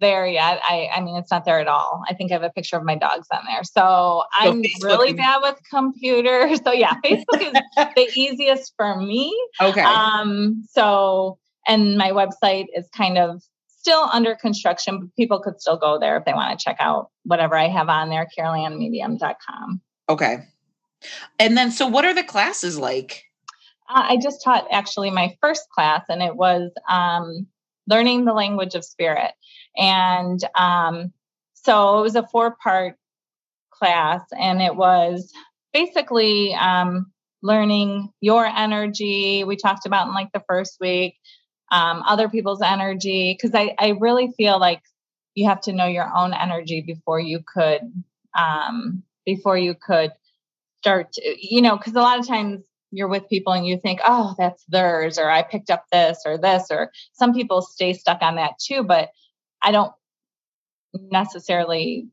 there 0.00 0.26
yet. 0.26 0.60
I, 0.62 0.90
I 0.94 1.00
mean, 1.00 1.16
it's 1.16 1.30
not 1.30 1.44
there 1.44 1.58
at 1.60 1.68
all. 1.68 2.02
I 2.08 2.14
think 2.14 2.30
I 2.30 2.34
have 2.34 2.42
a 2.42 2.50
picture 2.50 2.76
of 2.76 2.84
my 2.84 2.96
dogs 2.96 3.28
on 3.32 3.40
there. 3.46 3.62
So 3.64 4.24
I'm 4.32 4.62
Facebook 4.62 4.84
really 4.84 5.10
is- 5.10 5.16
bad 5.16 5.40
with 5.42 5.58
computers. 5.70 6.60
So 6.64 6.72
yeah, 6.72 6.94
Facebook 7.04 7.40
is 7.40 7.52
the 7.96 8.10
easiest 8.14 8.74
for 8.76 8.96
me. 9.00 9.34
okay, 9.60 9.80
Um, 9.82 10.64
so, 10.70 11.38
and 11.68 11.96
my 11.96 12.10
website 12.10 12.66
is 12.74 12.88
kind 12.94 13.16
of 13.18 13.42
still 13.86 14.08
under 14.12 14.34
construction, 14.34 14.98
but 14.98 15.14
people 15.14 15.38
could 15.38 15.60
still 15.60 15.76
go 15.76 15.96
there 15.96 16.16
if 16.16 16.24
they 16.24 16.32
want 16.32 16.58
to 16.58 16.64
check 16.64 16.76
out 16.80 17.10
whatever 17.22 17.56
I 17.56 17.68
have 17.68 17.88
on 17.88 18.08
there, 18.08 18.26
carolannmedium.com. 18.36 19.80
okay. 20.08 20.38
And 21.38 21.56
then, 21.56 21.70
so 21.70 21.86
what 21.86 22.04
are 22.04 22.14
the 22.14 22.24
classes 22.24 22.76
like? 22.76 23.22
Uh, 23.88 24.02
I 24.08 24.16
just 24.16 24.42
taught 24.42 24.66
actually 24.72 25.10
my 25.10 25.36
first 25.40 25.68
class, 25.72 26.04
and 26.08 26.20
it 26.20 26.34
was 26.34 26.72
um, 26.88 27.46
learning 27.86 28.24
the 28.24 28.32
language 28.32 28.74
of 28.74 28.84
spirit. 28.84 29.30
And 29.76 30.40
um, 30.56 31.12
so 31.52 32.00
it 32.00 32.02
was 32.02 32.16
a 32.16 32.26
four 32.26 32.56
part 32.60 32.96
class, 33.70 34.22
and 34.36 34.60
it 34.60 34.74
was 34.74 35.32
basically 35.72 36.54
um, 36.54 37.12
learning 37.40 38.08
your 38.20 38.46
energy. 38.46 39.44
We 39.44 39.54
talked 39.54 39.86
about 39.86 40.08
in 40.08 40.14
like 40.14 40.32
the 40.32 40.42
first 40.48 40.78
week, 40.80 41.14
um, 41.70 42.02
other 42.06 42.28
people's 42.28 42.62
energy, 42.62 43.36
because 43.36 43.54
I, 43.54 43.74
I 43.78 43.90
really 44.00 44.32
feel 44.36 44.58
like 44.58 44.82
you 45.34 45.48
have 45.48 45.60
to 45.62 45.72
know 45.72 45.86
your 45.86 46.10
own 46.14 46.32
energy 46.32 46.80
before 46.80 47.20
you 47.20 47.40
could 47.46 47.80
um, 48.36 49.02
before 49.24 49.56
you 49.58 49.74
could 49.74 50.12
start 50.78 51.12
to, 51.14 51.36
you 51.40 51.62
know 51.62 51.76
because 51.76 51.94
a 51.94 52.00
lot 52.00 52.18
of 52.18 52.26
times 52.26 52.62
you're 52.92 53.08
with 53.08 53.28
people 53.28 53.52
and 53.52 53.66
you 53.66 53.78
think 53.78 54.00
oh 54.04 54.34
that's 54.38 54.62
theirs 54.68 55.18
or 55.18 55.28
i 55.28 55.42
picked 55.42 55.70
up 55.70 55.84
this 55.90 56.20
or 56.24 56.38
this 56.38 56.66
or 56.70 56.92
some 57.12 57.34
people 57.34 57.60
stay 57.60 57.92
stuck 57.92 58.22
on 58.22 58.36
that 58.36 58.52
too 58.58 58.84
but 58.84 59.10
i 59.62 59.72
don't 59.72 59.92
necessarily 61.10 62.08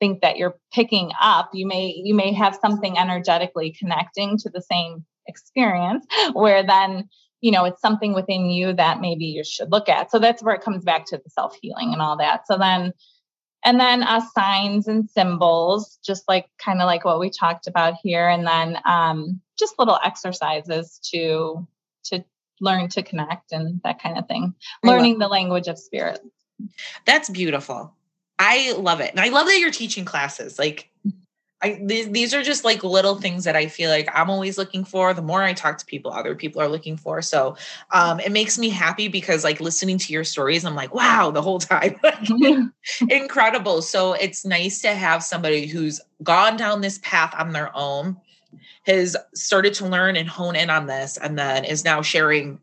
think 0.00 0.20
that 0.22 0.36
you're 0.36 0.56
picking 0.72 1.10
up. 1.20 1.50
You 1.52 1.66
may 1.66 1.94
you 1.96 2.14
may 2.14 2.32
have 2.32 2.58
something 2.60 2.98
energetically 2.98 3.74
connecting 3.78 4.36
to 4.38 4.50
the 4.50 4.62
same 4.62 5.04
experience 5.26 6.04
where 6.32 6.64
then 6.64 7.08
you 7.44 7.50
know 7.50 7.64
it's 7.64 7.80
something 7.80 8.14
within 8.14 8.46
you 8.50 8.72
that 8.72 9.00
maybe 9.00 9.26
you 9.26 9.44
should 9.44 9.70
look 9.70 9.88
at 9.88 10.10
so 10.10 10.18
that's 10.18 10.42
where 10.42 10.54
it 10.54 10.62
comes 10.62 10.82
back 10.82 11.04
to 11.04 11.18
the 11.18 11.30
self 11.30 11.56
healing 11.60 11.92
and 11.92 12.00
all 12.00 12.16
that 12.16 12.46
so 12.46 12.56
then 12.56 12.92
and 13.66 13.80
then 13.80 14.02
uh, 14.02 14.20
signs 14.34 14.88
and 14.88 15.08
symbols 15.08 15.98
just 16.04 16.24
like 16.28 16.46
kind 16.58 16.80
of 16.80 16.86
like 16.86 17.04
what 17.04 17.20
we 17.20 17.30
talked 17.30 17.66
about 17.66 17.94
here 18.02 18.28
and 18.28 18.46
then 18.46 18.78
um, 18.84 19.40
just 19.58 19.78
little 19.78 19.98
exercises 20.04 20.98
to 21.12 21.66
to 22.04 22.24
learn 22.60 22.88
to 22.88 23.02
connect 23.02 23.52
and 23.52 23.80
that 23.84 24.02
kind 24.02 24.16
of 24.16 24.26
thing 24.26 24.54
learning 24.82 25.18
the 25.18 25.28
language 25.28 25.68
of 25.68 25.78
spirit 25.78 26.20
That's 27.04 27.28
beautiful. 27.28 27.94
I 28.38 28.72
love 28.72 29.00
it. 29.00 29.10
And 29.10 29.20
I 29.20 29.28
love 29.28 29.46
that 29.46 29.58
you're 29.58 29.70
teaching 29.70 30.04
classes. 30.04 30.58
Like 30.58 30.90
I 31.62 31.74
th- 31.74 32.12
these 32.12 32.34
are 32.34 32.42
just 32.42 32.64
like 32.64 32.84
little 32.84 33.16
things 33.16 33.44
that 33.44 33.56
I 33.56 33.68
feel 33.68 33.88
like 33.88 34.08
I'm 34.12 34.28
always 34.28 34.58
looking 34.58 34.84
for. 34.84 35.14
The 35.14 35.22
more 35.22 35.42
I 35.42 35.54
talk 35.54 35.78
to 35.78 35.86
people, 35.86 36.12
other 36.12 36.34
people 36.34 36.60
are 36.60 36.68
looking 36.68 36.96
for. 36.96 37.22
So 37.22 37.56
um, 37.90 38.20
it 38.20 38.32
makes 38.32 38.58
me 38.58 38.68
happy 38.68 39.08
because 39.08 39.44
like 39.44 39.60
listening 39.60 39.98
to 39.98 40.12
your 40.12 40.24
stories, 40.24 40.64
I'm 40.64 40.74
like, 40.74 40.94
wow, 40.94 41.30
the 41.30 41.40
whole 41.40 41.60
time, 41.60 41.98
incredible. 43.08 43.82
So 43.82 44.12
it's 44.12 44.44
nice 44.44 44.82
to 44.82 44.94
have 44.94 45.22
somebody 45.22 45.66
who's 45.66 46.00
gone 46.22 46.56
down 46.56 46.82
this 46.82 46.98
path 47.02 47.34
on 47.38 47.52
their 47.52 47.74
own, 47.74 48.18
has 48.86 49.16
started 49.34 49.72
to 49.74 49.86
learn 49.86 50.16
and 50.16 50.28
hone 50.28 50.56
in 50.56 50.68
on 50.68 50.86
this, 50.86 51.16
and 51.16 51.38
then 51.38 51.64
is 51.64 51.84
now 51.84 52.02
sharing 52.02 52.60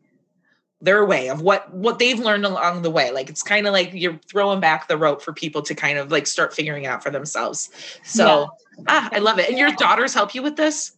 their 0.81 1.05
way 1.05 1.29
of 1.29 1.41
what 1.41 1.71
what 1.73 1.99
they've 1.99 2.19
learned 2.19 2.45
along 2.45 2.81
the 2.81 2.89
way. 2.89 3.11
Like 3.11 3.29
it's 3.29 3.43
kind 3.43 3.67
of 3.67 3.73
like 3.73 3.93
you're 3.93 4.19
throwing 4.27 4.59
back 4.59 4.87
the 4.87 4.97
rope 4.97 5.21
for 5.21 5.33
people 5.33 5.61
to 5.63 5.75
kind 5.75 5.97
of 5.97 6.11
like 6.11 6.27
start 6.27 6.53
figuring 6.53 6.85
out 6.85 7.03
for 7.03 7.11
themselves. 7.11 7.69
So 8.03 8.49
yeah. 8.77 8.83
ah 8.87 9.09
i 9.11 9.19
love 9.19 9.39
it. 9.39 9.49
And 9.49 9.57
your 9.57 9.71
daughters 9.73 10.13
help 10.13 10.33
you 10.33 10.41
with 10.41 10.55
this 10.55 10.93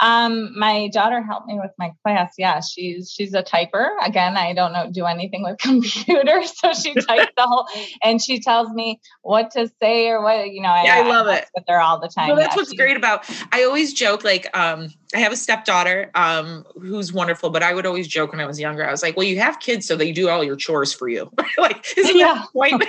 um, 0.00 0.58
my 0.58 0.88
daughter 0.88 1.22
helped 1.22 1.46
me 1.46 1.58
with 1.58 1.70
my 1.78 1.92
class. 2.02 2.34
Yeah, 2.38 2.60
she's 2.60 3.10
she's 3.10 3.34
a 3.34 3.42
typer. 3.42 3.88
Again, 4.04 4.36
I 4.36 4.52
don't 4.52 4.72
know 4.72 4.90
do 4.90 5.06
anything 5.06 5.42
with 5.42 5.58
computers, 5.60 6.58
so 6.58 6.72
she 6.72 6.94
types 6.94 7.32
the 7.36 7.42
whole 7.42 7.66
and 8.02 8.22
she 8.22 8.40
tells 8.40 8.70
me 8.70 9.00
what 9.22 9.50
to 9.52 9.70
say 9.80 10.08
or 10.08 10.22
what 10.22 10.50
you 10.50 10.60
know. 10.60 10.74
Yeah, 10.84 10.96
I, 10.96 10.98
I 11.00 11.08
love 11.08 11.26
I 11.26 11.38
it 11.38 11.46
with 11.54 11.64
her 11.68 11.80
all 11.80 11.98
the 11.98 12.08
time. 12.08 12.28
Well, 12.28 12.36
that's 12.36 12.54
yeah, 12.54 12.60
what's 12.60 12.72
great 12.72 12.96
about. 12.96 13.24
I 13.52 13.64
always 13.64 13.92
joke 13.92 14.24
like 14.24 14.46
um, 14.56 14.88
I 15.14 15.18
have 15.18 15.32
a 15.32 15.36
stepdaughter 15.36 16.10
um, 16.14 16.64
who's 16.74 17.12
wonderful, 17.12 17.50
but 17.50 17.62
I 17.62 17.72
would 17.72 17.86
always 17.86 18.08
joke 18.08 18.32
when 18.32 18.40
I 18.40 18.46
was 18.46 18.60
younger. 18.60 18.86
I 18.86 18.90
was 18.90 19.02
like, 19.02 19.16
"Well, 19.16 19.26
you 19.26 19.38
have 19.38 19.60
kids, 19.60 19.86
so 19.86 19.96
they 19.96 20.12
do 20.12 20.28
all 20.28 20.44
your 20.44 20.56
chores 20.56 20.92
for 20.92 21.08
you." 21.08 21.30
like, 21.58 21.86
isn't 21.96 22.16
yeah. 22.16 22.44
that 22.44 22.52
point? 22.52 22.84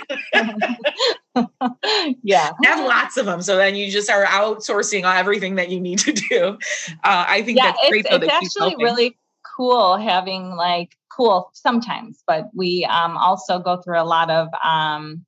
yeah, 2.24 2.52
I 2.64 2.68
have 2.68 2.86
lots 2.86 3.18
of 3.18 3.26
them, 3.26 3.42
so 3.42 3.58
then 3.58 3.76
you 3.76 3.92
just 3.92 4.10
are 4.10 4.26
outsourcing 4.26 5.04
everything 5.04 5.56
that 5.56 5.70
you 5.70 5.80
need 5.80 6.00
to 6.00 6.12
do. 6.12 6.58
Uh, 7.04 7.26
I 7.28 7.42
think 7.42 7.58
yeah, 7.58 7.72
that's 7.72 7.90
great. 7.90 8.06
It's, 8.06 8.24
it's 8.24 8.34
actually 8.34 8.76
really 8.84 9.18
cool 9.56 9.98
having 9.98 10.56
like 10.56 10.96
cool 11.16 11.50
sometimes, 11.54 12.24
but 12.28 12.50
we 12.54 12.88
um, 12.90 13.18
also 13.18 13.60
go 13.60 13.82
through 13.82 14.00
a 14.00 14.06
lot 14.06 14.30
of 14.30 14.48
um, 14.64 15.26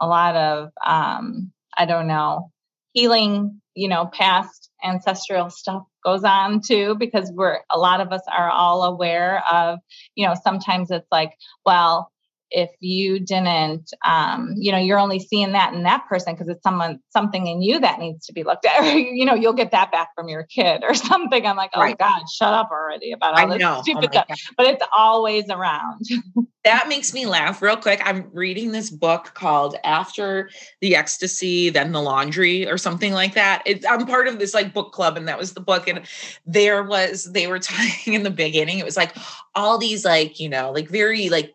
a 0.00 0.06
lot 0.06 0.36
of 0.36 0.70
um, 0.84 1.52
I 1.76 1.86
don't 1.86 2.06
know 2.06 2.50
healing. 2.92 3.60
You 3.76 3.88
know, 3.88 4.06
past 4.06 4.70
ancestral 4.84 5.50
stuff 5.50 5.82
goes 6.04 6.22
on 6.22 6.60
too 6.60 6.94
because 6.96 7.32
we're 7.34 7.58
a 7.70 7.78
lot 7.78 8.00
of 8.00 8.12
us 8.12 8.22
are 8.36 8.50
all 8.50 8.84
aware 8.84 9.42
of 9.50 9.78
you 10.14 10.26
know 10.26 10.34
sometimes 10.44 10.90
it's 10.90 11.08
like 11.10 11.32
well 11.64 12.12
if 12.50 12.70
you 12.80 13.18
didn't 13.18 13.90
um, 14.06 14.54
you 14.56 14.70
know 14.70 14.78
you're 14.78 14.98
only 14.98 15.18
seeing 15.18 15.52
that 15.52 15.74
in 15.74 15.82
that 15.82 16.06
person 16.08 16.34
because 16.34 16.48
it's 16.48 16.62
someone 16.62 16.98
something 17.10 17.46
in 17.46 17.62
you 17.62 17.80
that 17.80 17.98
needs 17.98 18.26
to 18.26 18.32
be 18.32 18.42
looked 18.42 18.64
at 18.64 18.82
you 18.94 19.24
know 19.24 19.34
you'll 19.34 19.52
get 19.52 19.70
that 19.70 19.90
back 19.90 20.08
from 20.14 20.28
your 20.28 20.44
kid 20.44 20.82
or 20.84 20.94
something. 20.94 21.46
I'm 21.46 21.56
like 21.56 21.70
oh 21.74 21.80
right. 21.80 21.98
god 21.98 22.22
shut 22.32 22.52
up 22.52 22.70
already 22.70 23.12
about 23.12 23.38
all 23.38 23.48
this 23.48 23.62
oh 23.62 23.82
stupid 23.82 24.08
oh 24.08 24.12
stuff. 24.12 24.28
God. 24.28 24.36
but 24.56 24.66
it's 24.66 24.84
always 24.96 25.48
around. 25.50 26.04
That 26.64 26.88
makes 26.88 27.12
me 27.12 27.26
laugh 27.26 27.60
real 27.60 27.76
quick. 27.76 28.00
I'm 28.02 28.30
reading 28.32 28.72
this 28.72 28.88
book 28.88 29.32
called 29.34 29.76
after 29.84 30.48
the 30.80 30.96
ecstasy 30.96 31.68
then 31.68 31.92
the 31.92 32.00
laundry 32.00 32.66
or 32.66 32.78
something 32.78 33.12
like 33.12 33.34
that. 33.34 33.62
It's 33.66 33.84
i'm 33.84 34.06
part 34.06 34.28
of 34.28 34.38
this 34.38 34.54
like 34.54 34.72
book 34.72 34.92
club 34.92 35.18
and 35.18 35.28
that 35.28 35.38
was 35.38 35.52
the 35.52 35.60
book 35.60 35.86
and 35.88 36.06
there 36.46 36.82
was 36.82 37.24
they 37.24 37.46
were 37.46 37.58
talking 37.58 38.14
in 38.14 38.22
the 38.22 38.30
beginning 38.30 38.78
it 38.78 38.84
was 38.84 38.96
like 38.96 39.14
all 39.54 39.76
these 39.76 40.04
like 40.04 40.40
you 40.40 40.48
know 40.48 40.72
like 40.72 40.88
very 40.88 41.28
like 41.28 41.54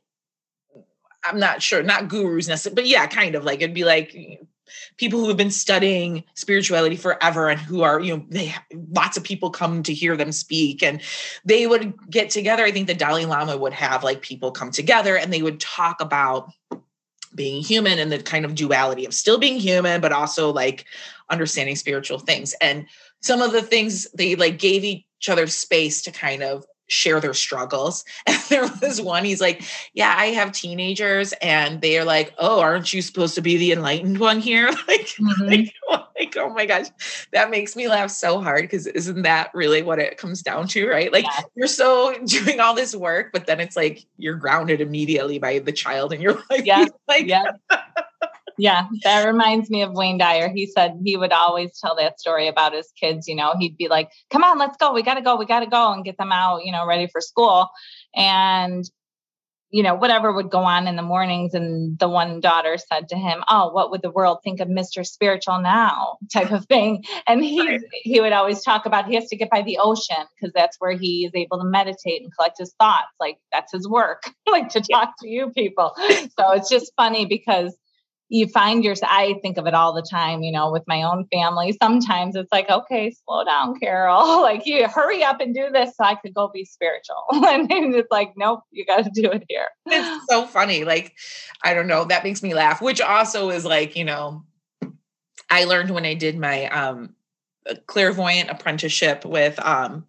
I'm 1.24 1.40
not 1.40 1.62
sure, 1.62 1.84
not 1.84 2.08
gurus 2.08 2.48
necessarily, 2.48 2.76
but 2.76 2.88
yeah, 2.88 3.06
kind 3.08 3.36
of 3.36 3.44
like 3.44 3.62
it'd 3.62 3.74
be 3.74 3.84
like 3.84 4.16
people 4.98 5.20
who 5.20 5.28
have 5.28 5.38
been 5.38 5.52
studying 5.52 6.24
spirituality 6.36 6.96
forever 6.96 7.50
and 7.50 7.60
who 7.60 7.82
are, 7.82 8.00
you 8.00 8.18
know, 8.18 8.26
they 8.30 8.54
lots 8.92 9.18
of 9.18 9.24
people 9.24 9.50
come 9.50 9.84
to 9.84 9.94
hear 9.94 10.16
them 10.16 10.32
speak 10.32 10.84
and 10.84 11.02
they 11.46 11.68
would 11.68 11.94
get 12.10 12.30
together. 12.30 12.64
I 12.64 12.72
think 12.72 12.88
the 12.88 12.94
Dalai 12.94 13.26
Lama 13.26 13.58
would 13.58 13.74
have 13.74 14.04
like 14.04 14.22
people 14.22 14.52
come 14.52 14.72
together 14.72 15.18
and 15.18 15.34
they 15.34 15.42
would 15.42 15.60
talk 15.60 16.02
about 16.02 16.52
being 17.36 17.62
human 17.62 18.00
and 18.00 18.12
the 18.12 18.20
kind 18.20 18.46
of 18.46 18.56
duality 18.56 19.06
of 19.06 19.14
still 19.14 19.38
being 19.38 19.60
human, 19.60 20.02
but 20.02 20.12
also 20.12 20.52
like 20.52 20.86
understanding 21.30 21.76
spiritual 21.76 22.20
things. 22.20 22.56
And 22.62 22.88
some 23.22 23.42
of 23.42 23.52
the 23.52 23.62
things 23.62 24.08
they 24.14 24.36
like 24.36 24.58
gave 24.58 24.84
each 24.84 25.30
other 25.30 25.48
space 25.48 26.02
to 26.04 26.12
kind 26.12 26.44
of 26.44 26.66
share 26.90 27.20
their 27.20 27.34
struggles. 27.34 28.04
And 28.28 28.40
there 28.50 28.70
was 28.82 29.02
one, 29.02 29.26
he's 29.26 29.42
like, 29.42 29.64
Yeah, 29.94 30.14
I 30.18 30.28
have 30.28 30.52
teenagers, 30.52 31.34
and 31.42 31.82
they 31.82 31.98
are 31.98 32.06
like, 32.06 32.34
Oh, 32.38 32.60
aren't 32.60 32.94
you 32.94 33.02
supposed 33.02 33.36
to 33.36 33.42
be 33.42 33.58
the 33.58 33.72
enlightened 33.72 34.20
one 34.20 34.40
here? 34.40 34.68
like, 34.88 35.08
mm-hmm. 35.08 35.46
like, 35.46 35.74
like, 36.20 36.36
oh 36.38 36.50
my 36.50 36.66
gosh, 36.66 36.88
that 37.32 37.50
makes 37.50 37.76
me 37.76 37.88
laugh 37.88 38.12
so 38.12 38.42
hard 38.42 38.62
because 38.62 38.88
isn't 38.88 39.22
that 39.22 39.52
really 39.54 39.82
what 39.82 40.00
it 40.00 40.18
comes 40.18 40.42
down 40.42 40.68
to, 40.70 40.88
right? 40.88 41.12
Like, 41.12 41.26
yeah. 41.26 41.42
you're 41.56 41.68
so 41.68 42.14
doing 42.26 42.60
all 42.60 42.74
this 42.74 42.96
work, 42.96 43.32
but 43.32 43.46
then 43.46 43.60
it's 43.60 43.76
like 43.76 44.06
you're 44.18 44.36
grounded 44.36 44.82
immediately 44.82 45.40
by 45.40 45.60
the 45.60 45.72
child 45.72 46.14
in 46.14 46.22
your 46.22 46.34
life. 46.50 46.66
Yeah. 46.66 46.86
like, 47.08 47.26
yeah. 47.26 47.52
Yeah, 48.60 48.88
that 49.04 49.26
reminds 49.26 49.70
me 49.70 49.84
of 49.84 49.94
Wayne 49.94 50.18
Dyer. 50.18 50.50
He 50.50 50.66
said 50.68 51.00
he 51.06 51.16
would 51.16 51.32
always 51.32 51.80
tell 51.80 51.96
that 51.96 52.20
story 52.20 52.50
about 52.50 52.74
his 52.74 52.92
kids. 53.00 53.26
You 53.26 53.36
know, 53.36 53.54
he'd 53.58 53.78
be 53.78 53.88
like, 53.88 54.10
come 54.30 54.44
on, 54.44 54.60
let's 54.60 54.76
go. 54.76 54.92
We 54.92 55.02
got 55.02 55.14
to 55.14 55.22
go. 55.22 55.38
We 55.38 55.46
got 55.46 55.62
to 55.62 55.66
go 55.66 55.94
and 55.94 56.04
get 56.04 56.18
them 56.18 56.34
out, 56.34 56.66
you 56.66 56.74
know, 56.74 56.86
ready 56.86 57.08
for 57.08 57.22
school. 57.22 57.70
And, 58.14 58.84
you 59.72 59.82
know, 59.82 59.96
whatever 59.96 60.34
would 60.34 60.50
go 60.50 60.60
on 60.60 60.88
in 60.88 60.98
the 60.98 61.02
mornings. 61.02 61.54
And 61.54 61.98
the 62.00 62.10
one 62.10 62.42
daughter 62.42 62.78
said 62.78 63.08
to 63.10 63.16
him, 63.16 63.46
Oh, 63.48 63.72
what 63.72 63.92
would 63.92 64.02
the 64.02 64.12
world 64.12 64.40
think 64.44 64.60
of 64.60 64.68
Mr. 64.68 65.08
Spiritual 65.08 65.62
now? 65.62 66.18
type 66.34 66.52
of 66.52 66.66
thing. 66.66 67.06
And 67.28 67.42
he, 67.42 67.66
right. 67.66 67.80
he 67.94 68.20
would 68.20 68.34
always 68.34 68.62
talk 68.62 68.86
about 68.86 69.08
he 69.08 69.16
has 69.16 69.28
to 69.30 69.38
get 69.38 69.50
by 69.50 69.62
the 69.62 69.80
ocean 69.82 70.26
because 70.36 70.52
that's 70.54 70.76
where 70.80 70.98
he 70.98 71.24
is 71.24 71.32
able 71.34 71.60
to 71.60 71.66
meditate 71.66 72.24
and 72.24 72.36
collect 72.36 72.58
his 72.60 72.74
thoughts. 72.78 73.08
Like 73.22 73.38
that's 73.54 73.72
his 73.72 73.88
work, 73.88 74.30
like 74.52 74.68
to 74.70 74.82
talk 74.82 75.14
to 75.22 75.30
you 75.30 75.50
people. 75.52 75.94
So 76.38 76.52
it's 76.52 76.70
just 76.70 76.92
funny 76.98 77.26
because 77.26 77.74
you 78.30 78.48
find 78.48 78.84
your 78.84 78.96
i 79.04 79.36
think 79.42 79.58
of 79.58 79.66
it 79.66 79.74
all 79.74 79.92
the 79.92 80.06
time 80.10 80.44
you 80.44 80.52
know 80.52 80.72
with 80.72 80.84
my 80.88 81.02
own 81.04 81.26
family. 81.32 81.76
Sometimes 81.82 82.36
it's 82.36 82.52
like 82.52 82.70
okay 82.70 83.12
slow 83.26 83.44
down 83.44 83.78
carol. 83.80 84.42
Like 84.50 84.66
you 84.66 84.88
hurry 84.88 85.24
up 85.24 85.42
and 85.42 85.54
do 85.54 85.70
this 85.72 85.96
so 85.96 86.04
i 86.04 86.16
could 86.16 86.34
go 86.34 86.50
be 86.54 86.66
spiritual. 86.66 87.24
And 87.32 87.70
it's 87.96 88.12
like 88.12 88.34
nope 88.38 88.62
you 88.72 88.86
got 88.86 89.04
to 89.04 89.12
do 89.14 89.30
it 89.32 89.44
here. 89.50 89.68
It's 89.88 90.28
so 90.30 90.46
funny 90.46 90.84
like 90.84 91.14
i 91.64 91.74
don't 91.74 91.88
know 91.88 92.06
that 92.06 92.24
makes 92.24 92.42
me 92.42 92.54
laugh 92.54 92.82
which 92.82 93.02
also 93.02 93.50
is 93.50 93.66
like 93.66 93.96
you 93.96 94.06
know 94.06 94.44
i 95.50 95.64
learned 95.64 95.90
when 95.92 96.06
i 96.06 96.14
did 96.14 96.38
my 96.38 96.68
um 96.68 97.16
clairvoyant 97.88 98.50
apprenticeship 98.50 99.26
with 99.26 99.60
um 99.66 100.06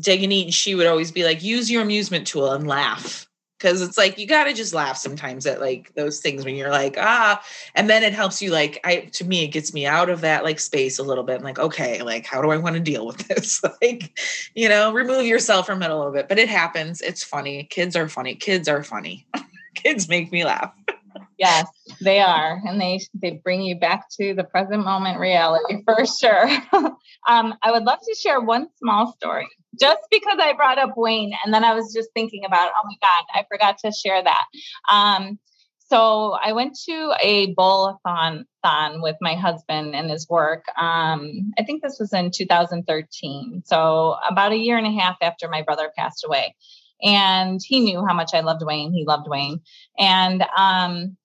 Daganite, 0.00 0.54
she 0.54 0.74
would 0.74 0.86
always 0.86 1.12
be 1.12 1.24
like, 1.24 1.42
use 1.42 1.70
your 1.70 1.82
amusement 1.82 2.26
tool 2.26 2.52
and 2.52 2.66
laugh 2.66 3.26
because 3.60 3.82
it's 3.82 3.98
like 3.98 4.18
you 4.18 4.26
got 4.26 4.44
to 4.44 4.54
just 4.54 4.72
laugh 4.72 4.96
sometimes 4.96 5.44
at 5.44 5.60
like 5.60 5.92
those 5.94 6.20
things 6.20 6.44
when 6.44 6.54
you're 6.54 6.70
like 6.70 6.96
ah 6.98 7.42
and 7.74 7.90
then 7.90 8.02
it 8.02 8.14
helps 8.14 8.40
you 8.40 8.50
like 8.50 8.80
i 8.84 9.00
to 9.12 9.24
me 9.24 9.44
it 9.44 9.48
gets 9.48 9.74
me 9.74 9.86
out 9.86 10.08
of 10.08 10.22
that 10.22 10.44
like 10.44 10.58
space 10.58 10.98
a 10.98 11.02
little 11.02 11.24
bit. 11.24 11.38
I'm 11.38 11.44
like 11.44 11.58
okay 11.58 12.02
like 12.02 12.26
how 12.26 12.40
do 12.40 12.50
i 12.50 12.56
want 12.56 12.74
to 12.74 12.80
deal 12.80 13.06
with 13.06 13.18
this? 13.28 13.62
Like 13.82 14.18
you 14.54 14.68
know 14.68 14.92
remove 14.92 15.26
yourself 15.26 15.66
from 15.66 15.82
it 15.82 15.90
a 15.90 15.96
little 15.96 16.12
bit 16.12 16.28
but 16.28 16.38
it 16.38 16.48
happens. 16.48 17.00
It's 17.00 17.22
funny. 17.22 17.64
Kids 17.64 17.96
are 17.96 18.08
funny. 18.08 18.34
Kids 18.34 18.68
are 18.68 18.82
funny. 18.82 19.26
Kids 19.74 20.08
make 20.08 20.32
me 20.32 20.44
laugh. 20.44 20.72
Yes 21.38 21.68
they 22.00 22.20
are 22.20 22.60
and 22.66 22.80
they 22.80 23.00
they 23.14 23.40
bring 23.42 23.62
you 23.62 23.78
back 23.78 24.08
to 24.20 24.34
the 24.34 24.44
present 24.44 24.84
moment 24.84 25.18
reality 25.18 25.82
for 25.84 26.04
sure. 26.06 26.48
Um, 27.28 27.54
i 27.62 27.70
would 27.70 27.82
love 27.84 27.98
to 28.00 28.14
share 28.14 28.40
one 28.40 28.68
small 28.78 29.12
story 29.12 29.46
just 29.78 30.00
because 30.10 30.38
I 30.40 30.52
brought 30.54 30.78
up 30.78 30.94
Wayne, 30.96 31.32
and 31.44 31.52
then 31.52 31.64
I 31.64 31.74
was 31.74 31.92
just 31.92 32.10
thinking 32.14 32.44
about, 32.44 32.70
oh 32.76 32.86
my 32.86 32.96
God, 33.00 33.24
I 33.34 33.44
forgot 33.50 33.78
to 33.78 33.92
share 33.92 34.22
that. 34.22 34.44
Um, 34.90 35.38
so 35.90 36.36
I 36.40 36.52
went 36.52 36.78
to 36.88 37.14
a 37.20 37.52
bowl-a-thon 37.54 38.46
with 39.02 39.16
my 39.20 39.34
husband 39.34 39.96
and 39.96 40.08
his 40.08 40.28
work. 40.28 40.64
Um, 40.80 41.52
I 41.58 41.64
think 41.64 41.82
this 41.82 41.98
was 41.98 42.12
in 42.12 42.30
2013. 42.30 43.62
So 43.66 44.16
about 44.28 44.52
a 44.52 44.56
year 44.56 44.78
and 44.78 44.86
a 44.86 45.00
half 45.00 45.16
after 45.20 45.48
my 45.48 45.62
brother 45.62 45.90
passed 45.96 46.24
away. 46.24 46.54
And 47.02 47.60
he 47.64 47.80
knew 47.80 48.04
how 48.06 48.14
much 48.14 48.34
I 48.34 48.40
loved 48.40 48.62
Wayne. 48.64 48.92
He 48.92 49.04
loved 49.04 49.26
Wayne. 49.28 49.62
And 49.98 50.44
um, 50.56 51.16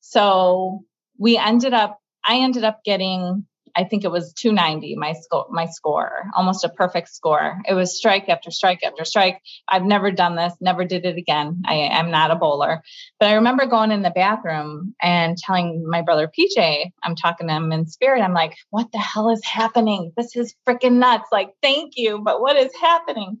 so 0.00 0.84
we 1.18 1.36
ended 1.36 1.74
up, 1.74 1.98
I 2.24 2.36
ended 2.36 2.62
up 2.62 2.84
getting 2.84 3.44
I 3.74 3.84
think 3.84 4.04
it 4.04 4.10
was 4.10 4.32
290 4.34 4.96
my 4.96 5.12
score 5.14 5.46
my 5.50 5.66
score 5.66 6.24
almost 6.34 6.64
a 6.64 6.68
perfect 6.68 7.08
score. 7.08 7.60
It 7.66 7.74
was 7.74 7.96
strike 7.96 8.28
after 8.28 8.50
strike 8.50 8.80
after 8.84 9.04
strike. 9.04 9.40
I've 9.68 9.84
never 9.84 10.10
done 10.10 10.36
this 10.36 10.52
never 10.60 10.84
did 10.84 11.04
it 11.04 11.16
again. 11.16 11.62
I 11.66 11.74
am 11.74 12.10
not 12.10 12.30
a 12.30 12.36
bowler. 12.36 12.82
But 13.18 13.28
I 13.28 13.34
remember 13.34 13.66
going 13.66 13.92
in 13.92 14.02
the 14.02 14.10
bathroom 14.10 14.94
and 15.00 15.36
telling 15.36 15.88
my 15.88 16.02
brother 16.02 16.28
PJ 16.28 16.92
I'm 17.02 17.16
talking 17.16 17.48
to 17.48 17.54
him 17.54 17.72
in 17.72 17.86
spirit 17.86 18.22
I'm 18.22 18.34
like 18.34 18.56
what 18.70 18.92
the 18.92 18.98
hell 18.98 19.30
is 19.30 19.44
happening? 19.44 20.12
This 20.16 20.36
is 20.36 20.54
freaking 20.66 20.98
nuts. 20.98 21.28
Like 21.32 21.54
thank 21.62 21.94
you 21.96 22.18
but 22.18 22.40
what 22.40 22.56
is 22.56 22.72
happening? 22.80 23.38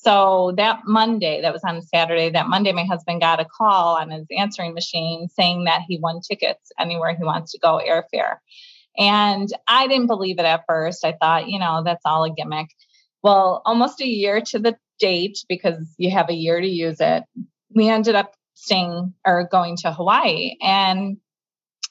So 0.00 0.52
that 0.56 0.82
Monday, 0.86 1.40
that 1.42 1.52
was 1.52 1.64
on 1.64 1.82
Saturday, 1.82 2.30
that 2.30 2.46
Monday, 2.46 2.70
my 2.72 2.84
husband 2.84 3.20
got 3.20 3.40
a 3.40 3.44
call 3.44 3.96
on 3.96 4.10
his 4.10 4.26
answering 4.36 4.72
machine 4.72 5.28
saying 5.28 5.64
that 5.64 5.82
he 5.88 5.98
won 5.98 6.20
tickets 6.20 6.70
anywhere 6.78 7.16
he 7.16 7.24
wants 7.24 7.50
to 7.52 7.58
go 7.58 7.80
airfare. 7.84 8.36
And 8.96 9.48
I 9.66 9.86
didn't 9.86 10.06
believe 10.06 10.38
it 10.38 10.44
at 10.44 10.64
first. 10.66 11.04
I 11.04 11.12
thought, 11.12 11.48
you 11.48 11.58
know, 11.58 11.82
that's 11.84 12.04
all 12.04 12.24
a 12.24 12.30
gimmick. 12.30 12.68
Well, 13.22 13.62
almost 13.64 14.00
a 14.00 14.06
year 14.06 14.40
to 14.40 14.58
the 14.58 14.76
date, 14.98 15.38
because 15.48 15.94
you 15.98 16.10
have 16.10 16.28
a 16.28 16.34
year 16.34 16.60
to 16.60 16.66
use 16.66 17.00
it, 17.00 17.24
we 17.74 17.88
ended 17.88 18.14
up 18.14 18.34
staying 18.54 19.14
or 19.24 19.48
going 19.50 19.76
to 19.76 19.92
Hawaii. 19.92 20.56
And 20.60 21.18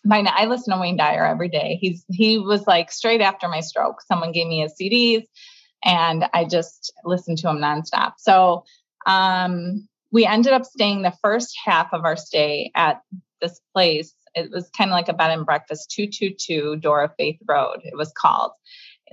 my 0.04 0.20
I 0.20 0.46
listen 0.46 0.74
to 0.74 0.80
Wayne 0.80 0.98
Dyer 0.98 1.26
every 1.26 1.50
day. 1.50 1.78
He's 1.82 2.06
he 2.10 2.38
was 2.38 2.66
like 2.68 2.92
straight 2.92 3.22
after 3.22 3.48
my 3.48 3.60
stroke. 3.60 4.02
Someone 4.02 4.32
gave 4.32 4.48
me 4.48 4.62
his 4.62 4.74
CDs 4.80 5.24
and 5.84 6.26
I 6.34 6.46
just 6.46 6.94
listened 7.04 7.38
to 7.40 7.50
him 7.50 7.58
nonstop. 7.58 8.14
So 8.18 8.64
um 9.06 9.88
we 10.12 10.26
ended 10.26 10.54
up 10.54 10.66
staying 10.66 11.02
the 11.02 11.14
first 11.22 11.58
half 11.66 11.94
of 11.94 12.06
our 12.06 12.16
stay 12.16 12.72
at 12.76 13.02
this 13.42 13.60
place. 13.74 14.14
It 14.38 14.52
was 14.52 14.70
kind 14.78 14.90
of 14.90 14.94
like 14.94 15.10
a 15.10 15.14
bed 15.14 15.32
and 15.32 15.46
breakfast, 15.46 15.92
222 15.92 16.78
Dora 16.78 17.12
Faith 17.18 17.40
Road, 17.48 17.80
it 17.84 17.98
was 17.98 18.12
called. 18.18 18.52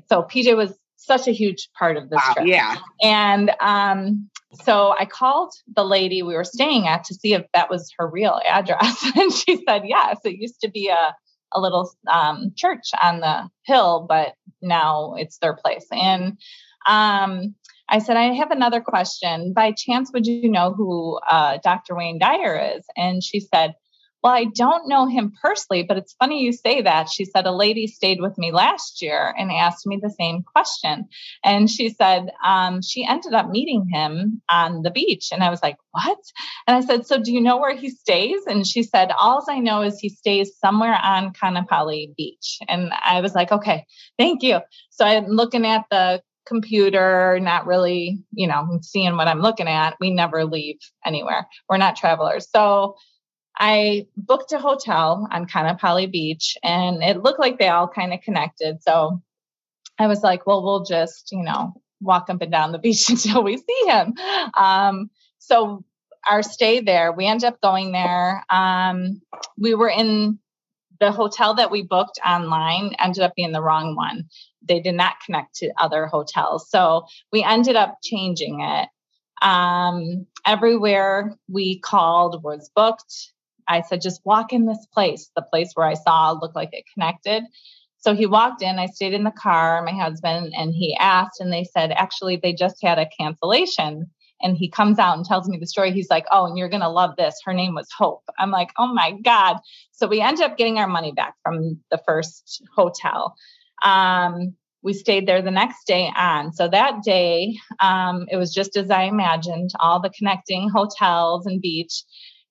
So 0.08 0.22
PJ 0.22 0.56
was 0.56 0.74
such 0.96 1.28
a 1.28 1.32
huge 1.32 1.68
part 1.78 1.96
of 1.96 2.10
this 2.10 2.20
wow, 2.26 2.32
trip. 2.34 2.46
Yeah. 2.46 2.76
And 3.02 3.52
um, 3.60 4.28
so 4.62 4.94
I 4.98 5.04
called 5.04 5.52
the 5.74 5.84
lady 5.84 6.22
we 6.22 6.34
were 6.34 6.44
staying 6.44 6.86
at 6.86 7.04
to 7.04 7.14
see 7.14 7.34
if 7.34 7.44
that 7.52 7.70
was 7.70 7.92
her 7.98 8.08
real 8.08 8.40
address. 8.48 9.10
and 9.16 9.32
she 9.32 9.62
said, 9.66 9.82
yes, 9.84 10.18
it 10.24 10.36
used 10.38 10.60
to 10.60 10.70
be 10.70 10.88
a, 10.88 11.14
a 11.52 11.60
little 11.60 11.90
um, 12.10 12.52
church 12.56 12.90
on 13.02 13.20
the 13.20 13.48
hill, 13.64 14.06
but 14.08 14.34
now 14.62 15.14
it's 15.18 15.38
their 15.38 15.54
place. 15.54 15.86
And 15.92 16.38
um, 16.86 17.54
I 17.88 17.98
said, 17.98 18.16
I 18.16 18.32
have 18.34 18.50
another 18.50 18.80
question. 18.80 19.52
By 19.52 19.72
chance, 19.72 20.10
would 20.12 20.26
you 20.26 20.50
know 20.50 20.72
who 20.72 21.18
uh, 21.30 21.58
Dr. 21.62 21.94
Wayne 21.94 22.18
Dyer 22.18 22.76
is? 22.76 22.84
And 22.96 23.22
she 23.22 23.40
said, 23.40 23.74
Well, 24.24 24.32
I 24.32 24.46
don't 24.46 24.88
know 24.88 25.06
him 25.06 25.34
personally, 25.42 25.82
but 25.82 25.98
it's 25.98 26.14
funny 26.14 26.42
you 26.42 26.52
say 26.54 26.80
that. 26.80 27.10
She 27.10 27.26
said, 27.26 27.44
A 27.44 27.52
lady 27.52 27.86
stayed 27.86 28.22
with 28.22 28.38
me 28.38 28.52
last 28.52 29.02
year 29.02 29.34
and 29.38 29.52
asked 29.52 29.86
me 29.86 29.98
the 30.02 30.08
same 30.18 30.42
question. 30.42 31.08
And 31.44 31.68
she 31.70 31.90
said, 31.90 32.30
um, 32.42 32.80
She 32.80 33.06
ended 33.06 33.34
up 33.34 33.50
meeting 33.50 33.86
him 33.92 34.40
on 34.50 34.80
the 34.80 34.90
beach. 34.90 35.28
And 35.30 35.42
I 35.44 35.50
was 35.50 35.62
like, 35.62 35.76
What? 35.90 36.16
And 36.66 36.74
I 36.74 36.80
said, 36.80 37.06
So 37.06 37.20
do 37.22 37.32
you 37.34 37.42
know 37.42 37.58
where 37.58 37.76
he 37.76 37.90
stays? 37.90 38.40
And 38.46 38.66
she 38.66 38.82
said, 38.82 39.12
All 39.12 39.44
I 39.46 39.58
know 39.58 39.82
is 39.82 40.00
he 40.00 40.08
stays 40.08 40.56
somewhere 40.56 40.98
on 41.02 41.34
Kaanapali 41.34 42.16
Beach. 42.16 42.60
And 42.66 42.92
I 43.04 43.20
was 43.20 43.34
like, 43.34 43.52
Okay, 43.52 43.84
thank 44.18 44.42
you. 44.42 44.60
So 44.88 45.04
I'm 45.04 45.26
looking 45.26 45.66
at 45.66 45.84
the 45.90 46.22
computer, 46.46 47.38
not 47.40 47.66
really, 47.66 48.22
you 48.32 48.46
know, 48.46 48.78
seeing 48.80 49.16
what 49.16 49.28
I'm 49.28 49.40
looking 49.40 49.68
at. 49.68 49.96
We 50.00 50.12
never 50.14 50.46
leave 50.46 50.78
anywhere. 51.04 51.46
We're 51.68 51.76
not 51.76 51.96
travelers. 51.96 52.48
So 52.50 52.96
I 53.56 54.06
booked 54.16 54.52
a 54.52 54.58
hotel 54.58 55.28
on 55.30 55.46
Kaanapali 55.46 56.10
Beach 56.10 56.56
and 56.62 57.02
it 57.02 57.22
looked 57.22 57.40
like 57.40 57.58
they 57.58 57.68
all 57.68 57.88
kind 57.88 58.12
of 58.12 58.20
connected. 58.20 58.82
So 58.82 59.22
I 59.98 60.06
was 60.06 60.22
like, 60.22 60.46
well, 60.46 60.62
we'll 60.62 60.84
just, 60.84 61.30
you 61.30 61.42
know, 61.42 61.74
walk 62.00 62.28
up 62.30 62.42
and 62.42 62.50
down 62.50 62.72
the 62.72 62.78
beach 62.80 63.08
until 63.08 63.42
we 63.42 63.56
see 63.56 63.82
him. 63.86 64.14
Um, 64.54 65.10
so 65.38 65.84
our 66.28 66.42
stay 66.42 66.80
there, 66.80 67.12
we 67.12 67.26
ended 67.26 67.46
up 67.46 67.60
going 67.60 67.92
there. 67.92 68.44
Um, 68.50 69.20
we 69.58 69.74
were 69.74 69.90
in 69.90 70.38
the 71.00 71.12
hotel 71.12 71.54
that 71.54 71.70
we 71.70 71.82
booked 71.82 72.18
online 72.24 72.94
ended 72.98 73.22
up 73.22 73.34
being 73.34 73.52
the 73.52 73.62
wrong 73.62 73.96
one. 73.96 74.28
They 74.66 74.80
did 74.80 74.94
not 74.94 75.20
connect 75.24 75.56
to 75.56 75.72
other 75.76 76.06
hotels. 76.06 76.70
So 76.70 77.06
we 77.32 77.42
ended 77.42 77.76
up 77.76 77.98
changing 78.02 78.60
it. 78.60 78.88
Um, 79.42 80.26
everywhere 80.46 81.36
we 81.48 81.78
called 81.80 82.42
was 82.42 82.70
booked. 82.74 83.32
I 83.68 83.82
said, 83.82 84.00
just 84.00 84.20
walk 84.24 84.52
in 84.52 84.66
this 84.66 84.86
place. 84.92 85.30
The 85.36 85.42
place 85.42 85.70
where 85.74 85.86
I 85.86 85.94
saw 85.94 86.32
looked 86.32 86.56
like 86.56 86.70
it 86.72 86.84
connected. 86.92 87.44
So 87.98 88.14
he 88.14 88.26
walked 88.26 88.62
in. 88.62 88.78
I 88.78 88.86
stayed 88.86 89.14
in 89.14 89.24
the 89.24 89.30
car, 89.30 89.82
my 89.82 89.92
husband, 89.92 90.52
and 90.56 90.74
he 90.74 90.94
asked, 90.96 91.40
and 91.40 91.52
they 91.52 91.64
said, 91.64 91.90
actually, 91.92 92.36
they 92.36 92.52
just 92.52 92.76
had 92.82 92.98
a 92.98 93.08
cancellation 93.18 94.10
and 94.42 94.56
he 94.56 94.68
comes 94.68 94.98
out 94.98 95.16
and 95.16 95.24
tells 95.24 95.48
me 95.48 95.56
the 95.58 95.66
story. 95.66 95.90
He's 95.90 96.10
like, 96.10 96.26
Oh, 96.30 96.46
and 96.46 96.58
you're 96.58 96.68
going 96.68 96.82
to 96.82 96.88
love 96.88 97.16
this. 97.16 97.34
Her 97.44 97.54
name 97.54 97.74
was 97.74 97.88
Hope. 97.96 98.22
I'm 98.38 98.50
like, 98.50 98.68
Oh 98.78 98.92
my 98.92 99.12
God. 99.24 99.56
So 99.92 100.06
we 100.06 100.20
ended 100.20 100.44
up 100.44 100.56
getting 100.56 100.78
our 100.78 100.86
money 100.86 101.12
back 101.12 101.34
from 101.42 101.80
the 101.90 102.00
first 102.06 102.62
hotel. 102.76 103.34
Um, 103.84 104.54
we 104.82 104.92
stayed 104.92 105.26
there 105.26 105.40
the 105.40 105.50
next 105.50 105.86
day 105.86 106.10
on. 106.14 106.52
So 106.52 106.68
that 106.68 107.02
day, 107.02 107.56
um, 107.80 108.26
it 108.30 108.36
was 108.36 108.52
just 108.52 108.76
as 108.76 108.90
I 108.90 109.04
imagined 109.04 109.70
all 109.80 110.00
the 110.00 110.10
connecting 110.10 110.68
hotels 110.68 111.46
and 111.46 111.60
beach. 111.60 112.04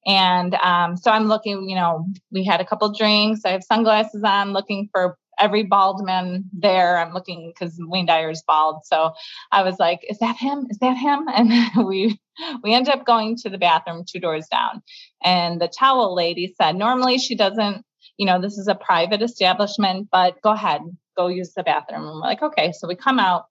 And 0.06 0.56
um, 0.56 0.98
so 0.98 1.12
I'm 1.12 1.28
looking, 1.28 1.70
you 1.70 1.76
know, 1.76 2.06
we 2.32 2.44
had 2.44 2.62
a 2.62 2.66
couple 2.66 2.92
drinks. 2.94 3.42
I 3.46 3.52
have 3.52 3.64
sunglasses 3.64 4.24
on, 4.24 4.54
looking 4.54 4.90
for 4.92 5.18
every 5.40 5.64
bald 5.64 6.06
man 6.06 6.46
there. 6.54 6.98
I'm 6.98 7.14
looking 7.14 7.52
because 7.54 7.76
Wayne 7.80 8.06
Dyer's 8.06 8.44
bald. 8.46 8.86
So 8.86 9.14
I 9.52 9.64
was 9.64 9.80
like, 9.80 10.02
is 10.10 10.20
that 10.20 10.38
him? 10.38 10.68
Is 10.70 10.78
that 10.80 10.98
him? 10.98 11.28
And 11.34 11.88
we 11.88 12.20
we 12.64 12.74
ended 12.74 12.94
up 12.94 13.06
going 13.06 13.36
to 13.38 13.50
the 13.50 13.58
bathroom 13.58 14.06
two 14.08 14.20
doors 14.20 14.48
down. 14.48 14.82
And 15.24 15.62
the 15.62 15.68
towel 15.68 16.16
lady 16.16 16.54
said, 16.60 16.76
normally 16.76 17.18
she 17.18 17.36
doesn't, 17.36 17.84
you 18.18 18.26
know, 18.26 18.42
this 18.42 18.58
is 18.58 18.68
a 18.68 18.76
private 18.76 19.22
establishment, 19.22 20.10
but 20.12 20.42
go 20.42 20.52
ahead, 20.52 20.82
go 21.16 21.28
use 21.28 21.54
the 21.54 21.64
bathroom. 21.64 22.04
And 22.04 22.12
we're 22.16 22.20
like, 22.20 22.42
okay. 22.42 22.72
So 22.72 22.88
we 22.88 22.96
come 22.96 23.20
out. 23.20 23.46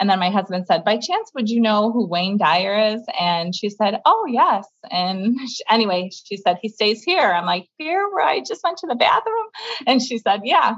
And 0.00 0.10
then 0.10 0.18
my 0.18 0.30
husband 0.30 0.66
said, 0.66 0.84
by 0.84 0.96
chance, 0.96 1.30
would 1.34 1.48
you 1.48 1.60
know 1.60 1.92
who 1.92 2.08
Wayne 2.08 2.38
Dyer 2.38 2.94
is? 2.94 3.02
And 3.18 3.54
she 3.54 3.68
said, 3.68 4.00
oh, 4.06 4.24
yes. 4.26 4.66
And 4.90 5.38
she, 5.48 5.62
anyway, 5.70 6.10
she 6.10 6.38
said, 6.38 6.58
he 6.60 6.70
stays 6.70 7.02
here. 7.02 7.30
I'm 7.30 7.46
like, 7.46 7.66
here 7.78 8.08
where 8.10 8.26
I 8.26 8.40
just 8.40 8.62
went 8.64 8.78
to 8.78 8.86
the 8.86 8.96
bathroom? 8.96 9.46
And 9.86 10.02
she 10.02 10.18
said, 10.18 10.40
yeah 10.44 10.76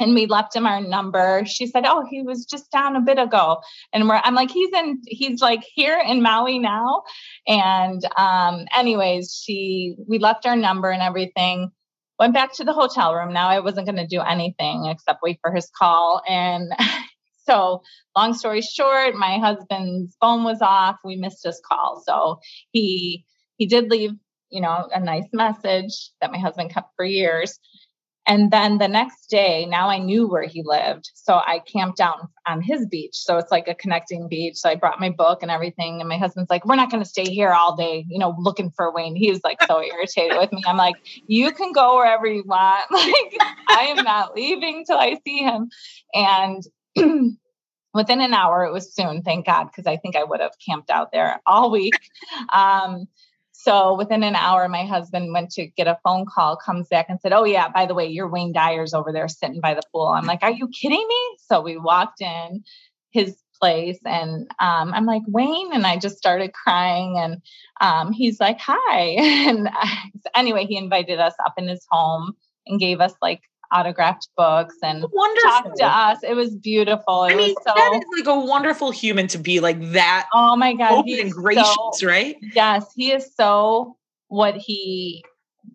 and 0.00 0.14
we 0.14 0.26
left 0.26 0.54
him 0.54 0.66
our 0.66 0.80
number. 0.80 1.42
She 1.46 1.66
said, 1.66 1.84
"Oh, 1.86 2.06
he 2.08 2.22
was 2.22 2.44
just 2.44 2.70
down 2.70 2.96
a 2.96 3.00
bit 3.00 3.18
ago," 3.18 3.60
and 3.92 4.08
we're 4.08 4.20
I'm 4.22 4.34
like, 4.34 4.50
"He's 4.50 4.72
in, 4.72 5.00
he's 5.06 5.40
like 5.40 5.64
here 5.74 6.00
in 6.04 6.22
Maui 6.22 6.58
now." 6.58 7.02
And 7.46 8.02
um, 8.16 8.66
anyways, 8.76 9.34
she 9.34 9.96
we 10.06 10.18
left 10.18 10.46
our 10.46 10.56
number 10.56 10.90
and 10.90 11.02
everything. 11.02 11.70
Went 12.18 12.34
back 12.34 12.52
to 12.54 12.64
the 12.64 12.72
hotel 12.72 13.14
room. 13.14 13.32
Now 13.32 13.48
I 13.48 13.60
wasn't 13.60 13.86
going 13.86 13.96
to 13.96 14.06
do 14.06 14.20
anything 14.20 14.86
except 14.86 15.22
wait 15.22 15.38
for 15.40 15.52
his 15.52 15.70
call. 15.76 16.20
And 16.28 16.72
so, 17.48 17.82
long 18.16 18.34
story 18.34 18.62
short, 18.62 19.14
my 19.14 19.38
husband's 19.38 20.16
phone 20.20 20.44
was 20.44 20.60
off. 20.60 20.96
We 21.04 21.16
missed 21.16 21.44
his 21.44 21.60
call, 21.66 22.02
so 22.04 22.40
he 22.72 23.24
he 23.56 23.66
did 23.66 23.90
leave, 23.90 24.12
you 24.50 24.60
know, 24.60 24.88
a 24.92 25.00
nice 25.00 25.28
message 25.32 26.10
that 26.20 26.30
my 26.30 26.38
husband 26.38 26.72
kept 26.72 26.90
for 26.96 27.04
years 27.04 27.58
and 28.28 28.50
then 28.50 28.76
the 28.76 28.88
next 28.88 29.30
day, 29.30 29.64
now 29.64 29.88
I 29.88 29.98
knew 29.98 30.28
where 30.28 30.42
he 30.46 30.62
lived. 30.62 31.10
So 31.14 31.36
I 31.36 31.60
camped 31.60 31.98
out 31.98 32.28
on 32.46 32.60
his 32.60 32.86
beach. 32.86 33.14
So 33.14 33.38
it's 33.38 33.50
like 33.50 33.68
a 33.68 33.74
connecting 33.74 34.28
beach. 34.28 34.56
So 34.56 34.68
I 34.68 34.74
brought 34.74 35.00
my 35.00 35.08
book 35.08 35.38
and 35.40 35.50
everything. 35.50 36.00
And 36.00 36.10
my 36.10 36.18
husband's 36.18 36.50
like, 36.50 36.66
we're 36.66 36.76
not 36.76 36.90
going 36.90 37.02
to 37.02 37.08
stay 37.08 37.24
here 37.24 37.52
all 37.52 37.74
day, 37.74 38.04
you 38.06 38.18
know, 38.18 38.34
looking 38.38 38.70
for 38.76 38.92
Wayne. 38.92 39.16
He 39.16 39.30
was 39.30 39.40
like 39.44 39.62
so 39.62 39.82
irritated 39.94 40.36
with 40.36 40.52
me. 40.52 40.62
I'm 40.66 40.76
like, 40.76 40.96
you 41.26 41.52
can 41.52 41.72
go 41.72 41.96
wherever 41.96 42.26
you 42.26 42.44
want. 42.46 42.84
Like, 42.98 43.36
I 43.70 43.94
am 43.96 44.04
not 44.04 44.34
leaving 44.34 44.84
till 44.84 44.98
I 44.98 45.16
see 45.24 45.38
him. 45.38 45.70
And 46.12 46.62
within 47.94 48.20
an 48.20 48.34
hour, 48.34 48.64
it 48.64 48.72
was 48.72 48.94
soon, 48.94 49.22
thank 49.22 49.46
God, 49.46 49.64
because 49.64 49.86
I 49.86 49.96
think 49.96 50.16
I 50.16 50.24
would 50.24 50.40
have 50.40 50.52
camped 50.64 50.90
out 50.90 51.12
there 51.12 51.40
all 51.46 51.70
week. 51.70 51.94
Um, 52.52 53.08
so 53.52 53.96
within 53.96 54.22
an 54.22 54.36
hour, 54.36 54.68
my 54.68 54.84
husband 54.84 55.32
went 55.32 55.50
to 55.52 55.66
get 55.66 55.88
a 55.88 55.98
phone 56.04 56.26
call, 56.26 56.56
comes 56.56 56.86
back 56.86 57.06
and 57.08 57.20
said, 57.20 57.32
Oh, 57.32 57.42
yeah, 57.42 57.68
by 57.68 57.86
the 57.86 57.94
way, 57.94 58.06
your 58.06 58.28
Wayne 58.28 58.52
Dyer's 58.52 58.94
over 58.94 59.12
there 59.12 59.26
sitting 59.26 59.60
by 59.60 59.74
the 59.74 59.82
pool. 59.92 60.06
I'm 60.06 60.26
like, 60.26 60.44
Are 60.44 60.52
you 60.52 60.68
kidding 60.68 61.04
me? 61.08 61.36
So 61.48 61.60
we 61.60 61.76
walked 61.76 62.20
in 62.20 62.62
his 63.10 63.36
place 63.60 63.98
and 64.04 64.42
um, 64.60 64.94
I'm 64.94 65.06
like, 65.06 65.22
Wayne. 65.26 65.72
And 65.72 65.84
I 65.84 65.96
just 65.96 66.18
started 66.18 66.52
crying. 66.52 67.18
And 67.18 67.42
um, 67.80 68.12
he's 68.12 68.38
like, 68.38 68.60
Hi. 68.60 69.16
And 69.48 69.68
anyway, 70.36 70.64
he 70.66 70.76
invited 70.76 71.18
us 71.18 71.34
up 71.44 71.54
in 71.56 71.66
his 71.66 71.84
home 71.90 72.34
and 72.68 72.78
gave 72.78 73.00
us 73.00 73.14
like 73.20 73.42
autographed 73.72 74.28
books 74.36 74.76
and 74.82 75.04
wonderful. 75.12 75.50
talked 75.50 75.76
to 75.78 75.84
us. 75.84 76.18
It 76.22 76.34
was 76.34 76.54
beautiful. 76.56 77.24
It 77.24 77.34
I 77.34 77.36
mean, 77.36 77.54
so, 77.66 77.72
that 77.74 77.92
is 77.94 78.24
like 78.24 78.34
a 78.34 78.40
wonderful 78.40 78.90
human 78.90 79.26
to 79.28 79.38
be 79.38 79.60
like 79.60 79.80
that. 79.92 80.28
Oh 80.34 80.56
my 80.56 80.74
God. 80.74 80.92
Open 80.92 81.18
and 81.20 81.32
gracious, 81.32 81.76
so, 81.92 82.06
right? 82.06 82.36
Yes. 82.54 82.86
He 82.94 83.12
is 83.12 83.34
so 83.34 83.96
what 84.28 84.56
he, 84.56 85.24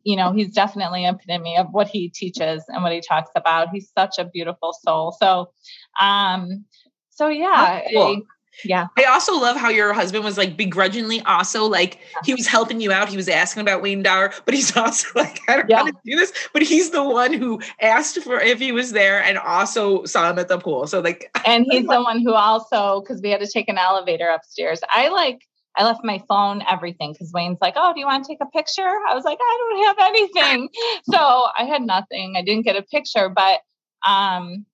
you 0.04 0.16
know, 0.16 0.32
he's 0.32 0.54
definitely 0.54 1.06
an 1.06 1.16
epitome 1.16 1.58
of 1.58 1.68
what 1.72 1.88
he 1.88 2.10
teaches 2.10 2.64
and 2.68 2.84
what 2.84 2.92
he 2.92 3.02
talks 3.02 3.32
about. 3.36 3.70
He's 3.70 3.92
such 3.98 4.18
a 4.18 4.26
beautiful 4.26 4.74
soul. 4.84 5.16
So, 5.20 5.52
um, 6.00 6.66
so 7.10 7.28
yeah, 7.28 7.82
cool. 7.94 8.22
Yeah. 8.64 8.88
I 8.98 9.06
also 9.06 9.34
love 9.34 9.58
how 9.58 9.70
your 9.70 9.94
husband 9.94 10.24
was 10.24 10.38
like 10.38 10.56
begrudgingly 10.56 11.22
also 11.22 11.66
like 11.66 12.00
he 12.24 12.34
was 12.34 12.48
helping 12.48 12.80
you 12.82 12.92
out. 12.92 13.10
He 13.10 13.18
was 13.18 13.28
asking 13.28 13.62
about 13.62 13.82
Wayne 13.82 14.04
Dyer, 14.04 14.32
but 14.46 14.54
he's 14.54 14.76
also 14.78 15.08
like, 15.16 15.40
I 15.48 15.58
don't 15.58 15.70
yeah. 15.70 15.78
know 15.78 15.86
how 15.86 15.92
to 15.92 15.98
do 16.06 16.16
this. 16.16 16.32
But 16.54 16.62
he's 16.62 16.92
the 16.92 17.04
one 17.04 17.34
who 17.34 17.62
asked 17.82 18.20
for 18.22 18.40
if 18.40 18.60
he 18.60 18.72
was 18.72 18.92
there 18.92 19.22
and 19.24 19.38
also 19.38 20.04
saw 20.06 20.30
him 20.30 20.40
at 20.40 20.48
the 20.48 20.58
pool. 20.58 20.88
So 20.88 21.00
like 21.00 21.30
And 21.46 21.66
he's 21.70 21.86
the 21.88 22.02
one 22.02 22.22
who 22.22 22.34
also 22.34 23.02
because 23.02 23.22
we 23.22 23.30
had 23.30 23.42
to 23.42 23.48
take 23.48 23.70
an 23.70 23.78
elevator 23.78 24.28
upstairs. 24.30 24.82
I 24.90 25.10
like 25.10 25.42
I 25.76 25.84
left 25.84 26.02
my 26.04 26.22
phone, 26.28 26.62
everything, 26.70 27.14
because 27.14 27.32
Wayne's 27.34 27.58
like, 27.60 27.74
Oh, 27.76 27.94
do 27.94 28.00
you 28.00 28.06
want 28.06 28.24
to 28.24 28.28
take 28.28 28.42
a 28.42 28.46
picture? 28.46 28.96
I 29.10 29.16
was 29.16 29.24
like, 29.24 29.40
I 29.42 29.58
don't 29.60 29.86
have 29.88 30.08
anything. 30.08 30.70
so 31.06 31.18
I 31.58 31.66
had 31.66 31.82
nothing. 31.82 32.36
I 32.38 32.44
didn't 32.44 32.66
get 32.66 32.76
a 32.76 32.84
picture, 32.84 33.30
but 33.30 33.62
Um, 34.08 34.66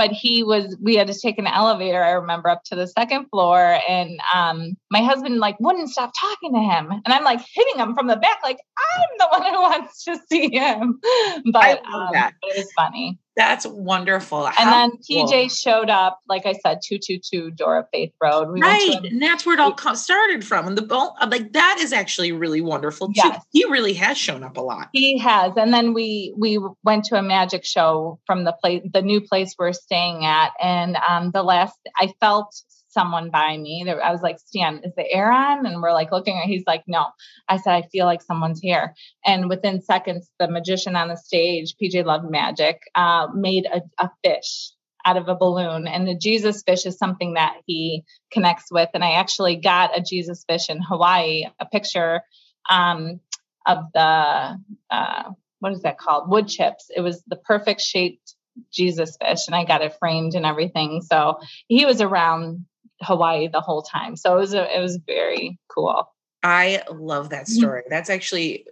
but 0.00 0.12
he 0.12 0.42
was 0.42 0.78
we 0.80 0.94
had 0.96 1.06
to 1.06 1.12
take 1.12 1.38
an 1.38 1.46
elevator 1.46 2.02
i 2.02 2.12
remember 2.12 2.48
up 2.48 2.64
to 2.64 2.74
the 2.74 2.86
second 2.86 3.26
floor 3.28 3.78
and 3.86 4.18
um, 4.34 4.74
my 4.90 5.02
husband 5.02 5.36
like 5.36 5.60
wouldn't 5.60 5.90
stop 5.90 6.10
talking 6.18 6.54
to 6.54 6.58
him. 6.58 6.90
And 6.90 7.12
i'm 7.12 7.22
like 7.22 7.40
hitting 7.52 7.76
him 7.78 7.94
from 7.94 8.06
the 8.06 8.16
back 8.16 8.38
like 8.42 8.56
i'm 8.78 9.08
the 9.18 9.28
one 9.30 9.52
who 9.52 9.60
wants 9.60 10.02
to 10.04 10.18
see 10.30 10.48
him. 10.50 10.98
But, 11.52 11.84
um, 11.84 12.08
but 12.12 12.32
it 12.42 12.56
was 12.56 12.72
funny 12.74 13.18
that's 13.36 13.66
wonderful. 13.66 14.46
And 14.46 14.56
How 14.56 14.88
then 14.88 14.98
PJ 15.08 15.30
cool. 15.30 15.48
showed 15.48 15.90
up, 15.90 16.20
like 16.28 16.46
I 16.46 16.52
said, 16.52 16.80
222 16.82 17.52
Dora 17.52 17.86
Faith 17.92 18.12
Road. 18.20 18.50
We 18.52 18.60
right. 18.60 18.96
and 19.04 19.22
that's 19.22 19.46
where 19.46 19.54
it 19.54 19.60
all 19.60 19.76
started 19.94 20.44
from. 20.44 20.66
And 20.66 20.76
the 20.76 20.82
bone, 20.82 21.10
like 21.28 21.52
that 21.52 21.78
is 21.80 21.92
actually 21.92 22.32
really 22.32 22.60
wonderful 22.60 23.08
too. 23.08 23.14
Yes. 23.16 23.44
He 23.52 23.64
really 23.66 23.94
has 23.94 24.18
shown 24.18 24.42
up 24.42 24.56
a 24.56 24.60
lot. 24.60 24.88
He 24.92 25.18
has. 25.18 25.52
And 25.56 25.72
then 25.72 25.94
we 25.94 26.34
we 26.36 26.58
went 26.82 27.04
to 27.06 27.16
a 27.16 27.22
magic 27.22 27.64
show 27.64 28.18
from 28.26 28.44
the 28.44 28.52
place, 28.52 28.82
the 28.92 29.02
new 29.02 29.20
place 29.20 29.54
we're 29.58 29.72
staying 29.72 30.24
at. 30.24 30.52
And 30.60 30.96
um, 30.96 31.30
the 31.30 31.42
last 31.42 31.78
I 31.96 32.12
felt 32.20 32.54
someone 32.90 33.30
by 33.30 33.56
me. 33.56 33.88
I 33.88 34.10
was 34.10 34.22
like, 34.22 34.38
Stan, 34.38 34.80
is 34.84 34.92
the 34.96 35.10
air 35.10 35.30
on? 35.32 35.64
And 35.64 35.80
we're 35.80 35.92
like 35.92 36.12
looking 36.12 36.38
at 36.38 36.44
he's 36.44 36.64
like, 36.66 36.84
no. 36.86 37.06
I 37.48 37.56
said, 37.56 37.72
I 37.72 37.82
feel 37.82 38.06
like 38.06 38.22
someone's 38.22 38.60
here. 38.60 38.94
And 39.24 39.48
within 39.48 39.80
seconds, 39.80 40.28
the 40.38 40.48
magician 40.48 40.96
on 40.96 41.08
the 41.08 41.16
stage, 41.16 41.74
PJ 41.82 42.04
Love 42.04 42.28
Magic, 42.28 42.80
uh, 42.94 43.28
made 43.34 43.66
a, 43.66 43.82
a 43.98 44.10
fish 44.24 44.72
out 45.06 45.16
of 45.16 45.28
a 45.28 45.34
balloon. 45.34 45.86
And 45.86 46.06
the 46.06 46.16
Jesus 46.16 46.62
fish 46.62 46.84
is 46.84 46.98
something 46.98 47.34
that 47.34 47.56
he 47.66 48.04
connects 48.30 48.70
with. 48.70 48.90
And 48.92 49.02
I 49.04 49.12
actually 49.12 49.56
got 49.56 49.96
a 49.96 50.02
Jesus 50.02 50.44
fish 50.48 50.68
in 50.68 50.82
Hawaii, 50.82 51.44
a 51.58 51.66
picture 51.66 52.22
um, 52.68 53.20
of 53.66 53.78
the, 53.94 54.58
uh, 54.90 55.30
what 55.60 55.72
is 55.72 55.82
that 55.82 55.98
called? 55.98 56.30
Wood 56.30 56.48
chips. 56.48 56.90
It 56.94 57.00
was 57.00 57.22
the 57.26 57.36
perfect 57.36 57.80
shaped 57.80 58.34
Jesus 58.72 59.16
fish, 59.20 59.46
and 59.46 59.54
I 59.54 59.64
got 59.64 59.82
it 59.82 59.96
framed 59.98 60.34
and 60.34 60.44
everything. 60.44 61.02
So 61.02 61.38
he 61.68 61.86
was 61.86 62.00
around 62.00 62.66
Hawaii 63.02 63.48
the 63.48 63.60
whole 63.60 63.82
time. 63.82 64.16
So 64.16 64.36
it 64.36 64.40
was 64.40 64.54
a, 64.54 64.76
it 64.76 64.80
was 64.80 64.98
very 65.06 65.58
cool. 65.68 66.12
I 66.42 66.82
love 66.90 67.30
that 67.30 67.44
mm-hmm. 67.44 67.60
story. 67.60 67.82
That's 67.88 68.10
actually 68.10 68.66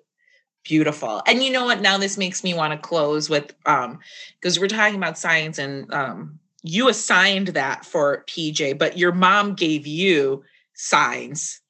beautiful. 0.65 1.23
And 1.27 1.43
you 1.43 1.53
know 1.53 1.65
what? 1.65 1.81
Now 1.81 1.99
this 1.99 2.19
makes 2.19 2.45
me 2.45 2.55
want 2.55 2.73
to 2.73 2.79
close 2.79 3.31
with 3.31 3.55
um 3.67 3.99
because 4.41 4.59
we're 4.61 4.69
talking 4.69 4.97
about 4.97 5.19
science 5.19 5.59
and 5.59 5.93
um 5.93 6.39
you 6.63 6.89
assigned 6.89 7.49
that 7.49 7.85
for 7.85 8.25
PJ, 8.27 8.79
but 8.79 8.99
your 8.99 9.13
mom 9.13 9.55
gave 9.55 9.87
you 9.87 10.45
signs. 10.75 11.61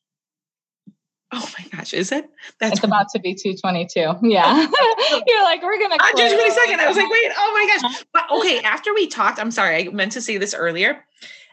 Oh 1.30 1.46
my 1.58 1.66
gosh, 1.76 1.92
is 1.92 2.10
it? 2.10 2.28
That's 2.58 2.78
it's 2.78 2.84
about 2.84 3.08
to 3.10 3.18
be 3.18 3.34
222. 3.34 4.26
Yeah. 4.28 4.66
You're 5.26 5.42
like, 5.42 5.62
we're 5.62 5.78
gonna 5.78 5.98
just 5.98 6.14
on 6.14 6.16
June 6.16 6.38
22nd. 6.38 6.78
I 6.78 6.88
was 6.88 6.96
like, 6.96 7.10
wait, 7.10 7.32
oh 7.36 7.52
my 7.52 7.88
gosh. 7.88 8.04
But 8.12 8.30
okay, 8.30 8.60
after 8.60 8.94
we 8.94 9.06
talked, 9.06 9.38
I'm 9.38 9.50
sorry, 9.50 9.88
I 9.88 9.90
meant 9.90 10.12
to 10.12 10.22
say 10.22 10.38
this 10.38 10.54
earlier 10.54 11.04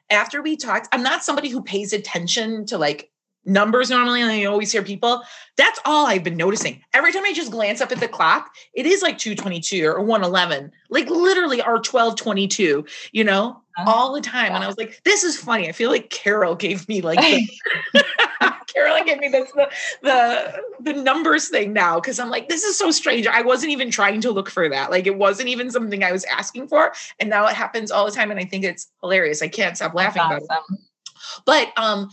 after 0.10 0.42
we 0.42 0.56
talked, 0.56 0.88
I'm 0.92 1.04
not 1.04 1.24
somebody 1.24 1.50
who 1.50 1.62
pays 1.62 1.94
attention 1.94 2.66
to 2.68 2.78
like 2.78 3.12
numbers 3.46 3.90
normally 3.90 4.22
and 4.22 4.32
I 4.32 4.46
always 4.46 4.72
hear 4.72 4.84
people. 4.84 5.22
That's 5.58 5.80
all 5.86 6.08
I've 6.08 6.24
been 6.24 6.38
noticing. 6.38 6.82
Every 6.94 7.12
time 7.12 7.24
I 7.24 7.34
just 7.34 7.52
glance 7.52 7.82
up 7.82 7.92
at 7.92 8.00
the 8.00 8.08
clock, 8.08 8.54
it 8.74 8.86
is 8.86 9.02
like 9.02 9.18
222 9.18 9.86
or 9.86 10.02
111, 10.02 10.72
like 10.90 11.10
literally 11.10 11.62
our 11.62 11.76
1222, 11.76 12.86
you 13.12 13.24
know, 13.24 13.62
uh-huh. 13.78 13.92
all 13.92 14.14
the 14.14 14.22
time. 14.22 14.52
Yeah. 14.52 14.56
And 14.56 14.64
I 14.64 14.68
was 14.68 14.78
like, 14.78 15.02
this 15.04 15.24
is 15.24 15.38
funny. 15.38 15.70
I 15.70 15.72
feel 15.72 15.90
like 15.90 16.10
Carol 16.10 16.56
gave 16.56 16.88
me 16.88 17.02
like 17.02 17.20
the, 17.20 18.04
Carol 18.74 18.96
Ann 18.96 19.06
gave 19.06 19.20
me 19.20 19.30
this 19.30 19.52
the 19.52 19.70
the 20.02 20.62
the 20.82 20.94
numbers 20.94 21.50
thing 21.50 21.74
now 21.74 22.00
because 22.00 22.20
I'm 22.20 22.30
like, 22.30 22.50
this 22.50 22.64
is 22.64 22.78
so 22.78 22.92
strange. 22.92 23.28
I 23.28 23.42
wasn't 23.42 23.72
even 23.72 23.90
trying 23.90 24.22
to 24.22 24.32
look 24.32 24.50
for 24.50 24.68
that. 24.70 24.92
Like 24.92 25.08
it 25.08 25.18
wasn't 25.18 25.50
even 25.50 25.72
something 25.72 26.04
I 26.04 26.12
was 26.12 26.26
asking 26.26 26.68
for. 26.68 26.94
And 27.20 27.30
now 27.30 27.48
it 27.48 27.54
happens 27.54 27.92
all 27.92 28.06
the 28.06 28.12
time. 28.12 28.32
And 28.32 28.40
I 28.40 28.46
think 28.46 28.64
it's 28.64 28.88
hilarious. 29.02 29.42
I 29.42 29.48
can't 29.48 29.76
stop 29.78 29.94
laughing 29.94 30.24
That's 30.30 30.46
about 30.46 30.62
awesome. 30.64 30.76
it. 30.76 30.82
But 31.46 31.72
um, 31.78 32.10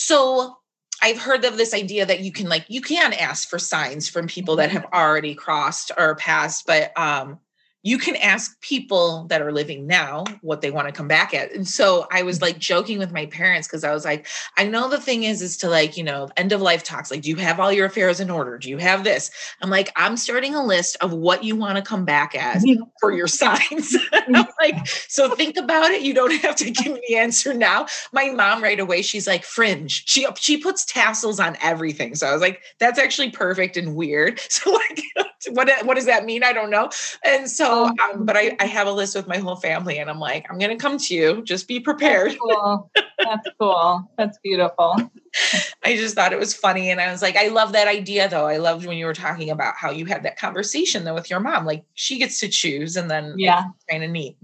so 0.00 0.56
I've 1.02 1.18
heard 1.18 1.44
of 1.44 1.56
this 1.56 1.74
idea 1.74 2.06
that 2.06 2.20
you 2.20 2.30
can 2.30 2.48
like 2.48 2.64
you 2.68 2.80
can 2.80 3.12
ask 3.12 3.48
for 3.48 3.58
signs 3.58 4.08
from 4.08 4.28
people 4.28 4.54
that 4.56 4.70
have 4.70 4.86
already 4.94 5.34
crossed 5.34 5.90
or 5.98 6.14
passed, 6.14 6.66
but 6.66 6.96
um 6.96 7.40
you 7.82 7.96
can 7.96 8.16
ask 8.16 8.60
people 8.60 9.24
that 9.28 9.40
are 9.40 9.52
living 9.52 9.86
now 9.86 10.24
what 10.42 10.60
they 10.60 10.70
want 10.70 10.88
to 10.88 10.92
come 10.92 11.06
back 11.06 11.32
at. 11.32 11.52
And 11.52 11.66
so 11.66 12.06
I 12.10 12.22
was 12.22 12.42
like 12.42 12.58
joking 12.58 12.98
with 12.98 13.12
my 13.12 13.26
parents 13.26 13.68
because 13.68 13.84
I 13.84 13.92
was 13.92 14.04
like, 14.04 14.26
I 14.56 14.64
know 14.64 14.88
the 14.88 15.00
thing 15.00 15.22
is, 15.22 15.42
is 15.42 15.56
to 15.58 15.68
like, 15.68 15.96
you 15.96 16.02
know, 16.02 16.28
end 16.36 16.52
of 16.52 16.60
life 16.60 16.82
talks. 16.82 17.10
Like, 17.10 17.22
do 17.22 17.30
you 17.30 17.36
have 17.36 17.60
all 17.60 17.72
your 17.72 17.86
affairs 17.86 18.18
in 18.18 18.30
order? 18.30 18.58
Do 18.58 18.68
you 18.68 18.78
have 18.78 19.04
this? 19.04 19.30
I'm 19.62 19.70
like, 19.70 19.90
I'm 19.94 20.16
starting 20.16 20.56
a 20.56 20.64
list 20.64 20.96
of 21.00 21.12
what 21.12 21.44
you 21.44 21.54
want 21.54 21.76
to 21.76 21.82
come 21.82 22.04
back 22.04 22.34
as 22.34 22.64
mm-hmm. 22.64 22.82
for 23.00 23.12
your 23.12 23.28
signs. 23.28 23.96
Mm-hmm. 24.28 24.50
like, 24.60 24.86
so 24.86 25.34
think 25.34 25.56
about 25.56 25.90
it. 25.90 26.02
You 26.02 26.12
don't 26.12 26.34
have 26.42 26.54
to 26.56 26.70
give 26.70 26.92
me 26.92 27.00
the 27.08 27.16
answer 27.16 27.54
now. 27.54 27.86
My 28.12 28.28
mom 28.30 28.62
right 28.62 28.78
away, 28.78 29.00
she's 29.00 29.26
like, 29.26 29.42
fringe. 29.42 30.04
She 30.06 30.26
uh, 30.26 30.34
she 30.38 30.58
puts 30.58 30.84
tassels 30.84 31.40
on 31.40 31.56
everything. 31.62 32.14
So 32.14 32.26
I 32.26 32.32
was 32.32 32.42
like, 32.42 32.60
that's 32.78 32.98
actually 32.98 33.30
perfect 33.30 33.76
and 33.76 33.94
weird. 33.94 34.40
So 34.50 34.72
like 34.72 35.02
what 35.50 35.70
what 35.84 35.94
does 35.94 36.06
that 36.06 36.24
mean? 36.24 36.42
I 36.42 36.52
don't 36.52 36.70
know. 36.70 36.90
And 37.24 37.48
so, 37.48 37.67
oh. 37.68 38.12
um, 38.12 38.24
but 38.24 38.36
I, 38.36 38.56
I 38.60 38.66
have 38.66 38.86
a 38.86 38.92
list 38.92 39.14
with 39.14 39.26
my 39.26 39.38
whole 39.38 39.56
family, 39.56 39.98
and 39.98 40.10
I'm 40.10 40.18
like, 40.18 40.46
I'm 40.50 40.58
gonna 40.58 40.76
come 40.76 40.98
to 40.98 41.14
you. 41.14 41.42
Just 41.42 41.68
be 41.68 41.80
prepared. 41.80 42.32
That's 42.32 42.38
cool. 42.38 42.90
That's 43.18 43.48
cool. 43.58 44.10
That's 44.16 44.38
beautiful. 44.42 44.96
I 45.84 45.96
just 45.96 46.14
thought 46.14 46.32
it 46.32 46.38
was 46.38 46.54
funny, 46.54 46.90
and 46.90 47.00
I 47.00 47.10
was 47.10 47.22
like, 47.22 47.36
I 47.36 47.48
love 47.48 47.72
that 47.72 47.88
idea, 47.88 48.28
though. 48.28 48.46
I 48.46 48.56
loved 48.56 48.86
when 48.86 48.96
you 48.96 49.06
were 49.06 49.14
talking 49.14 49.50
about 49.50 49.74
how 49.76 49.90
you 49.90 50.06
had 50.06 50.22
that 50.24 50.38
conversation 50.38 51.04
though 51.04 51.14
with 51.14 51.30
your 51.30 51.40
mom. 51.40 51.66
Like 51.66 51.84
she 51.94 52.18
gets 52.18 52.40
to 52.40 52.48
choose, 52.48 52.96
and 52.96 53.10
then 53.10 53.34
yeah, 53.36 53.64
kind 53.90 54.04
of 54.04 54.10
neat. 54.10 54.36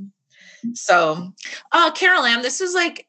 So, 0.72 1.32
uh, 1.72 1.90
Carol 1.92 2.24
Ann, 2.24 2.42
this 2.42 2.60
is 2.60 2.74
like 2.74 3.06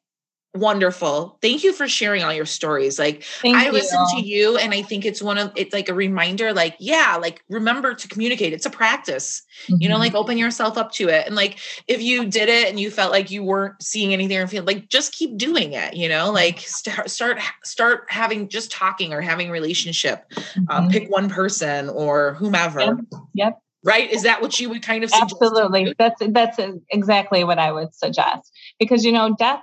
wonderful. 0.56 1.38
Thank 1.42 1.64
you 1.64 1.74
for 1.74 1.88
sharing 1.88 2.24
all 2.24 2.34
your 2.34 2.46
stories. 2.46 2.98
Like 2.98 3.24
Thank 3.42 3.58
I 3.58 3.66
you. 3.66 3.72
listen 3.72 4.00
to 4.16 4.22
you 4.22 4.58
and 4.58 4.74
I 4.74 4.82
think 4.82 5.06
it's 5.06 5.22
one 5.22 5.38
of 5.38 5.52
it's 5.56 5.74
like 5.74 5.90
a 5.90 5.94
reminder 5.94 6.54
like 6.54 6.76
yeah, 6.80 7.18
like 7.22 7.44
remember 7.50 7.94
to 7.94 8.08
communicate. 8.08 8.54
It's 8.54 8.66
a 8.66 8.70
practice. 8.70 9.44
Mm-hmm. 9.68 9.82
You 9.82 9.90
know, 9.90 9.98
like 9.98 10.10
mm-hmm. 10.10 10.18
open 10.18 10.38
yourself 10.38 10.78
up 10.78 10.92
to 10.94 11.10
it. 11.10 11.28
And 11.28 11.36
like 11.36 11.60
if 11.88 12.02
you 12.02 12.26
did 12.26 12.50
it 12.50 12.70
and 12.70 12.80
you 12.80 12.90
felt 12.90 13.12
like 13.12 13.32
you 13.32 13.44
weren't 13.44 13.82
seeing 13.82 14.14
anything 14.14 14.38
or 14.38 14.48
feeling 14.48 14.68
like 14.68 14.90
just 14.90 15.14
keep 15.14 15.38
doing 15.38 15.74
it, 15.74 15.96
you 15.96 16.10
know? 16.10 16.32
Like 16.32 16.60
start 16.60 17.10
start 17.10 17.40
start 17.64 18.06
having 18.10 18.50
just 18.50 18.72
talking 18.72 19.14
or 19.14 19.22
having 19.22 19.50
relationship. 19.50 20.26
Um, 20.36 20.44
mm-hmm. 20.44 20.72
Um, 20.72 20.90
pick 20.90 21.10
one 21.10 21.30
person 21.30 21.90
or 21.90 22.34
whomever. 22.36 22.80
Yep. 22.80 22.96
yep 23.34 23.62
right 23.86 24.12
is 24.12 24.24
that 24.24 24.42
what 24.42 24.60
you 24.60 24.68
would 24.68 24.82
kind 24.82 25.04
of 25.04 25.12
absolutely 25.14 25.96
that's 25.98 26.22
that's 26.30 26.60
exactly 26.90 27.44
what 27.44 27.60
i 27.60 27.72
would 27.72 27.94
suggest 27.94 28.52
because 28.80 29.06
you 29.06 29.12
know 29.12 29.34
death 29.38 29.62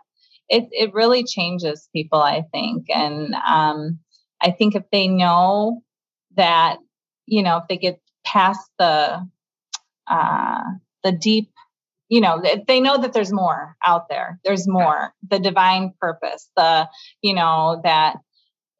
it 0.48 0.68
it 0.72 0.94
really 0.94 1.24
changes 1.24 1.88
people, 1.94 2.20
I 2.20 2.42
think. 2.52 2.86
And 2.88 3.34
um, 3.34 3.98
I 4.40 4.50
think 4.50 4.74
if 4.74 4.84
they 4.90 5.08
know 5.08 5.82
that, 6.36 6.78
you 7.26 7.42
know, 7.42 7.58
if 7.58 7.64
they 7.68 7.76
get 7.76 8.00
past 8.24 8.70
the 8.78 9.26
uh, 10.08 10.62
the 11.04 11.12
deep, 11.12 11.50
you 12.08 12.20
know, 12.20 12.42
they 12.66 12.80
know 12.80 13.00
that 13.00 13.12
there's 13.12 13.32
more 13.32 13.76
out 13.86 14.08
there, 14.08 14.38
there's 14.44 14.68
more, 14.68 15.14
the 15.28 15.38
divine 15.38 15.92
purpose, 16.00 16.50
the, 16.56 16.88
you 17.22 17.34
know, 17.34 17.80
that 17.84 18.16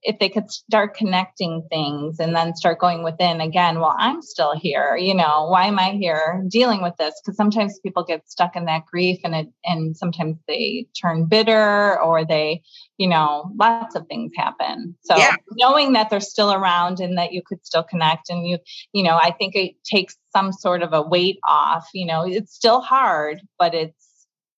if 0.03 0.19
they 0.19 0.29
could 0.29 0.51
start 0.51 0.95
connecting 0.95 1.67
things 1.71 2.19
and 2.19 2.35
then 2.35 2.57
start 2.57 2.81
going 2.81 3.03
within 3.05 3.41
again, 3.41 3.79
well, 3.79 3.95
I'm 3.99 4.21
still 4.21 4.57
here, 4.57 4.97
you 4.97 5.15
know, 5.15 5.47
why 5.49 5.67
am 5.67 5.79
I 5.79 5.91
here 5.91 6.45
dealing 6.49 6.83
with 6.83 6.97
this? 6.97 7.21
Because 7.21 7.37
sometimes 7.37 7.79
people 7.81 8.03
get 8.05 8.29
stuck 8.29 8.57
in 8.57 8.65
that 8.65 8.87
grief 8.87 9.21
and 9.23 9.35
it 9.35 9.49
and 9.65 9.97
sometimes 9.97 10.37
they 10.49 10.87
turn 11.01 11.27
bitter 11.27 12.01
or 12.01 12.25
they, 12.25 12.63
you 12.97 13.09
know, 13.09 13.53
lots 13.57 13.95
of 13.95 14.07
things 14.09 14.33
happen. 14.37 14.97
So 15.03 15.17
yeah. 15.17 15.37
knowing 15.53 15.93
that 15.93 16.11
they're 16.11 16.21
still 16.21 16.53
around 16.53 16.99
and 16.99 17.17
that 17.19 17.33
you 17.33 17.43
could 17.45 17.65
still 17.65 17.85
connect 17.85 18.29
and 18.29 18.47
you, 18.47 18.59
you 18.93 19.05
know, 19.05 19.17
I 19.17 19.31
think 19.31 19.55
it 19.55 19.75
takes 19.85 20.17
some 20.35 20.53
sort 20.53 20.83
of 20.83 20.93
a 20.93 21.03
weight 21.03 21.39
off. 21.47 21.89
You 21.95 22.07
know, 22.07 22.27
it's 22.27 22.55
still 22.55 22.81
hard, 22.81 23.41
but 23.59 23.75
it's 23.75 24.12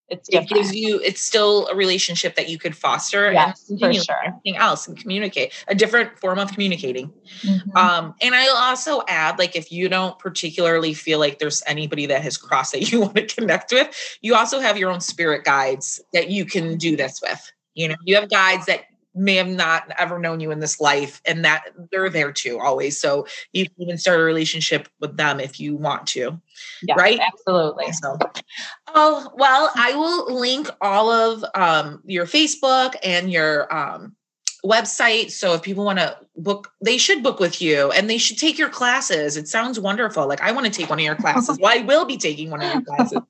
it's 0.08 0.28
different. 0.28 0.50
it 0.50 0.54
gives 0.54 0.74
you 0.74 1.00
it's 1.00 1.20
still 1.20 1.66
a 1.68 1.74
relationship 1.74 2.34
that 2.36 2.48
you 2.48 2.58
could 2.58 2.76
foster 2.76 3.32
yes, 3.32 3.68
and 3.70 3.80
for 3.80 3.92
sure. 3.92 4.22
anything 4.24 4.56
else 4.56 4.86
and 4.86 4.98
communicate 4.98 5.52
a 5.68 5.74
different 5.74 6.18
form 6.18 6.38
of 6.38 6.52
communicating 6.52 7.12
mm-hmm. 7.42 7.76
um 7.76 8.14
and 8.20 8.34
i'll 8.34 8.56
also 8.56 9.02
add 9.08 9.38
like 9.38 9.56
if 9.56 9.72
you 9.72 9.88
don't 9.88 10.18
particularly 10.18 10.92
feel 10.92 11.18
like 11.18 11.38
there's 11.38 11.62
anybody 11.66 12.06
that 12.06 12.22
has 12.22 12.36
crossed 12.36 12.72
that 12.72 12.82
you 12.92 13.00
want 13.00 13.14
to 13.14 13.26
connect 13.26 13.72
with 13.72 14.18
you 14.20 14.34
also 14.34 14.60
have 14.60 14.76
your 14.76 14.90
own 14.90 15.00
spirit 15.00 15.44
guides 15.44 16.00
that 16.12 16.30
you 16.30 16.44
can 16.44 16.76
do 16.76 16.96
this 16.96 17.20
with 17.22 17.52
you 17.74 17.88
know 17.88 17.96
you 18.04 18.14
have 18.14 18.28
guides 18.28 18.66
that 18.66 18.84
may 19.14 19.36
have 19.36 19.48
not 19.48 19.90
ever 19.98 20.18
known 20.18 20.40
you 20.40 20.50
in 20.50 20.60
this 20.60 20.80
life 20.80 21.20
and 21.24 21.44
that 21.44 21.64
they're 21.90 22.10
there 22.10 22.32
too 22.32 22.58
always 22.60 23.00
so 23.00 23.26
you 23.52 23.64
can 23.64 23.74
even 23.78 23.98
start 23.98 24.20
a 24.20 24.22
relationship 24.22 24.88
with 25.00 25.16
them 25.16 25.40
if 25.40 25.60
you 25.60 25.76
want 25.76 26.06
to 26.06 26.40
yeah, 26.82 26.94
right 26.96 27.20
absolutely 27.20 27.90
so 27.92 28.18
oh 28.94 29.30
well 29.36 29.70
i 29.76 29.94
will 29.94 30.34
link 30.34 30.68
all 30.80 31.10
of 31.10 31.44
um, 31.54 32.00
your 32.04 32.26
facebook 32.26 32.94
and 33.02 33.30
your 33.30 33.72
um, 33.74 34.14
website. 34.64 35.30
So 35.30 35.54
if 35.54 35.62
people 35.62 35.84
want 35.84 35.98
to 35.98 36.16
book, 36.36 36.72
they 36.80 36.96
should 36.96 37.22
book 37.22 37.38
with 37.38 37.60
you 37.60 37.90
and 37.92 38.08
they 38.08 38.18
should 38.18 38.38
take 38.38 38.58
your 38.58 38.70
classes. 38.70 39.36
It 39.36 39.46
sounds 39.46 39.78
wonderful. 39.78 40.26
Like 40.26 40.40
I 40.40 40.52
want 40.52 40.66
to 40.66 40.72
take 40.72 40.88
one 40.88 40.98
of 40.98 41.04
your 41.04 41.14
classes. 41.14 41.58
well, 41.60 41.72
I 41.72 41.82
will 41.82 42.04
be 42.04 42.16
taking 42.16 42.50
one 42.50 42.62
of 42.62 42.72
your 42.72 42.82
classes. 42.86 43.20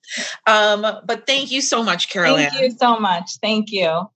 Um, 0.46 0.82
but 1.04 1.26
thank 1.26 1.50
you 1.50 1.60
so 1.60 1.82
much, 1.82 2.08
Carol. 2.08 2.36
Thank 2.36 2.54
you 2.54 2.70
so 2.70 2.98
much. 2.98 3.36
Thank 3.42 3.72
you. 3.72 4.08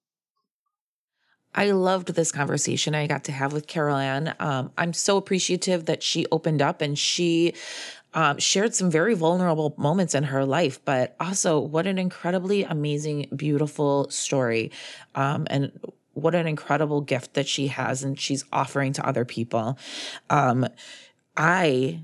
I 1.55 1.70
loved 1.70 2.15
this 2.15 2.31
conversation 2.31 2.95
I 2.95 3.07
got 3.07 3.25
to 3.25 3.33
have 3.33 3.53
with 3.53 3.66
Carol 3.66 3.97
Ann. 3.97 4.35
Um, 4.39 4.70
I'm 4.79 4.93
so 4.93 5.16
appreciative 5.16 5.87
that 5.87 6.03
she 6.03 6.27
opened 6.31 6.62
up 6.62 6.81
and 6.81 6.99
she 6.99 7.55
um, 8.15 8.39
shared 8.39 8.75
some 8.75 8.91
very 8.91 9.15
vulnerable 9.15 9.75
moments 9.77 10.15
in 10.15 10.25
her 10.25 10.45
life, 10.45 10.85
but 10.85 11.16
also 11.20 11.59
what 11.59 11.87
an 11.87 11.99
incredibly 11.99 12.65
amazing, 12.65 13.29
beautiful 13.35 14.09
story. 14.11 14.70
Um, 15.15 15.47
and 15.51 15.79
what 16.15 16.35
an 16.35 16.47
incredible 16.47 17.01
gift 17.01 17.35
that 17.35 17.47
she 17.47 17.69
has 17.69 18.03
and 18.03 18.19
she's 18.19 18.45
offering 18.53 18.93
to 18.95 19.07
other 19.07 19.25
people. 19.25 19.79
Um, 20.31 20.66
I 21.37 22.03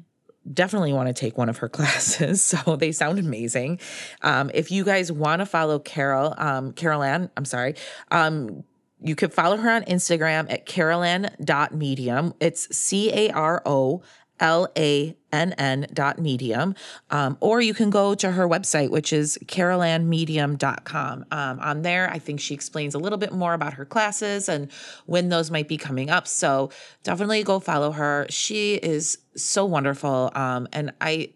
definitely 0.51 0.93
want 0.93 1.09
to 1.09 1.15
take 1.15 1.37
one 1.37 1.49
of 1.49 1.59
her 1.59 1.69
classes. 1.71 2.45
So 2.45 2.77
they 2.77 2.93
sound 2.93 3.19
amazing. 3.19 3.81
Um, 4.23 4.51
if 4.55 4.71
you 4.71 4.85
guys 4.85 5.11
want 5.11 5.41
to 5.41 5.47
follow 5.47 5.79
Carol, 5.79 6.35
um, 6.37 6.73
Carol 6.73 7.03
Ann, 7.03 7.31
I'm 7.37 7.45
sorry, 7.45 7.75
um, 8.11 8.65
you 9.01 9.15
can 9.15 9.31
follow 9.31 9.57
her 9.57 9.71
on 9.71 9.83
Instagram 9.85 10.51
at 10.51 10.66
carolann.medium. 10.66 12.35
It's 12.41 12.77
C 12.77 13.12
A 13.12 13.31
R 13.31 13.62
O 13.66 14.03
L 14.41 14.69
A 14.77 15.16
N 15.33 15.53
N 15.53 15.87
dot 15.93 16.19
medium. 16.19 16.75
Um, 17.11 17.37
or 17.41 17.61
you 17.61 17.75
can 17.75 17.91
go 17.91 18.15
to 18.15 18.33
her 18.33 18.49
website, 18.49 18.91
which 18.91 19.12
is 19.12 19.39
carolannmedium.com. 19.47 21.25
Um, 21.31 21.61
on 21.61 21.83
there, 21.83 22.11
I 22.11 22.19
think 22.19 22.41
she 22.41 22.55
explains 22.55 22.95
a 22.95 22.99
little 22.99 23.19
bit 23.19 23.33
more 23.33 23.55
about 23.55 23.75
her 23.75 23.85
classes 23.85 24.49
and 24.49 24.71
when 25.07 25.29
those 25.29 25.51
might 25.51 25.69
be 25.69 25.77
coming 25.77 26.11
up. 26.11 26.27
So 26.27 26.71
definitely 27.03 27.43
go 27.43 27.61
follow 27.61 27.93
her. 27.93 28.27
She 28.29 28.75
is 28.75 29.19
so 29.37 29.65
wonderful. 29.65 30.31
Um, 30.35 30.69
and 30.73 30.93
I 31.01 31.33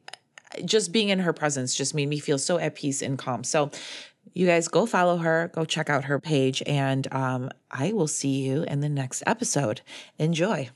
just 0.64 0.92
being 0.92 1.10
in 1.10 1.20
her 1.20 1.32
presence 1.32 1.74
just 1.74 1.94
made 1.94 2.08
me 2.08 2.18
feel 2.18 2.38
so 2.38 2.58
at 2.58 2.74
peace 2.74 3.02
and 3.02 3.18
calm. 3.18 3.44
So 3.44 3.70
you 4.38 4.46
guys 4.46 4.68
go 4.68 4.86
follow 4.86 5.16
her, 5.16 5.50
go 5.52 5.64
check 5.64 5.90
out 5.90 6.04
her 6.04 6.20
page, 6.20 6.62
and 6.64 7.12
um, 7.12 7.50
I 7.72 7.92
will 7.92 8.06
see 8.06 8.44
you 8.44 8.62
in 8.62 8.78
the 8.78 8.88
next 8.88 9.24
episode. 9.26 9.80
Enjoy. 10.16 10.70